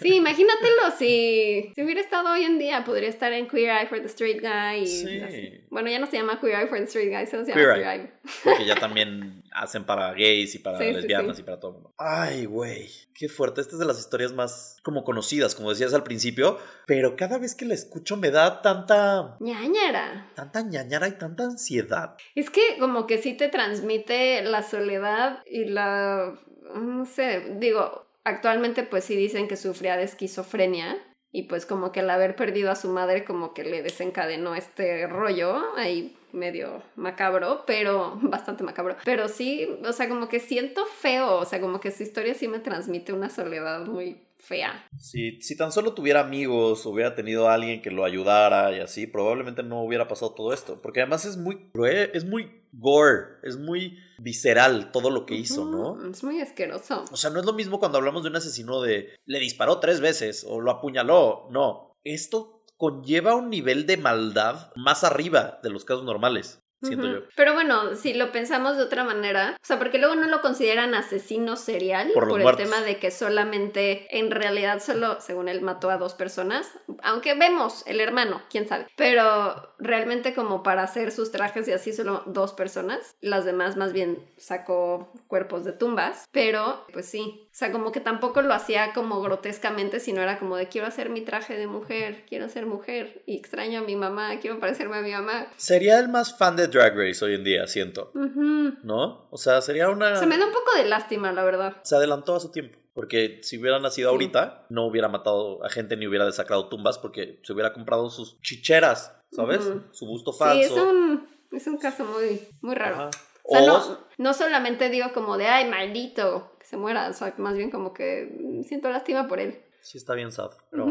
Sí, 0.00 0.16
imagínatelo 0.16 0.90
si, 0.98 1.72
si 1.74 1.82
hubiera 1.82 2.00
estado 2.00 2.32
hoy 2.32 2.44
en 2.44 2.58
día, 2.58 2.84
podría 2.84 3.08
estar 3.08 3.32
en 3.32 3.46
Queer 3.46 3.70
Eye 3.70 3.86
for 3.86 4.00
the 4.00 4.06
Straight 4.06 4.40
Guy. 4.40 4.86
sí. 4.86 5.60
Bueno, 5.70 5.88
ya 5.88 5.98
no 5.98 6.06
se 6.06 6.16
llama 6.16 6.40
Queer 6.40 6.60
Eye 6.60 6.66
for 6.66 6.78
the 6.78 6.84
Straight 6.84 7.10
Guy, 7.10 7.26
se 7.26 7.36
llama 7.36 7.54
Queer, 7.54 7.86
Eye. 7.86 8.12
Porque 8.42 8.64
ya 8.64 8.74
también 8.74 9.44
hacen 9.52 9.84
para 9.84 10.12
gays 10.12 10.54
y 10.54 10.58
para 10.58 10.78
lesbianas 10.80 11.38
y 11.38 11.42
para 11.42 11.60
todo 11.60 11.70
el 11.70 11.74
mundo. 11.74 11.94
Ay, 11.98 12.46
güey, 12.46 12.88
qué 13.14 13.28
fuerte. 13.28 13.60
Esta 13.60 13.74
es 13.74 13.78
de 13.78 13.86
las 13.86 13.98
historias 13.98 14.32
más 14.32 14.78
como 14.82 15.04
conocidas, 15.04 15.54
como 15.54 15.70
decías 15.70 15.94
al 15.94 16.02
principio, 16.02 16.58
pero 16.86 17.16
cada 17.16 17.38
vez 17.38 17.54
que 17.54 17.64
la 17.64 17.74
escucho 17.74 18.16
me 18.16 18.30
da 18.30 18.62
tanta... 18.62 19.36
ñañara. 19.40 20.30
Tanta 20.34 20.62
ñañara 20.62 21.08
y 21.08 21.12
tanta 21.12 21.44
ansiedad. 21.44 22.16
Es 22.34 22.50
que 22.50 22.78
como 22.78 23.06
que 23.06 23.18
sí 23.18 23.34
te 23.34 23.48
transmite 23.48 24.42
la 24.42 24.62
soledad 24.62 25.42
y 25.46 25.66
la... 25.66 26.34
No 26.74 27.04
sé, 27.04 27.56
digo, 27.58 28.09
actualmente 28.24 28.82
pues 28.82 29.04
sí 29.04 29.16
dicen 29.16 29.48
que 29.48 29.56
sufría 29.56 29.96
de 29.96 30.04
esquizofrenia 30.04 30.96
y 31.32 31.44
pues 31.44 31.66
como 31.66 31.92
que 31.92 32.00
el 32.00 32.10
haber 32.10 32.36
perdido 32.36 32.70
a 32.70 32.76
su 32.76 32.88
madre 32.88 33.24
como 33.24 33.54
que 33.54 33.64
le 33.64 33.82
desencadenó 33.82 34.54
este 34.54 35.06
rollo 35.06 35.62
ahí 35.76 36.16
medio 36.32 36.82
macabro, 36.96 37.64
pero 37.66 38.18
bastante 38.22 38.64
macabro. 38.64 38.96
Pero 39.04 39.28
sí, 39.28 39.68
o 39.84 39.92
sea, 39.92 40.08
como 40.08 40.28
que 40.28 40.40
siento 40.40 40.84
feo, 40.86 41.38
o 41.38 41.44
sea, 41.44 41.60
como 41.60 41.80
que 41.80 41.90
su 41.90 42.02
historia 42.02 42.34
sí 42.34 42.48
me 42.48 42.58
transmite 42.58 43.12
una 43.12 43.30
soledad 43.30 43.86
muy 43.86 44.22
fea. 44.40 44.88
Si, 44.98 45.40
si 45.42 45.56
tan 45.56 45.70
solo 45.70 45.94
tuviera 45.94 46.20
amigos, 46.20 46.86
hubiera 46.86 47.14
tenido 47.14 47.48
a 47.48 47.54
alguien 47.54 47.82
que 47.82 47.90
lo 47.90 48.04
ayudara 48.04 48.74
y 48.76 48.80
así, 48.80 49.06
probablemente 49.06 49.62
no 49.62 49.82
hubiera 49.82 50.08
pasado 50.08 50.34
todo 50.34 50.52
esto. 50.52 50.80
Porque 50.80 51.00
además 51.00 51.24
es 51.24 51.36
muy 51.36 51.70
es 52.12 52.24
muy 52.24 52.62
gore, 52.72 53.38
es 53.42 53.56
muy 53.56 53.98
visceral 54.18 54.92
todo 54.92 55.10
lo 55.10 55.26
que 55.26 55.34
hizo, 55.34 55.64
¿no? 55.64 56.10
Es 56.10 56.22
muy 56.22 56.40
asqueroso. 56.40 57.04
O 57.10 57.16
sea, 57.16 57.30
no 57.30 57.40
es 57.40 57.46
lo 57.46 57.52
mismo 57.52 57.78
cuando 57.78 57.98
hablamos 57.98 58.22
de 58.22 58.30
un 58.30 58.36
asesino 58.36 58.80
de 58.80 59.08
le 59.24 59.38
disparó 59.38 59.78
tres 59.78 60.00
veces 60.00 60.46
o 60.48 60.60
lo 60.60 60.70
apuñaló. 60.70 61.48
No, 61.50 61.96
esto 62.04 62.59
conlleva 62.80 63.34
un 63.34 63.50
nivel 63.50 63.86
de 63.86 63.98
maldad 63.98 64.72
más 64.74 65.04
arriba 65.04 65.60
de 65.62 65.68
los 65.68 65.84
casos 65.84 66.04
normales 66.04 66.62
siento 66.82 67.06
yo. 67.06 67.20
Pero 67.36 67.54
bueno, 67.54 67.94
si 67.94 68.14
lo 68.14 68.32
pensamos 68.32 68.76
de 68.76 68.84
otra 68.84 69.04
manera, 69.04 69.56
o 69.60 69.66
sea, 69.66 69.78
porque 69.78 69.98
luego 69.98 70.14
no 70.14 70.26
lo 70.28 70.40
consideran 70.40 70.94
asesino 70.94 71.56
serial 71.56 72.10
por, 72.14 72.40
el 72.40 72.56
tema 72.56 72.80
de 72.80 72.98
que 72.98 73.10
solamente, 73.10 74.06
en 74.16 74.30
realidad 74.30 74.80
solo, 74.80 75.20
según 75.20 75.48
él, 75.48 75.60
mató 75.60 75.90
a 75.90 75.98
dos 75.98 76.14
personas, 76.14 76.70
aunque 77.02 77.34
vemos 77.34 77.82
el 77.86 78.00
hermano, 78.00 78.42
quién 78.50 78.66
sabe, 78.66 78.86
pero 78.96 79.74
realmente 79.78 80.34
como 80.34 80.62
para 80.62 80.82
hacer 80.82 81.10
sus 81.12 81.30
trajes 81.30 81.68
y 81.68 81.72
así 81.72 81.92
solo 81.92 82.22
dos 82.26 82.52
personas, 82.52 83.16
las 83.20 83.44
demás 83.44 83.76
más 83.76 83.92
bien 83.92 84.24
sacó 84.38 85.12
cuerpos 85.26 85.64
de 85.64 85.72
tumbas, 85.72 86.24
pero 86.32 86.86
pues 86.92 87.06
sí, 87.06 87.48
sea, 87.60 87.72
como 87.72 87.92
que 87.92 88.00
tampoco 88.00 88.40
lo 88.40 88.54
hacía 88.54 88.94
como 88.94 89.20
grotescamente, 89.20 90.00
sino 90.00 90.22
era 90.22 90.38
como 90.38 90.56
de 90.56 90.68
quiero 90.68 90.86
hacer 90.86 91.10
mi 91.10 91.20
traje 91.20 91.58
de 91.58 91.66
mujer, 91.66 92.24
quiero 92.26 92.48
ser 92.48 92.64
mujer 92.64 93.22
y 93.26 93.36
extraño 93.36 93.80
a 93.80 93.82
mi 93.82 93.96
mamá, 93.96 94.40
quiero 94.40 94.58
parecerme 94.58 94.96
a 94.96 95.02
mi 95.02 95.12
mamá. 95.12 95.46
Sería 95.56 95.98
el 95.98 96.08
más 96.08 96.36
fan 96.38 96.56
de 96.56 96.68
Drag 96.68 96.96
Race 96.96 97.22
hoy 97.22 97.34
en 97.34 97.44
día, 97.44 97.66
siento. 97.66 98.12
¿No? 98.14 99.28
O 99.30 99.36
sea, 99.36 99.60
sería 99.60 99.90
una... 99.90 100.16
Se 100.16 100.26
me 100.26 100.38
da 100.38 100.46
un 100.46 100.52
poco 100.52 100.74
de 100.74 100.86
lástima, 100.86 101.32
la 101.32 101.44
verdad. 101.44 101.76
Se 101.82 101.94
adelantó 101.94 102.34
a 102.34 102.40
su 102.40 102.50
tiempo. 102.50 102.78
Porque 102.94 103.40
si 103.42 103.58
hubiera 103.58 103.78
nacido 103.78 104.08
ahorita, 104.08 104.66
no 104.70 104.86
hubiera 104.86 105.08
matado 105.08 105.64
a 105.64 105.68
gente 105.68 105.96
ni 105.96 106.06
hubiera 106.06 106.24
desacrado 106.24 106.68
tumbas 106.68 106.98
porque 106.98 107.40
se 107.42 107.52
hubiera 107.52 107.72
comprado 107.74 108.08
sus 108.08 108.40
chicheras, 108.40 109.14
¿sabes? 109.32 109.60
Su 109.92 110.06
busto 110.06 110.32
falso. 110.32 110.56
Sí, 110.56 110.74
es 110.74 110.82
un, 110.82 111.28
es 111.52 111.66
un 111.66 111.76
caso 111.76 112.04
muy, 112.04 112.40
muy 112.62 112.74
raro. 112.74 113.10
O 113.44 113.52
sea, 113.52 113.66
no, 113.66 113.98
no 114.18 114.34
solamente 114.34 114.90
digo 114.90 115.12
como 115.12 115.36
de, 115.36 115.46
ay, 115.46 115.68
maldito, 115.68 116.49
se 116.70 116.76
muera, 116.76 117.08
o 117.08 117.12
sea, 117.12 117.34
más 117.38 117.56
bien 117.56 117.68
como 117.68 117.92
que 117.92 118.62
siento 118.68 118.88
lástima 118.90 119.26
por 119.26 119.40
él. 119.40 119.60
Sí, 119.80 119.98
está 119.98 120.14
bien 120.14 120.30
sad, 120.30 120.52
pero 120.70 120.86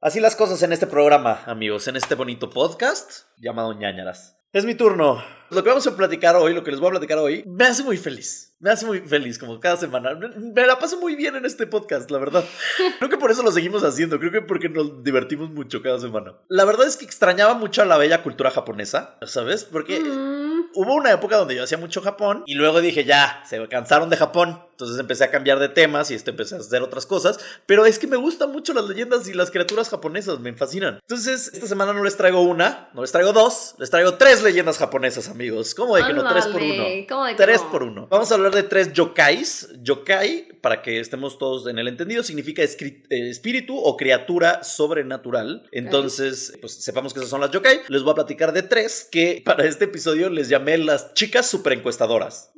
Así 0.00 0.20
las 0.20 0.34
cosas 0.34 0.62
en 0.62 0.72
este 0.72 0.86
programa, 0.86 1.42
amigos, 1.44 1.86
en 1.86 1.96
este 1.96 2.14
bonito 2.14 2.48
podcast 2.48 3.24
llamado 3.36 3.74
ñañaras. 3.74 4.38
Es 4.54 4.64
mi 4.64 4.74
turno. 4.74 5.22
Lo 5.50 5.62
que 5.62 5.68
vamos 5.68 5.86
a 5.86 5.94
platicar 5.94 6.34
hoy, 6.36 6.54
lo 6.54 6.64
que 6.64 6.70
les 6.70 6.80
voy 6.80 6.88
a 6.88 6.92
platicar 6.92 7.18
hoy, 7.18 7.44
me 7.46 7.64
hace 7.64 7.82
muy 7.82 7.98
feliz. 7.98 8.56
Me 8.60 8.70
hace 8.70 8.86
muy 8.86 9.00
feliz, 9.00 9.38
como 9.38 9.60
cada 9.60 9.76
semana. 9.76 10.14
Me 10.14 10.66
la 10.66 10.78
paso 10.78 10.98
muy 10.98 11.14
bien 11.14 11.36
en 11.36 11.44
este 11.44 11.66
podcast, 11.66 12.10
la 12.10 12.18
verdad. 12.18 12.44
Creo 12.98 13.10
que 13.10 13.18
por 13.18 13.30
eso 13.30 13.42
lo 13.42 13.52
seguimos 13.52 13.84
haciendo. 13.84 14.18
Creo 14.18 14.32
que 14.32 14.40
porque 14.40 14.70
nos 14.70 15.04
divertimos 15.04 15.50
mucho 15.50 15.82
cada 15.82 16.00
semana. 16.00 16.38
La 16.48 16.64
verdad 16.64 16.86
es 16.86 16.96
que 16.96 17.04
extrañaba 17.04 17.52
mucho 17.54 17.82
a 17.82 17.84
la 17.84 17.98
bella 17.98 18.22
cultura 18.22 18.50
japonesa, 18.50 19.18
¿sabes? 19.26 19.64
Porque 19.64 20.00
mm. 20.00 20.67
Hubo 20.74 20.94
una 20.94 21.12
época 21.12 21.36
donde 21.36 21.54
yo 21.54 21.64
hacía 21.64 21.78
mucho 21.78 22.00
Japón 22.00 22.42
y 22.46 22.54
luego 22.54 22.80
dije, 22.80 23.04
ya, 23.04 23.42
se 23.48 23.66
cansaron 23.68 24.10
de 24.10 24.16
Japón. 24.16 24.62
Entonces 24.78 25.00
empecé 25.00 25.24
a 25.24 25.30
cambiar 25.32 25.58
de 25.58 25.68
temas 25.68 26.08
y 26.12 26.14
este 26.14 26.30
empecé 26.30 26.54
a 26.54 26.58
hacer 26.58 26.82
otras 26.82 27.04
cosas. 27.04 27.40
Pero 27.66 27.84
es 27.84 27.98
que 27.98 28.06
me 28.06 28.16
gustan 28.16 28.52
mucho 28.52 28.72
las 28.72 28.84
leyendas 28.84 29.26
y 29.26 29.34
las 29.34 29.50
criaturas 29.50 29.88
japonesas, 29.88 30.38
me 30.38 30.54
fascinan. 30.54 31.00
Entonces, 31.00 31.50
esta 31.52 31.66
semana 31.66 31.92
no 31.92 32.04
les 32.04 32.16
traigo 32.16 32.42
una, 32.42 32.88
no 32.94 33.00
les 33.00 33.10
traigo 33.10 33.32
dos, 33.32 33.74
les 33.78 33.90
traigo 33.90 34.14
tres 34.14 34.40
leyendas 34.40 34.78
japonesas, 34.78 35.28
amigos. 35.28 35.74
¿Cómo 35.74 35.96
de 35.96 36.04
que 36.04 36.12
no? 36.12 36.28
Tres 36.28 36.46
por 36.46 36.62
uno. 36.62 36.84
¿Cómo 37.08 37.24
de 37.24 37.32
que 37.32 37.42
Tres 37.42 37.60
por 37.62 37.82
uno. 37.82 38.06
Vamos 38.08 38.30
a 38.30 38.36
hablar 38.36 38.54
de 38.54 38.62
tres 38.62 38.92
yokais. 38.92 39.68
Yokai, 39.82 40.60
para 40.60 40.80
que 40.80 41.00
estemos 41.00 41.38
todos 41.38 41.66
en 41.66 41.80
el 41.80 41.88
entendido, 41.88 42.22
significa 42.22 42.62
eh, 42.62 43.02
espíritu 43.08 43.76
o 43.76 43.96
criatura 43.96 44.62
sobrenatural. 44.62 45.66
Entonces, 45.72 46.56
pues 46.60 46.74
sepamos 46.74 47.12
que 47.12 47.18
esas 47.18 47.30
son 47.30 47.40
las 47.40 47.50
yokai. 47.50 47.80
Les 47.88 48.04
voy 48.04 48.12
a 48.12 48.14
platicar 48.14 48.52
de 48.52 48.62
tres 48.62 49.08
que 49.10 49.42
para 49.44 49.64
este 49.64 49.86
episodio 49.86 50.30
les 50.30 50.48
llamé 50.48 50.57
las 50.58 51.14
chicas 51.14 51.46
super 51.46 51.72
encuestadoras. 51.72 52.52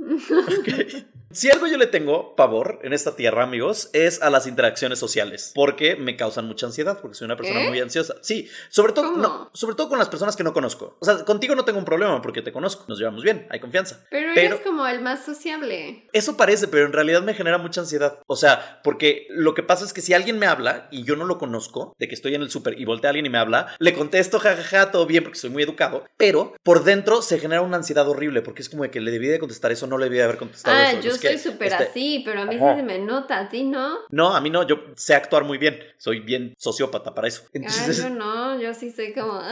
Si 1.33 1.49
algo 1.49 1.69
yo 1.69 1.79
le 1.79 1.87
tengo 1.87 2.35
pavor 2.35 2.81
en 2.83 2.93
esta 2.93 3.15
tierra, 3.15 3.45
amigos, 3.45 3.89
es 3.93 4.21
a 4.21 4.31
las 4.31 4.49
interacciones 4.49 4.99
sociales, 4.99 5.53
porque 5.55 5.95
me 5.95 6.17
causan 6.17 6.49
mucha 6.49 6.67
ansiedad, 6.67 6.99
porque 7.01 7.15
soy 7.15 7.27
una 7.27 7.37
persona 7.37 7.63
¿Eh? 7.63 7.69
muy 7.69 7.79
ansiosa. 7.79 8.17
Sí, 8.21 8.49
sobre 8.69 8.93
todo, 8.93 9.49
sobre 9.55 9.77
todo 9.77 9.89
con 9.89 10.01
las 10.01 10.09
personas 10.09 10.35
que 10.35 10.43
no 10.43 10.53
conozco. 10.53 10.97
O 10.99 11.05
sea, 11.05 11.25
contigo 11.25 11.55
no 11.55 11.65
tengo 11.65 11.79
un 11.79 11.85
problema 11.85 12.21
porque 12.21 12.43
te 12.43 12.53
conozco, 12.53 12.85
nos 12.89 12.99
llevamos 12.99 13.23
bien, 13.23 13.47
hay 13.49 13.61
confianza. 13.61 14.05
Pero, 14.11 14.33
eres 14.33 14.59
como 14.61 14.85
el 14.89 15.03
más 15.03 15.25
sociable. 15.25 16.09
Eso 16.13 16.37
parece, 16.37 16.67
pero 16.67 16.85
en 16.85 16.93
realidad 16.93 17.23
me 17.23 17.35
genera 17.35 17.59
mucha 17.59 17.83
ansiedad. 17.83 18.19
O 18.27 18.35
sea, 18.35 18.81
porque 18.83 19.29
lo 19.31 19.55
que 19.55 19.63
pasa 19.63 19.85
es 19.85 19.93
que 19.93 20.03
si 20.03 20.15
alguien 20.15 20.37
me 20.37 20.47
habla 20.47 20.89
y 20.91 21.05
yo 21.05 21.15
no 21.15 21.27
lo 21.27 21.39
conozco, 21.39 21.95
de 22.01 22.09
que 22.09 22.15
estoy 22.17 22.35
en 22.35 22.43
el 22.43 22.51
súper 22.51 22.81
y 22.81 22.85
voltea 22.85 23.11
a 23.11 23.11
alguien 23.11 23.27
y 23.27 23.31
me 23.31 23.39
habla, 23.39 23.69
le 23.79 23.93
contesto 23.93 24.41
jajaja, 24.41 24.91
todo 24.91 25.07
bien 25.07 25.23
porque 25.23 25.39
soy 25.39 25.51
muy 25.51 25.63
educado, 25.63 26.05
pero 26.17 26.55
por 26.65 26.83
dentro 26.83 27.23
se 27.23 27.39
genera 27.39 27.63
una 27.63 27.77
ansiedad 27.77 27.90
horrible 27.99 28.43
porque 28.43 28.63
es 28.63 28.69
como 28.69 28.83
de 28.83 28.91
que 28.91 29.01
le 29.01 29.11
debí 29.11 29.27
de 29.27 29.39
contestar 29.39 29.73
eso, 29.73 29.87
no 29.87 29.99
le 29.99 30.05
debí 30.05 30.17
de 30.17 30.25
haber 30.25 30.37
contestado 30.37 30.77
ah, 30.77 30.93
eso. 30.93 31.01
Yo 31.01 31.17
soy 31.17 31.39
súper 31.39 31.73
este, 31.73 31.85
así, 31.85 32.23
pero 32.25 32.43
a 32.43 32.45
mí 32.47 32.59
se 32.59 32.83
me 32.83 32.99
nota, 32.99 33.41
a 33.41 33.49
ti 33.49 33.65
no. 33.65 33.99
No, 34.11 34.35
a 34.35 34.41
mí 34.41 34.51
no, 34.51 34.67
yo 34.67 34.77
sé 34.97 35.15
actuar 35.15 35.45
muy 35.45 35.59
bien, 35.59 35.79
soy 35.99 36.21
bien 36.21 36.55
sociópata 36.59 37.15
para 37.15 37.29
eso. 37.29 37.43
Entonces... 37.53 37.99
yo 37.99 38.11
no, 38.11 38.61
yo 38.61 38.73
sí 38.75 38.91
soy 38.91 39.13
como... 39.13 39.41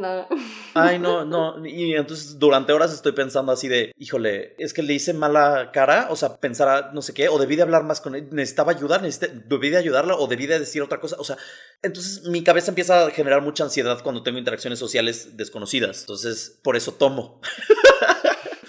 Ah, 0.00 0.26
Ay, 0.74 0.98
no, 0.98 1.24
no, 1.24 1.66
y 1.66 1.94
entonces 1.94 2.38
durante 2.38 2.72
horas 2.72 2.92
estoy 2.92 3.12
pensando 3.12 3.52
así 3.52 3.68
de, 3.68 3.92
híjole, 3.98 4.54
es 4.58 4.72
que 4.72 4.82
le 4.82 4.94
hice 4.94 5.12
mala 5.12 5.70
cara, 5.72 6.08
o 6.10 6.16
sea, 6.16 6.36
pensar 6.36 6.90
no 6.92 7.02
sé 7.02 7.12
qué, 7.14 7.28
o 7.28 7.38
debí 7.38 7.56
de 7.56 7.62
hablar 7.62 7.84
más 7.84 8.00
con 8.00 8.14
él, 8.14 8.28
necesitaba 8.30 8.72
ayudar, 8.72 9.02
debí 9.02 9.70
de 9.70 9.76
ayudarla, 9.76 10.16
o 10.16 10.26
debí 10.26 10.46
de 10.46 10.58
decir 10.58 10.82
otra 10.82 11.00
cosa, 11.00 11.16
o 11.18 11.24
sea, 11.24 11.36
entonces 11.82 12.24
mi 12.24 12.42
cabeza 12.42 12.70
empieza 12.70 13.06
a 13.06 13.10
generar 13.10 13.42
mucha 13.42 13.64
ansiedad 13.64 14.02
cuando 14.02 14.22
tengo 14.22 14.38
interacciones 14.38 14.78
sociales 14.78 15.36
desconocidas, 15.36 16.00
entonces 16.00 16.58
por 16.62 16.76
eso 16.76 16.92
tomo. 16.92 17.40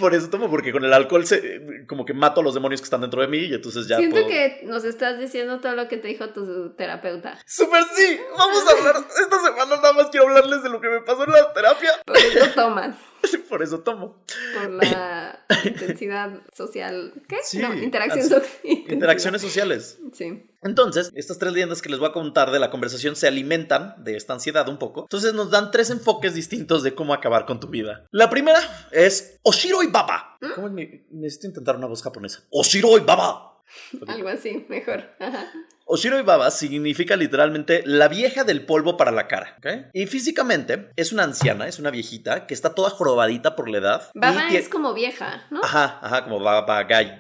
por 0.02 0.14
eso 0.14 0.30
tomo, 0.30 0.50
porque 0.50 0.74
con 0.74 0.84
el 0.84 0.92
alcohol 0.92 1.26
se, 1.26 1.86
como 1.88 2.06
que 2.06 2.14
mato 2.14 2.42
a 2.42 2.44
los 2.44 2.54
demonios 2.54 2.82
que 2.82 2.86
están 2.86 3.00
dentro 3.00 3.22
de 3.22 3.28
mí 3.28 3.38
y 3.38 3.54
entonces 3.54 3.88
ya. 3.88 3.98
Siento 3.98 4.28
que 4.28 4.62
nos 4.64 4.84
estás 4.84 5.20
diciendo 5.20 5.62
todo 5.62 5.74
lo 5.76 5.88
que 5.88 5.98
te 5.98 6.10
dijo 6.10 6.30
tu 6.30 6.72
terapeuta. 6.72 7.38
¡Súper 7.46 7.84
sí! 7.96 8.20
Vamos 8.38 8.64
a 8.68 8.72
hablar. 8.72 9.06
Esta 9.22 9.40
semana 9.40 9.76
nada 9.78 9.94
más 9.94 10.10
quiero 10.10 10.28
hablarles 10.28 10.64
de 10.64 10.70
lo 10.70 10.82
que 10.82 10.90
me 10.90 11.00
pasó 11.02 11.24
en 11.24 11.32
la 11.32 11.54
terapia. 11.54 11.92
Por 12.06 12.18
eso 12.18 12.48
tomas. 12.54 12.96
Por 13.50 13.62
eso 13.64 13.80
tomo. 13.82 14.24
Por 14.56 14.70
la 14.72 15.46
intensidad 15.66 16.42
social. 16.54 17.14
¿Qué? 17.28 17.38
Sí, 17.44 17.60
no, 17.60 17.74
interacción 17.74 18.24
social. 18.28 18.48
Interacciones 18.90 19.42
sociales. 19.42 20.00
Sí. 20.14 20.44
Entonces, 20.64 21.12
estas 21.16 21.38
tres 21.38 21.52
leyendas 21.54 21.82
que 21.82 21.90
les 21.90 22.00
voy 22.00 22.08
a 22.10 22.14
contar 22.14 22.52
de 22.52 22.60
la 22.60 22.70
conversación 22.70 23.16
se 23.16 23.28
alimentan 23.28 23.96
de 24.04 24.16
esta 24.16 24.34
ansiedad 24.34 24.70
un 24.70 24.78
poco. 24.78 25.02
Entonces 25.04 25.34
nos 25.34 25.50
dan 25.52 25.72
tres 25.72 25.90
enfoques 25.90 26.34
distintos 26.34 26.84
de 26.84 26.94
cómo 26.96 27.14
acabar 27.14 27.46
con 27.46 27.60
tu 27.60 27.68
vida. 27.68 28.08
La 28.12 28.30
primera 28.30 28.60
es 28.92 29.40
Oshiroi 29.44 29.88
Baba. 29.88 30.38
¿Cómo 30.56 30.68
es 30.68 30.74
mi- 30.74 31.04
Necesito 31.10 31.48
intentar 31.48 31.76
una 31.76 31.88
voz 31.88 32.02
japonesa. 32.04 32.44
Oshiroi 32.52 33.02
Baba. 33.02 33.62
Algo 34.08 34.30
así, 34.30 34.66
mejor. 34.70 35.04
Ajá. 35.20 35.52
Oshiroi 35.94 36.22
Baba 36.24 36.50
significa 36.52 37.18
literalmente 37.18 37.84
la 37.86 38.08
vieja 38.08 38.46
del 38.46 38.66
polvo 38.66 38.96
para 38.96 39.12
la 39.12 39.28
cara. 39.28 39.56
¿ok? 39.58 39.90
Y 39.94 40.06
físicamente 40.08 40.90
es 40.96 41.12
una 41.12 41.24
anciana, 41.24 41.68
es 41.68 41.80
una 41.80 41.92
viejita 41.92 42.48
que 42.48 42.54
está 42.54 42.74
toda 42.74 42.90
jorobadita 42.90 43.56
por 43.58 43.70
la 43.70 43.78
edad. 43.80 44.10
Baba 44.14 44.48
es 44.52 44.70
como 44.70 44.94
vieja, 44.94 45.44
¿no? 45.52 45.62
Ajá, 45.64 46.00
ajá, 46.02 46.24
como 46.24 46.40
Baba 46.40 46.88
Yaga. 46.88 47.20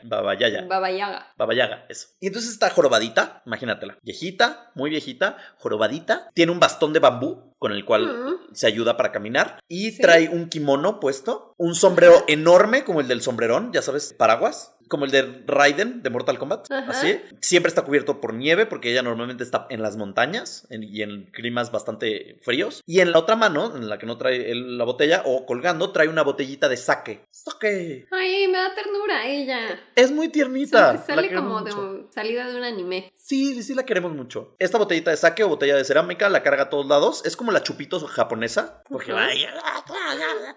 Baba 1.37 1.53
Yaga, 1.53 1.85
eso. 1.89 2.07
Y 2.19 2.27
entonces 2.27 2.51
está 2.51 2.69
jorobadita, 2.69 3.41
imagínatela. 3.45 3.97
Viejita, 4.03 4.71
muy 4.75 4.89
viejita, 4.89 5.37
jorobadita. 5.57 6.29
Tiene 6.33 6.51
un 6.51 6.59
bastón 6.59 6.93
de 6.93 6.99
bambú 6.99 7.53
con 7.59 7.71
el 7.73 7.85
cual 7.85 8.07
Mm. 8.07 8.53
se 8.55 8.67
ayuda 8.67 8.97
para 8.97 9.11
caminar. 9.11 9.59
Y 9.67 9.91
Sí. 9.91 10.01
trae 10.01 10.29
un 10.29 10.49
kimono 10.49 10.99
puesto. 10.99 11.53
Un 11.57 11.75
sombrero 11.75 12.23
enorme 12.27 12.83
como 12.83 13.01
el 13.01 13.07
del 13.07 13.21
sombrerón, 13.21 13.71
ya 13.73 13.81
sabes, 13.81 14.13
paraguas. 14.17 14.75
Como 14.91 15.05
el 15.05 15.11
de 15.11 15.43
Raiden 15.47 16.03
de 16.03 16.09
Mortal 16.09 16.37
Kombat. 16.37 16.69
Ajá. 16.69 16.91
Así. 16.91 17.17
Siempre 17.39 17.69
está 17.69 17.83
cubierto 17.83 18.19
por 18.19 18.33
nieve 18.33 18.65
porque 18.65 18.91
ella 18.91 19.01
normalmente 19.01 19.41
está 19.41 19.65
en 19.69 19.81
las 19.81 19.95
montañas 19.95 20.67
en- 20.69 20.83
y 20.83 21.01
en 21.01 21.31
climas 21.31 21.71
bastante 21.71 22.37
fríos. 22.43 22.83
Y 22.85 22.99
en 22.99 23.13
la 23.13 23.19
otra 23.19 23.37
mano, 23.37 23.73
en 23.77 23.87
la 23.87 23.97
que 23.97 24.05
no 24.05 24.17
trae 24.17 24.51
el- 24.51 24.77
la 24.77 24.83
botella 24.83 25.23
o 25.25 25.45
colgando, 25.45 25.93
trae 25.93 26.09
una 26.09 26.23
botellita 26.23 26.67
de 26.67 26.75
sake. 26.75 27.23
¡Sake! 27.29 28.05
Ay, 28.11 28.49
me 28.49 28.57
da 28.57 28.75
ternura 28.75 29.25
ella. 29.25 29.79
Es 29.95 30.11
muy 30.11 30.27
tiernita. 30.27 30.97
Sí, 30.97 31.03
sale 31.07 31.33
como 31.33 31.61
de 31.61 31.73
un- 31.73 32.11
salida 32.11 32.45
de 32.49 32.57
un 32.57 32.63
anime. 32.65 33.13
Sí, 33.15 33.63
sí 33.63 33.73
la 33.73 33.85
queremos 33.85 34.11
mucho. 34.11 34.57
Esta 34.59 34.77
botellita 34.77 35.09
de 35.11 35.15
sake 35.15 35.45
o 35.45 35.47
botella 35.47 35.77
de 35.77 35.85
cerámica 35.85 36.27
la 36.27 36.43
carga 36.43 36.63
a 36.63 36.69
todos 36.69 36.85
lados. 36.85 37.21
Es 37.25 37.37
como 37.37 37.53
la 37.53 37.63
chupito 37.63 37.97
japonesa. 38.01 38.83
Porque 38.89 39.13
Ujú. 39.13 39.21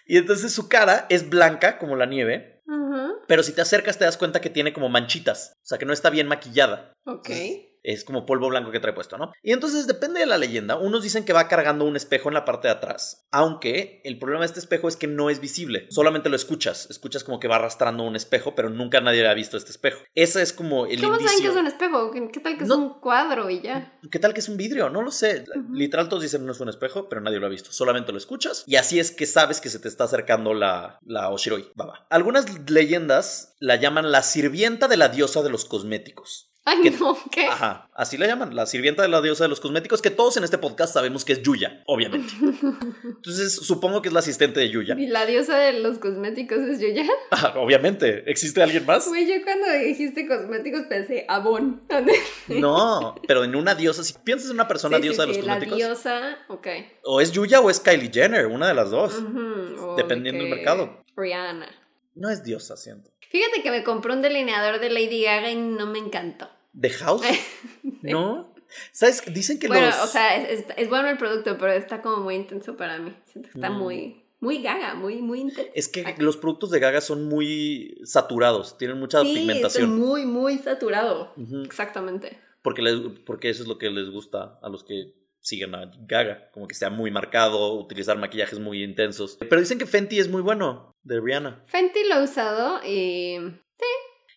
Y 0.06 0.16
entonces 0.16 0.52
su 0.52 0.68
cara 0.68 1.06
es 1.08 1.30
blanca 1.30 1.78
como 1.78 1.94
la 1.94 2.06
nieve. 2.06 2.62
Ujú. 2.66 3.03
Pero 3.26 3.42
si 3.42 3.52
te 3.52 3.62
acercas 3.62 3.98
te 3.98 4.04
das 4.04 4.16
cuenta 4.16 4.40
que 4.40 4.50
tiene 4.50 4.72
como 4.72 4.88
manchitas. 4.88 5.54
O 5.62 5.66
sea 5.66 5.78
que 5.78 5.86
no 5.86 5.92
está 5.92 6.10
bien 6.10 6.26
maquillada. 6.26 6.92
Ok. 7.06 7.30
Es 7.84 8.02
como 8.02 8.26
polvo 8.26 8.48
blanco 8.48 8.70
que 8.70 8.80
trae 8.80 8.94
puesto, 8.94 9.18
¿no? 9.18 9.32
Y 9.42 9.52
entonces 9.52 9.86
depende 9.86 10.20
de 10.20 10.26
la 10.26 10.38
leyenda. 10.38 10.76
Unos 10.76 11.02
dicen 11.02 11.24
que 11.24 11.32
va 11.34 11.48
cargando 11.48 11.84
un 11.84 11.96
espejo 11.96 12.28
en 12.28 12.34
la 12.34 12.44
parte 12.44 12.66
de 12.68 12.72
atrás. 12.74 13.26
Aunque 13.30 14.00
el 14.04 14.18
problema 14.18 14.40
de 14.40 14.46
este 14.46 14.60
espejo 14.60 14.88
es 14.88 14.96
que 14.96 15.06
no 15.06 15.28
es 15.30 15.38
visible. 15.38 15.86
Solamente 15.90 16.30
lo 16.30 16.36
escuchas. 16.36 16.88
Escuchas 16.90 17.24
como 17.24 17.38
que 17.38 17.46
va 17.46 17.56
arrastrando 17.56 18.02
un 18.02 18.16
espejo, 18.16 18.54
pero 18.54 18.70
nunca 18.70 19.00
nadie 19.00 19.26
ha 19.28 19.34
visto 19.34 19.56
este 19.56 19.70
espejo. 19.70 20.02
Ese 20.14 20.40
es 20.42 20.52
como 20.54 20.86
el 20.86 21.00
¿Cómo 21.00 21.20
saben 21.20 21.40
que 21.42 21.48
es 21.48 21.56
un 21.56 21.66
espejo? 21.66 22.10
¿Qué, 22.10 22.40
tal 22.40 22.56
que 22.56 22.64
No. 22.64 22.74
es 22.74 22.80
un 22.80 23.00
cuadro 23.00 23.50
y 23.50 23.60
ya? 23.60 23.98
¿Qué 24.10 24.18
tal 24.18 24.32
que 24.32 24.40
es 24.40 24.48
un 24.48 24.56
vidrio? 24.56 24.88
No 24.88 25.02
lo 25.02 25.10
sé. 25.10 25.44
Literal 25.70 26.08
todos 26.08 26.22
dicen 26.22 26.46
no 26.46 26.52
es 26.52 26.60
un 26.60 26.70
espejo, 26.70 27.08
pero 27.10 27.20
nadie 27.20 27.38
lo 27.38 27.46
ha 27.46 27.50
visto. 27.50 27.70
Solamente 27.70 28.12
lo 28.12 28.18
escuchas 28.18 28.64
y 28.66 28.76
así 28.76 28.98
es 28.98 29.10
que 29.10 29.26
sabes 29.26 29.60
que 29.60 29.68
se 29.68 29.78
te 29.78 29.88
está 29.88 30.04
acercando 30.04 30.54
la, 30.54 30.98
la 31.04 31.28
Oshiroi 31.28 31.70
Baba. 31.74 32.06
Algunas 32.08 32.46
leyendas 32.70 33.56
la 33.60 33.76
llaman 33.76 34.10
la 34.10 34.22
sirvienta 34.22 34.88
de 34.88 34.96
la 34.96 35.08
diosa 35.08 35.42
de 35.42 35.50
los 35.50 35.64
cosméticos. 35.64 36.53
Ay, 36.66 36.78
no, 36.98 37.18
¿qué? 37.30 37.46
Ajá, 37.46 37.90
así 37.92 38.16
la 38.16 38.26
llaman, 38.26 38.56
la 38.56 38.64
sirvienta 38.64 39.02
de 39.02 39.08
la 39.08 39.20
diosa 39.20 39.44
de 39.44 39.48
los 39.48 39.60
cosméticos, 39.60 40.00
que 40.00 40.10
todos 40.10 40.36
en 40.38 40.44
este 40.44 40.56
podcast 40.56 40.94
sabemos 40.94 41.24
que 41.24 41.34
es 41.34 41.42
Yuya, 41.42 41.82
obviamente. 41.86 42.32
Entonces 43.04 43.54
supongo 43.54 44.00
que 44.00 44.08
es 44.08 44.14
la 44.14 44.20
asistente 44.20 44.60
de 44.60 44.70
Yuya. 44.70 44.94
¿Y 44.98 45.06
la 45.06 45.26
diosa 45.26 45.58
de 45.58 45.74
los 45.80 45.98
cosméticos 45.98 46.58
es 46.60 46.80
Yuya? 46.80 47.04
Ajá, 47.30 47.58
obviamente. 47.58 48.30
¿Existe 48.30 48.62
alguien 48.62 48.86
más? 48.86 49.06
Güey, 49.08 49.26
yo 49.26 49.44
cuando 49.44 49.70
dijiste 49.72 50.26
cosméticos 50.26 50.82
pensé 50.88 51.26
Avon. 51.28 51.82
No, 52.48 53.14
pero 53.26 53.44
en 53.44 53.56
una 53.56 53.74
diosa, 53.74 54.02
si 54.04 54.14
piensas 54.24 54.48
en 54.50 54.54
una 54.56 54.68
persona 54.68 54.96
Sí, 54.96 55.02
sí, 55.02 55.08
diosa 55.08 55.22
de 55.22 55.28
los 55.28 55.36
sí, 55.36 55.42
La 55.42 55.54
cosméticos, 55.54 55.76
diosa, 55.78 56.38
ok. 56.48 56.66
o 57.04 57.20
es 57.20 57.32
Yuya 57.32 57.60
o 57.60 57.70
es 57.70 57.80
Kylie 57.80 58.10
Jenner, 58.12 58.46
una 58.46 58.68
de 58.68 58.74
las 58.74 58.90
dos. 58.90 59.14
Dependiendo 59.96 60.42
de 60.44 60.48
del 60.48 60.56
mercado. 60.56 61.04
Rihanna. 61.16 61.68
No 62.14 62.30
es 62.30 62.42
diosa, 62.42 62.76
siento. 62.76 63.10
Fíjate 63.30 63.62
que 63.62 63.70
me 63.70 63.82
compré 63.82 64.12
un 64.12 64.22
delineador 64.22 64.78
de 64.78 64.90
Lady 64.90 65.24
Gaga 65.24 65.50
y 65.50 65.56
no 65.56 65.86
me 65.86 65.98
encantó. 65.98 66.48
¿The 66.78 66.90
House? 66.90 67.22
¿No? 68.02 68.52
¿Sabes? 68.92 69.22
Dicen 69.32 69.58
que 69.58 69.68
bueno, 69.68 69.86
los... 69.86 70.02
o 70.02 70.06
sea, 70.06 70.36
es, 70.36 70.60
es- 70.60 70.66
es 70.76 70.88
bueno 70.88 71.08
el 71.08 71.16
producto, 71.16 71.56
pero 71.58 71.72
está 71.72 72.02
como 72.02 72.18
muy 72.18 72.34
intenso 72.34 72.76
para 72.76 72.98
mí. 72.98 73.14
Siento 73.26 73.50
que 73.50 73.58
está 73.58 73.70
Mm. 73.70 73.78
muy, 73.78 74.24
muy 74.40 74.62
gaga, 74.62 74.94
muy, 74.94 75.22
muy 75.22 75.40
intenso. 75.42 75.70
Es 75.74 75.88
que 75.88 76.14
los 76.18 76.36
productos 76.36 76.70
de 76.70 76.80
Gaga 76.80 77.00
son 77.00 77.24
muy 77.28 77.98
saturados, 78.04 78.76
tienen 78.76 78.98
mucha 78.98 79.22
sí, 79.22 79.32
pigmentación. 79.34 79.96
muy, 79.98 80.26
muy 80.26 80.58
saturado. 80.58 81.32
Exactamente. 81.64 82.38
porque, 82.62 82.82
les- 82.82 83.00
porque 83.26 83.50
eso 83.50 83.62
es 83.62 83.68
lo 83.68 83.78
que 83.78 83.90
les 83.90 84.10
gusta 84.10 84.58
a 84.62 84.68
los 84.68 84.82
que 84.84 85.12
siguen 85.40 85.74
a 85.74 85.90
Gaga, 86.06 86.50
como 86.52 86.66
que 86.66 86.74
sea 86.74 86.88
muy 86.90 87.10
marcado, 87.10 87.74
utilizar 87.74 88.16
maquillajes 88.18 88.58
muy 88.58 88.82
intensos. 88.82 89.36
Pero 89.38 89.60
dicen 89.60 89.78
que 89.78 89.84
Fenty 89.86 90.18
es 90.18 90.28
muy 90.28 90.40
bueno, 90.42 90.90
de 91.02 91.20
Rihanna. 91.20 91.62
Fenty 91.66 92.00
lo 92.08 92.16
he 92.16 92.24
usado 92.24 92.80
y... 92.84 93.36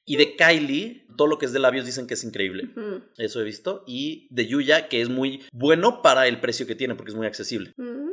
Y 0.08 0.16
de 0.16 0.38
Kylie, 0.38 1.06
todo 1.18 1.28
lo 1.28 1.38
que 1.38 1.46
es 1.46 1.52
de 1.52 1.60
labios 1.60 1.86
dicen 1.86 2.08
que 2.08 2.14
es 2.14 2.24
increíble. 2.24 2.70
Eso 3.18 3.42
he 3.42 3.44
visto. 3.44 3.84
Y 3.86 4.28
de 4.32 4.48
Yuya, 4.48 4.88
que 4.88 5.02
es 5.02 5.10
muy 5.10 5.44
bueno 5.52 6.02
para 6.02 6.28
el 6.28 6.40
precio 6.40 6.66
que 6.66 6.76
tiene, 6.76 6.96
porque 6.96 7.12
es 7.12 7.16
muy 7.16 7.28
accesible. 7.28 7.74
mm. 7.76 8.08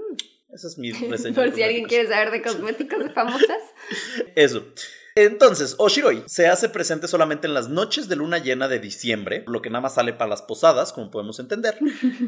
Esa 0.53 0.69
es 0.69 0.77
mi 0.79 0.91
reseña. 1.11 1.35
Por 1.35 1.53
si 1.53 1.63
alguien 1.63 1.85
quiere 1.87 2.09
saber 2.09 2.31
de 2.31 2.43
cosméticos 2.43 2.99
de 2.99 3.11
famosas. 3.11 3.59
Eso. 4.35 4.67
Entonces, 5.17 5.77
Oshiroi 5.79 6.25
se 6.27 6.49
hace 6.49 6.69
presente 6.69 7.07
solamente 7.07 7.47
en 7.47 7.55
las 7.55 7.69
noches 7.69 8.09
de 8.09 8.17
luna 8.17 8.39
llena 8.39 8.67
de 8.67 8.81
diciembre, 8.81 9.45
lo 9.47 9.63
que 9.63 9.71
nada 9.71 9.83
más 9.83 9.95
sale 9.95 10.13
para 10.13 10.31
las 10.31 10.43
posadas, 10.43 10.93
como 10.93 11.13
podemos 11.13 11.39
entender. 11.39 11.79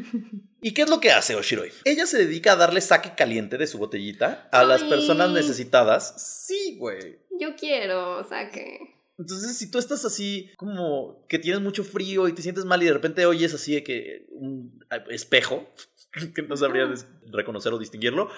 ¿Y 0.61 0.73
qué 0.73 0.83
es 0.83 0.89
lo 0.89 1.01
que 1.01 1.11
hace 1.11 1.35
Oshiroi? 1.35 1.71
Ella 1.83 2.05
se 2.05 2.17
dedica 2.17 2.53
a 2.53 2.55
darle 2.55 2.79
saque 2.79 3.13
caliente 3.15 3.57
de 3.57 3.67
su 3.67 3.77
botellita 3.77 4.47
a 4.53 4.63
las 4.63 4.83
personas 4.85 5.31
necesitadas. 5.31 6.13
Sí, 6.45 6.77
güey. 6.79 7.19
Yo 7.37 7.55
quiero, 7.57 8.19
o 8.19 8.23
sea 8.23 8.49
que... 8.49 8.96
Entonces, 9.17 9.57
si 9.57 9.71
tú 9.71 9.79
estás 9.79 10.05
así, 10.05 10.51
como 10.57 11.25
que 11.27 11.39
tienes 11.39 11.61
mucho 11.61 11.83
frío 11.83 12.27
y 12.27 12.33
te 12.33 12.41
sientes 12.41 12.65
mal 12.65 12.81
y 12.83 12.85
de 12.85 12.93
repente 12.93 13.25
oyes 13.25 13.53
así 13.53 13.73
de 13.75 13.83
que 13.83 14.27
un 14.31 14.79
espejo, 15.09 15.67
que 16.35 16.41
no 16.43 16.55
sabría 16.55 16.85
des- 16.85 17.07
reconocer 17.31 17.73
o 17.73 17.79
distinguirlo, 17.79 18.29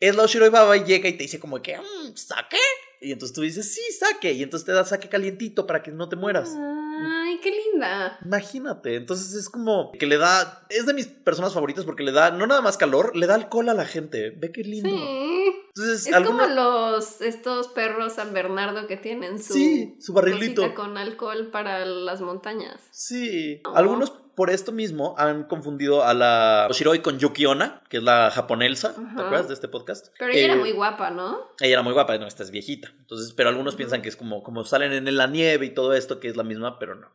es 0.00 0.16
la 0.16 0.22
Oshiroi 0.24 0.48
Baba 0.50 0.76
y 0.76 0.84
llega 0.84 1.08
y 1.08 1.12
te 1.16 1.24
dice 1.24 1.38
como 1.38 1.60
que, 1.62 1.76
"Mm, 1.78 2.14
¿saque? 2.16 2.56
Y 3.00 3.12
entonces 3.12 3.34
tú 3.34 3.42
dices, 3.42 3.70
sí, 3.74 3.82
saque. 3.98 4.32
Y 4.32 4.42
entonces 4.42 4.64
te 4.64 4.72
da 4.72 4.84
saque 4.84 5.08
calientito 5.10 5.66
para 5.66 5.82
que 5.82 5.90
no 5.90 6.08
te 6.08 6.16
mueras. 6.16 6.54
Ay, 7.00 7.40
qué 7.42 7.50
linda. 7.50 8.18
Imagínate, 8.24 8.96
entonces 8.96 9.34
es 9.34 9.48
como 9.48 9.92
que 9.92 10.06
le 10.06 10.16
da, 10.18 10.66
es 10.70 10.86
de 10.86 10.94
mis 10.94 11.06
personas 11.06 11.52
favoritas 11.54 11.84
porque 11.84 12.02
le 12.02 12.12
da 12.12 12.30
no 12.30 12.46
nada 12.46 12.60
más 12.60 12.76
calor, 12.76 13.14
le 13.16 13.26
da 13.26 13.34
alcohol 13.34 13.68
a 13.68 13.74
la 13.74 13.84
gente. 13.86 14.30
Ve 14.30 14.52
qué 14.52 14.62
lindo. 14.62 14.88
Sí. 14.88 15.52
Entonces, 15.76 16.06
Es 16.06 16.16
como 16.26 16.46
los 16.46 17.20
estos 17.20 17.68
perros 17.68 18.12
San 18.14 18.32
Bernardo 18.32 18.86
que 18.86 18.96
tienen 18.96 19.42
su, 19.42 19.54
Sí, 19.54 19.96
su 20.00 20.12
barrilito. 20.12 20.74
con 20.74 20.96
alcohol 20.98 21.48
para 21.50 21.84
las 21.84 22.20
montañas. 22.20 22.80
Sí, 22.92 23.60
algunos 23.74 24.12
por 24.34 24.50
esto 24.50 24.72
mismo 24.72 25.14
han 25.18 25.44
confundido 25.44 26.04
a 26.04 26.14
la 26.14 26.66
Oshiroi 26.70 27.00
con 27.00 27.18
Yuki 27.18 27.46
Onna, 27.46 27.82
que 27.88 27.98
es 27.98 28.02
la 28.02 28.30
japonesa, 28.30 28.94
¿te 28.94 29.22
acuerdas 29.22 29.48
de 29.48 29.54
este 29.54 29.68
podcast? 29.68 30.08
Pero 30.18 30.32
ella 30.32 30.44
era 30.44 30.54
Eh, 30.54 30.58
muy 30.58 30.72
guapa, 30.72 31.10
¿no? 31.10 31.38
Ella 31.60 31.74
era 31.74 31.82
muy 31.82 31.92
guapa, 31.92 32.16
no, 32.18 32.26
esta 32.26 32.42
es 32.42 32.50
viejita. 32.50 32.92
Entonces, 32.98 33.32
pero 33.32 33.48
algunos 33.48 33.76
piensan 33.76 34.02
que 34.02 34.08
es 34.08 34.16
como, 34.16 34.42
como 34.42 34.64
salen 34.64 34.92
en 34.92 35.16
la 35.16 35.26
nieve 35.26 35.66
y 35.66 35.70
todo 35.70 35.94
esto, 35.94 36.20
que 36.20 36.28
es 36.28 36.36
la 36.36 36.42
misma, 36.44 36.78
pero 36.78 36.94
no. 36.94 37.08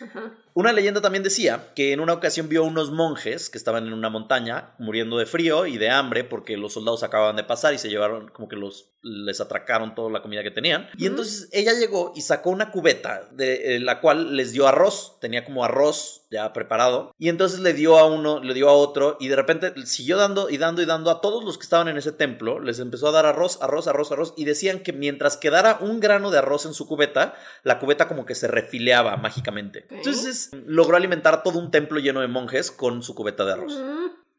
Ajá. 0.00 0.32
Una 0.56 0.72
leyenda 0.72 1.00
también 1.00 1.24
decía 1.24 1.72
que 1.74 1.92
en 1.92 1.98
una 1.98 2.12
ocasión 2.12 2.48
vio 2.48 2.62
unos 2.62 2.92
monjes 2.92 3.50
que 3.50 3.58
estaban 3.58 3.88
en 3.88 3.92
una 3.92 4.08
montaña 4.08 4.74
muriendo 4.78 5.18
de 5.18 5.26
frío 5.26 5.66
y 5.66 5.78
de 5.78 5.90
hambre 5.90 6.22
porque 6.22 6.56
los 6.56 6.74
soldados 6.74 7.02
acababan 7.02 7.34
de 7.34 7.42
pasar 7.42 7.74
y 7.74 7.78
se 7.78 7.88
llevaron 7.88 8.28
como 8.28 8.48
que 8.48 8.54
los 8.54 8.90
les 9.02 9.40
atracaron 9.40 9.94
toda 9.94 10.10
la 10.10 10.22
comida 10.22 10.42
que 10.42 10.50
tenían. 10.50 10.88
Y 10.96 11.06
entonces 11.06 11.48
ella 11.52 11.72
llegó 11.74 12.12
y 12.14 12.22
sacó 12.22 12.50
una 12.50 12.70
cubeta 12.70 13.28
de 13.32 13.76
eh, 13.76 13.80
la 13.80 14.00
cual 14.00 14.34
les 14.36 14.52
dio 14.52 14.66
arroz, 14.66 15.18
tenía 15.20 15.44
como 15.44 15.64
arroz 15.64 16.22
ya 16.30 16.52
preparado 16.52 17.12
y 17.18 17.28
entonces 17.28 17.60
le 17.60 17.74
dio 17.74 17.98
a 17.98 18.06
uno, 18.06 18.42
le 18.42 18.54
dio 18.54 18.68
a 18.68 18.72
otro 18.72 19.18
y 19.20 19.28
de 19.28 19.36
repente 19.36 19.72
siguió 19.86 20.16
dando 20.16 20.48
y 20.48 20.56
dando 20.56 20.80
y 20.80 20.86
dando 20.86 21.10
a 21.10 21.20
todos 21.20 21.44
los 21.44 21.58
que 21.58 21.64
estaban 21.64 21.88
en 21.88 21.98
ese 21.98 22.12
templo, 22.12 22.60
les 22.60 22.78
empezó 22.78 23.08
a 23.08 23.12
dar 23.12 23.26
arroz, 23.26 23.58
arroz, 23.60 23.88
arroz, 23.88 24.10
arroz 24.10 24.34
y 24.36 24.44
decían 24.44 24.80
que 24.80 24.92
mientras 24.92 25.36
quedara 25.36 25.78
un 25.80 26.00
grano 26.00 26.30
de 26.30 26.38
arroz 26.38 26.64
en 26.64 26.72
su 26.74 26.86
cubeta, 26.86 27.34
la 27.62 27.78
cubeta 27.78 28.08
como 28.08 28.24
que 28.24 28.34
se 28.34 28.48
refileaba 28.48 29.16
mágicamente. 29.16 29.83
Entonces 29.90 30.50
logró 30.66 30.96
alimentar 30.96 31.42
todo 31.42 31.58
un 31.58 31.70
templo 31.70 31.98
lleno 32.00 32.20
de 32.20 32.28
monjes 32.28 32.70
con 32.70 33.02
su 33.02 33.14
cubeta 33.14 33.44
de 33.44 33.52
arroz. 33.52 33.78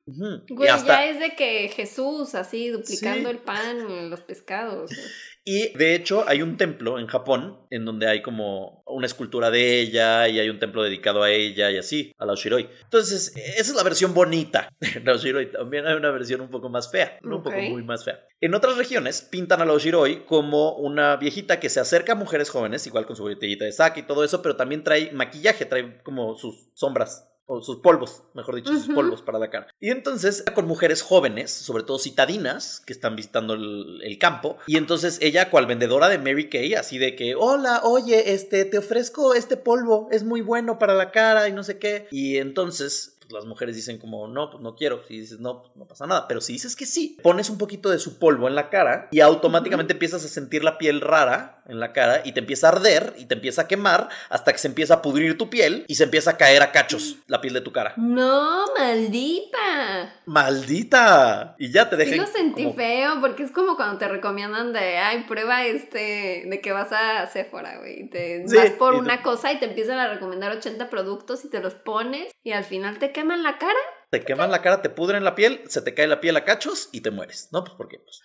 Y 0.07 0.53
Güey, 0.53 0.69
hasta- 0.69 0.87
ya 0.87 1.05
es 1.07 1.19
de 1.19 1.35
que 1.35 1.67
Jesús, 1.69 2.35
así, 2.35 2.69
duplicando 2.69 3.29
Sí. 3.29 3.35
el 3.35 3.41
pan, 3.41 4.09
los 4.09 4.21
pescados. 4.21 4.91
Y 5.47 5.77
de 5.77 5.93
hecho 5.93 6.27
hay 6.27 6.41
un 6.41 6.57
templo 6.57 6.97
en 6.97 7.05
Japón 7.05 7.59
en 7.69 7.85
donde 7.85 8.07
hay 8.07 8.23
como 8.23 8.83
una 8.87 9.05
escultura 9.05 9.51
de 9.51 9.79
ella 9.79 10.27
y 10.27 10.39
hay 10.39 10.49
un 10.49 10.57
templo 10.57 10.81
dedicado 10.81 11.21
a 11.21 11.29
ella 11.29 11.69
y 11.69 11.77
así, 11.77 12.11
a 12.17 12.25
la 12.25 12.33
Oshiroi. 12.33 12.67
Entonces, 12.83 13.31
esa 13.35 13.71
es 13.71 13.75
la 13.75 13.83
versión 13.83 14.15
bonita 14.15 14.73
de 14.79 15.01
la 15.05 15.13
Oshiroi. 15.13 15.51
También 15.51 15.85
hay 15.85 15.93
una 15.93 16.09
versión 16.09 16.41
un 16.41 16.49
poco 16.49 16.69
más 16.69 16.89
fea, 16.89 17.19
¿no? 17.21 17.37
un 17.37 17.43
poco 17.43 17.57
muy 17.57 17.83
más 17.83 18.03
fea. 18.03 18.25
En 18.41 18.55
otras 18.55 18.75
regiones 18.75 19.21
pintan 19.21 19.61
a 19.61 19.65
la 19.65 19.73
Oshiroi 19.73 20.25
como 20.25 20.75
una 20.77 21.15
viejita 21.17 21.59
que 21.59 21.69
se 21.69 21.79
acerca 21.79 22.13
a 22.13 22.15
mujeres 22.15 22.49
jóvenes, 22.49 22.87
igual 22.87 23.05
con 23.05 23.15
su 23.15 23.21
botellita 23.21 23.65
de 23.65 23.71
sake 23.71 23.99
y 23.99 24.03
todo 24.03 24.23
eso, 24.23 24.41
pero 24.41 24.55
también 24.55 24.83
trae 24.83 25.11
maquillaje, 25.11 25.65
trae 25.65 26.01
como 26.01 26.35
sus 26.35 26.71
sombras. 26.73 27.29
O 27.47 27.61
sus 27.61 27.77
polvos, 27.77 28.23
mejor 28.33 28.55
dicho, 28.55 28.73
sus 28.73 28.93
polvos 28.93 29.21
para 29.21 29.37
la 29.37 29.49
cara. 29.49 29.67
Y 29.79 29.91
entonces, 29.91 30.43
con 30.55 30.67
mujeres 30.67 31.01
jóvenes, 31.01 31.51
sobre 31.51 31.83
todo 31.83 31.99
citadinas, 31.99 32.81
que 32.85 32.93
están 32.93 33.15
visitando 33.15 33.53
el, 33.53 34.01
el 34.03 34.17
campo. 34.17 34.57
Y 34.67 34.77
entonces 34.77 35.19
ella, 35.21 35.49
cual 35.49 35.67
vendedora 35.67 36.09
de 36.09 36.17
Mary 36.17 36.49
Kay, 36.49 36.73
así 36.73 36.97
de 36.97 37.15
que, 37.15 37.35
hola, 37.35 37.81
oye, 37.83 38.33
este, 38.33 38.65
te 38.65 38.77
ofrezco 38.79 39.35
este 39.35 39.57
polvo, 39.57 40.07
es 40.11 40.23
muy 40.23 40.41
bueno 40.41 40.79
para 40.79 40.95
la 40.95 41.11
cara 41.11 41.47
y 41.47 41.53
no 41.53 41.63
sé 41.63 41.77
qué. 41.77 42.07
Y 42.11 42.37
entonces 42.37 43.14
pues, 43.27 43.33
las 43.33 43.45
mujeres 43.45 43.75
dicen 43.75 43.97
como, 43.97 44.27
no, 44.27 44.49
pues 44.49 44.61
no 44.63 44.75
quiero. 44.75 45.03
Si 45.07 45.19
dices 45.19 45.39
no, 45.39 45.61
pues 45.63 45.75
no 45.75 45.85
pasa 45.87 46.05
nada. 46.07 46.27
Pero 46.27 46.41
si 46.41 46.53
dices 46.53 46.75
que 46.75 46.85
sí, 46.85 47.17
pones 47.23 47.49
un 47.49 47.57
poquito 47.57 47.89
de 47.89 47.99
su 47.99 48.19
polvo 48.19 48.47
en 48.47 48.55
la 48.55 48.69
cara 48.69 49.07
y 49.11 49.19
automáticamente 49.21 49.93
empiezas 49.93 50.23
a 50.25 50.27
sentir 50.27 50.63
la 50.63 50.77
piel 50.77 51.01
rara 51.01 51.63
en 51.67 51.79
la 51.79 51.93
cara 51.93 52.21
y 52.23 52.31
te 52.33 52.39
empieza 52.39 52.67
a 52.67 52.71
arder 52.73 53.13
y 53.17 53.25
te 53.25 53.33
empieza 53.33 53.63
a 53.63 53.67
quemar 53.67 54.09
hasta 54.29 54.51
que 54.51 54.59
se 54.59 54.67
empieza 54.67 54.95
a 54.95 55.01
pudrir 55.01 55.37
tu 55.37 55.49
piel 55.49 55.83
y 55.87 55.95
se 55.95 56.03
empieza 56.03 56.31
a 56.31 56.37
caer 56.37 56.61
a 56.61 56.71
cachos 56.71 57.17
la 57.27 57.41
piel 57.41 57.53
de 57.55 57.61
tu 57.61 57.71
cara. 57.71 57.93
No, 57.97 58.65
maldita. 58.77 60.13
¡Maldita! 60.25 61.55
Y 61.57 61.71
ya 61.71 61.89
te 61.89 61.95
deja. 61.95 62.11
Sí 62.11 62.17
lo 62.17 62.27
sentí 62.27 62.63
como- 62.63 62.75
feo, 62.75 63.21
porque 63.21 63.43
es 63.43 63.51
como 63.51 63.75
cuando 63.75 63.97
te 63.97 64.07
recomiendan 64.07 64.73
de, 64.73 64.97
ay, 64.97 65.23
prueba 65.27 65.65
este, 65.65 66.43
de 66.45 66.61
que 66.61 66.71
vas 66.71 66.91
a 66.91 67.25
Sephora, 67.27 67.77
güey. 67.79 68.09
Te 68.09 68.47
Sí, 68.47 68.55
vas 68.55 68.69
por 68.71 68.93
te- 68.93 68.99
una 68.99 69.21
cosa 69.21 69.51
y 69.51 69.59
te 69.59 69.65
empiezan 69.65 69.97
a 69.99 70.07
recomendar 70.13 70.51
80 70.55 70.89
productos 70.89 71.45
y 71.45 71.49
te 71.49 71.59
los 71.61 71.73
pones 71.75 72.31
y 72.43 72.51
al 72.51 72.63
final 72.63 72.99
te 72.99 73.11
queman 73.15 73.41
la 73.43 73.57
cara. 73.57 73.79
Te 74.09 74.19
queman 74.23 74.51
la 74.51 74.61
cara, 74.61 74.81
te 74.81 74.89
pudren 74.89 75.23
la 75.23 75.33
piel, 75.35 75.61
se 75.67 75.81
te 75.81 75.93
cae 75.93 76.07
la 76.07 76.19
piel 76.21 76.35
a 76.37 76.43
cachos 76.43 76.89
y 76.91 77.01
te 77.01 77.09
mueres. 77.11 77.49
¿No? 77.51 77.63
Pues 77.63 77.75
porque, 77.77 77.99
pues, 77.99 78.21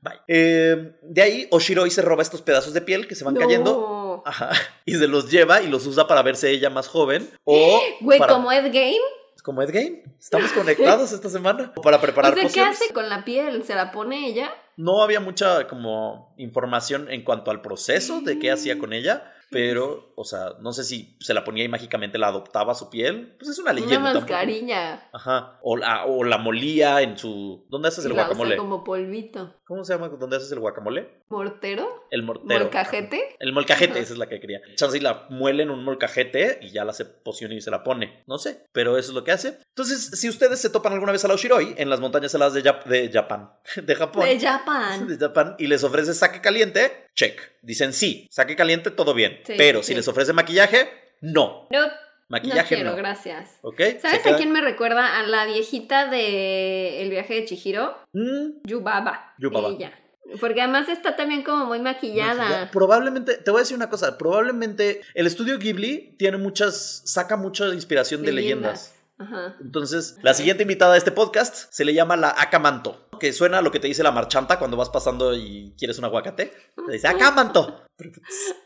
bye. 0.00 0.20
Eh, 0.28 0.92
de 1.02 1.22
ahí, 1.22 1.48
Oshiroi 1.50 1.90
se 1.90 2.02
roba 2.02 2.22
estos 2.22 2.42
pedazos 2.42 2.74
de 2.74 2.80
piel 2.82 3.06
que 3.08 3.14
se 3.14 3.24
van 3.24 3.34
No. 3.34 3.40
cayendo. 3.40 4.22
Ajá. 4.26 4.50
Y 4.84 4.94
se 4.96 5.06
los 5.08 5.30
lleva 5.30 5.62
y 5.62 5.68
los 5.68 5.86
usa 5.86 6.06
para 6.08 6.22
verse 6.22 6.50
ella 6.50 6.68
más 6.70 6.88
joven. 6.88 7.30
O. 7.44 7.80
Güey, 8.00 8.18
para- 8.18 8.32
como 8.34 8.50
Ed 8.52 8.66
Game. 8.66 8.98
Como 9.44 9.62
Ed 9.62 9.70
Game. 9.72 10.04
Estamos 10.20 10.52
conectados 10.52 11.10
esta 11.12 11.28
semana. 11.28 11.72
O 11.76 11.80
para 11.82 12.00
preparar 12.00 12.32
O 12.32 12.36
sea, 12.36 12.48
¿qué 12.48 12.60
hace 12.60 12.92
con 12.92 13.08
la 13.08 13.24
piel? 13.24 13.64
¿Se 13.64 13.74
la 13.74 13.90
pone 13.90 14.26
ella? 14.28 14.52
No 14.76 15.02
había 15.02 15.18
mucha 15.20 15.66
como 15.66 16.32
información 16.36 17.10
en 17.10 17.24
cuanto 17.24 17.50
al 17.50 17.60
proceso 17.60 18.20
de 18.20 18.38
qué 18.38 18.52
hacía 18.52 18.78
con 18.78 18.92
ella. 18.92 19.32
Pero, 19.50 20.11
o 20.16 20.24
sea, 20.24 20.54
no 20.60 20.72
sé 20.72 20.84
si 20.84 21.16
se 21.20 21.34
la 21.34 21.44
ponía 21.44 21.64
y 21.64 21.68
mágicamente 21.68 22.18
la 22.18 22.28
adoptaba 22.28 22.72
a 22.72 22.74
su 22.74 22.90
piel. 22.90 23.34
Pues 23.38 23.50
es 23.50 23.58
una 23.58 23.72
leyenda. 23.72 24.10
Una 24.10 24.14
mascarilla. 24.14 25.08
Ajá. 25.12 25.58
O 25.62 25.76
la, 25.76 26.04
o 26.06 26.24
la 26.24 26.38
molía 26.38 27.00
en 27.02 27.16
su. 27.18 27.66
¿Dónde 27.68 27.88
haces 27.88 28.04
el 28.04 28.10
la 28.10 28.14
usa 28.16 28.24
guacamole? 28.26 28.56
como 28.56 28.84
polvito. 28.84 29.56
¿Cómo 29.64 29.84
se 29.84 29.94
llama? 29.94 30.08
¿Dónde 30.08 30.36
haces 30.36 30.52
el 30.52 30.60
guacamole? 30.60 31.22
¿Mortero? 31.28 32.06
El 32.10 32.22
mortero. 32.24 32.60
¿Molcajete? 32.60 33.36
El 33.38 33.52
molcajete, 33.52 33.92
Ajá. 33.92 34.00
esa 34.00 34.12
es 34.12 34.18
la 34.18 34.28
que 34.28 34.38
quería. 34.40 34.60
Chance 34.76 34.98
y 34.98 35.00
la 35.00 35.26
muele 35.30 35.62
en 35.62 35.70
un 35.70 35.82
molcajete 35.84 36.58
y 36.60 36.70
ya 36.70 36.84
la 36.84 36.90
hace 36.90 37.04
poción 37.06 37.52
y 37.52 37.60
se 37.62 37.70
la 37.70 37.82
pone. 37.82 38.22
No 38.26 38.38
sé, 38.38 38.66
pero 38.72 38.98
eso 38.98 39.10
es 39.10 39.14
lo 39.14 39.24
que 39.24 39.32
hace. 39.32 39.58
Entonces, 39.68 40.10
si 40.20 40.28
ustedes 40.28 40.60
se 40.60 40.68
topan 40.68 40.92
alguna 40.92 41.12
vez 41.12 41.24
a 41.24 41.28
la 41.28 41.34
Oshiroi 41.34 41.74
en 41.78 41.88
las 41.88 42.00
montañas 42.00 42.34
heladas 42.34 42.52
de, 42.54 42.62
Jap- 42.62 42.84
de 42.84 43.10
Japón, 43.10 43.50
de 43.82 43.94
Japón, 43.94 44.24
De 44.28 44.40
Japan. 44.40 45.08
de 45.08 45.16
Japón, 45.16 45.54
y 45.58 45.66
les 45.68 45.82
ofrece 45.84 46.12
saque 46.12 46.40
caliente, 46.42 47.06
check. 47.14 47.40
Dicen 47.62 47.92
sí, 47.92 48.26
saque 48.30 48.56
caliente, 48.56 48.90
todo 48.90 49.14
bien. 49.14 49.40
Sí, 49.46 49.54
pero 49.56 49.80
sí. 49.82 49.88
si 49.88 49.94
les 49.94 50.06
ofrece 50.12 50.32
maquillaje, 50.32 50.88
no. 51.20 51.66
No, 51.70 51.86
no 51.86 51.92
Maquillaje 52.28 52.76
quiero, 52.76 52.90
no. 52.92 52.96
gracias. 52.96 53.58
¿Ok? 53.62 53.80
¿Sabes 54.00 54.26
a 54.26 54.36
quién 54.36 54.52
me 54.52 54.60
recuerda? 54.62 55.18
A 55.18 55.22
la 55.26 55.44
viejita 55.44 56.08
de 56.08 57.02
El 57.02 57.10
viaje 57.10 57.34
de 57.34 57.44
Chihiro. 57.44 57.94
Mm, 58.14 58.62
Yubaba. 58.64 59.34
Yubaba. 59.38 59.68
Ella. 59.68 59.92
Porque 60.40 60.62
además 60.62 60.88
está 60.88 61.14
también 61.14 61.42
como 61.42 61.66
muy 61.66 61.80
maquillada. 61.80 62.44
Maquilla- 62.48 62.70
Probablemente, 62.70 63.36
te 63.36 63.50
voy 63.50 63.58
a 63.58 63.62
decir 63.62 63.76
una 63.76 63.90
cosa, 63.90 64.16
probablemente 64.16 65.02
el 65.14 65.26
estudio 65.26 65.58
Ghibli 65.58 66.16
tiene 66.18 66.38
muchas, 66.38 67.02
saca 67.04 67.36
mucha 67.36 67.66
inspiración 67.74 68.22
de 68.22 68.32
leyendas. 68.32 68.94
Ajá. 69.18 69.56
Entonces, 69.60 70.16
la 70.22 70.32
siguiente 70.32 70.62
invitada 70.62 70.94
a 70.94 70.96
este 70.96 71.12
podcast 71.12 71.70
se 71.70 71.84
le 71.84 71.92
llama 71.92 72.16
la 72.16 72.34
Acamanto, 72.38 73.08
que 73.22 73.32
suena 73.32 73.58
a 73.58 73.62
lo 73.62 73.70
que 73.70 73.78
te 73.78 73.86
dice 73.86 74.02
la 74.02 74.10
marchanta 74.10 74.58
cuando 74.58 74.76
vas 74.76 74.90
pasando 74.90 75.32
y 75.32 75.76
quieres 75.78 75.96
un 75.96 76.04
aguacate. 76.04 76.52
Te 76.74 76.92
dice 76.92 77.06
Acamanto. 77.06 77.84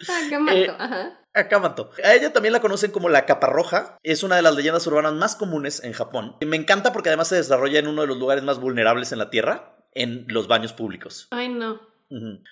Ah, 0.09 0.23
qué 0.31 0.39
mato. 0.39 0.57
Eh, 0.57 0.75
Ajá. 0.79 1.21
Acamanto. 1.35 1.91
A 2.03 2.15
ella 2.15 2.33
también 2.33 2.55
la 2.55 2.63
conocen 2.63 2.91
como 2.91 3.11
la 3.11 3.27
caparroja. 3.27 3.99
Es 4.03 4.23
una 4.23 4.37
de 4.37 4.41
las 4.41 4.55
leyendas 4.55 4.87
urbanas 4.87 5.13
más 5.13 5.37
comunes 5.37 5.85
en 5.85 5.93
Japón. 5.93 6.37
Me 6.41 6.57
encanta 6.57 6.91
porque 6.91 7.11
además 7.11 7.29
se 7.29 7.37
desarrolla 7.37 7.79
en 7.79 7.87
uno 7.87 8.01
de 8.01 8.07
los 8.07 8.17
lugares 8.17 8.43
más 8.45 8.59
vulnerables 8.59 9.13
en 9.13 9.19
la 9.19 9.29
Tierra, 9.29 9.77
en 9.93 10.25
los 10.29 10.49
baños 10.49 10.73
públicos. 10.73 11.29
Ay, 11.33 11.51
no. 11.51 11.79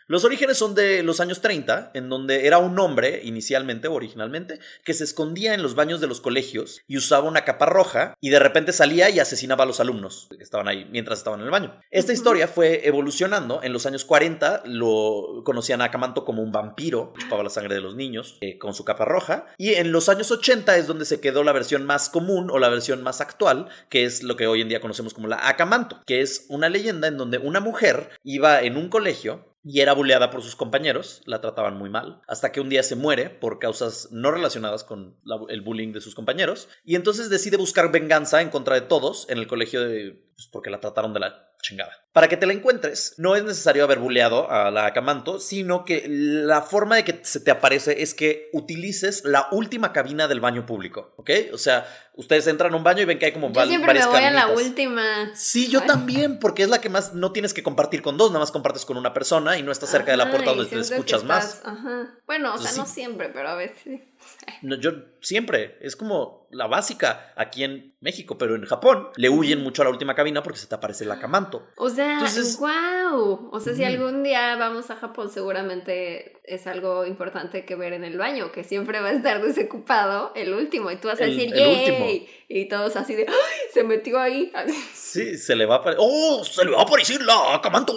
Los 0.07 0.25
orígenes 0.25 0.59
son 0.59 0.75
de 0.75 1.03
los 1.03 1.21
años 1.21 1.41
30, 1.41 1.93
en 1.95 2.09
donde 2.09 2.47
era 2.47 2.59
un 2.59 2.79
hombre, 2.79 3.21
inicialmente 3.25 3.89
o 3.89 3.95
originalmente, 3.95 4.59
que 4.85 4.95
se 4.95 5.05
escondía 5.05 5.55
en 5.55 5.63
los 5.63 5.75
baños 5.75 6.01
de 6.01 6.07
los 6.07 6.21
colegios 6.21 6.81
y 6.89 6.97
usaba 6.97 7.29
una 7.29 7.45
capa 7.45 7.67
roja 7.67 8.15
y 8.21 8.31
de 8.31 8.39
repente 8.39 8.73
salía 8.73 9.11
y 9.11 9.21
asesinaba 9.21 9.65
a 9.65 9.67
los 9.67 9.81
alumnos 9.81 10.29
que 10.37 10.43
estaban 10.43 10.69
ahí 10.69 10.87
mientras 10.91 11.19
estaban 11.19 11.41
en 11.41 11.47
el 11.47 11.53
baño. 11.53 11.81
Esta 11.91 12.13
historia 12.13 12.49
fue 12.49 12.87
evolucionando. 12.87 13.61
En 13.63 13.73
los 13.73 13.87
años 13.87 14.05
40 14.05 14.63
lo 14.67 15.43
conocían 15.45 15.81
a 15.81 15.85
Akamanto 15.85 16.25
como 16.25 16.43
un 16.43 16.53
vampiro, 16.53 17.13
chupaba 17.19 17.43
la 17.43 17.51
sangre 17.51 17.75
de 17.75 17.81
los 17.81 17.95
niños 17.95 18.39
eh, 18.41 18.59
con 18.59 18.75
su 18.75 18.85
capa 18.85 19.05
roja. 19.05 19.47
Y 19.57 19.75
en 19.75 19.93
los 19.93 20.09
años 20.09 20.31
80 20.31 20.77
es 20.77 20.87
donde 20.87 21.05
se 21.05 21.21
quedó 21.21 21.45
la 21.45 21.53
versión 21.53 21.85
más 21.87 22.09
común 22.09 22.51
o 22.51 22.59
la 22.59 22.69
versión 22.69 23.03
más 23.03 23.21
actual, 23.21 23.69
que 23.89 24.05
es 24.05 24.23
lo 24.23 24.37
que 24.37 24.47
hoy 24.47 24.61
en 24.61 24.69
día 24.69 24.81
conocemos 24.81 25.15
como 25.15 25.29
la 25.29 25.49
Akamanto, 25.49 26.01
que 26.07 26.21
es 26.21 26.47
una 26.49 26.69
leyenda 26.69 27.09
en 27.09 27.17
donde 27.17 27.39
una 27.39 27.61
mujer 27.61 28.11
iba 28.23 28.61
en 28.63 28.77
un 28.77 28.89
colegio 28.89 29.54
y 29.65 29.81
era 29.81 29.95
buleada 29.95 30.31
por 30.31 30.43
sus 30.43 30.57
compañeros, 30.57 31.23
la 31.25 31.41
trataban 31.41 31.79
muy 31.79 31.89
mal, 31.89 32.21
hasta 32.29 32.53
que 32.53 32.61
un 32.61 32.69
día 32.69 32.83
se 32.83 32.97
muere 32.97 33.31
por 33.31 33.59
causas 33.59 34.09
no 34.13 34.31
relacionadas 34.31 34.85
con 34.85 35.17
el 35.49 35.63
bullying 35.63 35.93
de 35.93 36.03
sus 36.03 36.15
compañeros, 36.15 36.69
y 36.85 36.97
entonces 36.97 37.31
decide 37.31 37.57
buscar 37.57 37.91
venganza 37.91 38.43
en 38.43 38.51
contra 38.51 38.75
de 38.75 38.83
todos 38.83 39.27
en 39.31 39.39
el 39.39 39.47
colegio 39.47 39.83
de, 39.83 40.23
pues, 40.35 40.49
porque 40.49 40.71
la 40.71 40.81
trataron 40.81 41.13
de 41.13 41.21
la 41.21 41.51
chingada. 41.63 41.93
Para 42.13 42.29
que 42.29 42.37
te 42.37 42.47
la 42.47 42.53
encuentres, 42.53 43.15
no 43.17 43.35
es 43.35 43.43
necesario 43.43 43.83
haber 43.85 43.99
buleado 43.99 44.51
a 44.51 44.71
la 44.71 44.87
Acamanto, 44.87 45.41
sino 45.41 45.85
que 45.85 46.05
la 46.07 46.63
forma 46.63 46.97
de 46.97 47.05
que 47.05 47.21
se 47.25 47.41
te 47.41 47.51
aparece 47.51 48.03
es 48.03 48.15
que 48.15 48.51
utilices 48.53 49.25
la 49.25 49.49
última 49.51 49.93
cabina 49.93 50.29
del 50.29 50.41
baño 50.41 50.67
público, 50.67 51.15
¿ok? 51.17 51.31
O 51.53 51.59
sea, 51.59 51.87
ustedes 52.15 52.47
entran 52.47 52.73
a 52.73 52.77
un 52.77 52.85
baño 52.85 53.03
y 53.03 53.05
ven 53.07 53.19
que 53.19 53.27
hay 53.27 53.33
como 53.33 53.51
Yo 53.53 53.67
siempre 53.67 53.95
me 53.95 54.01
varias 54.01 54.07
voy 54.07 54.23
a 54.23 54.31
la 54.31 54.49
última. 54.49 55.35
Sí, 55.35 55.69
yo 55.69 55.83
también, 55.83 56.39
porque 56.39 56.63
es 56.63 56.69
la 56.69 56.81
que 56.81 56.89
más 56.89 57.15
no 57.15 57.33
tienes 57.33 57.55
que 57.55 57.63
compartir 57.63 58.03
con 58.03 58.17
dos, 58.17 58.31
nada 58.31 58.41
más 58.41 58.53
compartes 58.53 58.85
con 58.85 58.97
una 58.97 59.13
persona 59.13 59.59
y 59.59 59.63
no 59.63 59.73
estás 59.73 59.91
cerca 59.91 60.13
de 60.13 60.19
la 60.19 60.25
Ajá, 60.25 60.33
puerta 60.33 60.51
donde 60.53 60.67
te 60.67 60.79
escuchas 60.79 61.25
más. 61.25 61.63
Ajá. 61.65 62.15
Bueno, 62.27 62.55
o 62.55 62.59
sea, 62.59 62.73
no 62.73 62.87
siempre, 62.87 63.31
pero 63.31 63.49
a 63.49 63.55
veces 63.57 63.79
sí. 63.83 64.14
No, 64.63 64.77
yo 64.77 64.93
siempre, 65.21 65.77
es 65.83 65.95
como 65.97 66.47
la 66.51 66.67
básica 66.67 67.33
aquí 67.37 67.65
en 67.65 67.95
México, 68.01 68.39
pero 68.39 68.55
en 68.55 68.65
Japón 68.65 69.09
le 69.17 69.29
huyen 69.29 69.63
mucho 69.63 69.83
a 69.83 69.85
la 69.87 69.91
última 69.91 70.15
cabina 70.15 70.43
porque 70.43 70.59
se 70.59 70.67
te 70.67 70.75
aparece 70.75 71.05
la 71.05 71.19
camanto. 71.19 71.67
O 71.77 71.91
sea, 71.91 72.15
Entonces- 72.15 72.59
wow. 72.59 73.51
O 73.53 73.61
sea, 73.61 73.75
si 73.75 73.85
algún 73.85 74.23
día 74.23 74.57
vamos 74.57 74.91
a 74.91 74.97
Japón, 74.97 75.31
seguramente 75.31 76.39
es 76.45 76.67
algo 76.67 77.05
importante 77.07 77.65
que 77.65 77.75
ver 77.75 77.93
en 77.93 78.05
el 78.05 78.17
baño, 78.19 78.53
que 78.53 78.65
siempre 78.65 79.01
va 79.01 79.09
a 79.09 79.13
estar 79.13 79.43
desocupado 79.43 80.33
el 80.35 80.53
último. 80.55 80.91
Y 80.91 80.97
tú 80.97 81.09
vas 81.09 81.21
a 81.21 81.25
El- 81.25 81.37
decir, 81.37 81.53
el. 81.55 81.59
¡yay! 81.59 82.29
Y 82.49 82.69
todos 82.69 82.97
así 82.97 83.15
de, 83.15 83.27
¡ay! 83.29 83.61
Se 83.73 83.85
metió 83.85 84.19
ahí. 84.19 84.53
Sí, 84.95 85.37
se 85.37 85.57
le 85.57 85.67
va 85.67 85.77
a 85.77 85.79
aparecer. 85.79 86.01
¡Oh! 86.03 86.43
¡Se 86.45 86.65
le 86.65 86.71
va 86.71 86.81
a 86.81 86.83
aparecer 86.83 87.21
la 87.23 87.61
camanto! 87.63 87.93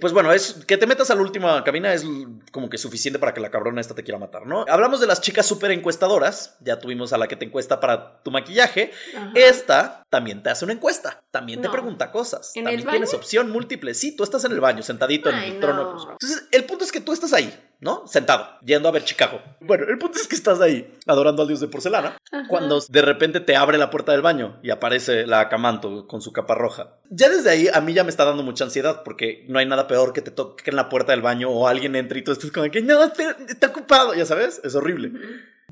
Pues 0.00 0.12
bueno, 0.12 0.32
es 0.32 0.64
que 0.66 0.76
te 0.76 0.86
metas 0.86 1.10
a 1.10 1.14
la 1.14 1.22
última 1.22 1.62
cabina 1.64 1.92
es 1.92 2.04
como 2.52 2.70
que 2.70 2.78
suficiente 2.78 3.18
para 3.18 3.34
que 3.34 3.40
la 3.40 3.50
cabrona 3.50 3.80
esta 3.80 3.94
te 3.94 4.02
quiera 4.02 4.18
matar, 4.18 4.46
¿no? 4.46 4.64
Hablamos 4.68 5.00
de 5.00 5.06
las 5.06 5.20
chicas 5.20 5.46
súper 5.46 5.70
encuestadoras. 5.70 6.56
Ya 6.60 6.78
tuvimos 6.78 7.12
a 7.12 7.18
la 7.18 7.26
que 7.26 7.36
te 7.36 7.44
encuesta 7.44 7.80
para 7.80 8.22
tu 8.22 8.30
maquillaje. 8.30 8.92
Ajá. 9.16 9.32
Esta 9.34 10.04
también 10.08 10.42
te 10.42 10.50
hace 10.50 10.64
una 10.64 10.74
encuesta, 10.74 11.22
también 11.30 11.60
te 11.60 11.68
pregunta 11.68 12.12
cosas, 12.12 12.52
¿En 12.54 12.64
también 12.64 12.86
el 12.86 12.90
tienes 12.90 13.14
opción 13.14 13.50
múltiple. 13.50 13.94
Sí, 13.94 14.16
tú 14.16 14.22
estás 14.22 14.44
en 14.44 14.52
el 14.52 14.60
baño, 14.60 14.82
sentadito 14.82 15.28
en 15.30 15.36
el 15.36 15.54
no. 15.54 15.60
trono. 15.60 16.12
Entonces, 16.12 16.46
el 16.52 16.64
punto 16.64 16.84
es 16.84 16.92
que 16.92 17.00
tú 17.00 17.12
estás 17.12 17.32
ahí, 17.32 17.52
¿no? 17.80 18.06
Sentado, 18.06 18.58
yendo 18.64 18.88
a 18.88 18.92
ver 18.92 19.04
Chicago. 19.04 19.40
Bueno, 19.60 19.84
el 19.88 19.98
punto 19.98 20.18
es 20.18 20.26
que 20.26 20.36
estás 20.36 20.60
ahí, 20.60 20.94
adorando 21.06 21.42
al 21.42 21.48
dios 21.48 21.60
de 21.60 21.68
porcelana, 21.68 22.16
Ajá. 22.32 22.48
cuando 22.48 22.80
de 22.88 23.02
repente 23.02 23.40
te 23.40 23.56
abre 23.56 23.78
la 23.78 23.90
puerta 23.90 24.12
del 24.12 24.22
baño 24.22 24.58
y 24.62 24.70
aparece 24.70 25.26
la 25.26 25.40
Acamanto 25.40 26.06
con 26.06 26.20
su 26.20 26.32
capa 26.32 26.54
roja. 26.54 26.96
Ya 27.10 27.28
desde 27.28 27.50
ahí 27.50 27.68
a 27.72 27.80
mí 27.80 27.92
ya 27.92 28.04
me 28.04 28.10
está 28.10 28.24
dando 28.24 28.42
mucha 28.42 28.64
ansiedad 28.64 29.02
porque 29.04 29.44
no 29.48 29.58
hay 29.58 29.66
nada 29.66 29.86
peor 29.86 30.12
que 30.12 30.22
te 30.22 30.30
toque 30.30 30.70
en 30.70 30.76
la 30.76 30.88
puerta 30.88 31.12
del 31.12 31.22
baño 31.22 31.50
o 31.50 31.68
alguien 31.68 31.96
entre 31.96 32.20
y 32.20 32.24
tú 32.24 32.32
estés 32.32 32.50
como 32.50 32.70
que 32.70 32.82
no, 32.82 33.02
está 33.02 33.66
ocupado, 33.66 34.14
ya 34.14 34.26
sabes, 34.26 34.60
es 34.64 34.74
horrible. 34.74 35.12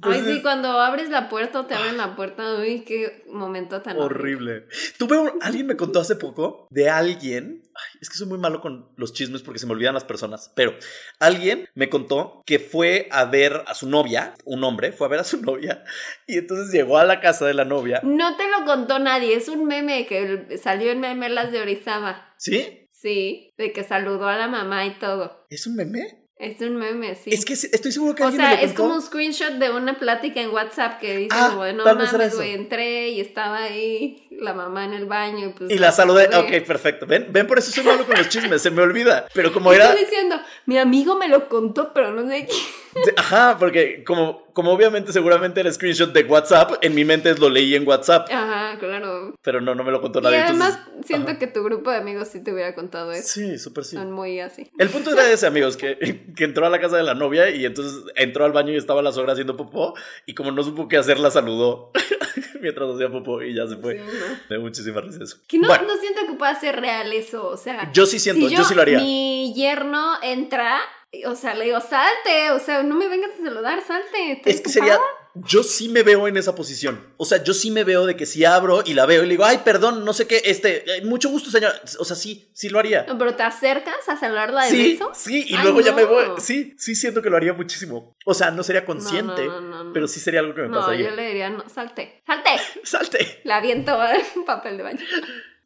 Ay, 0.01 0.23
sí, 0.25 0.43
cuando 0.43 0.81
abres 0.81 1.11
la 1.11 1.29
puerta 1.29 1.61
o 1.61 1.67
te 1.67 1.75
abren 1.75 1.97
la 1.97 2.17
puerta, 2.17 2.57
uy, 2.59 2.81
qué 2.85 3.25
momento 3.29 3.83
tan 3.83 3.99
Horrible. 3.99 4.67
Tuve 4.99 5.19
un- 5.19 5.33
alguien 5.43 5.67
me 5.67 5.77
contó 5.77 6.01
hace 6.01 6.17
poco 6.17 6.67
de 6.71 6.89
alguien. 6.89 7.63
ay, 7.75 7.99
es 8.01 8.09
que 8.11 8.17
soy 8.17 8.27
muy 8.27 8.39
malo 8.39 8.61
con 8.61 8.91
los 8.97 9.13
chismes 9.13 9.43
porque 9.43 9.59
se 9.59 9.67
me 9.67 9.73
olvidan 9.73 9.95
las 9.95 10.05
personas. 10.05 10.53
Pero 10.57 10.75
alguien 11.21 11.69
me 11.75 11.89
contó 11.89 12.43
que 12.47 12.59
fue 12.59 13.09
a 13.13 13.25
ver 13.27 13.63
a 13.67 13.75
su 13.75 13.89
novia, 13.89 14.35
un 14.45 14.65
hombre, 14.65 14.93
fue 14.93 15.07
a 15.07 15.11
ver 15.11 15.21
a 15.21 15.25
su 15.25 15.41
novia 15.43 15.85
y 16.27 16.39
entonces 16.39 16.73
llegó 16.73 16.99
a 16.99 17.05
la 17.05 17.21
casa 17.21 17.47
de 17.47 17.55
la 17.55 17.65
novia. 17.65 18.01
No 18.03 18.37
te 18.37 18.45
lo 18.51 18.65
contó 18.65 18.99
nadie, 18.99 19.37
es 19.37 19.49
un 19.49 19.67
meme 19.67 20.07
que 20.07 20.59
salió 20.63 20.91
en 20.91 21.01
Memelas 21.01 21.53
de 21.53 21.61
Orizaba. 21.61 22.35
¿Sí? 22.39 22.89
Sí, 22.91 23.53
de 23.59 23.73
que 23.73 23.83
saludó 23.85 24.29
a 24.29 24.37
la 24.37 24.49
mamá 24.49 24.87
y 24.87 24.99
todo. 24.99 25.47
¿Es 25.51 25.67
un 25.67 25.75
meme? 25.77 26.22
Es 26.43 26.61
un 26.61 26.75
meme, 26.75 27.15
sí. 27.15 27.31
Es 27.33 27.45
que 27.45 27.53
estoy 27.53 27.93
seguro 27.93 28.17
que 28.17 28.25
o 28.25 28.27
alguien 28.27 28.43
sea, 28.43 28.57
me 28.57 28.63
lo 28.63 28.67
es 28.67 28.73
como 28.73 28.97
un 28.97 29.01
screenshot 29.01 29.53
de 29.53 29.71
una 29.71 29.97
plática 29.97 30.41
en 30.41 30.51
WhatsApp 30.51 30.99
que 30.99 31.17
dice 31.17 31.37
Ah, 31.39 31.51
como 31.51 31.63
de 31.63 31.73
no 31.73 31.85
mames, 31.85 32.35
güey, 32.35 32.55
entré 32.55 33.11
y 33.11 33.21
estaba 33.21 33.63
ahí 33.63 34.27
la 34.29 34.53
mamá 34.53 34.85
en 34.85 34.93
el 34.93 35.07
baño 35.07 35.51
y 35.51 35.53
pues 35.53 35.71
Y 35.71 35.79
la 35.79 35.93
saludé. 35.93 36.27
Ok, 36.37 36.67
perfecto. 36.67 37.07
Ven, 37.07 37.29
ven, 37.31 37.47
por 37.47 37.61
eso 37.61 37.71
soy 37.71 37.85
malo 37.85 38.05
con 38.05 38.17
los 38.17 38.29
chismes, 38.29 38.61
se 38.61 38.73
me 38.73 38.83
olvida. 38.83 39.29
Pero 39.33 39.53
como 39.53 39.73
era. 39.73 39.93
tú 39.93 39.99
diciendo, 40.01 40.35
mi 40.67 40.79
amigo 40.79 41.15
me 41.15 41.29
lo 41.29 41.49
contó, 41.49 41.93
pero 41.93 42.11
no 42.11 42.29
sé 42.29 42.49
quién. 42.51 42.82
Ajá, 43.17 43.57
porque 43.59 44.05
como, 44.05 44.45
como 44.53 44.71
obviamente 44.73 45.13
seguramente 45.13 45.61
era 45.61 45.73
screenshot 45.73 46.13
de 46.13 46.25
WhatsApp, 46.25 46.73
en 46.83 46.95
mi 46.95 47.05
mente 47.05 47.35
lo 47.37 47.49
leí 47.49 47.75
en 47.75 47.87
WhatsApp. 47.87 48.29
Ajá, 48.31 48.79
claro. 48.79 49.35
Pero 49.43 49.61
no, 49.61 49.75
no 49.75 49.83
me 49.85 49.91
lo 49.93 50.01
contó 50.01 50.19
Y 50.21 50.23
nadie. 50.23 50.39
además 50.43 50.79
entonces- 50.79 51.07
siento 51.07 51.31
ajá. 51.31 51.39
que 51.39 51.47
tu 51.47 51.63
grupo 51.65 51.91
de 51.91 51.97
amigos 51.97 52.29
sí 52.29 52.43
te 52.43 52.53
hubiera 52.53 52.75
contado 52.75 53.13
eso. 53.13 53.27
Sí, 53.27 53.59
súper 53.59 53.85
sí. 53.85 53.97
Son 53.97 54.13
muy 54.13 54.41
así. 54.41 54.71
El 54.79 54.89
punto 54.91 55.11
era 55.13 55.31
ese, 55.31 55.47
amigos, 55.47 55.77
que, 55.77 56.27
que 56.37 56.45
entró 56.45 56.67
a 56.67 56.71
la 56.71 56.81
casa 56.81 56.97
de 56.97 57.03
la 57.03 57.15
novia 57.15 57.51
y 57.51 57.65
entonces 57.65 58.03
entró 58.15 58.45
al 58.45 58.53
baño 58.53 58.73
y 58.73 58.77
estaba 58.77 59.03
la 59.03 59.13
sogra 59.13 59.33
haciendo 59.33 59.57
popó 59.57 59.95
y 60.27 60.35
como 60.35 60.53
no 60.53 60.63
supo 60.63 60.87
qué 60.89 60.97
hacer, 60.99 61.19
la 61.19 61.31
saludó 61.31 61.91
mientras 62.61 62.91
hacía 62.95 63.09
popó 63.11 63.43
y 63.43 63.55
ya 63.55 63.67
se 63.67 63.77
fue. 63.77 63.95
Sí, 63.99 64.01
¿no? 64.05 64.27
Me 64.51 64.57
dio 64.57 64.61
muchísima 64.61 65.01
risa 65.01 65.25
eso. 65.25 65.39
Que 65.49 65.59
no, 65.59 65.67
Bueno, 65.69 65.85
no 65.87 65.97
siento 65.99 66.21
que 66.27 66.35
pueda 66.35 66.59
ser 66.61 66.81
real 66.81 67.13
eso, 67.13 67.47
o 67.49 67.57
sea. 67.57 67.91
yo 67.93 68.07
sí 68.07 68.19
siento, 68.19 68.49
si 68.49 68.55
yo, 68.57 68.65
sí 68.65 68.75
lo 68.75 68.83
haría. 68.83 68.99
Mi 68.99 69.53
yerno 69.55 70.13
entra, 70.23 70.79
o 71.27 71.37
sea, 71.37 71.55
le 71.55 71.67
digo, 71.67 71.81
salte, 71.81 72.51
o 72.53 72.59
sea, 72.59 72.83
no 72.83 72.95
me 72.97 73.09
vengas 73.09 73.31
a 73.39 73.45
saludar, 73.45 73.83
salte. 73.87 74.43
Es 74.45 74.61
que 74.61 74.71
sería... 74.71 74.95
ocupada". 74.97 75.19
Yo 75.35 75.63
sí 75.63 75.89
me 75.89 76.03
veo 76.03 76.29
en 76.29 76.37
esa 76.37 76.55
posición. 76.55 77.15
O 77.17 77.25
sea, 77.25 77.43
yo 77.43 77.55
sí 77.55 77.71
me 77.71 77.85
veo 77.85 78.05
de 78.05 78.17
que 78.17 78.27
si 78.27 78.45
abro 78.45 78.83
y 78.85 78.93
la 78.93 79.07
veo 79.07 79.23
y 79.23 79.27
le 79.27 79.31
digo, 79.31 79.47
ay, 79.47 79.61
perdón, 79.65 80.05
no 80.05 80.13
sé 80.13 80.27
qué, 80.27 80.43
este, 80.45 80.85
eh, 80.99 81.05
mucho 81.07 81.31
gusto, 81.31 81.51
señor. 81.51 81.73
O 81.99 82.05
sea, 82.05 82.17
sí, 82.17 82.51
sí 82.53 82.69
lo 82.69 82.79
haría. 82.79 83.05
No, 83.09 83.17
pero 83.17 83.35
te 83.35 83.43
acercas 83.43 84.07
a 84.11 84.19
saludarla 84.19 84.65
de 84.65 84.71
Sí, 84.71 84.93
beso. 84.93 85.11
sí, 85.15 85.47
y 85.49 85.55
Ay, 85.55 85.63
luego 85.63 85.81
ya 85.81 85.93
me 85.95 86.03
no. 86.03 86.09
voy. 86.09 86.25
Sí, 86.39 86.75
sí 86.77 86.95
siento 86.95 87.23
que 87.23 87.31
lo 87.31 87.39
haría 87.39 87.55
muchísimo. 87.55 88.15
O 88.27 88.35
sea, 88.35 88.51
no 88.51 88.63
sería 88.63 88.83
No, 88.83 88.87
consciente, 88.89 89.47
no, 89.47 89.61
no, 89.63 89.85
no. 89.85 89.93
pero 89.95 90.07
sí 90.07 90.21
sería 90.21 90.41
algo 90.41 90.55
que 90.55 90.63
me 90.63 90.69
No, 90.69 90.81
pasaría. 90.81 91.09
yo 91.09 91.17
le 91.17 91.27
diría, 91.29 91.49
no, 91.49 91.67
salte, 91.67 92.23
salte. 92.27 92.51
Salte. 92.85 93.41
Le 93.45 93.53
aviento 93.55 93.99
un 94.37 94.45
papel 94.45 94.77
de 94.77 94.83
baño. 94.83 95.01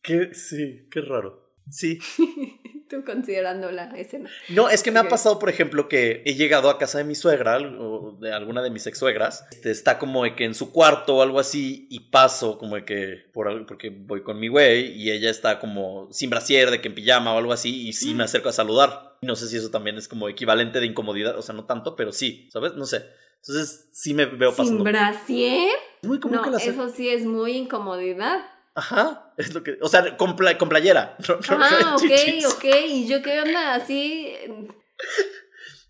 Qué, 0.01 0.32
sí, 0.32 0.86
qué 0.93 1.01
raro. 1.01 1.51
Sí. 1.68 1.98
Tú 2.91 3.05
considerando 3.05 3.71
la 3.71 3.85
escena. 3.97 4.31
No, 4.49 4.69
es 4.69 4.83
que 4.83 4.91
me 4.91 4.99
ha 4.99 5.09
pasado, 5.09 5.39
por 5.39 5.49
ejemplo, 5.49 5.89
que 5.89 6.23
he 6.25 6.35
llegado 6.35 6.71
a 6.71 6.79
casa 6.79 6.99
de 6.99 7.05
mi 7.05 7.15
suegra 7.15 7.59
o 7.59 8.17
de 8.21 8.33
alguna 8.33 8.63
de 8.63 8.71
mis 8.71 8.87
ex 8.87 8.99
suegras. 8.99 9.45
Este, 9.51 9.71
está 9.71 9.99
como 9.99 10.25
de 10.25 10.37
que 10.37 10.45
en 10.45 10.55
su 10.55 10.71
cuarto 10.73 11.17
o 11.17 11.23
algo 11.23 11.41
así 11.41 11.87
y 11.91 12.01
paso 12.11 12.59
como 12.59 12.77
de 12.77 12.85
que 12.85 13.25
por 13.33 13.49
algo, 13.49 13.67
porque 13.67 13.91
voy 13.91 14.23
con 14.23 14.39
mi 14.39 14.49
güey 14.49 14.93
y 14.93 15.11
ella 15.11 15.31
está 15.31 15.59
como 15.59 16.09
sin 16.13 16.31
brasier, 16.31 16.71
de 16.71 16.81
que 16.81 16.89
en 16.89 16.95
pijama 16.95 17.35
o 17.35 17.39
algo 17.39 17.53
así 17.53 17.89
y 17.89 17.93
sí 17.93 18.15
me 18.15 18.25
acerco 18.25 18.49
a 18.49 18.53
saludar. 18.53 19.17
No 19.23 19.35
sé 19.35 19.49
si 19.49 19.57
eso 19.57 19.71
también 19.71 19.97
es 19.97 20.09
como 20.09 20.29
equivalente 20.29 20.79
de 20.79 20.87
incomodidad, 20.87 21.37
o 21.39 21.43
sea, 21.43 21.55
no 21.55 21.65
tanto, 21.65 21.97
pero 21.97 22.13
sí, 22.13 22.49
¿sabes? 22.53 22.75
No 22.75 22.87
sé. 22.87 23.05
Entonces 23.41 23.89
sí 23.93 24.15
me 24.15 24.27
veo 24.27 24.51
¿Sin 24.51 24.57
pasando. 24.57 24.85
brasier? 24.85 25.71
Es 26.03 26.09
muy 26.09 26.21
común 26.21 26.39
No, 26.39 26.43
que 26.43 26.51
la 26.51 26.57
eso 26.59 26.89
sí 26.89 27.09
es 27.09 27.25
muy 27.25 27.53
incomodidad. 27.53 28.41
Ajá, 28.77 29.32
es 29.39 29.55
lo 29.55 29.62
que, 29.65 29.78
o 29.81 29.89
sea, 29.89 30.16
con, 30.19 30.36
pla- 30.36 30.57
con 30.59 30.69
playera. 30.69 31.16
No, 31.27 31.35
no- 31.51 31.59
no 31.59 31.65
Ah, 31.65 31.78
en 31.81 31.86
ok, 31.89 32.01
chichis. 32.01 32.47
ok. 32.47 32.65
¿Y 32.86 33.09
yo 33.09 33.23
qué 33.23 33.40
onda? 33.40 33.74
Así. 33.74 34.32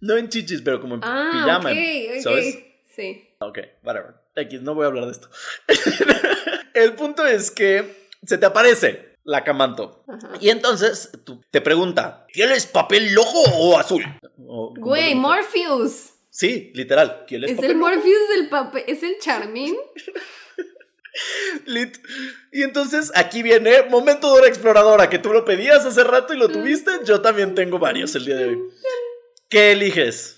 No 0.00 0.16
en 0.16 0.28
chichis, 0.28 0.62
pero 0.62 0.80
como 0.80 0.94
en 0.94 1.00
Ah, 1.04 1.30
pijama, 1.32 1.70
ok, 1.70 1.76
ok. 2.16 2.22
¿sabes? 2.22 2.58
Sí. 2.94 3.28
Ok, 3.40 3.58
whatever. 3.82 4.14
X, 4.36 4.62
no 4.62 4.74
voy 4.74 4.84
a 4.84 4.86
hablar 4.88 5.06
de 5.06 5.12
esto. 5.12 5.28
El 6.74 6.94
punto 6.94 7.26
es 7.26 7.50
que 7.50 8.06
se 8.24 8.38
te 8.38 8.46
aparece 8.46 9.14
la 9.24 9.42
camanto. 9.44 10.04
Ajá. 10.06 10.32
Y 10.40 10.50
entonces 10.50 11.10
tú- 11.24 11.42
te 11.50 11.60
pregunta, 11.60 12.26
¿quieres 12.32 12.66
papel 12.66 13.12
lojo 13.14 13.42
o 13.58 13.78
azul? 13.78 14.04
O- 14.46 14.74
Güey, 14.78 15.14
Morpheus. 15.14 16.10
Sí, 16.30 16.70
literal. 16.74 17.24
¿Quieres 17.26 17.50
Es 17.50 17.56
papel 17.56 17.70
el? 17.72 17.76
Morpheus 17.78 18.28
del 18.34 18.48
papel. 18.48 18.84
Es 18.86 19.02
el 19.02 19.18
Charmín. 19.18 19.74
Lit. 21.66 21.98
Y 22.52 22.62
entonces 22.62 23.12
aquí 23.14 23.42
viene 23.42 23.82
momento 23.88 24.28
de 24.32 24.40
hora 24.40 24.48
exploradora, 24.48 25.10
que 25.10 25.18
tú 25.18 25.32
lo 25.32 25.44
pedías 25.44 25.84
hace 25.84 26.04
rato 26.04 26.34
y 26.34 26.38
lo 26.38 26.48
tuviste. 26.48 26.90
Yo 27.04 27.20
también 27.20 27.54
tengo 27.54 27.78
varios 27.78 28.14
el 28.14 28.24
día 28.24 28.36
de 28.36 28.46
hoy. 28.46 28.58
¿Qué 29.48 29.72
eliges? 29.72 30.35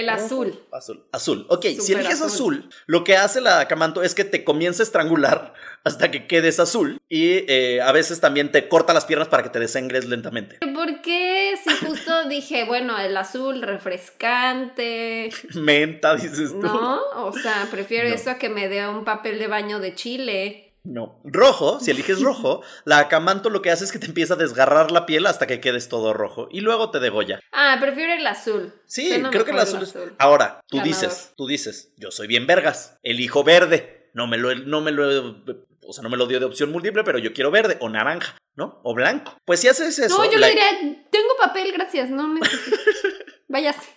El 0.00 0.08
azul. 0.08 0.58
Azul. 0.72 1.04
Azul. 1.12 1.46
Ok, 1.48 1.62
si 1.64 1.76
Súper 1.80 1.98
eliges 2.00 2.20
azul. 2.20 2.54
azul. 2.60 2.70
lo 2.86 3.04
que 3.04 3.16
hace 3.16 3.40
la 3.40 3.66
Camanto 3.68 4.02
es 4.02 4.14
que 4.14 4.24
te 4.24 4.44
comienza 4.44 4.82
a 4.82 4.84
estrangular 4.84 5.54
hasta 5.84 6.10
que 6.10 6.26
quedes 6.26 6.60
azul. 6.60 7.00
Y 7.08 7.44
eh, 7.50 7.80
a 7.80 7.92
veces 7.92 8.20
también 8.20 8.50
te 8.52 8.68
corta 8.68 8.92
las 8.92 9.04
piernas 9.04 9.28
para 9.28 9.42
que 9.42 9.48
te 9.50 9.58
desengres 9.60 10.04
lentamente. 10.06 10.58
¿Por 10.74 11.00
qué? 11.02 11.54
Si 11.64 11.86
justo 11.86 12.24
dije, 12.28 12.64
bueno, 12.64 12.98
el 12.98 13.16
azul 13.16 13.62
refrescante. 13.62 15.30
Menta, 15.54 16.14
dices 16.16 16.50
tú. 16.52 16.60
¿No? 16.62 17.00
O 17.16 17.32
sea, 17.32 17.68
prefiero 17.70 18.08
No. 18.08 18.14
eso 18.14 18.30
a 18.30 18.34
que 18.38 18.48
me 18.48 18.68
dé 18.68 18.86
un 18.88 19.04
papel 19.04 19.38
de 19.38 19.46
baño 19.46 19.78
de 19.80 19.94
chile. 19.94 20.65
No. 20.86 21.20
Rojo, 21.24 21.80
si 21.80 21.90
eliges 21.90 22.20
rojo, 22.22 22.62
la 22.84 22.98
Acamanto 23.00 23.50
lo 23.50 23.60
que 23.60 23.70
hace 23.70 23.84
es 23.84 23.92
que 23.92 23.98
te 23.98 24.06
empieza 24.06 24.34
a 24.34 24.36
desgarrar 24.36 24.90
la 24.92 25.04
piel 25.04 25.26
hasta 25.26 25.46
que 25.46 25.60
quedes 25.60 25.88
todo 25.88 26.12
rojo. 26.12 26.48
Y 26.50 26.60
luego 26.60 26.90
te 26.90 27.00
degolla. 27.00 27.40
Ah, 27.52 27.76
prefiero 27.80 28.12
el 28.12 28.26
azul. 28.26 28.72
Sí, 28.86 29.08
Suena 29.08 29.30
creo 29.30 29.44
que 29.44 29.50
el 29.50 29.58
azul 29.58 29.82
es. 29.82 29.94
Ahora, 30.18 30.60
tú 30.68 30.80
dices, 30.80 31.32
tú 31.36 31.46
dices, 31.46 31.92
yo 31.96 32.10
soy 32.10 32.26
bien 32.28 32.46
vergas, 32.46 32.98
elijo 33.02 33.42
verde. 33.44 34.10
No 34.14 34.26
me 34.26 34.38
lo, 34.38 34.54
no 34.54 34.80
me 34.80 34.92
lo, 34.92 35.42
o 35.82 35.92
sea, 35.92 36.02
no 36.02 36.08
me 36.08 36.16
lo 36.16 36.26
dio 36.26 36.40
de 36.40 36.46
opción 36.46 36.70
múltiple, 36.72 37.04
pero 37.04 37.18
yo 37.18 37.32
quiero 37.34 37.50
verde 37.50 37.76
o 37.80 37.88
naranja, 37.88 38.38
¿no? 38.54 38.80
O 38.82 38.94
blanco. 38.94 39.36
Pues 39.44 39.60
si 39.60 39.68
haces 39.68 39.98
eso. 39.98 40.16
No, 40.16 40.24
yo 40.30 40.38
la- 40.38 40.48
le 40.48 40.54
diría, 40.54 41.06
tengo 41.10 41.36
papel, 41.38 41.72
gracias, 41.72 42.08
no 42.10 42.32
necesito. 42.32 42.76
Váyase. 43.48 43.88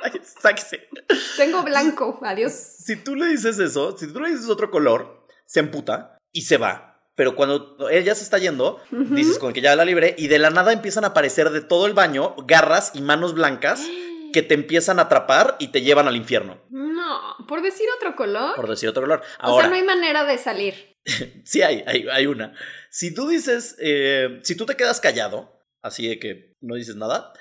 Ay, 0.00 0.12
sáquese. 0.22 0.88
Tengo 1.36 1.62
blanco, 1.62 2.20
adiós. 2.22 2.52
Si 2.52 2.96
tú 2.96 3.16
le 3.16 3.26
dices 3.28 3.58
eso, 3.58 3.96
si 3.96 4.12
tú 4.12 4.20
le 4.20 4.30
dices 4.30 4.48
otro 4.48 4.70
color, 4.70 5.17
se 5.48 5.60
emputa 5.60 6.18
y 6.32 6.42
se 6.42 6.58
va. 6.58 6.84
Pero 7.14 7.34
cuando 7.34 7.88
ella 7.90 8.14
se 8.14 8.22
está 8.22 8.38
yendo, 8.38 8.80
Ujú. 8.92 9.14
dices 9.14 9.38
con 9.38 9.52
que 9.52 9.60
ya 9.60 9.74
la 9.74 9.84
libré 9.84 10.14
y 10.18 10.28
de 10.28 10.38
la 10.38 10.50
nada 10.50 10.72
empiezan 10.72 11.04
a 11.04 11.08
aparecer 11.08 11.50
de 11.50 11.60
todo 11.62 11.86
el 11.86 11.94
baño 11.94 12.36
garras 12.46 12.92
y 12.94 13.00
manos 13.00 13.34
blancas 13.34 13.82
que 14.32 14.42
te 14.42 14.54
empiezan 14.54 14.98
a 14.98 15.02
atrapar 15.02 15.56
y 15.58 15.68
te 15.68 15.80
llevan 15.82 16.06
al 16.06 16.14
infierno, 16.16 16.60
No, 16.70 17.34
por 17.48 17.62
decir 17.62 17.86
otro 17.96 18.14
color. 18.14 18.54
por 18.54 18.68
decir 18.68 18.88
otro 18.90 19.02
color. 19.02 19.22
o 19.40 19.46
Ahora, 19.46 19.62
sea, 19.64 19.70
no 19.70 19.76
hay 19.76 19.82
manera 19.84 20.24
de 20.24 20.36
salir. 20.38 20.96
sí 21.44 21.62
hay, 21.62 21.82
hay, 21.86 22.06
hay 22.12 22.26
una. 22.26 22.52
Si 22.90 23.12
tú 23.14 23.26
dices, 23.26 23.76
eh, 23.80 24.38
si 24.44 24.54
tú 24.54 24.66
te 24.66 24.76
quedas 24.76 25.00
callado, 25.00 25.64
así 25.82 26.06
de 26.06 26.18
que 26.20 26.56
no 26.60 26.74
dices 26.74 26.96
nada, 26.96 27.32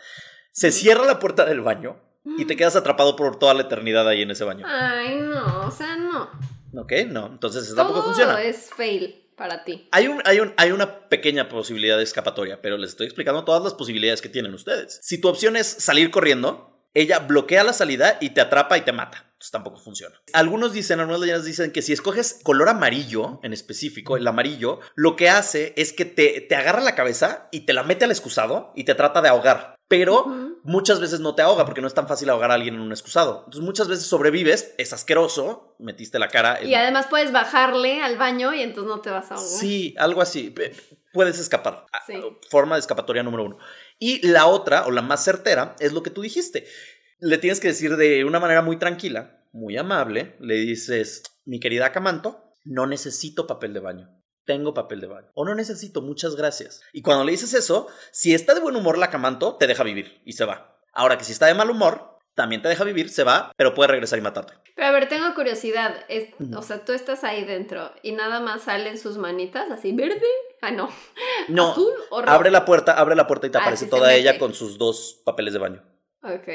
se 0.53 0.71
cierra 0.71 1.05
la 1.05 1.19
puerta 1.19 1.43
del 1.45 1.61
baño 1.61 1.99
y 2.37 2.45
te 2.45 2.55
quedas 2.57 2.75
atrapado 2.77 3.15
por 3.15 3.37
toda 3.37 3.53
la 3.53 3.63
eternidad 3.63 4.07
ahí 4.07 4.21
en 4.23 4.31
ese 4.31 4.43
baño. 4.45 4.65
Ay, 4.67 5.17
no, 5.17 5.67
o 5.67 5.71
sea, 5.71 5.97
no. 5.97 6.29
¿Ok? 6.75 6.93
No, 7.09 7.27
entonces 7.27 7.73
tampoco 7.75 7.99
Todo 7.99 8.09
funciona. 8.09 8.41
es 8.41 8.69
fail 8.75 9.23
para 9.35 9.63
ti. 9.63 9.87
Hay, 9.91 10.07
un, 10.07 10.21
hay, 10.25 10.39
un, 10.39 10.53
hay 10.57 10.71
una 10.71 11.07
pequeña 11.09 11.47
posibilidad 11.47 11.97
de 11.97 12.03
escapatoria, 12.03 12.61
pero 12.61 12.77
les 12.77 12.91
estoy 12.91 13.05
explicando 13.05 13.45
todas 13.45 13.63
las 13.63 13.73
posibilidades 13.73 14.21
que 14.21 14.29
tienen 14.29 14.53
ustedes. 14.53 14.99
Si 15.03 15.19
tu 15.19 15.27
opción 15.27 15.55
es 15.55 15.67
salir 15.67 16.09
corriendo, 16.09 16.73
ella 16.93 17.19
bloquea 17.19 17.63
la 17.63 17.73
salida 17.73 18.17
y 18.19 18.31
te 18.31 18.41
atrapa 18.41 18.77
y 18.77 18.81
te 18.81 18.91
mata. 18.91 19.25
Entonces 19.33 19.51
tampoco 19.51 19.77
funciona. 19.77 20.15
Algunos 20.33 20.73
dicen, 20.73 20.99
algunas 20.99 21.21
leyendas 21.21 21.45
dicen 21.45 21.71
que 21.71 21.83
si 21.83 21.93
escoges 21.93 22.39
color 22.41 22.69
amarillo 22.69 23.39
en 23.43 23.53
específico, 23.53 24.17
el 24.17 24.27
amarillo, 24.27 24.79
lo 24.95 25.15
que 25.15 25.29
hace 25.29 25.73
es 25.77 25.93
que 25.93 26.05
te, 26.05 26.41
te 26.41 26.55
agarra 26.55 26.81
la 26.81 26.95
cabeza 26.95 27.47
y 27.51 27.61
te 27.61 27.73
la 27.73 27.83
mete 27.83 28.05
al 28.05 28.11
excusado 28.11 28.73
y 28.75 28.83
te 28.85 28.95
trata 28.95 29.21
de 29.21 29.29
ahogar. 29.29 29.76
Pero 29.87 30.25
muchas 30.63 30.99
veces 30.99 31.21
no 31.21 31.33
te 31.33 31.41
ahoga 31.41 31.65
porque 31.65 31.79
no 31.79 31.87
es 31.87 31.93
tan 31.93 32.07
fácil 32.07 32.29
ahogar 32.29 32.51
a 32.51 32.55
alguien 32.55 32.75
en 32.75 32.81
un 32.81 32.91
excusado. 32.91 33.39
Entonces 33.45 33.63
muchas 33.63 33.87
veces 33.87 34.05
sobrevives, 34.05 34.73
es 34.77 34.91
asqueroso, 34.91 35.75
metiste 35.79 36.19
la 36.19 36.27
cara 36.27 36.59
en 36.59 36.67
Y 36.67 36.75
además 36.75 37.07
puedes 37.09 37.31
bajarle 37.31 38.01
al 38.01 38.17
baño 38.17 38.53
y 38.53 38.61
entonces 38.61 38.89
no 38.89 38.99
te 38.99 39.09
vas 39.09 39.31
a 39.31 39.35
ahogar. 39.35 39.49
Sí, 39.49 39.95
algo 39.97 40.21
así. 40.21 40.53
Puedes 41.13 41.39
escapar. 41.39 41.85
Ah, 41.93 42.01
Sí. 42.05 42.21
Forma 42.49 42.75
de 42.75 42.81
escapatoria 42.81 43.23
número 43.23 43.45
uno. 43.45 43.57
Y 43.99 44.25
la 44.27 44.45
otra, 44.47 44.85
o 44.85 44.91
la 44.91 45.01
más 45.01 45.23
certera, 45.23 45.75
es 45.79 45.93
lo 45.93 46.03
que 46.03 46.09
tú 46.09 46.21
dijiste. 46.21 46.67
Le 47.19 47.37
tienes 47.37 47.59
que 47.59 47.69
decir 47.69 47.95
de 47.95 48.25
una 48.25 48.39
manera 48.39 48.61
muy 48.61 48.77
tranquila, 48.77 49.41
muy 49.51 49.77
amable. 49.77 50.35
Le 50.39 50.55
dices, 50.55 51.23
mi 51.45 51.59
querida 51.59 51.91
Camanto, 51.91 52.53
no 52.65 52.85
necesito 52.85 53.47
papel 53.47 53.73
de 53.73 53.79
baño. 53.79 54.16
Tengo 54.47 54.73
papel 54.73 55.01
de 55.01 55.07
baño. 55.07 55.27
O 55.33 55.43
no 55.43 55.53
necesito, 55.53 56.01
muchas 56.01 56.37
gracias. 56.37 56.81
Y 56.93 57.01
cuando 57.01 57.25
le 57.25 57.31
dices 57.31 57.53
eso, 57.53 57.87
si 58.11 58.33
está 58.33 58.53
de 58.53 58.61
buen 58.61 58.77
humor 58.77 58.97
la 58.97 59.09
Camanto, 59.09 59.57
te 59.57 59.67
deja 59.67 59.83
vivir 59.83 60.21
y 60.23 60.31
se 60.31 60.45
va. 60.45 60.79
Ahora 60.93 61.17
que 61.17 61.25
si 61.25 61.33
está 61.33 61.47
de 61.47 61.53
mal 61.53 61.69
humor, 61.69 62.17
también 62.33 62.61
te 62.61 62.69
deja 62.69 62.85
vivir, 62.85 63.09
se 63.09 63.25
va, 63.25 63.51
pero 63.57 63.73
puede 63.73 63.89
regresar 63.89 64.17
y 64.17 64.21
matarte. 64.21 64.53
Pero 64.73 64.87
a 64.87 64.91
ver, 64.91 65.09
tengo 65.09 65.35
curiosidad. 65.35 65.97
Es, 66.07 66.29
o 66.55 66.61
sea, 66.61 66.85
tú 66.85 66.93
estás 66.93 67.25
ahí 67.25 67.43
dentro 67.43 67.91
y 68.03 68.13
nada 68.13 68.39
más 68.39 68.61
salen 68.61 68.97
sus 68.97 69.17
manitas 69.17 69.69
así 69.69 69.91
verde. 69.91 70.25
Ah, 70.61 70.71
no. 70.71 70.89
No. 71.49 71.71
Azul 71.71 71.91
o 72.09 72.21
rojo. 72.21 72.33
Abre 72.33 72.49
la 72.49 72.63
puerta, 72.63 72.93
abre 72.93 73.15
la 73.15 73.27
puerta 73.27 73.47
y 73.47 73.49
te 73.49 73.57
Ah, 73.57 73.61
aparece 73.61 73.87
toda 73.87 74.13
ella 74.13 74.39
con 74.39 74.53
sus 74.53 74.77
dos 74.77 75.21
papeles 75.25 75.51
de 75.51 75.59
baño. 75.59 75.83
Ok. 76.23 76.47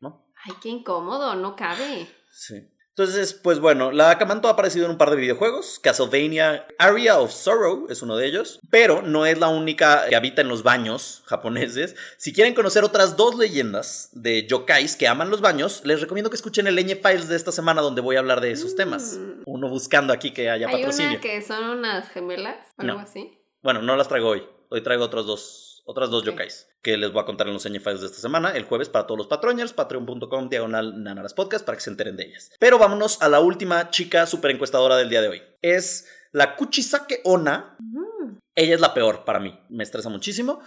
¿No? 0.00 0.26
Ay, 0.42 0.54
qué 0.62 0.70
incómodo, 0.70 1.34
no 1.34 1.54
cabe. 1.54 2.06
Sí. 2.32 2.54
Entonces, 2.98 3.34
pues 3.34 3.58
bueno, 3.60 3.92
la 3.92 4.08
Akamanto 4.10 4.48
ha 4.48 4.52
aparecido 4.52 4.86
en 4.86 4.92
un 4.92 4.96
par 4.96 5.10
de 5.10 5.16
videojuegos. 5.16 5.78
Castlevania 5.82 6.66
Area 6.78 7.18
of 7.20 7.30
Sorrow 7.30 7.86
es 7.90 8.00
uno 8.00 8.16
de 8.16 8.26
ellos. 8.26 8.58
Pero 8.70 9.02
no 9.02 9.26
es 9.26 9.38
la 9.38 9.48
única 9.48 10.06
que 10.08 10.16
habita 10.16 10.40
en 10.40 10.48
los 10.48 10.62
baños 10.62 11.22
japoneses. 11.26 11.94
Si 12.16 12.32
quieren 12.32 12.54
conocer 12.54 12.84
otras 12.84 13.18
dos 13.18 13.36
leyendas 13.36 14.08
de 14.12 14.46
yokais 14.46 14.96
que 14.96 15.08
aman 15.08 15.28
los 15.28 15.42
baños, 15.42 15.82
les 15.84 16.00
recomiendo 16.00 16.30
que 16.30 16.36
escuchen 16.36 16.66
el 16.68 16.76
Ñ 16.78 16.96
Files 17.02 17.28
de 17.28 17.36
esta 17.36 17.52
semana 17.52 17.82
donde 17.82 18.00
voy 18.00 18.16
a 18.16 18.20
hablar 18.20 18.40
de 18.40 18.50
esos 18.52 18.74
temas. 18.76 19.18
Mm. 19.18 19.42
Uno 19.44 19.68
buscando 19.68 20.14
aquí 20.14 20.30
que 20.30 20.48
haya 20.48 20.66
Hay 20.66 20.76
patrocinio. 20.76 21.10
una 21.10 21.20
que 21.20 21.42
son 21.42 21.64
unas 21.64 22.08
gemelas, 22.08 22.56
algo 22.78 22.94
No. 22.94 23.00
así. 23.00 23.38
Bueno, 23.62 23.82
no 23.82 23.94
las 23.96 24.08
traigo 24.08 24.30
hoy. 24.30 24.42
Hoy 24.70 24.82
traigo 24.82 25.04
otras 25.04 25.26
dos, 25.26 25.82
otras 25.84 26.08
dos 26.08 26.22
Ok. 26.22 26.28
yokais 26.30 26.66
que 26.86 26.96
les 26.96 27.10
voy 27.10 27.20
a 27.20 27.26
contar 27.26 27.48
en 27.48 27.54
los 27.54 27.64
Files 27.64 28.00
de 28.00 28.06
esta 28.06 28.20
semana, 28.20 28.52
el 28.52 28.62
jueves 28.62 28.88
para 28.88 29.08
todos 29.08 29.18
los 29.18 29.26
patroñers, 29.26 29.72
patreon.com 29.72 30.48
diagonal 30.48 31.02
nanaras 31.02 31.34
podcast 31.34 31.66
para 31.66 31.76
que 31.76 31.82
se 31.82 31.90
enteren 31.90 32.16
de 32.16 32.26
ellas. 32.26 32.52
Pero 32.60 32.78
vámonos 32.78 33.20
a 33.22 33.28
la 33.28 33.40
última 33.40 33.90
chica 33.90 34.24
super 34.24 34.52
encuestadora 34.52 34.96
del 34.96 35.08
día 35.08 35.20
de 35.20 35.26
hoy. 35.26 35.42
Es 35.62 36.06
la 36.30 36.54
Kuchisake 36.54 37.22
Ona. 37.24 37.74
Mm. 37.80 38.36
Ella 38.54 38.76
es 38.76 38.80
la 38.80 38.94
peor 38.94 39.24
para 39.24 39.40
mí, 39.40 39.58
me 39.68 39.82
estresa 39.82 40.08
muchísimo. 40.10 40.60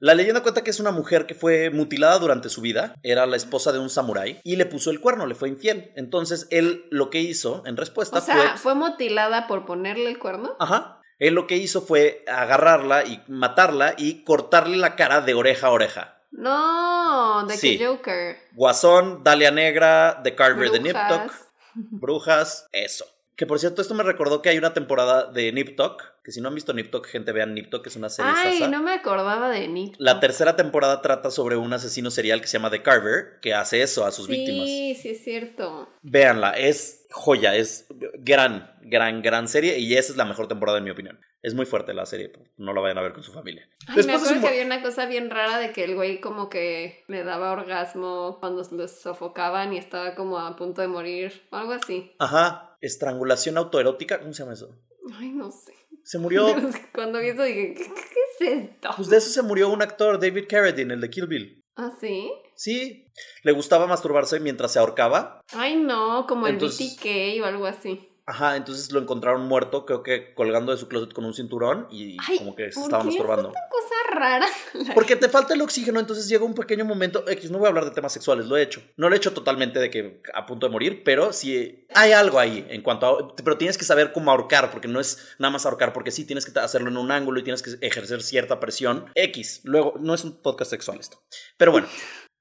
La 0.00 0.14
leyenda 0.14 0.42
cuenta 0.42 0.62
que 0.62 0.68
es 0.68 0.80
una 0.80 0.90
mujer 0.90 1.24
que 1.24 1.34
fue 1.34 1.70
mutilada 1.70 2.18
durante 2.18 2.50
su 2.50 2.60
vida, 2.60 2.94
era 3.02 3.24
la 3.24 3.36
esposa 3.36 3.72
de 3.72 3.78
un 3.78 3.88
samurái 3.88 4.40
y 4.44 4.56
le 4.56 4.66
puso 4.66 4.90
el 4.90 5.00
cuerno, 5.00 5.24
le 5.26 5.34
fue 5.34 5.48
infiel. 5.48 5.92
Entonces 5.96 6.46
él 6.50 6.84
lo 6.90 7.08
que 7.08 7.20
hizo 7.20 7.62
en 7.64 7.78
respuesta 7.78 8.18
O 8.18 8.20
sea, 8.20 8.34
fue... 8.34 8.58
¿fue 8.58 8.74
mutilada 8.74 9.46
por 9.46 9.64
ponerle 9.64 10.10
el 10.10 10.18
cuerno? 10.18 10.56
Ajá. 10.58 10.93
Él 11.18 11.34
lo 11.34 11.46
que 11.46 11.56
hizo 11.56 11.80
fue 11.82 12.24
agarrarla 12.28 13.04
y 13.04 13.22
matarla 13.28 13.94
y 13.96 14.24
cortarle 14.24 14.76
la 14.76 14.96
cara 14.96 15.20
de 15.20 15.34
oreja 15.34 15.68
a 15.68 15.70
oreja. 15.70 16.18
No, 16.32 17.46
de 17.46 17.56
Sí. 17.56 17.78
que 17.78 17.86
Joker. 17.86 18.36
Guasón, 18.52 19.22
Dalia 19.22 19.50
Negra, 19.50 20.20
The 20.22 20.34
Carver 20.34 20.70
de 20.70 20.80
Nip 20.80 20.92
Brujas. 20.92 21.26
Tuck, 21.26 21.32
Brujas, 21.74 22.66
eso. 22.72 23.06
Que 23.36 23.46
por 23.46 23.58
cierto, 23.58 23.82
esto 23.82 23.94
me 23.94 24.04
recordó 24.04 24.42
que 24.42 24.48
hay 24.48 24.58
una 24.58 24.74
temporada 24.74 25.24
de 25.32 25.50
Nip 25.50 25.76
que 26.22 26.30
si 26.32 26.40
no 26.40 26.48
han 26.48 26.54
visto 26.54 26.72
Nip 26.72 26.94
gente, 27.04 27.32
vean 27.32 27.52
Nip 27.52 27.68
Tuck, 27.68 27.84
es 27.86 27.96
una 27.96 28.08
serie 28.08 28.30
Ay, 28.34 28.58
sasa. 28.58 28.70
no 28.70 28.80
me 28.80 28.92
acordaba 28.92 29.50
de 29.50 29.66
Nick. 29.66 29.96
La 29.98 30.20
tercera 30.20 30.54
temporada 30.54 31.02
trata 31.02 31.30
sobre 31.32 31.56
un 31.56 31.72
asesino 31.72 32.10
serial 32.12 32.40
que 32.40 32.46
se 32.46 32.58
llama 32.58 32.70
The 32.70 32.82
Carver, 32.82 33.40
que 33.42 33.52
hace 33.52 33.82
eso 33.82 34.06
a 34.06 34.12
sus 34.12 34.26
sí, 34.26 34.32
víctimas. 34.32 34.66
sí, 34.66 35.10
es 35.10 35.24
cierto. 35.24 35.88
Véanla, 36.02 36.52
es 36.52 37.06
joya, 37.10 37.56
es 37.56 37.86
gran, 38.14 38.72
gran, 38.84 39.22
gran 39.22 39.48
serie 39.48 39.78
y 39.78 39.94
esa 39.94 40.12
es 40.12 40.16
la 40.16 40.24
mejor 40.24 40.48
temporada 40.48 40.78
en 40.78 40.84
mi 40.84 40.90
opinión. 40.90 41.20
Es 41.42 41.54
muy 41.54 41.66
fuerte 41.66 41.94
la 41.94 42.06
serie, 42.06 42.32
no 42.56 42.72
la 42.72 42.80
vayan 42.80 42.98
a 42.98 43.02
ver 43.02 43.12
con 43.12 43.22
su 43.22 43.32
familia. 43.32 43.68
Ay, 43.86 43.96
Después 43.96 44.06
me 44.06 44.14
acuerdo 44.14 44.40
que 44.40 44.48
había 44.48 44.64
una 44.64 44.82
cosa 44.82 45.06
bien 45.06 45.30
rara 45.30 45.58
de 45.58 45.72
que 45.72 45.84
el 45.84 45.94
güey 45.94 46.20
como 46.20 46.48
que 46.48 47.04
le 47.08 47.24
daba 47.24 47.52
orgasmo 47.52 48.38
cuando 48.40 48.62
los 48.70 48.90
sofocaban 48.90 49.72
y 49.72 49.78
estaba 49.78 50.14
como 50.14 50.38
a 50.38 50.56
punto 50.56 50.80
de 50.80 50.88
morir 50.88 51.42
o 51.50 51.56
algo 51.56 51.72
así. 51.72 52.12
Ajá, 52.18 52.76
estrangulación 52.80 53.56
autoerótica, 53.56 54.20
¿cómo 54.20 54.32
se 54.32 54.42
llama 54.42 54.54
eso? 54.54 54.78
Ay, 55.18 55.30
no 55.30 55.50
sé. 55.50 55.72
Se 56.02 56.18
murió, 56.18 56.46
cuando 56.94 57.18
vi 57.20 57.28
eso 57.28 57.42
dije, 57.42 57.74
¿qué, 57.74 57.84
qué 57.84 58.46
es 58.46 58.58
esto? 58.58 58.90
pues 58.96 59.08
de 59.08 59.16
eso 59.16 59.30
se 59.30 59.42
murió 59.42 59.70
un 59.70 59.82
actor, 59.82 60.18
David 60.20 60.44
Carradine, 60.48 60.94
el 60.94 61.00
de 61.00 61.10
Kill 61.10 61.26
Bill. 61.26 61.64
¿Ah, 61.76 61.92
sí? 62.00 62.30
Sí, 62.54 63.08
le 63.42 63.52
gustaba 63.52 63.86
masturbarse 63.86 64.38
mientras 64.38 64.72
se 64.72 64.78
ahorcaba. 64.78 65.40
Ay, 65.52 65.76
no, 65.76 66.26
como 66.28 66.46
el 66.46 66.56
BTK 66.56 67.42
o 67.42 67.46
algo 67.46 67.66
así. 67.66 68.08
Ajá, 68.26 68.56
entonces 68.56 68.90
lo 68.90 69.00
encontraron 69.00 69.46
muerto, 69.46 69.84
creo 69.84 70.02
que 70.02 70.32
colgando 70.32 70.72
de 70.72 70.78
su 70.78 70.88
closet 70.88 71.12
con 71.12 71.26
un 71.26 71.34
cinturón 71.34 71.86
y 71.90 72.16
Ay, 72.26 72.38
como 72.38 72.56
que 72.56 72.72
se 72.72 72.76
¿por 72.76 72.84
estaba 72.84 73.04
masturbando. 73.04 73.48
Cosas 73.48 74.14
raras. 74.14 74.50
Porque 74.94 75.16
te 75.16 75.28
falta 75.28 75.52
el 75.52 75.60
oxígeno, 75.60 76.00
entonces 76.00 76.26
llega 76.26 76.44
un 76.44 76.54
pequeño 76.54 76.86
momento. 76.86 77.28
X, 77.28 77.50
no 77.50 77.58
voy 77.58 77.66
a 77.66 77.68
hablar 77.68 77.84
de 77.84 77.90
temas 77.90 78.12
sexuales, 78.12 78.46
lo 78.46 78.56
he 78.56 78.62
hecho. 78.62 78.82
No 78.96 79.08
lo 79.08 79.14
he 79.14 79.18
hecho 79.18 79.34
totalmente 79.34 79.78
de 79.78 79.90
que 79.90 80.22
a 80.32 80.46
punto 80.46 80.66
de 80.66 80.72
morir, 80.72 81.02
pero 81.04 81.34
sí 81.34 81.86
hay 81.94 82.12
algo 82.12 82.38
ahí 82.38 82.66
en 82.70 82.80
cuanto 82.80 83.06
a. 83.06 83.36
Pero 83.36 83.58
tienes 83.58 83.76
que 83.76 83.84
saber 83.84 84.12
cómo 84.12 84.30
ahorcar, 84.30 84.70
porque 84.70 84.88
no 84.88 85.00
es 85.00 85.34
nada 85.38 85.52
más 85.52 85.66
ahorcar, 85.66 85.92
porque 85.92 86.10
sí 86.10 86.24
tienes 86.24 86.46
que 86.46 86.58
hacerlo 86.58 86.88
en 86.88 86.96
un 86.96 87.10
ángulo 87.10 87.40
y 87.40 87.44
tienes 87.44 87.62
que 87.62 87.76
ejercer 87.86 88.22
cierta 88.22 88.58
presión. 88.58 89.04
X, 89.14 89.60
luego, 89.64 89.94
no 90.00 90.14
es 90.14 90.24
un 90.24 90.40
podcast 90.40 90.70
sexual 90.70 90.98
esto. 90.98 91.22
Pero 91.58 91.72
bueno, 91.72 91.88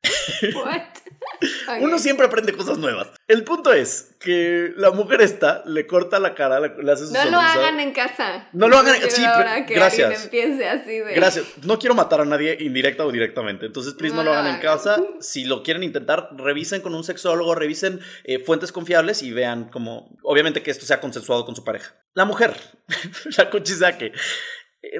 What? 0.55 0.81
Ok. 1.67 1.77
uno 1.81 1.99
siempre 1.99 2.25
aprende 2.27 2.53
cosas 2.53 2.77
nuevas. 2.77 3.09
El 3.27 3.43
punto 3.43 3.73
es 3.73 4.15
que 4.19 4.71
la 4.77 4.91
mujer 4.91 5.21
esta 5.21 5.63
le 5.65 5.87
corta 5.87 6.19
la 6.19 6.35
cara, 6.35 6.59
le, 6.59 6.91
hace 6.91 7.07
su 7.07 7.13
No 7.13 7.25
lo 7.25 7.39
hagan 7.39 7.79
en 7.79 7.91
casa. 7.93 8.47
No 8.53 8.67
lo 8.69 8.77
hagan- 8.77 8.95
quiero 8.97 9.11
sí, 9.15 9.23
ahora 9.25 9.53
pero- 9.55 9.65
que 9.65 9.73
gracias. 9.73 10.23
empiece 10.25 10.67
así 10.69 10.99
de... 10.99 11.13
Gracias. 11.15 11.45
No 11.63 11.79
quiero 11.79 11.95
matar 11.95 12.21
a 12.21 12.25
nadie 12.25 12.57
indirecta 12.59 13.05
o 13.05 13.11
directamente. 13.11 13.65
Entonces, 13.65 13.93
please, 13.93 14.13
no, 14.15 14.23
No 14.23 14.29
lo 14.29 14.33
lo 14.33 14.39
hagan 14.39 14.51
en 14.55 14.59
hagan. 14.59 14.77
casa. 14.77 15.01
Si 15.19 15.45
lo 15.45 15.63
quieren 15.63 15.83
intentar, 15.83 16.29
revisen 16.37 16.81
con 16.81 16.93
un 16.95 17.03
sexólogo, 17.03 17.55
revisen 17.55 17.99
eh, 18.25 18.39
fuentes 18.39 18.71
confiables 18.71 19.21
y 19.23 19.31
vean 19.31 19.69
cómo. 19.69 20.15
Obviamente 20.23 20.61
que 20.63 20.71
esto 20.71 20.85
sea 20.85 20.99
consensuado 21.01 21.45
con 21.45 21.55
su 21.55 21.63
pareja. 21.63 21.95
La 22.13 22.25
mujer, 22.25 22.53
la 23.37 23.49
Kuchisake, 23.49 24.05
eh, 24.05 24.13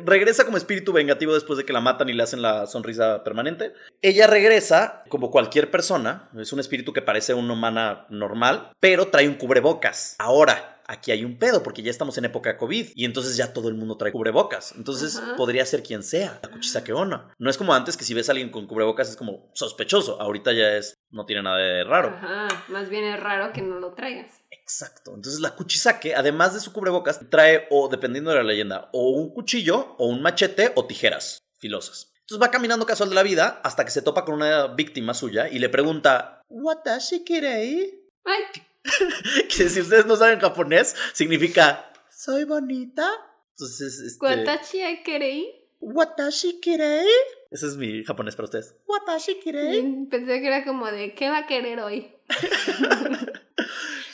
regresa 0.05 0.45
como 0.45 0.57
espíritu 0.57 0.93
vengativo 0.93 1.33
después 1.33 1.57
de 1.57 1.65
que 1.65 1.73
la 1.73 1.81
matan 1.81 2.09
y 2.09 2.13
le 2.13 2.23
hacen 2.23 2.41
la 2.41 2.67
sonrisa 2.67 3.23
permanente. 3.23 3.73
Ella 4.01 4.27
regresa 4.27 5.03
como 5.09 5.31
cualquier 5.31 5.71
persona. 5.71 6.29
Es 6.37 6.53
un 6.53 6.59
espíritu 6.59 6.93
que 6.93 7.01
parece 7.01 7.33
una 7.33 7.53
humana 7.53 8.05
normal, 8.09 8.71
pero 8.79 9.07
trae 9.07 9.27
un 9.27 9.35
cubrebocas. 9.35 10.15
Ahora. 10.19 10.69
Aquí 10.85 11.11
hay 11.11 11.23
un 11.23 11.37
pedo 11.37 11.63
porque 11.63 11.81
ya 11.81 11.89
estamos 11.89 12.17
en 12.17 12.25
época 12.25 12.57
COVID 12.57 12.89
y 12.93 13.05
entonces 13.05 13.37
ya 13.37 13.53
todo 13.53 13.69
el 13.69 13.73
mundo 13.73 13.95
trae 13.95 14.11
cubrebocas. 14.11 14.73
Entonces 14.75 15.15
Ajá. 15.15 15.37
podría 15.37 15.65
ser 15.65 15.81
quien 15.81 16.03
sea, 16.03 16.41
la 16.43 16.49
Kuchisake 16.49 16.91
Onna. 16.91 17.33
No 17.39 17.49
es 17.49 17.57
como 17.57 17.73
antes 17.73 17.95
que 17.95 18.03
si 18.03 18.13
ves 18.13 18.27
a 18.27 18.33
alguien 18.33 18.49
con 18.49 18.67
cubrebocas 18.67 19.09
es 19.09 19.15
como 19.15 19.49
sospechoso. 19.53 20.19
Ahorita 20.21 20.51
ya 20.51 20.75
es, 20.75 20.95
no 21.09 21.25
tiene 21.25 21.43
nada 21.43 21.57
de 21.57 21.85
raro. 21.85 22.09
Ajá, 22.09 22.65
más 22.67 22.89
bien 22.89 23.05
es 23.05 23.17
raro 23.17 23.53
que 23.53 23.61
no 23.61 23.79
lo 23.79 23.93
traigas. 23.93 24.42
Exacto. 24.63 25.13
Entonces 25.15 25.39
la 25.39 25.55
Kuchisake, 25.55 26.15
además 26.15 26.53
de 26.53 26.59
su 26.59 26.73
cubrebocas, 26.73 27.19
trae 27.29 27.67
o, 27.69 27.89
dependiendo 27.89 28.31
de 28.31 28.37
la 28.37 28.43
leyenda, 28.43 28.89
o 28.91 29.09
un 29.09 29.33
cuchillo, 29.33 29.95
o 29.99 30.07
un 30.07 30.21
machete, 30.21 30.71
o 30.75 30.87
tijeras 30.87 31.43
filosas. 31.59 32.11
Entonces 32.21 32.41
va 32.41 32.51
caminando 32.51 32.85
casual 32.85 33.09
de 33.09 33.15
la 33.15 33.23
vida 33.23 33.61
hasta 33.63 33.83
que 33.85 33.91
se 33.91 34.01
topa 34.01 34.25
con 34.25 34.35
una 34.35 34.67
víctima 34.67 35.13
suya 35.13 35.49
y 35.49 35.59
le 35.59 35.69
pregunta, 35.69 36.41
¿Watashi 36.49 37.23
kirei? 37.23 38.09
Ay, 38.23 38.63
Que 39.49 39.69
si 39.69 39.81
ustedes 39.81 40.05
no 40.05 40.15
saben 40.15 40.39
japonés, 40.39 40.95
significa, 41.13 41.91
¿soy 42.09 42.43
bonita? 42.45 43.09
Entonces, 43.51 43.99
este... 43.99 44.25
Watachi 44.25 45.03
Kerei. 45.03 45.59
¿Watashi 45.79 46.59
kirei? 46.59 47.07
Ese 47.51 47.67
es 47.67 47.77
mi 47.77 48.03
japonés 48.03 48.35
para 48.35 48.45
ustedes. 48.45 48.75
¿Watashi 48.87 49.39
kirei? 49.39 50.07
Pensé 50.09 50.41
que 50.41 50.47
era 50.47 50.65
como 50.65 50.87
de, 50.87 51.13
¿qué 51.13 51.29
va 51.29 51.39
a 51.39 51.47
querer 51.47 51.79
hoy? 51.79 52.15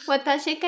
Watashi. 0.09 0.59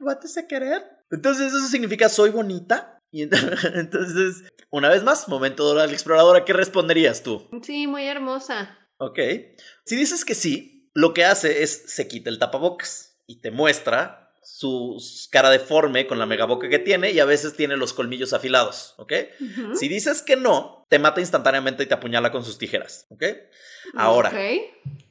¿Watashi 0.00 0.46
querer? 0.48 0.82
Entonces 1.10 1.52
eso 1.52 1.66
significa 1.68 2.08
soy 2.08 2.30
bonita. 2.30 2.98
Y 3.10 3.22
ent- 3.22 3.72
entonces, 3.76 4.42
una 4.70 4.88
vez 4.88 5.04
más, 5.04 5.28
momento 5.28 5.72
de 5.74 5.86
la 5.86 5.92
exploradora, 5.92 6.44
¿qué 6.44 6.52
responderías 6.52 7.22
tú? 7.22 7.48
Sí, 7.62 7.86
muy 7.86 8.04
hermosa. 8.06 8.76
Ok. 8.98 9.18
Si 9.84 9.96
dices 9.96 10.24
que 10.24 10.34
sí, 10.34 10.90
lo 10.94 11.14
que 11.14 11.24
hace 11.24 11.62
es 11.62 11.84
se 11.86 12.08
quita 12.08 12.30
el 12.30 12.38
tapabocas 12.38 13.20
y 13.26 13.40
te 13.40 13.50
muestra 13.50 14.23
su 14.44 15.02
cara 15.30 15.50
deforme 15.50 16.06
con 16.06 16.18
la 16.18 16.26
megaboca 16.26 16.68
que 16.68 16.78
tiene 16.78 17.10
y 17.10 17.20
a 17.20 17.24
veces 17.24 17.54
tiene 17.56 17.76
los 17.76 17.92
colmillos 17.92 18.32
afilados, 18.32 18.94
¿ok? 18.98 19.12
Si 19.74 19.88
dices 19.88 20.22
que 20.22 20.36
no, 20.36 20.86
te 20.88 20.98
mata 20.98 21.20
instantáneamente 21.20 21.82
y 21.82 21.86
te 21.86 21.94
apuñala 21.94 22.30
con 22.30 22.44
sus 22.44 22.58
tijeras, 22.58 23.06
¿ok? 23.10 23.24
Ahora, 23.96 24.28
Ok, 24.30 24.36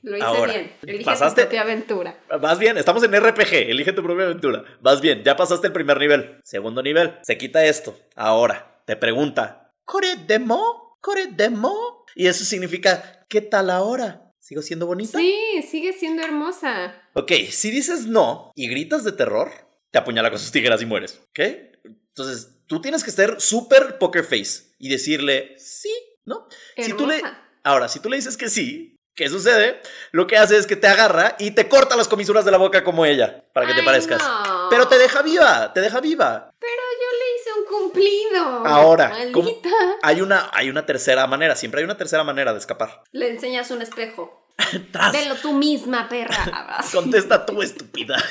lo 0.04 0.18
hice 0.18 0.26
Ahora, 0.26 0.54
bien. 0.54 0.76
Elige 0.86 1.04
pasaste- 1.06 1.42
tu 1.44 1.48
propia 1.48 1.62
aventura. 1.62 2.20
Vas 2.42 2.60
bien, 2.60 2.78
estamos 2.78 3.04
en 3.04 3.14
RPG, 3.14 3.70
elige 3.72 3.94
tu 3.94 4.04
propia 4.04 4.26
aventura. 4.26 4.64
Vas 4.82 5.02
bien, 5.02 5.24
ya 5.24 5.36
pasaste 5.36 5.68
el 5.68 5.74
primer 5.74 5.98
nivel. 6.00 6.40
Segundo 6.44 6.82
nivel, 6.84 7.14
se 7.24 7.38
quita 7.38 7.66
esto. 7.66 7.98
Ahora, 8.16 8.82
te 8.86 8.96
pregunta, 8.96 9.72
¿Core 9.86 10.16
demo? 10.28 10.98
¿Core 11.02 11.28
demo? 11.32 12.06
Y 12.16 12.28
eso 12.28 12.46
significa, 12.46 13.26
¿qué 13.28 13.42
tal 13.42 13.70
ahora? 13.70 14.23
¿Sigo 14.44 14.62
siendo 14.62 14.86
bonita? 14.88 15.18
Sí, 15.18 15.66
sigue 15.72 15.94
siendo 15.94 16.22
hermosa. 16.22 17.02
Ok, 17.14 17.32
si 17.50 17.72
dices 17.72 18.08
no 18.08 18.52
y 18.56 18.68
gritas 18.68 19.06
de 19.06 19.14
terror, 19.14 19.50
te 19.90 20.00
apuñala 20.00 20.30
con 20.32 20.38
sus 20.38 20.52
tijeras 20.52 20.82
y 20.82 20.86
mueres, 20.86 21.22
¿ok? 21.30 21.40
Entonces, 21.86 22.50
tú 22.68 22.82
tienes 22.82 23.06
que 23.06 23.12
ser 23.12 23.40
súper 23.40 23.98
poker 24.00 24.26
face 24.26 24.74
y 24.80 24.90
decirle 24.90 25.56
sí, 25.58 25.94
¿no? 26.26 26.50
Si 26.76 26.92
tú 26.92 27.08
le-. 27.08 27.22
Ahora, 27.64 27.88
si 27.88 28.02
tú 28.02 28.10
le 28.10 28.18
dices 28.18 28.36
que 28.36 28.50
sí, 28.50 28.98
¿qué 29.16 29.30
sucede? 29.30 29.80
Lo 30.12 30.28
que 30.28 30.36
hace 30.36 30.58
es 30.58 30.68
que 30.68 30.76
te 30.76 30.88
agarra 30.88 31.38
y 31.40 31.52
te 31.52 31.70
corta 31.70 31.96
las 31.96 32.10
comisuras 32.10 32.44
de 32.44 32.52
la 32.52 32.58
boca 32.58 32.84
como 32.84 33.06
ella, 33.06 33.46
para 33.54 33.66
que 33.66 33.74
te 33.74 33.84
parezcas. 33.84 34.22
no. 34.22 34.68
Pero 34.70 34.90
te 34.90 34.98
deja 34.98 35.22
viva, 35.22 35.72
te 35.72 35.80
deja 35.80 36.02
viva. 36.02 36.54
Pero 36.60 36.74
yo 36.74 37.13
cumplido. 37.74 38.66
Ahora. 38.66 39.14
Hay 40.02 40.22
una, 40.22 40.50
hay 40.54 40.70
una 40.70 40.86
tercera 40.86 41.28
manera, 41.28 41.56
siempre 41.56 41.80
hay 41.80 41.86
una 41.86 41.98
tercera 41.98 42.24
manera 42.24 42.54
de 42.54 42.60
escapar. 42.60 43.04
Le 43.12 43.30
enseñas 43.30 43.72
un 43.72 43.82
espejo. 43.82 44.48
Velo 45.14 45.36
tú 45.42 45.54
misma, 45.54 46.08
perra. 46.10 46.80
Contesta 46.94 47.46
tú, 47.46 47.62
estúpida. 47.62 48.18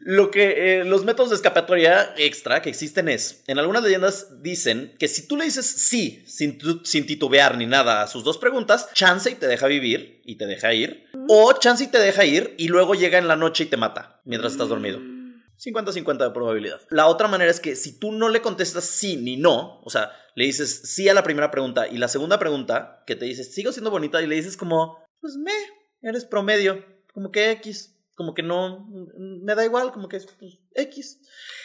Lo 0.00 0.30
que 0.30 0.80
eh, 0.80 0.84
los 0.86 1.04
métodos 1.04 1.28
de 1.28 1.36
escapatoria 1.36 2.14
extra 2.16 2.62
que 2.62 2.70
existen 2.70 3.10
es, 3.10 3.44
en 3.46 3.58
algunas 3.58 3.82
leyendas 3.82 4.42
dicen 4.42 4.94
que 4.98 5.06
si 5.06 5.28
tú 5.28 5.36
le 5.36 5.44
dices 5.44 5.66
sí, 5.66 6.24
sin, 6.26 6.58
sin 6.84 7.04
titubear 7.04 7.58
ni 7.58 7.66
nada 7.66 8.00
a 8.00 8.06
sus 8.06 8.24
dos 8.24 8.38
preguntas, 8.38 8.88
chance 8.94 9.30
y 9.30 9.34
te 9.34 9.46
deja 9.46 9.66
vivir 9.66 10.22
y 10.24 10.36
te 10.36 10.46
deja 10.46 10.72
ir, 10.72 11.04
o 11.28 11.52
chance 11.52 11.84
y 11.84 11.88
te 11.88 11.98
deja 11.98 12.24
ir 12.24 12.54
y 12.56 12.68
luego 12.68 12.94
llega 12.94 13.18
en 13.18 13.28
la 13.28 13.36
noche 13.36 13.64
y 13.64 13.66
te 13.66 13.76
mata 13.76 14.22
mientras 14.24 14.52
estás 14.52 14.70
dormido. 14.70 15.17
50-50 15.58 16.18
de 16.18 16.30
probabilidad. 16.30 16.80
La 16.90 17.06
otra 17.06 17.28
manera 17.28 17.50
es 17.50 17.60
que 17.60 17.76
si 17.76 17.98
tú 17.98 18.12
no 18.12 18.28
le 18.28 18.40
contestas 18.42 18.84
sí 18.84 19.16
ni 19.16 19.36
no, 19.36 19.80
o 19.82 19.90
sea, 19.90 20.12
le 20.34 20.44
dices 20.44 20.82
sí 20.84 21.08
a 21.08 21.14
la 21.14 21.24
primera 21.24 21.50
pregunta 21.50 21.88
y 21.88 21.98
la 21.98 22.08
segunda 22.08 22.38
pregunta 22.38 23.02
que 23.06 23.16
te 23.16 23.24
dices 23.24 23.52
sigo 23.52 23.72
siendo 23.72 23.90
bonita 23.90 24.22
y 24.22 24.26
le 24.26 24.36
dices 24.36 24.56
como, 24.56 24.98
pues 25.20 25.36
me, 25.36 25.52
eres 26.00 26.24
promedio, 26.24 26.84
como 27.12 27.32
que 27.32 27.50
X, 27.52 27.96
como 28.14 28.34
que 28.34 28.42
no, 28.42 28.88
me 29.16 29.54
da 29.54 29.64
igual, 29.64 29.92
como 29.92 30.08
que 30.08 30.16
es 30.16 30.26
pues, 30.26 30.58
X. 30.74 31.20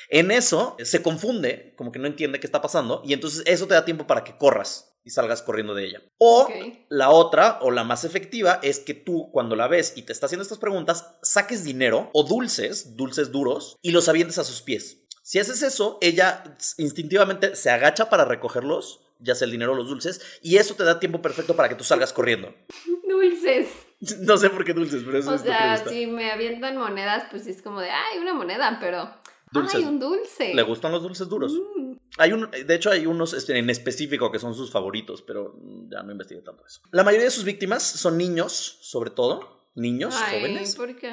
En 0.10 0.32
eso 0.32 0.76
se 0.84 1.02
confunde, 1.02 1.74
como 1.78 1.92
que 1.92 2.00
no 2.00 2.08
entiende 2.08 2.40
qué 2.40 2.48
está 2.48 2.62
pasando 2.62 3.02
y 3.06 3.14
entonces 3.14 3.44
eso 3.46 3.68
te 3.68 3.76
da 3.76 3.86
tiempo 3.86 4.08
para 4.08 4.24
que 4.24 4.38
corras 4.38 4.93
y 5.04 5.10
salgas 5.10 5.42
corriendo 5.42 5.74
de 5.74 5.86
ella. 5.86 6.02
O 6.18 6.48
la 6.90 7.10
otra, 7.10 7.60
o 7.62 7.72
la 7.72 7.84
más 7.84 8.04
efectiva, 8.04 8.60
es 8.62 8.80
que 8.80 8.94
tú, 8.94 9.30
cuando 9.32 9.56
la 9.56 9.68
ves 9.68 9.94
y 9.96 10.04
te 10.04 10.14
está 10.14 10.28
haciendo 10.28 10.44
estas 10.44 10.60
preguntas, 10.60 11.16
saques 11.22 11.64
dinero 11.64 12.10
o 12.14 12.24
dulces, 12.24 12.96
dulces 12.96 13.32
duros, 13.32 13.78
y 13.82 13.92
los 13.92 14.08
avientes 14.10 14.38
a 14.38 14.44
sus 14.44 14.62
pies. 14.62 15.04
Si 15.22 15.40
haces 15.40 15.62
eso, 15.62 15.98
ella 16.02 16.44
instintivamente 16.78 17.56
se 17.56 17.70
agacha 17.70 18.10
para 18.10 18.26
recogerlos, 18.26 19.02
ya 19.20 19.36
sea 19.36 19.46
el 19.46 19.52
dinero 19.52 19.72
o 19.72 19.76
los 19.76 19.88
dulces, 19.88 20.22
y 20.42 20.58
eso 20.58 20.76
te 20.76 20.84
da 20.84 21.00
tiempo 21.00 21.22
perfecto 21.22 21.56
para 21.56 21.70
que 21.70 21.76
tú 21.76 21.84
salgas 21.84 22.14
corriendo. 22.14 22.54
Dulces. 23.08 23.68
No 24.20 24.38
sé 24.38 24.50
por 24.50 24.66
qué 24.66 24.74
dulces, 24.74 25.02
pero 25.06 25.18
eso 25.18 25.32
O 25.32 25.36
es 25.36 25.46
lo 25.46 25.46
que 25.46 25.52
me 25.52 25.78
sea, 25.78 25.88
si 25.88 26.08
me 26.08 26.30
avientan 26.30 26.76
monedas, 26.76 27.24
pues 27.32 27.48
es 27.48 27.62
como 27.62 27.80
de, 27.80 27.90
ay, 27.90 28.20
una 28.20 28.34
moneda, 28.34 28.78
pero. 28.82 29.10
Dulces. 29.50 29.76
Ay, 29.76 29.86
un 29.86 29.98
dulce. 29.98 30.54
Le 30.54 30.62
gustan 30.64 30.92
los 30.92 31.04
dulces 31.04 31.30
duros. 31.30 31.54
Mm. 31.54 31.93
Hay 32.18 32.32
un, 32.32 32.50
de 32.52 32.76
hecho, 32.76 32.92
hay 32.92 33.06
unos 33.06 33.34
este, 33.34 33.58
en 33.58 33.70
específico 33.70 34.32
que 34.32 34.40
son 34.40 34.54
sus 34.54 34.72
favoritos, 34.72 35.22
pero 35.22 35.60
ya 35.90 36.04
no 36.04 36.12
investigué 36.12 36.42
tanto 36.42 36.66
eso. 36.66 36.82
La 36.92 37.04
mayoría 37.04 37.26
de 37.26 37.32
sus 37.32 37.44
víctimas 37.44 37.84
son 37.84 38.18
niños, 38.18 38.78
sobre 38.82 39.10
todo. 39.10 39.64
Niños, 39.76 40.14
Ay, 40.16 40.40
jóvenes. 40.40 40.76
¿por 40.76 40.96
qué? 40.96 41.12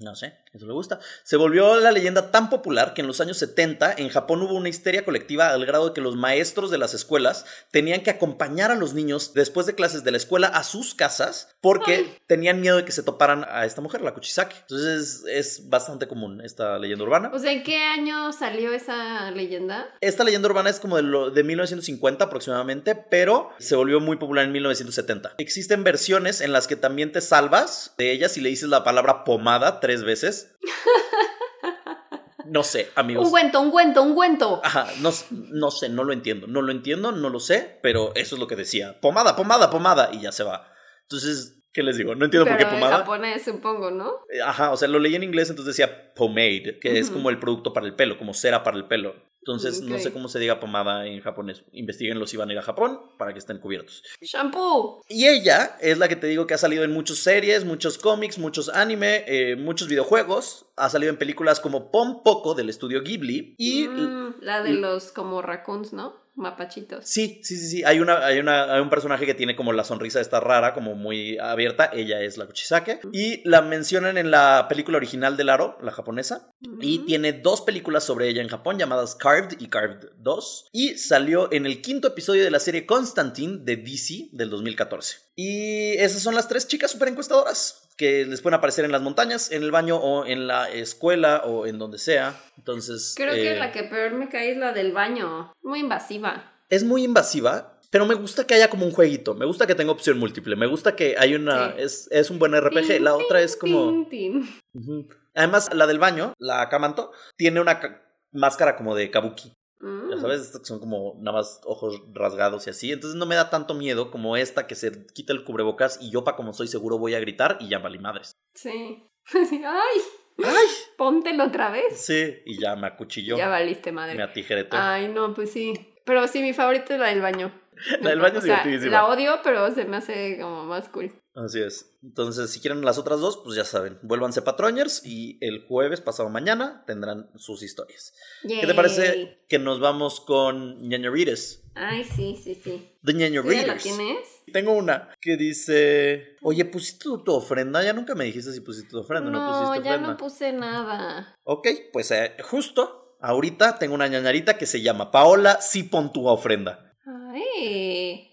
No 0.00 0.14
sé, 0.14 0.34
eso 0.54 0.66
le 0.66 0.72
gusta. 0.72 1.00
Se 1.24 1.36
volvió 1.36 1.78
la 1.80 1.90
leyenda 1.92 2.30
tan 2.30 2.48
popular 2.50 2.94
que 2.94 3.00
en 3.00 3.06
los 3.06 3.20
años 3.20 3.38
70 3.38 3.94
en 3.98 4.08
Japón 4.08 4.40
hubo 4.42 4.54
una 4.54 4.68
histeria 4.68 5.04
colectiva 5.04 5.48
al 5.50 5.66
grado 5.66 5.88
de 5.88 5.94
que 5.94 6.00
los 6.00 6.16
maestros 6.16 6.70
de 6.70 6.78
las 6.78 6.94
escuelas 6.94 7.44
tenían 7.70 8.02
que 8.02 8.10
acompañar 8.10 8.70
a 8.70 8.76
los 8.76 8.94
niños 8.94 9.34
después 9.34 9.66
de 9.66 9.74
clases 9.74 10.04
de 10.04 10.10
la 10.12 10.16
escuela 10.16 10.46
a 10.48 10.62
sus 10.64 10.94
casas 10.94 11.48
porque 11.60 12.20
tenían 12.26 12.60
miedo 12.60 12.76
de 12.76 12.84
que 12.84 12.92
se 12.92 13.02
toparan 13.02 13.44
a 13.48 13.64
esta 13.64 13.80
mujer, 13.80 14.00
la 14.02 14.14
Kuchisake. 14.14 14.54
Entonces 14.62 15.24
es, 15.28 15.68
bastante 15.68 16.06
común 16.06 16.40
esta 16.40 16.78
leyenda 16.78 17.04
urbana. 17.04 17.30
O 17.32 17.38
sea, 17.38 17.52
¿en 17.52 17.62
qué 17.62 17.78
año 17.78 18.32
salió 18.32 18.72
esa 18.72 19.30
leyenda? 19.30 19.86
Esta 20.00 20.24
leyenda 20.24 20.48
urbana 20.48 20.70
es 20.70 20.78
como 20.80 20.96
de, 20.96 21.02
lo- 21.02 21.30
de 21.30 21.42
1950 21.42 22.24
aproximadamente, 22.24 22.94
pero 22.94 23.50
se 23.58 23.76
volvió 23.76 23.98
muy 24.00 24.16
popular 24.16 24.44
en 24.44 24.52
1970. 24.52 25.34
Existen 25.38 25.84
versiones 25.84 26.40
en 26.40 26.52
las 26.52 26.66
que 26.66 26.76
también 26.76 27.12
te 27.12 27.20
salvas 27.20 27.94
de 27.98 28.12
ellas 28.12 28.32
si 28.32 28.40
le 28.40 28.48
dices 28.50 28.68
la 28.68 28.84
palabra 28.84 29.24
pomada 29.24 29.80
tres 29.80 30.04
veces. 30.04 30.43
No 32.46 32.62
sé, 32.62 32.90
amigos. 32.94 33.26
Ungüento, 33.26 33.60
ungüento, 33.60 34.02
ungüento. 34.02 34.60
Ajá, 34.62 34.86
no, 35.00 35.10
no 35.30 35.70
sé, 35.70 35.88
no 35.88 36.04
lo 36.04 36.12
entiendo. 36.12 36.46
No 36.46 36.60
lo 36.62 36.72
entiendo, 36.72 37.10
no 37.10 37.30
lo 37.30 37.40
sé, 37.40 37.78
pero 37.82 38.12
eso 38.14 38.36
es 38.36 38.40
lo 38.40 38.46
que 38.46 38.56
decía. 38.56 39.00
Pomada, 39.00 39.34
pomada, 39.34 39.70
pomada, 39.70 40.10
y 40.12 40.20
ya 40.20 40.30
se 40.30 40.44
va. 40.44 40.70
Entonces, 41.02 41.63
¿qué 41.74 41.82
les 41.82 41.98
digo? 41.98 42.14
No 42.14 42.24
entiendo 42.24 42.44
Pero 42.46 42.56
por 42.56 42.66
qué 42.66 42.74
en 42.74 42.80
pomada. 42.80 42.98
japonés, 42.98 43.44
supongo, 43.44 43.90
¿no? 43.90 44.12
Ajá, 44.46 44.70
o 44.72 44.76
sea, 44.78 44.88
lo 44.88 44.98
leí 44.98 45.14
en 45.14 45.22
inglés, 45.24 45.50
entonces 45.50 45.76
decía 45.76 46.14
pomade, 46.14 46.78
que 46.80 46.98
es 46.98 47.10
como 47.10 47.28
el 47.28 47.38
producto 47.38 47.72
para 47.74 47.86
el 47.86 47.94
pelo, 47.94 48.16
como 48.16 48.32
cera 48.32 48.62
para 48.62 48.78
el 48.78 48.86
pelo. 48.86 49.14
Entonces, 49.46 49.82
no 49.82 49.98
sé 49.98 50.10
cómo 50.10 50.28
se 50.28 50.38
diga 50.38 50.58
pomada 50.58 51.06
en 51.06 51.20
japonés. 51.20 51.66
Investíguenlo 51.72 52.26
si 52.26 52.38
van 52.38 52.48
a 52.48 52.54
ir 52.54 52.58
a 52.58 52.62
Japón 52.62 52.98
para 53.18 53.34
que 53.34 53.38
estén 53.38 53.58
cubiertos. 53.58 54.02
Shampoo. 54.22 55.02
Y 55.06 55.26
ella 55.26 55.76
es 55.82 55.98
la 55.98 56.08
que 56.08 56.16
te 56.16 56.26
digo 56.28 56.46
que 56.46 56.54
ha 56.54 56.58
salido 56.58 56.82
en 56.82 56.92
muchas 56.92 57.18
series, 57.18 57.62
muchos 57.66 57.98
cómics, 57.98 58.38
muchos 58.38 58.70
anime, 58.70 59.22
eh, 59.26 59.56
muchos 59.56 59.86
videojuegos. 59.88 60.64
Ha 60.76 60.88
salido 60.88 61.10
en 61.10 61.18
películas 61.18 61.60
como 61.60 61.90
Pom 61.90 62.22
Poco 62.22 62.54
del 62.54 62.70
estudio 62.70 63.02
Ghibli. 63.02 63.54
Y 63.58 63.86
Mm, 63.86 64.36
la 64.40 64.62
de 64.62 64.72
los 64.72 65.12
como 65.12 65.42
raccoons, 65.42 65.92
¿no? 65.92 66.23
Mapachitos. 66.36 67.04
Sí, 67.08 67.40
sí, 67.44 67.56
sí, 67.56 67.68
sí. 67.68 67.84
Hay, 67.84 68.00
una, 68.00 68.24
hay, 68.26 68.38
una, 68.40 68.74
hay 68.74 68.80
un 68.80 68.90
personaje 68.90 69.24
que 69.24 69.34
tiene 69.34 69.54
como 69.54 69.72
la 69.72 69.84
sonrisa 69.84 70.20
esta 70.20 70.40
rara, 70.40 70.74
como 70.74 70.94
muy 70.94 71.38
abierta. 71.38 71.90
Ella 71.92 72.20
es 72.22 72.36
la 72.38 72.46
Kuchisake. 72.46 73.00
Y 73.12 73.48
la 73.48 73.62
mencionan 73.62 74.18
en 74.18 74.30
la 74.32 74.66
película 74.68 74.96
original 74.96 75.36
de 75.36 75.44
Laro, 75.44 75.78
la 75.80 75.92
japonesa. 75.92 76.50
Y 76.80 76.98
Mm. 77.00 77.06
tiene 77.06 77.32
dos 77.34 77.60
películas 77.62 78.04
sobre 78.04 78.28
ella 78.28 78.42
en 78.42 78.48
Japón 78.48 78.78
llamadas 78.78 79.14
Carved 79.14 79.56
y 79.60 79.68
Carved 79.68 80.08
2. 80.18 80.70
Y 80.72 80.98
salió 80.98 81.52
en 81.52 81.66
el 81.66 81.80
quinto 81.80 82.08
episodio 82.08 82.42
de 82.42 82.50
la 82.50 82.58
serie 82.60 82.84
Constantine 82.84 83.58
de 83.62 83.76
DC 83.76 84.28
del 84.32 84.50
2014. 84.50 85.18
Y 85.36 85.92
esas 85.98 86.22
son 86.22 86.34
las 86.34 86.48
tres 86.48 86.66
chicas 86.66 86.90
super 86.90 87.08
encuestadoras 87.08 87.83
que 87.96 88.24
les 88.26 88.40
pueden 88.42 88.58
aparecer 88.58 88.84
en 88.84 88.92
las 88.92 89.02
montañas, 89.02 89.50
en 89.52 89.62
el 89.62 89.70
baño 89.70 89.96
o 89.96 90.26
en 90.26 90.46
la 90.46 90.68
escuela 90.70 91.42
o 91.44 91.66
en 91.66 91.78
donde 91.78 91.98
sea. 91.98 92.34
Entonces... 92.58 93.14
Creo 93.16 93.34
que 93.34 93.52
eh, 93.52 93.56
la 93.58 93.70
que 93.72 93.84
peor 93.84 94.12
me 94.12 94.28
cae 94.28 94.50
es 94.52 94.56
la 94.56 94.72
del 94.72 94.92
baño. 94.92 95.52
Muy 95.62 95.80
invasiva. 95.80 96.52
es 96.70 96.82
muy 96.84 97.04
invasiva, 97.04 97.78
pero 97.90 98.06
me 98.06 98.14
gusta 98.14 98.46
que 98.46 98.54
haya 98.54 98.68
como 98.68 98.84
un 98.84 98.92
jueguito. 98.92 99.34
Me 99.34 99.46
gusta 99.46 99.66
que 99.66 99.74
tenga 99.76 99.92
opción 99.92 100.18
múltiple. 100.18 100.56
Me 100.56 100.66
gusta 100.66 100.96
que 100.96 101.14
hay 101.18 101.34
una. 101.36 101.68
Sí. 101.68 101.82
Es, 101.82 102.08
es 102.10 102.30
un 102.30 102.38
buen 102.40 102.52
RPG. 102.60 103.00
La 103.00 103.14
otra 103.14 103.40
es 103.40 103.56
como. 103.56 104.06
tin. 104.08 104.48
Ujú. 104.74 105.08
Además, 105.34 105.70
la 105.72 105.86
del 105.86 105.98
baño, 106.00 106.32
la 106.38 106.68
Kamanto, 106.68 107.12
tiene 107.36 107.60
una 107.60 107.78
ca- 107.80 108.02
máscara 108.32 108.74
como 108.76 108.96
de 108.96 109.10
kabuki. 109.12 109.52
Mm. 109.84 110.10
Ya 110.12 110.18
sabes, 110.18 110.40
estas 110.40 110.62
que 110.62 110.66
son 110.66 110.80
como 110.80 111.14
nada 111.18 111.38
más 111.38 111.60
ojos 111.64 112.00
rasgados 112.14 112.66
y 112.66 112.70
así. 112.70 112.90
Entonces 112.90 113.18
no 113.18 113.26
me 113.26 113.34
da 113.34 113.50
tanto 113.50 113.74
miedo 113.74 114.10
como 114.10 114.36
esta 114.36 114.66
que 114.66 114.74
se 114.74 115.06
quita 115.08 115.34
el 115.34 115.44
cubrebocas 115.44 115.98
y 116.00 116.10
yo, 116.10 116.24
pa' 116.24 116.36
como 116.36 116.54
soy 116.54 116.68
seguro, 116.68 116.98
voy 116.98 117.14
a 117.14 117.20
gritar 117.20 117.58
y 117.60 117.68
ya 117.68 117.78
valí 117.80 117.98
madres. 117.98 118.32
Sí. 118.54 119.06
Ay, 119.34 120.00
¡Ay! 120.42 120.66
póntelo 120.96 121.44
otra 121.44 121.70
vez. 121.70 122.00
Sí, 122.00 122.42
y 122.46 122.58
ya 122.58 122.76
me 122.76 122.86
acuchilló. 122.86 123.36
Ya 123.36 123.48
valiste 123.48 123.92
madre. 123.92 124.14
Me 124.14 124.22
atijereteó. 124.22 124.78
Ay, 124.80 125.08
no, 125.08 125.34
pues 125.34 125.52
sí. 125.52 125.74
Pero 126.06 126.26
sí, 126.28 126.40
mi 126.40 126.54
favorita 126.54 126.94
es 126.94 127.00
la 127.00 127.08
del 127.08 127.20
baño. 127.20 127.52
La 128.00 128.10
del 128.10 128.20
baño 128.20 128.36
O 128.36 128.38
es 128.38 128.44
sea, 128.44 128.62
divertidísima. 128.62 128.92
La 128.92 129.06
odio, 129.06 129.40
pero 129.42 129.70
se 129.72 129.84
me 129.84 129.96
hace 129.96 130.38
como 130.40 130.64
más 130.64 130.88
cool. 130.88 131.12
Así 131.34 131.60
es. 131.60 131.90
Entonces, 132.02 132.50
si 132.50 132.60
quieren 132.60 132.84
las 132.84 132.96
otras 132.96 133.18
dos, 133.20 133.38
pues 133.42 133.56
ya 133.56 133.64
saben, 133.64 133.98
vuélvanse 134.02 134.40
patroñers 134.42 135.04
y 135.04 135.36
el 135.40 135.66
jueves 135.66 136.00
pasado 136.00 136.28
mañana 136.28 136.84
tendrán 136.86 137.28
sus 137.34 137.62
historias. 137.64 138.14
¿Qué 138.42 138.64
te 138.66 138.74
parece 138.74 139.38
que 139.48 139.58
nos 139.58 139.80
vamos 139.80 140.20
con 140.20 140.88
Ñaño 140.88 141.10
Readers? 141.10 141.60
Ay, 141.74 142.04
sí, 142.04 142.38
sí, 142.42 142.54
sí. 142.54 142.88
The 143.04 143.14
Ñaño 143.14 143.42
¿Tú 143.42 143.50
ya 143.50 143.62
Readers. 143.64 143.82
tienes? 143.82 144.28
Tengo 144.52 144.72
una 144.74 145.08
que 145.20 145.36
dice, 145.36 146.36
oye, 146.42 146.64
¿pusiste 146.66 147.06
tu, 147.24 147.32
ofrenda? 147.34 147.82
Ya 147.82 147.92
nunca 147.92 148.14
me 148.14 148.24
dijiste 148.24 148.52
si 148.52 148.60
pusiste 148.60 148.90
tu 148.90 149.00
ofrenda 149.00 149.28
no, 149.28 149.40
No, 149.40 149.48
pusiste 149.48 149.84
ya 149.88 149.94
ofrenda. 149.94 150.12
no 150.12 150.16
puse 150.16 150.52
nada. 150.52 151.36
ok, 151.42 151.66
pues 151.92 152.12
eh, 152.12 152.36
justo 152.44 153.16
ahorita 153.20 153.78
tengo 153.80 153.94
una 153.94 154.06
ñañarita 154.06 154.56
que 154.56 154.66
se 154.66 154.82
llama 154.82 155.10
Paola, 155.10 155.60
sí 155.60 155.82
pon 155.82 156.12
tu 156.12 156.28
ofrenda. 156.28 156.94
Ay. 157.06 157.83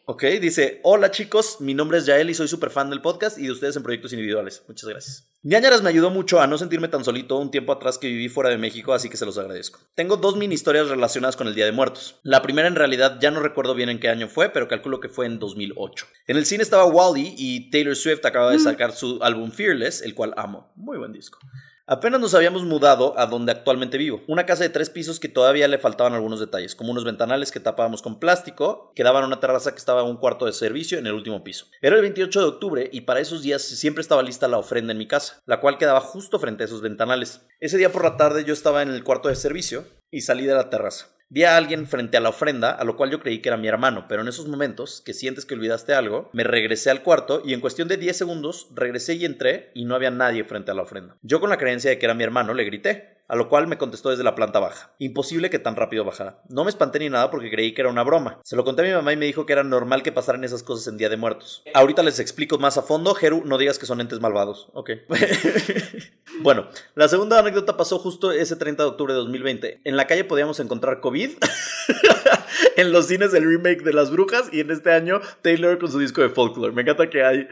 Ok, 0.06 0.24
dice, 0.42 0.82
hola 0.84 1.12
chicos, 1.12 1.58
mi 1.62 1.74
nombre 1.74 1.98
es 1.98 2.06
Yael 2.06 2.30
y 2.30 2.34
soy 2.34 2.48
súper 2.48 2.70
fan 2.70 2.90
del 2.90 3.02
podcast 3.02 3.38
y 3.38 3.46
de 3.46 3.52
ustedes 3.52 3.76
en 3.76 3.84
proyectos 3.84 4.12
individuales. 4.12 4.64
Muchas 4.68 4.90
gracias. 4.90 5.32
Ñañaras 5.44 5.82
me 5.82 5.90
ayudó 5.90 6.10
mucho 6.12 6.40
a 6.40 6.48
no 6.48 6.58
sentirme 6.58 6.88
tan 6.88 7.04
solito 7.04 7.38
un 7.38 7.50
tiempo 7.50 7.72
atrás 7.72 7.98
que 7.98 8.08
viví 8.08 8.30
fuera 8.30 8.50
de 8.50 8.58
México, 8.58 8.94
así 8.94 9.10
que 9.10 9.18
se 9.18 9.26
los 9.26 9.38
agradezco. 9.38 9.80
Tengo 9.96 10.18
dos 10.18 10.36
mini 10.36 10.54
historias 10.54 10.90
relacionadas 10.90 11.36
con 11.36 11.48
el 11.48 11.56
Día 11.56 11.66
de 11.66 11.72
Muertos. 11.72 12.20
La 12.24 12.42
primera 12.42 12.68
en 12.68 12.76
realidad 12.76 13.18
ya 13.20 13.32
no 13.32 13.40
recuerdo 13.40 13.74
bien 13.74 13.90
en 13.90 14.00
qué 14.00 14.10
año 14.10 14.28
fue, 14.28 14.50
pero 14.50 14.68
calculo 14.68 15.00
que 15.00 15.10
fue 15.10 15.26
en 15.26 15.40
2008. 15.40 16.06
En 16.28 16.38
el 16.38 16.46
cine 16.46 16.62
estaba 16.62 16.86
Wally 16.86 17.34
y 17.38 17.72
Taylor 17.72 17.96
Swift 17.96 18.26
acaba 18.26 18.52
de 18.52 18.60
sacar 18.60 18.92
su 18.92 19.18
álbum 19.24 19.52
Fearless, 19.52 20.02
el 20.04 20.14
cual 20.14 20.34
amo. 20.38 20.72
Muy 20.76 20.98
buen 20.98 21.12
disco. 21.12 21.40
Apenas 21.88 22.22
nos 22.22 22.36
habíamos 22.36 22.64
mudado 22.64 23.18
a 23.18 23.26
donde 23.26 23.52
actualmente 23.52 23.98
vivo. 23.98 24.22
Una 24.28 24.46
casa 24.46 24.64
de 24.64 24.70
tres 24.70 24.90
pisos 24.90 25.20
que 25.20 25.28
todavía 25.28 25.68
le 25.68 25.80
faltaban 25.80 26.14
algunos 26.14 26.40
detalles, 26.40 26.76
como 26.76 26.92
unos 26.92 27.04
ventanales 27.04 27.52
que 27.52 27.60
tapábamos 27.60 28.02
con 28.02 28.20
plástico, 28.20 28.92
que 28.96 29.04
daban 29.04 29.26
una 29.26 29.40
terraza 29.40 29.72
que 29.72 29.80
estaba 29.80 30.02
en 30.02 30.08
un 30.08 30.18
cuarto 30.18 30.46
de 30.46 30.54
servicio 30.54 31.00
en 31.00 31.08
el 31.08 31.14
último 31.14 31.44
piso. 31.44 31.66
Era 31.82 31.96
el 31.96 32.02
28 32.02 32.40
de 32.40 32.46
octubre 32.46 32.90
y 32.92 33.02
para 33.02 33.20
esos 33.20 33.42
días 33.42 33.62
siempre 33.62 34.02
estaba 34.02 34.22
lista 34.24 34.48
la 34.48 34.58
ofrenda 34.58 34.92
en 34.92 35.00
mi 35.00 35.08
casa, 35.08 35.42
la 35.46 35.60
cual 35.60 35.78
quedaba 35.78 36.02
justo 36.02 36.40
frente 36.40 36.64
a 36.64 36.66
esos 36.68 36.82
ventanales. 36.82 37.42
Ese 37.60 37.78
día 37.78 37.92
por 37.92 38.04
la 38.04 38.16
tarde 38.16 38.44
yo 38.44 38.54
estaba 38.54 38.82
en 38.84 38.90
el 38.90 39.04
cuarto 39.04 39.30
de 39.30 39.36
servicio 39.36 39.86
y 40.12 40.22
salí 40.22 40.46
de 40.46 40.54
la 40.54 40.70
terraza. 40.70 41.08
Vi 41.34 41.46
a 41.46 41.56
alguien 41.56 41.88
frente 41.88 42.18
a 42.18 42.20
la 42.20 42.28
ofrenda, 42.28 42.72
a 42.72 42.84
lo 42.84 42.98
cual 42.98 43.10
yo 43.10 43.22
creí 43.22 43.40
que 43.40 43.48
era 43.48 43.56
mi 43.56 43.70
hermano, 43.70 44.06
pero 44.10 44.22
en 44.22 44.28
esos 44.28 44.50
momentos 44.50 45.00
que 45.00 45.14
sientes 45.14 45.46
que 45.46 45.54
olvidaste 45.54 45.94
algo, 45.94 46.30
me 46.34 46.44
regresé 46.44 46.90
al 46.90 47.04
cuarto 47.04 47.42
y 47.46 47.54
en 47.54 47.62
cuestión 47.62 47.88
de 47.88 47.96
10 47.96 48.18
segundos 48.18 48.68
regresé 48.76 49.14
y 49.14 49.24
entré 49.24 49.72
y 49.74 49.86
no 49.86 49.96
había 49.96 50.12
nadie 50.12 50.44
frente 50.44 50.72
a 50.72 50.74
la 50.74 50.82
ofrenda. 50.82 51.16
Yo 51.22 51.40
con 51.40 51.50
la 51.50 51.58
creencia 51.58 51.90
de 51.90 51.98
que 51.98 52.06
era 52.06 52.16
mi 52.16 52.26
hermano 52.26 52.54
le 52.54 52.66
grité. 52.66 53.21
A 53.32 53.38
lo 53.38 53.48
cual 53.48 53.66
me 53.66 53.78
contestó 53.78 54.10
desde 54.10 54.26
la 54.26 54.36
planta 54.36 54.60
baja. 54.60 54.92
Imposible 55.00 55.50
que 55.50 55.58
tan 55.58 55.78
rápido 55.78 56.04
bajara. 56.04 56.42
No 56.50 56.66
me 56.66 56.70
espanté 56.70 57.00
ni 57.00 57.10
nada 57.10 57.32
porque 57.32 57.50
creí 57.50 57.74
que 57.74 57.80
era 57.80 57.90
una 57.90 58.04
broma. 58.04 58.42
Se 58.44 58.58
lo 58.58 58.66
conté 58.66 58.82
a 58.82 58.86
mi 58.86 58.92
mamá 58.92 59.14
y 59.14 59.16
me 59.16 59.26
dijo 59.26 59.46
que 59.46 59.54
era 59.54 59.64
normal 59.64 60.04
que 60.04 60.12
pasaran 60.12 60.44
esas 60.44 60.64
cosas 60.64 60.86
en 60.88 60.98
Día 60.98 61.08
de 61.08 61.16
Muertos. 61.16 61.64
Ahorita 61.74 62.04
les 62.04 62.20
explico 62.20 62.58
más 62.58 62.78
a 62.78 62.82
fondo. 62.82 63.16
Jeru, 63.16 63.44
no 63.46 63.58
digas 63.58 63.80
que 63.80 63.86
son 63.86 64.02
entes 64.02 64.20
malvados. 64.20 64.68
Ok. 64.74 64.90
bueno, 66.42 66.68
la 66.96 67.08
segunda 67.08 67.40
anécdota 67.40 67.78
pasó 67.78 68.00
justo 68.00 68.34
ese 68.34 68.58
30 68.58 68.84
de 68.84 68.90
octubre 68.90 69.14
de 69.14 69.20
2020. 69.20 69.80
En 69.86 69.96
la 69.96 70.08
calle 70.08 70.26
podíamos 70.26 70.60
encontrar 70.60 71.00
COVID. 71.00 71.30
en 72.76 72.92
los 72.92 73.08
cines 73.08 73.34
el 73.34 73.46
remake 73.46 73.84
de 73.84 73.94
Las 73.94 74.12
Brujas 74.12 74.50
y 74.52 74.60
en 74.60 74.72
este 74.72 74.92
año 74.92 75.22
Taylor 75.42 75.80
con 75.80 75.90
su 75.90 76.00
disco 76.00 76.20
de 76.20 76.28
folklore. 76.28 76.74
Me 76.74 76.82
encanta 76.82 77.10
que 77.10 77.24
hay 77.24 77.48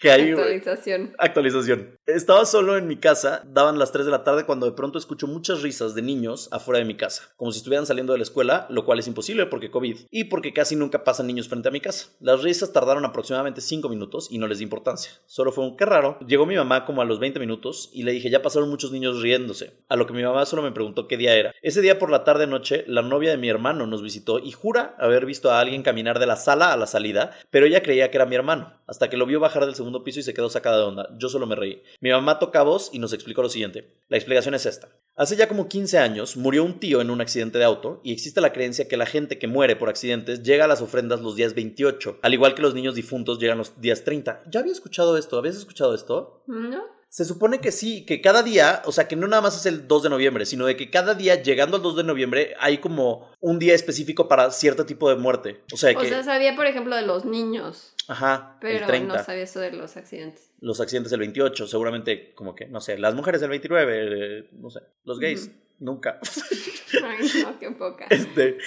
que 0.00 0.10
hay 0.10 0.30
actualización. 0.30 1.14
Actualización. 1.18 1.98
Estaba 2.06 2.44
solo 2.46 2.76
en 2.76 2.86
mi 2.86 2.96
casa, 2.96 3.42
daban 3.46 3.78
las 3.78 3.92
3 3.92 4.06
de 4.06 4.10
la 4.10 4.24
tarde 4.24 4.44
cuando 4.44 4.66
de 4.66 4.72
pronto 4.72 4.98
escucho 4.98 5.26
muchas 5.26 5.62
risas 5.62 5.94
de 5.94 6.02
niños 6.02 6.48
afuera 6.52 6.78
de 6.78 6.84
mi 6.84 6.96
casa, 6.96 7.24
como 7.36 7.52
si 7.52 7.58
estuvieran 7.58 7.86
saliendo 7.86 8.12
de 8.12 8.18
la 8.18 8.24
escuela, 8.24 8.66
lo 8.70 8.84
cual 8.84 8.98
es 8.98 9.06
imposible 9.06 9.46
porque 9.46 9.70
COVID 9.70 9.98
y 10.10 10.24
porque 10.24 10.52
casi 10.52 10.74
nunca 10.74 11.04
pasan 11.04 11.26
niños 11.26 11.48
frente 11.48 11.68
a 11.68 11.72
mi 11.72 11.80
casa. 11.80 12.08
Las 12.20 12.42
risas 12.42 12.72
tardaron 12.72 13.04
aproximadamente 13.04 13.60
5 13.60 13.88
minutos 13.88 14.28
y 14.30 14.38
no 14.38 14.46
les 14.46 14.58
di 14.58 14.64
importancia. 14.64 15.12
Solo 15.26 15.52
fue 15.52 15.64
un 15.64 15.76
qué 15.76 15.84
raro. 15.84 16.18
Llegó 16.26 16.46
mi 16.46 16.56
mamá 16.56 16.86
como 16.86 17.02
a 17.02 17.04
los 17.04 17.20
20 17.20 17.38
minutos 17.38 17.90
y 17.92 18.02
le 18.04 18.12
dije, 18.12 18.30
ya 18.30 18.42
pasaron 18.42 18.70
muchos 18.70 18.92
niños 18.92 19.20
riéndose. 19.20 19.84
A 19.88 19.96
lo 19.96 20.06
que 20.06 20.14
mi 20.14 20.22
mamá 20.22 20.46
solo 20.46 20.62
me 20.62 20.72
preguntó 20.72 21.06
qué 21.06 21.16
día 21.16 21.36
era. 21.36 21.52
Ese 21.62 21.82
día 21.82 21.98
por 21.98 22.10
la 22.10 22.24
tarde 22.24 22.46
noche, 22.46 22.84
la 22.86 23.02
novia 23.02 23.30
de 23.30 23.36
mi 23.36 23.48
hermano 23.48 23.86
nos 23.86 24.02
visitó 24.02 24.38
y 24.38 24.52
jura 24.52 24.94
haber 24.98 25.26
visto 25.26 25.50
a 25.50 25.60
alguien 25.60 25.82
caminar 25.82 26.18
de 26.18 26.26
la 26.26 26.36
sala 26.36 26.72
a 26.72 26.76
la 26.76 26.86
salida, 26.86 27.32
pero 27.50 27.66
ella 27.66 27.82
creía 27.82 28.10
que 28.10 28.16
era 28.16 28.26
mi 28.26 28.36
hermano, 28.36 28.80
hasta 28.86 29.10
que 29.10 29.16
lo 29.16 29.26
vio 29.26 29.40
bajar 29.40 29.66
del 29.66 29.74
segundo 29.74 29.89
piso 30.04 30.20
y 30.20 30.22
se 30.22 30.34
quedó 30.34 30.48
sacada 30.48 30.78
de 30.78 30.84
onda. 30.84 31.08
Yo 31.18 31.28
solo 31.28 31.46
me 31.46 31.56
reí. 31.56 31.82
Mi 32.00 32.10
mamá 32.10 32.38
toca 32.38 32.62
voz 32.62 32.90
y 32.92 32.98
nos 32.98 33.12
explicó 33.12 33.42
lo 33.42 33.48
siguiente. 33.48 33.94
La 34.08 34.16
explicación 34.16 34.54
es 34.54 34.66
esta. 34.66 34.88
Hace 35.16 35.36
ya 35.36 35.48
como 35.48 35.68
15 35.68 35.98
años 35.98 36.36
murió 36.36 36.64
un 36.64 36.80
tío 36.80 37.00
en 37.00 37.10
un 37.10 37.20
accidente 37.20 37.58
de 37.58 37.64
auto 37.64 38.00
y 38.02 38.12
existe 38.12 38.40
la 38.40 38.52
creencia 38.52 38.88
que 38.88 38.96
la 38.96 39.06
gente 39.06 39.38
que 39.38 39.48
muere 39.48 39.76
por 39.76 39.88
accidentes 39.88 40.42
llega 40.42 40.64
a 40.64 40.68
las 40.68 40.80
ofrendas 40.80 41.20
los 41.20 41.36
días 41.36 41.54
28, 41.54 42.20
al 42.22 42.34
igual 42.34 42.54
que 42.54 42.62
los 42.62 42.74
niños 42.74 42.94
difuntos 42.94 43.38
llegan 43.38 43.58
los 43.58 43.80
días 43.80 44.04
30. 44.04 44.44
¿Ya 44.50 44.60
había 44.60 44.72
escuchado 44.72 45.18
esto? 45.18 45.36
¿Habías 45.36 45.56
escuchado 45.56 45.94
esto? 45.94 46.42
No. 46.46 46.99
Se 47.10 47.24
supone 47.24 47.58
que 47.60 47.72
sí, 47.72 48.06
que 48.06 48.20
cada 48.20 48.44
día, 48.44 48.82
o 48.84 48.92
sea, 48.92 49.08
que 49.08 49.16
no 49.16 49.26
nada 49.26 49.42
más 49.42 49.56
es 49.56 49.66
el 49.66 49.88
2 49.88 50.04
de 50.04 50.10
noviembre, 50.10 50.46
sino 50.46 50.64
de 50.64 50.76
que 50.76 50.90
cada 50.90 51.14
día, 51.14 51.42
llegando 51.42 51.76
al 51.76 51.82
2 51.82 51.96
de 51.96 52.04
noviembre, 52.04 52.54
hay 52.60 52.78
como 52.78 53.28
un 53.40 53.58
día 53.58 53.74
específico 53.74 54.28
para 54.28 54.52
cierto 54.52 54.86
tipo 54.86 55.10
de 55.10 55.16
muerte. 55.16 55.60
O 55.72 55.76
sea, 55.76 55.90
O 55.98 56.00
que... 56.00 56.08
sea, 56.08 56.22
sabía, 56.22 56.54
por 56.54 56.66
ejemplo, 56.66 56.94
de 56.94 57.02
los 57.02 57.24
niños, 57.24 57.96
Ajá, 58.06 58.56
pero 58.60 58.78
el 58.78 58.86
30. 58.86 59.16
no 59.16 59.24
sabía 59.24 59.42
eso 59.42 59.58
de 59.58 59.72
los 59.72 59.96
accidentes. 59.96 60.52
Los 60.60 60.80
accidentes 60.80 61.12
el 61.12 61.18
28, 61.18 61.66
seguramente 61.66 62.32
como 62.34 62.54
que, 62.54 62.66
no 62.66 62.80
sé, 62.80 62.96
las 62.96 63.16
mujeres 63.16 63.42
el 63.42 63.48
29, 63.50 64.38
eh, 64.38 64.48
no 64.52 64.70
sé, 64.70 64.78
los 65.04 65.18
gays, 65.18 65.50
nunca. 65.80 66.20
Ay, 67.04 67.28
no, 67.42 67.58
qué 67.58 67.72
poca. 67.72 68.06
este, 68.10 68.58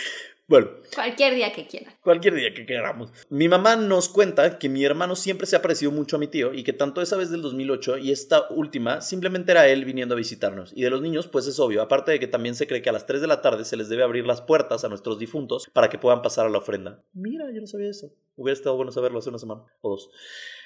bueno, 0.54 0.70
Cualquier 0.94 1.34
día 1.34 1.52
que 1.52 1.66
quiera. 1.66 1.98
Cualquier 2.04 2.36
día 2.36 2.54
que 2.54 2.68
queramos. 2.68 3.12
Mi 3.32 3.48
mamá 3.48 3.76
nos 3.76 4.08
cuenta 4.08 4.60
que 4.60 4.70
mi 4.70 4.86
hermano 4.86 5.16
siempre 5.16 5.48
se 5.48 5.56
ha 5.56 5.64
parecido 5.64 5.92
mucho 5.92 6.18
a 6.18 6.20
mi 6.20 6.28
tío 6.28 6.54
y 6.54 6.64
que 6.64 6.74
tanto 6.74 7.02
esa 7.02 7.18
vez 7.18 7.32
del 7.32 7.42
2008 7.42 7.98
y 7.98 8.12
esta 8.12 8.48
última 8.52 9.02
simplemente 9.02 9.52
era 9.52 9.68
él 9.68 9.84
viniendo 9.84 10.14
a 10.14 10.18
visitarnos. 10.20 10.72
Y 10.76 10.84
de 10.84 10.92
los 10.92 11.02
niños, 11.02 11.28
pues 11.28 11.48
es 11.48 11.60
obvio, 11.60 11.82
aparte 11.82 12.12
de 12.12 12.20
que 12.20 12.28
también 12.28 12.54
se 12.54 12.68
cree 12.68 12.84
que 12.84 12.90
a 12.92 12.94
las 12.94 13.08
3 13.08 13.22
de 13.22 13.26
la 13.26 13.42
tarde 13.42 13.66
se 13.66 13.78
les 13.78 13.90
debe 13.90 14.04
abrir 14.04 14.28
las 14.28 14.42
puertas 14.42 14.84
a 14.84 14.90
nuestros 14.90 15.18
difuntos 15.18 15.72
para 15.74 15.90
que 15.90 15.98
puedan 15.98 16.22
pasar 16.22 16.46
a 16.46 16.50
la 16.52 16.60
ofrenda. 16.60 17.04
Mira, 17.14 17.52
yo 17.52 17.60
no 17.60 17.66
sabía 17.66 17.90
eso. 17.90 18.14
Hubiera 18.36 18.56
estado 18.56 18.76
bueno 18.76 18.92
saberlo 18.92 19.18
hace 19.18 19.30
una 19.30 19.40
semana 19.40 19.64
o 19.82 19.90
dos. 19.90 20.12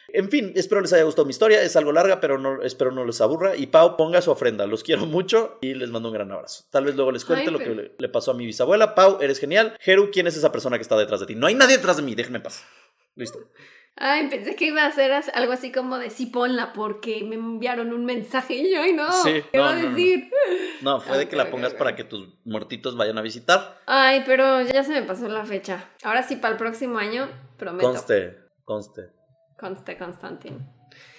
En 0.09 0.29
fin, 0.29 0.53
espero 0.55 0.81
les 0.81 0.93
haya 0.93 1.03
gustado 1.03 1.25
mi 1.25 1.31
historia. 1.31 1.61
Es 1.61 1.75
algo 1.75 1.91
larga, 1.91 2.19
pero 2.19 2.37
no, 2.37 2.61
espero 2.63 2.91
no 2.91 3.03
les 3.05 3.19
aburra. 3.21 3.55
Y 3.55 3.67
Pau, 3.67 3.97
ponga 3.97 4.21
su 4.21 4.31
ofrenda. 4.31 4.65
Los 4.65 4.83
quiero 4.83 5.05
mucho 5.05 5.57
y 5.61 5.73
les 5.73 5.89
mando 5.89 6.09
un 6.09 6.13
gran 6.13 6.31
abrazo. 6.31 6.63
Tal 6.71 6.85
vez 6.85 6.95
luego 6.95 7.11
les 7.11 7.25
cuente 7.25 7.45
Ay, 7.47 7.51
lo 7.51 7.57
pero- 7.59 7.75
que 7.75 7.81
le, 7.81 7.91
le 7.97 8.09
pasó 8.09 8.31
a 8.31 8.33
mi 8.33 8.45
bisabuela. 8.45 8.95
Pau, 8.95 9.19
eres 9.21 9.39
genial. 9.39 9.75
Jeru, 9.81 10.09
¿quién 10.11 10.27
es 10.27 10.37
esa 10.37 10.51
persona 10.51 10.77
que 10.77 10.81
está 10.83 10.97
detrás 10.97 11.19
de 11.19 11.25
ti? 11.25 11.35
No 11.35 11.47
hay 11.47 11.55
nadie 11.55 11.77
detrás 11.77 11.97
de 11.97 12.03
mí, 12.03 12.15
déjenme 12.15 12.37
en 12.37 12.43
paz. 12.43 12.63
Listo. 13.15 13.39
Ay, 13.99 14.29
pensé 14.29 14.55
que 14.55 14.65
iba 14.67 14.85
a 14.85 14.91
ser 14.91 15.11
algo 15.33 15.51
así 15.53 15.71
como 15.71 15.97
de 15.97 16.11
sí 16.11 16.27
ponla 16.27 16.71
porque 16.71 17.23
me 17.23 17.33
enviaron 17.33 17.91
un 17.93 18.05
mensaje 18.05 18.53
y 18.53 18.71
yo, 18.71 18.79
ay 18.79 18.93
no, 18.93 19.11
Sí, 19.23 19.41
¿qué 19.51 19.57
no, 19.57 19.63
va 19.63 19.71
a 19.71 19.75
no, 19.75 19.89
decir? 19.89 20.29
No, 20.83 21.01
fue 21.01 21.17
de 21.17 21.23
Ok, 21.23 21.29
que 21.31 21.35
la 21.35 21.49
pongas 21.49 21.73
para 21.73 21.95
que 21.95 22.03
tus 22.03 22.29
muertitos 22.45 22.95
vayan 22.95 23.17
a 23.17 23.23
visitar. 23.23 23.79
Ay, 23.87 24.21
pero 24.23 24.61
ya 24.61 24.83
se 24.83 24.91
me 24.91 25.01
pasó 25.01 25.27
la 25.27 25.45
fecha. 25.45 25.89
Ahora 26.03 26.21
sí, 26.21 26.35
para 26.35 26.51
el 26.51 26.57
próximo 26.59 26.99
año, 26.99 27.27
prometo. 27.57 27.87
Conste, 27.89 28.37
conste. 28.65 29.16
Conste, 29.57 29.97
Constantin. 29.97 30.65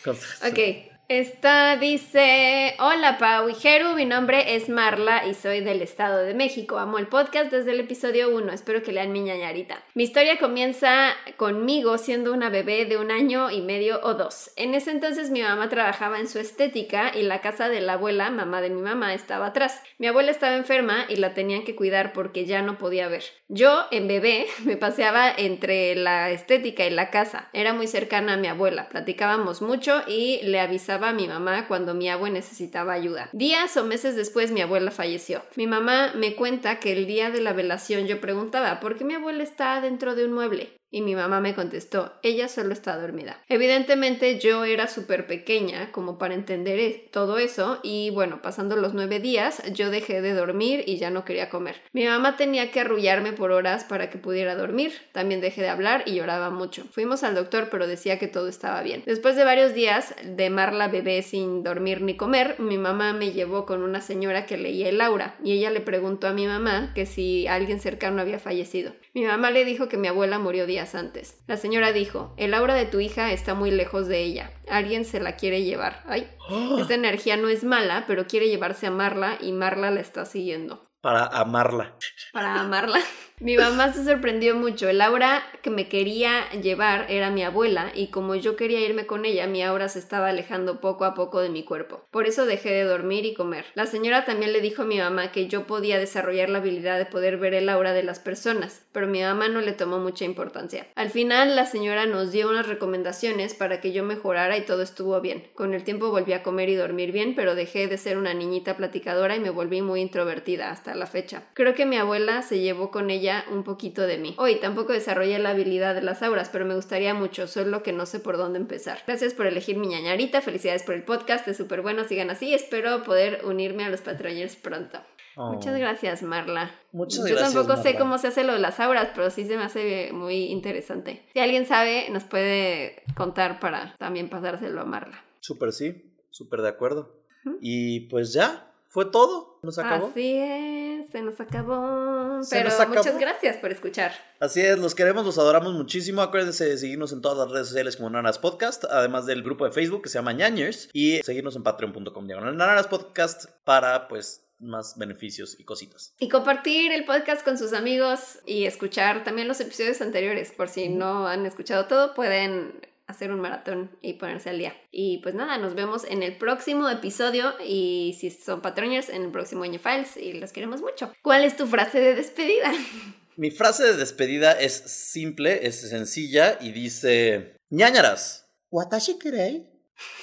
conste. 0.05 0.47
Ok. 0.47 0.98
Esta 1.09 1.79
dice, 1.79 2.77
hola 2.79 3.17
Pau 3.17 3.49
y 3.49 3.55
Jeru, 3.55 3.95
mi 3.95 4.05
nombre 4.05 4.57
es 4.57 4.69
Marla 4.69 5.27
y 5.27 5.33
soy 5.33 5.63
del 5.63 5.81
Estado 5.81 6.19
de 6.19 6.35
México. 6.35 6.77
Amo 6.77 6.99
el 6.99 7.07
podcast 7.07 7.51
desde 7.51 7.71
el 7.71 7.81
episodio 7.81 8.29
1, 8.29 8.53
espero 8.53 8.83
que 8.83 8.93
lean 8.93 9.11
mi 9.11 9.21
ñañarita. 9.21 9.83
Mi 9.95 10.03
historia 10.03 10.39
comienza 10.39 11.13
conmigo 11.39 11.97
siendo 11.97 12.35
una 12.35 12.51
bebé 12.51 12.85
de 12.85 12.99
un 12.99 13.11
año 13.11 13.51
y 13.51 13.63
medio 13.63 14.01
o 14.03 14.13
dos. 14.13 14.51
En 14.57 14.75
ese 14.75 14.91
entonces 14.91 15.31
mi 15.31 15.41
mamá 15.41 15.71
trabajaba 15.71 16.21
en 16.21 16.29
su 16.29 16.41
estética 16.41 17.11
y 17.17 17.23
la 17.23 17.41
casa 17.41 17.71
de 17.71 17.81
la 17.81 17.95
abuela, 17.95 18.31
mamá 18.31 18.61
de 18.61 18.69
mi 18.69 18.83
mamá, 18.83 19.15
estaba 19.15 19.47
atrás. 19.47 19.81
Mi 19.97 20.09
abuela 20.09 20.31
estaba 20.31 20.57
enferma 20.57 21.07
y 21.09 21.17
la 21.17 21.33
tenían 21.33 21.65
que 21.65 21.75
cuidar 21.75 22.13
porque 22.13 22.45
ya 22.45 22.61
no 22.61 22.77
podía 22.77 23.09
ver. 23.09 23.25
Yo, 23.49 23.87
en 23.91 24.09
bebé, 24.09 24.47
me 24.67 24.77
paseaba 24.77 25.33
entre 25.35 25.95
la 25.95 26.29
estética 26.29 26.85
y 26.85 26.91
la 26.91 27.09
casa. 27.09 27.49
Era 27.55 27.73
muy 27.73 27.87
cercana 27.87 28.35
a 28.35 28.37
mi 28.37 28.49
abuela, 28.49 28.91
platicábamos 28.91 29.63
mucho 29.63 30.03
y 30.07 30.41
le 30.43 30.61
avisaba 30.61 30.98
a 31.07 31.13
mi 31.13 31.29
mamá 31.29 31.69
cuando 31.69 31.95
mi 31.95 32.09
abue 32.11 32.31
necesitaba 32.31 32.93
ayuda. 32.93 33.31
Días 33.33 33.77
o 33.77 33.85
meses 33.85 34.17
después 34.17 34.51
mi 34.51 34.61
abuela 34.61 34.91
falleció. 34.91 35.43
Mi 35.55 35.69
mamá 35.69 36.13
me 36.17 36.35
cuenta 36.35 36.81
que 36.81 36.93
el 36.93 37.07
día 37.07 37.31
de 37.31 37.41
la 37.41 37.53
velación 37.53 38.07
yo 38.07 38.21
preguntaba, 38.21 38.81
¿por 38.81 38.99
qué 38.99 39.05
mi 39.05 39.15
abuela 39.15 39.43
está 39.43 39.81
dentro 39.81 40.17
de 40.17 40.25
un 40.25 40.33
mueble? 40.33 40.78
Y 40.91 41.03
mi 41.03 41.15
mamá 41.15 41.41
me 41.41 41.55
contestó, 41.55 42.15
ella 42.23 42.49
solo 42.49 42.73
está 42.73 42.99
dormida. 42.99 43.43
Evidentemente 43.49 44.39
yo 44.39 44.65
era 44.65 44.89
súper 44.89 45.27
pequeña 45.27 45.93
como 45.93 46.17
para 46.17 46.35
entender 46.35 46.79
e- 46.79 47.09
todo 47.13 47.39
eso 47.39 47.79
y 47.83 48.11
bueno, 48.11 48.41
pasando 48.41 48.75
los 48.77 48.95
nueve 48.95 49.21
días 49.21 49.63
yo 49.75 49.91
dejé 49.91 50.23
de 50.23 50.33
dormir 50.33 50.85
y 50.87 50.97
ya 50.97 51.11
no 51.11 51.25
quería 51.25 51.51
comer. 51.51 51.77
Mi 51.93 52.07
mamá 52.07 52.37
tenía 52.37 52.71
que 52.71 52.81
arrullarme 52.81 53.33
por 53.33 53.51
horas 53.51 53.85
para 53.85 54.09
que 54.09 54.19
pudiera 54.19 54.55
dormir, 54.55 54.93
también 55.13 55.41
dejé 55.43 55.61
de 55.61 55.69
hablar 55.69 56.05
y 56.07 56.15
lloraba 56.15 56.49
mucho. 56.51 56.85
Fuimos 56.91 57.23
al 57.23 57.35
doctor 57.35 57.69
pero 57.71 57.87
decía 57.87 58.19
que 58.19 58.29
todo 58.29 58.49
estaba 58.49 58.83
bien. 58.83 59.03
Después 59.05 59.37
de 59.37 59.45
varios 59.45 59.75
días 59.75 60.15
de 60.25 60.49
Marla 60.49 60.89
bebé 60.89 61.23
sin 61.23 61.63
dormir 61.63 62.01
ni 62.01 62.17
comer, 62.17 62.57
mi 62.59 62.79
mamá 62.79 63.13
me 63.13 63.33
llevó 63.33 63.67
con 63.67 63.83
una 63.83 64.01
señora 64.01 64.47
que 64.47 64.57
leía 64.57 64.89
el 64.89 65.01
aura 65.01 65.37
y 65.45 65.53
ella 65.53 65.71
le 65.71 65.81
preguntó 65.81 66.29
a 66.29 66.33
mi 66.33 66.47
mamá 66.47 66.93
que 66.95 67.05
si 67.05 67.47
alguien 67.47 67.81
cercano 67.81 68.23
había 68.23 68.39
fallecido. 68.39 68.93
Mi 69.19 69.25
mamá 69.25 69.51
le 69.51 69.65
dijo 69.65 69.89
que 69.89 69.97
mi 69.97 70.07
abuela 70.07 70.39
murió 70.39 70.65
días 70.65 70.95
antes. 70.95 71.43
La 71.49 71.57
señora 71.57 71.93
dijo, 71.93 72.33
el 72.37 72.55
aura 72.55 72.75
de 72.75 72.87
tu 72.87 73.01
hija 73.01 73.33
está 73.33 73.55
muy 73.55 73.73
lejos 73.73 74.07
de 74.07 74.23
ella. 74.23 74.53
Alguien 74.71 75.05
se 75.05 75.19
la 75.19 75.35
quiere 75.35 75.65
llevar. 75.65 76.05
Ay, 76.07 76.31
esta 76.79 76.95
energía 76.95 77.37
no 77.37 77.49
es 77.49 77.65
mala, 77.65 78.05
pero 78.07 78.29
quiere 78.29 78.49
llevarse 78.49 78.87
a 78.87 78.93
Marla 78.93 79.37
y 79.41 79.51
Marla 79.51 79.91
la 79.91 79.99
está 79.99 80.25
siguiendo. 80.25 80.85
Para 81.01 81.27
amarla. 81.27 81.97
Para 82.33 82.61
amarla. 82.61 83.01
Mi 83.41 83.57
mamá 83.57 83.93
se 83.93 84.05
sorprendió 84.05 84.57
mucho. 84.57 84.89
El 84.89 85.01
aura 85.01 85.45
que 85.63 85.71
me 85.71 85.89
quería 85.89 86.51
llevar 86.61 87.07
era 87.09 87.31
mi 87.31 87.45
abuela 87.45 87.93
y 87.95 88.09
como 88.09 88.35
yo 88.35 88.57
quería 88.57 88.81
irme 88.81 89.07
con 89.07 89.25
ella, 89.25 89.47
mi 89.47 89.63
aura 89.63 89.89
se 89.89 90.01
estaba 90.01 90.29
alejando 90.29 90.81
poco 90.81 91.05
a 91.05 91.15
poco 91.15 91.41
de 91.41 91.49
mi 91.49 91.63
cuerpo. 91.63 92.03
Por 92.11 92.27
eso 92.27 92.47
dejé 92.47 92.71
de 92.71 92.83
dormir 92.83 93.25
y 93.27 93.35
comer. 93.35 93.67
La 93.75 93.87
señora 93.87 94.25
también 94.25 94.53
le 94.53 94.61
dijo 94.61 94.83
a 94.83 94.87
mi 94.87 94.99
mamá 94.99 95.31
que 95.31 95.47
yo 95.47 95.69
podía 95.69 96.01
desarrollar 96.01 96.49
la 96.49 96.59
habilidad 96.59 96.99
de 96.99 97.07
poder 97.07 97.37
ver 97.37 97.55
el 97.55 97.69
aura 97.69 97.93
de 97.93 98.03
las 98.03 98.19
personas, 98.19 98.85
pero 98.91 99.07
mi 99.07 99.23
mamá 99.23 99.49
no 99.49 99.61
le 99.61 99.73
tomó 99.73 100.01
mucha 100.01 100.25
importancia. 100.25 100.89
Al 100.97 101.11
final, 101.11 101.55
la 101.55 101.67
señora 101.67 102.07
nos 102.07 102.33
dio 102.33 102.49
unas 102.49 102.67
recomendaciones 102.67 103.55
para 103.55 103.81
que 103.81 103.93
yo 103.93 104.03
mejorara 104.03 104.57
y 104.57 104.65
todo 104.65 104.83
estuvo 104.83 105.21
bien. 105.21 105.47
Con 105.55 105.75
el 105.75 105.85
tiempo 105.85 106.11
volví 106.11 106.33
a 106.33 106.43
comer 106.43 106.71
y 106.71 106.75
dormir 106.75 107.13
bien, 107.13 107.37
pero 107.37 107.55
dejé 107.55 107.87
de 107.87 107.99
ser 107.99 108.19
una 108.19 108.35
niñita 108.35 108.77
platicadora 108.77 109.37
y 109.37 109.41
me 109.41 109.51
volví 109.51 109.81
muy 109.81 110.01
introvertida 110.01 110.71
hasta 110.71 110.97
la 110.97 111.07
fecha. 111.07 111.45
Creo 111.55 111.75
que 111.75 111.87
mi 111.87 111.97
abuela 111.97 112.43
se 112.43 112.59
llevó 112.59 112.91
con 112.91 113.11
ella 113.11 113.28
un 113.51 113.65
poquito 113.65 114.03
de 114.03 114.19
mí. 114.19 114.35
Hoy 114.39 114.57
tampoco 114.57 114.93
desarrollé 114.93 115.39
la 115.39 115.51
habilidad 115.51 115.95
de 115.95 116.03
las 116.03 116.23
auras, 116.23 116.49
pero 116.51 116.65
me 116.65 116.75
gustaría 116.75 117.15
mucho, 117.15 117.47
solo 117.47 117.83
que 117.83 117.93
no 117.93 118.07
sé 118.07 118.21
por 118.21 118.37
dónde 118.37 118.59
empezar. 118.59 119.01
Gracias 119.07 119.35
por 119.35 119.47
elegir 119.47 119.77
mi 119.77 119.89
ñañarita, 119.89 120.41
felicidades 120.41 120.83
por 120.83 120.95
el 120.95 121.05
podcast, 121.05 121.47
es 121.49 121.57
súper 121.57 121.83
bueno, 121.83 122.05
sigan 122.05 122.31
así, 122.31 122.55
espero 122.55 123.03
poder 123.03 123.45
unirme 123.45 123.85
a 123.85 123.91
los 123.91 124.01
Patreoners 124.01 124.57
pronto. 124.57 124.99
Oh. 125.37 125.53
Muchas 125.53 125.79
gracias, 125.79 126.23
Marla. 126.23 126.75
Muchas 126.91 127.19
Yo 127.19 127.37
gracias, 127.37 127.55
tampoco 127.55 127.81
sé 127.81 127.97
cómo 127.97 128.19
se 128.19 128.29
hace 128.29 128.43
lo 128.43 128.55
de 128.55 128.59
las 128.59 128.81
auras, 128.81 129.11
pero 129.15 129.31
sí 129.31 129.45
se 129.45 129.57
me 129.57 129.63
hace 129.63 130.11
muy 130.13 130.47
interesante. 130.47 131.23
Si 131.33 131.39
alguien 131.39 131.65
sabe, 131.65 132.09
nos 132.11 132.25
puede 132.25 133.05
contar 133.17 133.61
para 133.61 133.95
también 133.99 134.29
pasárselo 134.29 134.81
a 134.81 134.85
Marla. 134.85 135.23
Súper 135.41 135.73
sí, 135.73 136.17
súper 136.31 136.63
de 136.63 136.69
acuerdo. 136.69 137.17
Y 137.61 138.09
pues 138.09 138.33
ya, 138.33 138.68
fue 138.99 139.05
todo. 139.05 139.61
Nos 139.63 139.79
acabó. 139.79 140.09
Así 140.09 140.39
es, 140.39 141.09
se 141.13 141.23
nos 141.23 141.41
acabó. 141.41 142.43
Se 142.43 142.57
pero 142.57 142.69
nos 142.69 142.81
acabó. 142.81 142.97
muchas 142.97 143.17
gracias 143.17 143.57
por 143.59 143.71
escuchar. 143.71 144.11
Así 144.41 144.61
es, 144.61 144.77
los 144.77 144.97
queremos, 144.97 145.25
los 145.25 145.39
adoramos 145.39 145.73
muchísimo. 145.73 146.21
Acuérdense 146.21 146.65
de 146.69 146.77
seguirnos 146.77 147.13
en 147.13 147.23
todas 147.23 147.39
las 147.39 147.49
redes 147.49 147.69
sociales 147.69 147.97
como 147.97 148.11
Nanas 148.11 148.41
Podcast, 148.41 148.83
además 148.87 149.25
del 149.25 149.45
grupo 149.45 149.65
de 149.65 149.71
Facebook 149.71 150.03
que 150.03 150.09
se 150.09 150.19
llama 150.19 150.33
Ñañers 150.33 150.89
y 150.93 151.19
seguirnos 151.19 151.55
en 151.55 151.63
patreon.com 151.63 152.27
diagonal 152.27 152.57
Nanas 152.57 152.89
Podcast 152.89 153.45
para 153.63 154.09
pues 154.09 154.43
más 154.59 154.99
beneficios 154.99 155.55
y 155.61 155.63
cositas. 155.63 156.13
Y 156.19 156.29
compartir 156.29 156.91
el 156.91 157.05
podcast 157.05 157.45
con 157.45 157.57
sus 157.57 157.75
amigos 157.75 158.41
y 158.47 158.65
escuchar 158.65 159.23
también 159.23 159.47
los 159.47 159.61
episodios 159.61 160.01
anteriores. 160.01 160.51
Por 160.51 160.69
si 160.69 160.89
no 160.89 161.29
han 161.29 161.47
escuchado 161.47 161.87
todo, 161.87 162.15
pueden 162.15 162.81
hacer 163.09 163.33
un 163.33 163.41
maratón 163.41 163.91
y 164.03 164.15
ponerse 164.15 164.51
al 164.51 164.59
día. 164.59 164.77
Y 164.93 165.19
pues 165.19 165.35
nada, 165.35 165.59
nos 165.59 165.75
vemos 165.75 166.05
en 166.05 166.23
el 166.23 166.37
próximo 166.37 166.89
episodio 166.89 167.55
y 167.67 168.17
si 168.21 168.31
son 168.31 168.61
patroners 168.61 169.09
en 169.09 169.23
el 169.23 169.31
próximo 169.33 169.65
año 169.65 169.81
Files 169.81 170.17
y 170.17 170.35
los 170.35 170.53
queremos 170.53 170.83
mucho. 170.83 171.13
¿Cuál 171.23 171.45
es 171.45 171.57
tu 171.57 171.67
frase 171.67 171.99
de 171.99 172.15
despedida? 172.15 172.71
Mi 173.37 173.51
frase 173.51 173.85
de 173.85 173.97
despedida 173.97 174.53
es 174.53 174.73
simple, 174.73 175.67
es 175.67 175.89
sencilla 175.89 176.59
y 176.61 176.73
dice 176.73 177.57
ñañaras. 177.71 178.51
Watashi 178.71 179.19
kirei. 179.19 179.71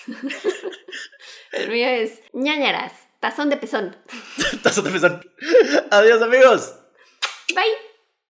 el 1.54 1.70
mío 1.70 1.88
es 1.88 2.20
ñañaras, 2.34 2.94
tazón 3.20 3.50
de 3.50 3.58
pezón. 3.58 3.96
tazón 4.64 4.84
de 4.86 4.92
pezón. 4.92 5.22
Adiós 5.92 6.22
amigos. 6.22 6.76
Bye. 7.54 7.85